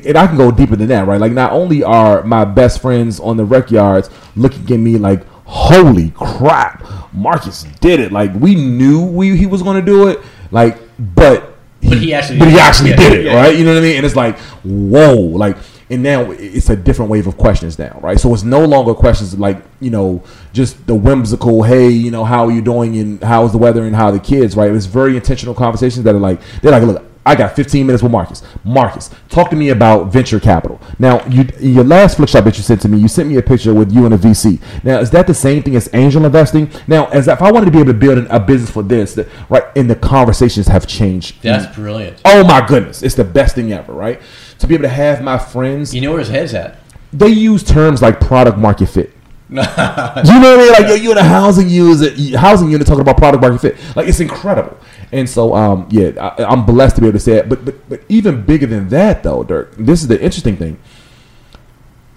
and 0.06 0.18
I 0.18 0.28
can 0.28 0.36
go 0.36 0.52
deeper 0.52 0.76
than 0.76 0.90
that, 0.90 1.08
right? 1.08 1.20
Like 1.22 1.32
not 1.32 1.54
only 1.54 1.82
are 1.82 2.24
my 2.24 2.44
best 2.44 2.82
friends 2.82 3.22
on 3.22 3.38
the 3.38 3.46
rec 3.46 3.72
yards 3.72 4.10
looking 4.36 4.64
at 4.70 4.80
me 4.82 4.98
like, 4.98 5.26
"Holy 5.46 6.10
crap, 6.12 6.84
Marcus 7.14 7.64
did 7.80 8.02
it!" 8.02 8.12
Like 8.12 8.34
we 8.36 8.54
knew 8.56 9.02
we 9.06 9.38
he 9.38 9.46
was 9.46 9.64
going 9.64 9.78
to 9.78 9.86
do 9.86 10.10
it, 10.10 10.20
like, 10.52 10.78
but 11.00 11.53
But 11.90 11.98
he 12.00 12.14
actually 12.14 12.40
but 12.40 12.46
did 12.46 12.52
he 12.52 12.58
it. 12.58 12.62
actually 12.62 12.90
Yeah, 12.92 12.96
did 12.96 13.20
it, 13.20 13.26
yeah. 13.26 13.36
right? 13.36 13.56
You 13.58 13.64
know 13.66 13.74
what 13.74 13.80
I 13.80 13.82
mean? 13.82 13.98
And 13.98 14.06
it's 14.06 14.16
like, 14.16 14.38
whoa, 14.64 15.16
like. 15.16 15.58
And 15.90 16.02
now 16.02 16.32
it's 16.32 16.70
a 16.70 16.76
different 16.76 17.12
wave 17.12 17.28
of 17.28 17.38
questions 17.38 17.78
now, 17.78 18.00
right? 18.02 18.20
So 18.20 18.34
it's 18.34 18.42
no 18.42 18.66
longer 18.66 18.96
questions 18.96 19.38
like 19.38 19.64
you 19.80 19.92
know 19.92 20.24
just 20.52 20.88
the 20.88 20.96
whimsical, 20.96 21.62
hey, 21.62 21.90
you 21.90 22.10
know, 22.10 22.24
how 22.24 22.46
are 22.48 22.52
you 22.52 22.62
doing 22.62 22.98
and 22.98 23.22
how's 23.22 23.52
the 23.52 23.58
weather 23.60 23.84
and 23.86 23.96
how 23.96 24.06
are 24.06 24.12
the 24.12 24.20
kids, 24.20 24.56
right? 24.56 24.72
It's 24.72 24.88
very 24.88 25.16
intentional 25.16 25.54
conversations 25.54 26.04
that 26.06 26.16
are 26.16 26.20
like 26.20 26.40
they're 26.62 26.72
like, 26.72 26.84
look, 26.84 27.06
I 27.26 27.36
got 27.36 27.56
15 27.56 27.86
minutes 27.88 28.04
with 28.04 28.12
Marcus. 28.12 28.42
Marcus, 28.66 29.10
talk 29.30 29.50
to 29.52 29.56
me 29.56 29.70
about 29.70 30.08
venture 30.12 30.40
capital. 30.40 30.80
Now, 31.00 31.26
you 31.28 31.48
your 31.60 31.84
last 31.86 32.18
flikshop 32.18 32.44
that 32.44 32.58
you 32.58 32.64
sent 32.64 32.82
to 32.82 32.90
me, 32.90 32.98
you 32.98 33.08
sent 33.08 33.30
me 33.30 33.38
a 33.38 33.42
picture 33.42 33.74
with 33.74 33.92
you 33.94 34.06
and 34.06 34.14
a 34.14 34.18
VC. 34.18 34.60
Now, 34.84 35.00
is 35.00 35.10
that 35.12 35.28
the 35.28 35.34
same 35.34 35.64
thing 35.64 35.76
as 35.76 35.90
angel 35.94 36.26
investing? 36.26 36.70
Now, 36.88 37.06
as 37.08 37.28
if 37.30 37.42
I 37.42 37.52
wanted 37.52 37.66
to 37.68 37.72
be 37.72 37.80
able 37.80 37.94
to 37.94 37.98
build 37.98 38.28
a 38.30 38.40
business 38.40 38.70
for 38.70 38.84
this, 38.84 39.14
that- 39.16 39.28
right? 39.50 39.64
And 39.76 39.90
the 39.90 39.96
conversations 39.96 40.68
have 40.68 40.86
changed. 40.86 41.42
That's 41.42 41.74
brilliant. 41.76 42.22
Oh 42.26 42.44
my 42.44 42.66
goodness, 42.66 43.02
it's 43.02 43.16
the 43.16 43.24
best 43.24 43.56
thing 43.56 43.72
ever, 43.72 43.94
right? 43.94 44.20
To 44.60 44.68
be 44.68 44.74
able 44.76 44.84
to 44.84 44.90
have 44.90 45.22
my 45.22 45.38
friends, 45.38 45.94
You 45.96 46.02
know 46.02 46.10
where 46.12 46.20
his 46.20 46.30
head's 46.30 46.54
at. 46.54 46.78
they 47.14 47.30
use 47.30 47.64
terms 47.64 48.02
like 48.02 48.20
product 48.20 48.58
market 48.58 48.88
fit. 48.90 49.12
you 49.56 49.62
know 49.62 49.68
what 49.68 50.26
I 50.26 50.58
mean? 50.58 50.72
Like 50.72 50.88
yo, 50.88 50.96
you're 50.96 51.12
in 51.12 51.18
a 51.20 51.24
housing 51.24 51.70
unit, 51.70 52.36
housing 52.36 52.72
unit 52.72 52.88
talking 52.88 53.02
about 53.02 53.18
product 53.18 53.42
market 53.42 53.60
fit. 53.60 53.96
Like 53.96 54.08
it's 54.08 54.20
incredible. 54.20 54.78
And 55.12 55.30
so, 55.30 55.54
um, 55.54 55.88
yeah, 55.92 56.10
I, 56.20 56.44
I'm 56.44 56.66
blessed 56.66 56.96
to 56.96 57.02
be 57.02 57.08
able 57.08 57.20
to 57.20 57.24
say 57.24 57.34
it. 57.34 57.48
But 57.50 57.64
but 57.64 57.88
but 57.88 58.02
even 58.10 58.44
bigger 58.44 58.66
than 58.66 58.90
that, 58.90 59.22
though, 59.22 59.44
Dirk. 59.44 59.76
This 59.76 60.02
is 60.02 60.08
the 60.08 60.20
interesting 60.20 60.58
thing. 60.58 60.80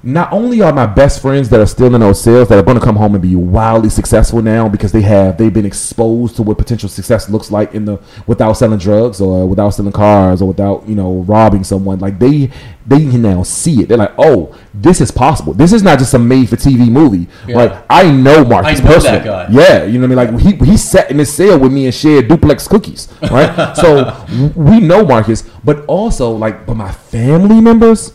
Not 0.06 0.32
only 0.32 0.62
are 0.62 0.72
my 0.72 0.86
best 0.86 1.20
friends 1.20 1.48
that 1.48 1.58
are 1.58 1.66
still 1.66 1.92
in 1.92 2.00
those 2.00 2.22
sales 2.22 2.48
that 2.48 2.56
are 2.56 2.62
going 2.62 2.78
to 2.78 2.84
come 2.84 2.94
home 2.94 3.14
and 3.16 3.20
be 3.22 3.34
wildly 3.34 3.90
successful 3.90 4.40
now 4.40 4.68
because 4.68 4.92
they 4.92 5.02
have 5.02 5.36
they've 5.36 5.52
been 5.52 5.66
exposed 5.66 6.36
to 6.36 6.44
what 6.44 6.58
potential 6.58 6.88
success 6.88 7.28
looks 7.28 7.50
like 7.50 7.74
in 7.74 7.86
the 7.86 8.00
without 8.28 8.52
selling 8.52 8.78
drugs 8.78 9.20
or 9.20 9.48
without 9.48 9.70
selling 9.70 9.90
cars 9.90 10.40
or 10.40 10.46
without 10.46 10.88
you 10.88 10.94
know 10.94 11.22
robbing 11.22 11.64
someone 11.64 11.98
like 11.98 12.20
they 12.20 12.48
they 12.86 13.00
can 13.00 13.20
now 13.20 13.42
see 13.42 13.82
it. 13.82 13.88
They're 13.88 13.98
like 13.98 14.14
oh 14.16 14.56
this 14.72 15.00
is 15.00 15.10
possible. 15.10 15.54
This 15.54 15.72
is 15.72 15.82
not 15.82 15.98
just 15.98 16.14
a 16.14 16.20
made 16.20 16.48
for 16.50 16.54
TV 16.56 16.88
movie. 16.88 17.26
Yeah. 17.48 17.56
like 17.56 17.84
I 17.90 18.08
know 18.08 18.44
Marcus 18.44 18.78
I 18.78 18.84
know 18.84 18.88
personally 18.88 19.18
that 19.18 19.24
guy. 19.24 19.46
yeah 19.50 19.84
you 19.86 19.98
know 19.98 20.06
what 20.06 20.18
I 20.20 20.30
mean? 20.30 20.44
Like 20.44 20.60
he 20.62 20.70
he 20.70 20.76
sat 20.76 21.10
in 21.10 21.18
his 21.18 21.34
cell 21.34 21.58
with 21.58 21.72
me 21.72 21.86
and 21.86 21.92
shared 21.92 22.28
duplex 22.28 22.68
cookies 22.68 23.08
right? 23.22 23.74
So 23.76 24.24
we 24.54 24.78
know 24.78 25.04
Marcus 25.04 25.42
but 25.64 25.84
also 25.86 26.30
like 26.30 26.64
but 26.64 26.76
my 26.76 26.92
family 26.92 27.60
members 27.60 28.12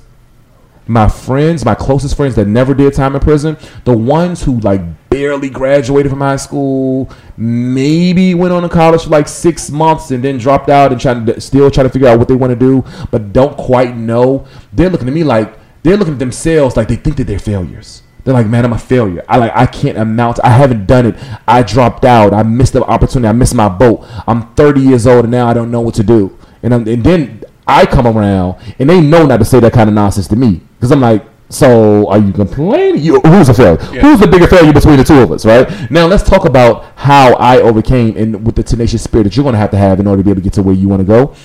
my 0.91 1.07
friends, 1.07 1.63
my 1.63 1.73
closest 1.73 2.17
friends 2.17 2.35
that 2.35 2.47
never 2.47 2.73
did 2.73 2.93
time 2.93 3.15
in 3.15 3.21
prison, 3.21 3.57
the 3.85 3.95
ones 3.95 4.43
who 4.43 4.59
like 4.59 4.81
barely 5.09 5.49
graduated 5.49 6.09
from 6.09 6.19
high 6.19 6.35
school, 6.35 7.09
maybe 7.37 8.33
went 8.33 8.53
on 8.53 8.61
to 8.61 8.67
college 8.67 9.03
for 9.05 9.09
like 9.09 9.27
six 9.27 9.71
months 9.71 10.11
and 10.11 10.21
then 10.21 10.37
dropped 10.37 10.69
out 10.69 10.91
and 10.91 10.99
trying 10.99 11.25
to 11.25 11.39
still 11.39 11.71
try 11.71 11.81
to 11.81 11.89
figure 11.89 12.09
out 12.09 12.19
what 12.19 12.27
they 12.27 12.35
want 12.35 12.51
to 12.51 12.59
do, 12.59 12.83
but 13.09 13.31
don't 13.31 13.55
quite 13.57 13.95
know. 13.95 14.45
They're 14.73 14.89
looking 14.89 15.07
at 15.07 15.13
me 15.13 15.23
like 15.23 15.57
they're 15.81 15.95
looking 15.95 16.13
at 16.13 16.19
themselves 16.19 16.75
like 16.75 16.89
they 16.89 16.97
think 16.97 17.15
that 17.17 17.23
they're 17.23 17.39
failures. 17.39 18.03
They're 18.25 18.33
like, 18.33 18.47
man, 18.47 18.65
I'm 18.65 18.73
a 18.73 18.77
failure. 18.77 19.23
I 19.29 19.37
like 19.37 19.53
I 19.55 19.67
can't 19.67 19.97
amount. 19.97 20.39
I 20.43 20.49
haven't 20.49 20.87
done 20.87 21.05
it. 21.05 21.15
I 21.47 21.63
dropped 21.63 22.03
out. 22.03 22.33
I 22.33 22.43
missed 22.43 22.73
the 22.73 22.83
opportunity. 22.83 23.29
I 23.29 23.31
missed 23.31 23.55
my 23.55 23.69
boat. 23.69 24.05
I'm 24.27 24.53
30 24.55 24.81
years 24.81 25.07
old 25.07 25.23
and 25.23 25.31
now 25.31 25.47
I 25.47 25.53
don't 25.53 25.71
know 25.71 25.81
what 25.81 25.95
to 25.95 26.03
do. 26.03 26.37
And 26.61 26.73
and 26.73 27.03
then 27.03 27.43
I 27.71 27.85
come 27.85 28.05
around 28.07 28.55
and 28.79 28.89
they 28.89 29.01
know 29.01 29.25
not 29.25 29.37
to 29.37 29.45
say 29.45 29.59
that 29.61 29.73
kind 29.73 29.89
of 29.89 29.93
nonsense 29.95 30.27
to 30.29 30.35
me 30.35 30.61
because 30.75 30.91
I'm 30.91 31.01
like, 31.01 31.23
so 31.49 32.07
are 32.09 32.17
you 32.19 32.31
complaining? 32.31 33.01
You, 33.03 33.19
who's 33.21 33.49
a 33.49 33.53
failure? 33.53 33.77
Yeah. 33.93 34.01
Who's 34.01 34.19
the 34.19 34.27
bigger 34.27 34.47
failure 34.47 34.71
between 34.71 34.97
the 34.97 35.03
two 35.03 35.19
of 35.19 35.31
us, 35.31 35.45
right? 35.45 35.89
Now 35.91 36.07
let's 36.07 36.23
talk 36.23 36.45
about 36.45 36.85
how 36.95 37.33
I 37.35 37.57
overcame 37.61 38.15
and 38.15 38.45
with 38.45 38.55
the 38.55 38.63
tenacious 38.63 39.03
spirit 39.03 39.23
that 39.25 39.35
you're 39.35 39.43
going 39.43 39.53
to 39.53 39.59
have 39.59 39.71
to 39.71 39.77
have 39.77 39.99
in 39.99 40.07
order 40.07 40.21
to 40.21 40.23
be 40.23 40.31
able 40.31 40.39
to 40.41 40.43
get 40.43 40.53
to 40.53 40.63
where 40.63 40.73
you 40.75 40.87
want 40.87 41.01
to 41.01 41.05
go. 41.05 41.35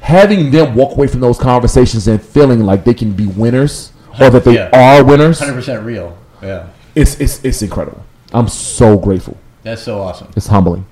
Having 0.00 0.50
them 0.50 0.74
walk 0.74 0.96
away 0.96 1.06
from 1.06 1.20
those 1.20 1.38
conversations 1.38 2.08
and 2.08 2.20
feeling 2.22 2.60
like 2.60 2.84
they 2.84 2.94
can 2.94 3.12
be 3.12 3.26
winners 3.26 3.92
or 4.18 4.30
that 4.30 4.44
they 4.44 4.54
Yeah. 4.54 4.70
are 4.72 5.04
winners, 5.04 5.38
Hundred 5.38 5.54
percent 5.54 5.84
real. 5.84 6.16
Yeah, 6.42 6.68
it's, 6.94 7.20
it's 7.20 7.44
it's 7.44 7.60
incredible. 7.62 8.02
I'm 8.32 8.48
so 8.48 8.96
grateful. 8.96 9.36
that's 9.62 9.82
so 9.82 10.00
awesome. 10.00 10.28
It's 10.36 10.46
humbling. 10.46 10.86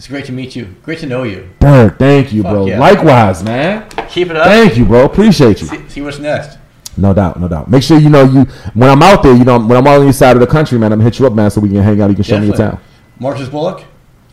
It's 0.00 0.08
great 0.08 0.24
to 0.24 0.32
meet 0.32 0.56
you. 0.56 0.74
Great 0.82 0.98
to 1.00 1.06
know 1.06 1.24
you. 1.24 1.50
Dirk, 1.58 1.98
thank 1.98 2.32
you, 2.32 2.42
Fuck 2.42 2.52
bro. 2.52 2.66
yeah. 2.66 2.78
Likewise, 2.80 3.44
man. 3.44 3.86
Keep 4.08 4.30
it 4.30 4.36
up. 4.36 4.46
Thank 4.46 4.78
you, 4.78 4.86
bro. 4.86 5.04
Appreciate 5.04 5.60
you. 5.60 5.66
See, 5.66 5.88
see 5.90 6.00
what's 6.00 6.18
next. 6.18 6.56
No 6.96 7.12
doubt, 7.12 7.38
no 7.38 7.48
doubt. 7.48 7.68
Make 7.68 7.82
sure 7.82 7.98
you 7.98 8.08
know 8.08 8.24
you 8.24 8.44
when 8.72 8.88
I'm 8.88 9.02
out 9.02 9.22
there. 9.22 9.34
You 9.36 9.44
know 9.44 9.58
when 9.58 9.76
I'm 9.76 9.86
on 9.86 10.02
your 10.04 10.14
side 10.14 10.36
of 10.36 10.40
the 10.40 10.46
country, 10.46 10.78
man. 10.78 10.90
I'm 10.90 11.00
gonna 11.00 11.10
hit 11.10 11.18
you 11.18 11.26
up, 11.26 11.34
man, 11.34 11.50
so 11.50 11.60
we 11.60 11.68
can 11.68 11.82
hang 11.82 12.00
out. 12.00 12.08
You 12.08 12.14
can 12.16 12.24
show 12.24 12.38
me 12.40 12.46
your 12.46 12.56
Definitely. 12.56 12.78
town. 12.78 12.86
Marcus 13.18 13.48
Bullock, 13.50 13.84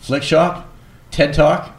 Flikshop, 0.01 0.63
TED 1.11 1.33
Talk. 1.33 1.75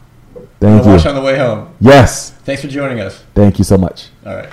Thank 0.59 0.83
I'll 0.83 0.93
watch 0.93 1.03
you. 1.05 1.09
on 1.09 1.15
the 1.15 1.21
way 1.23 1.39
home. 1.39 1.73
Yes, 1.79 2.29
Thanks 2.29 2.61
for 2.61 2.67
joining 2.67 2.99
us. 2.99 3.23
thank 3.33 3.57
you 3.57 3.63
so 3.63 3.75
much. 3.75 4.09
All 4.23 4.35
right. 4.35 4.49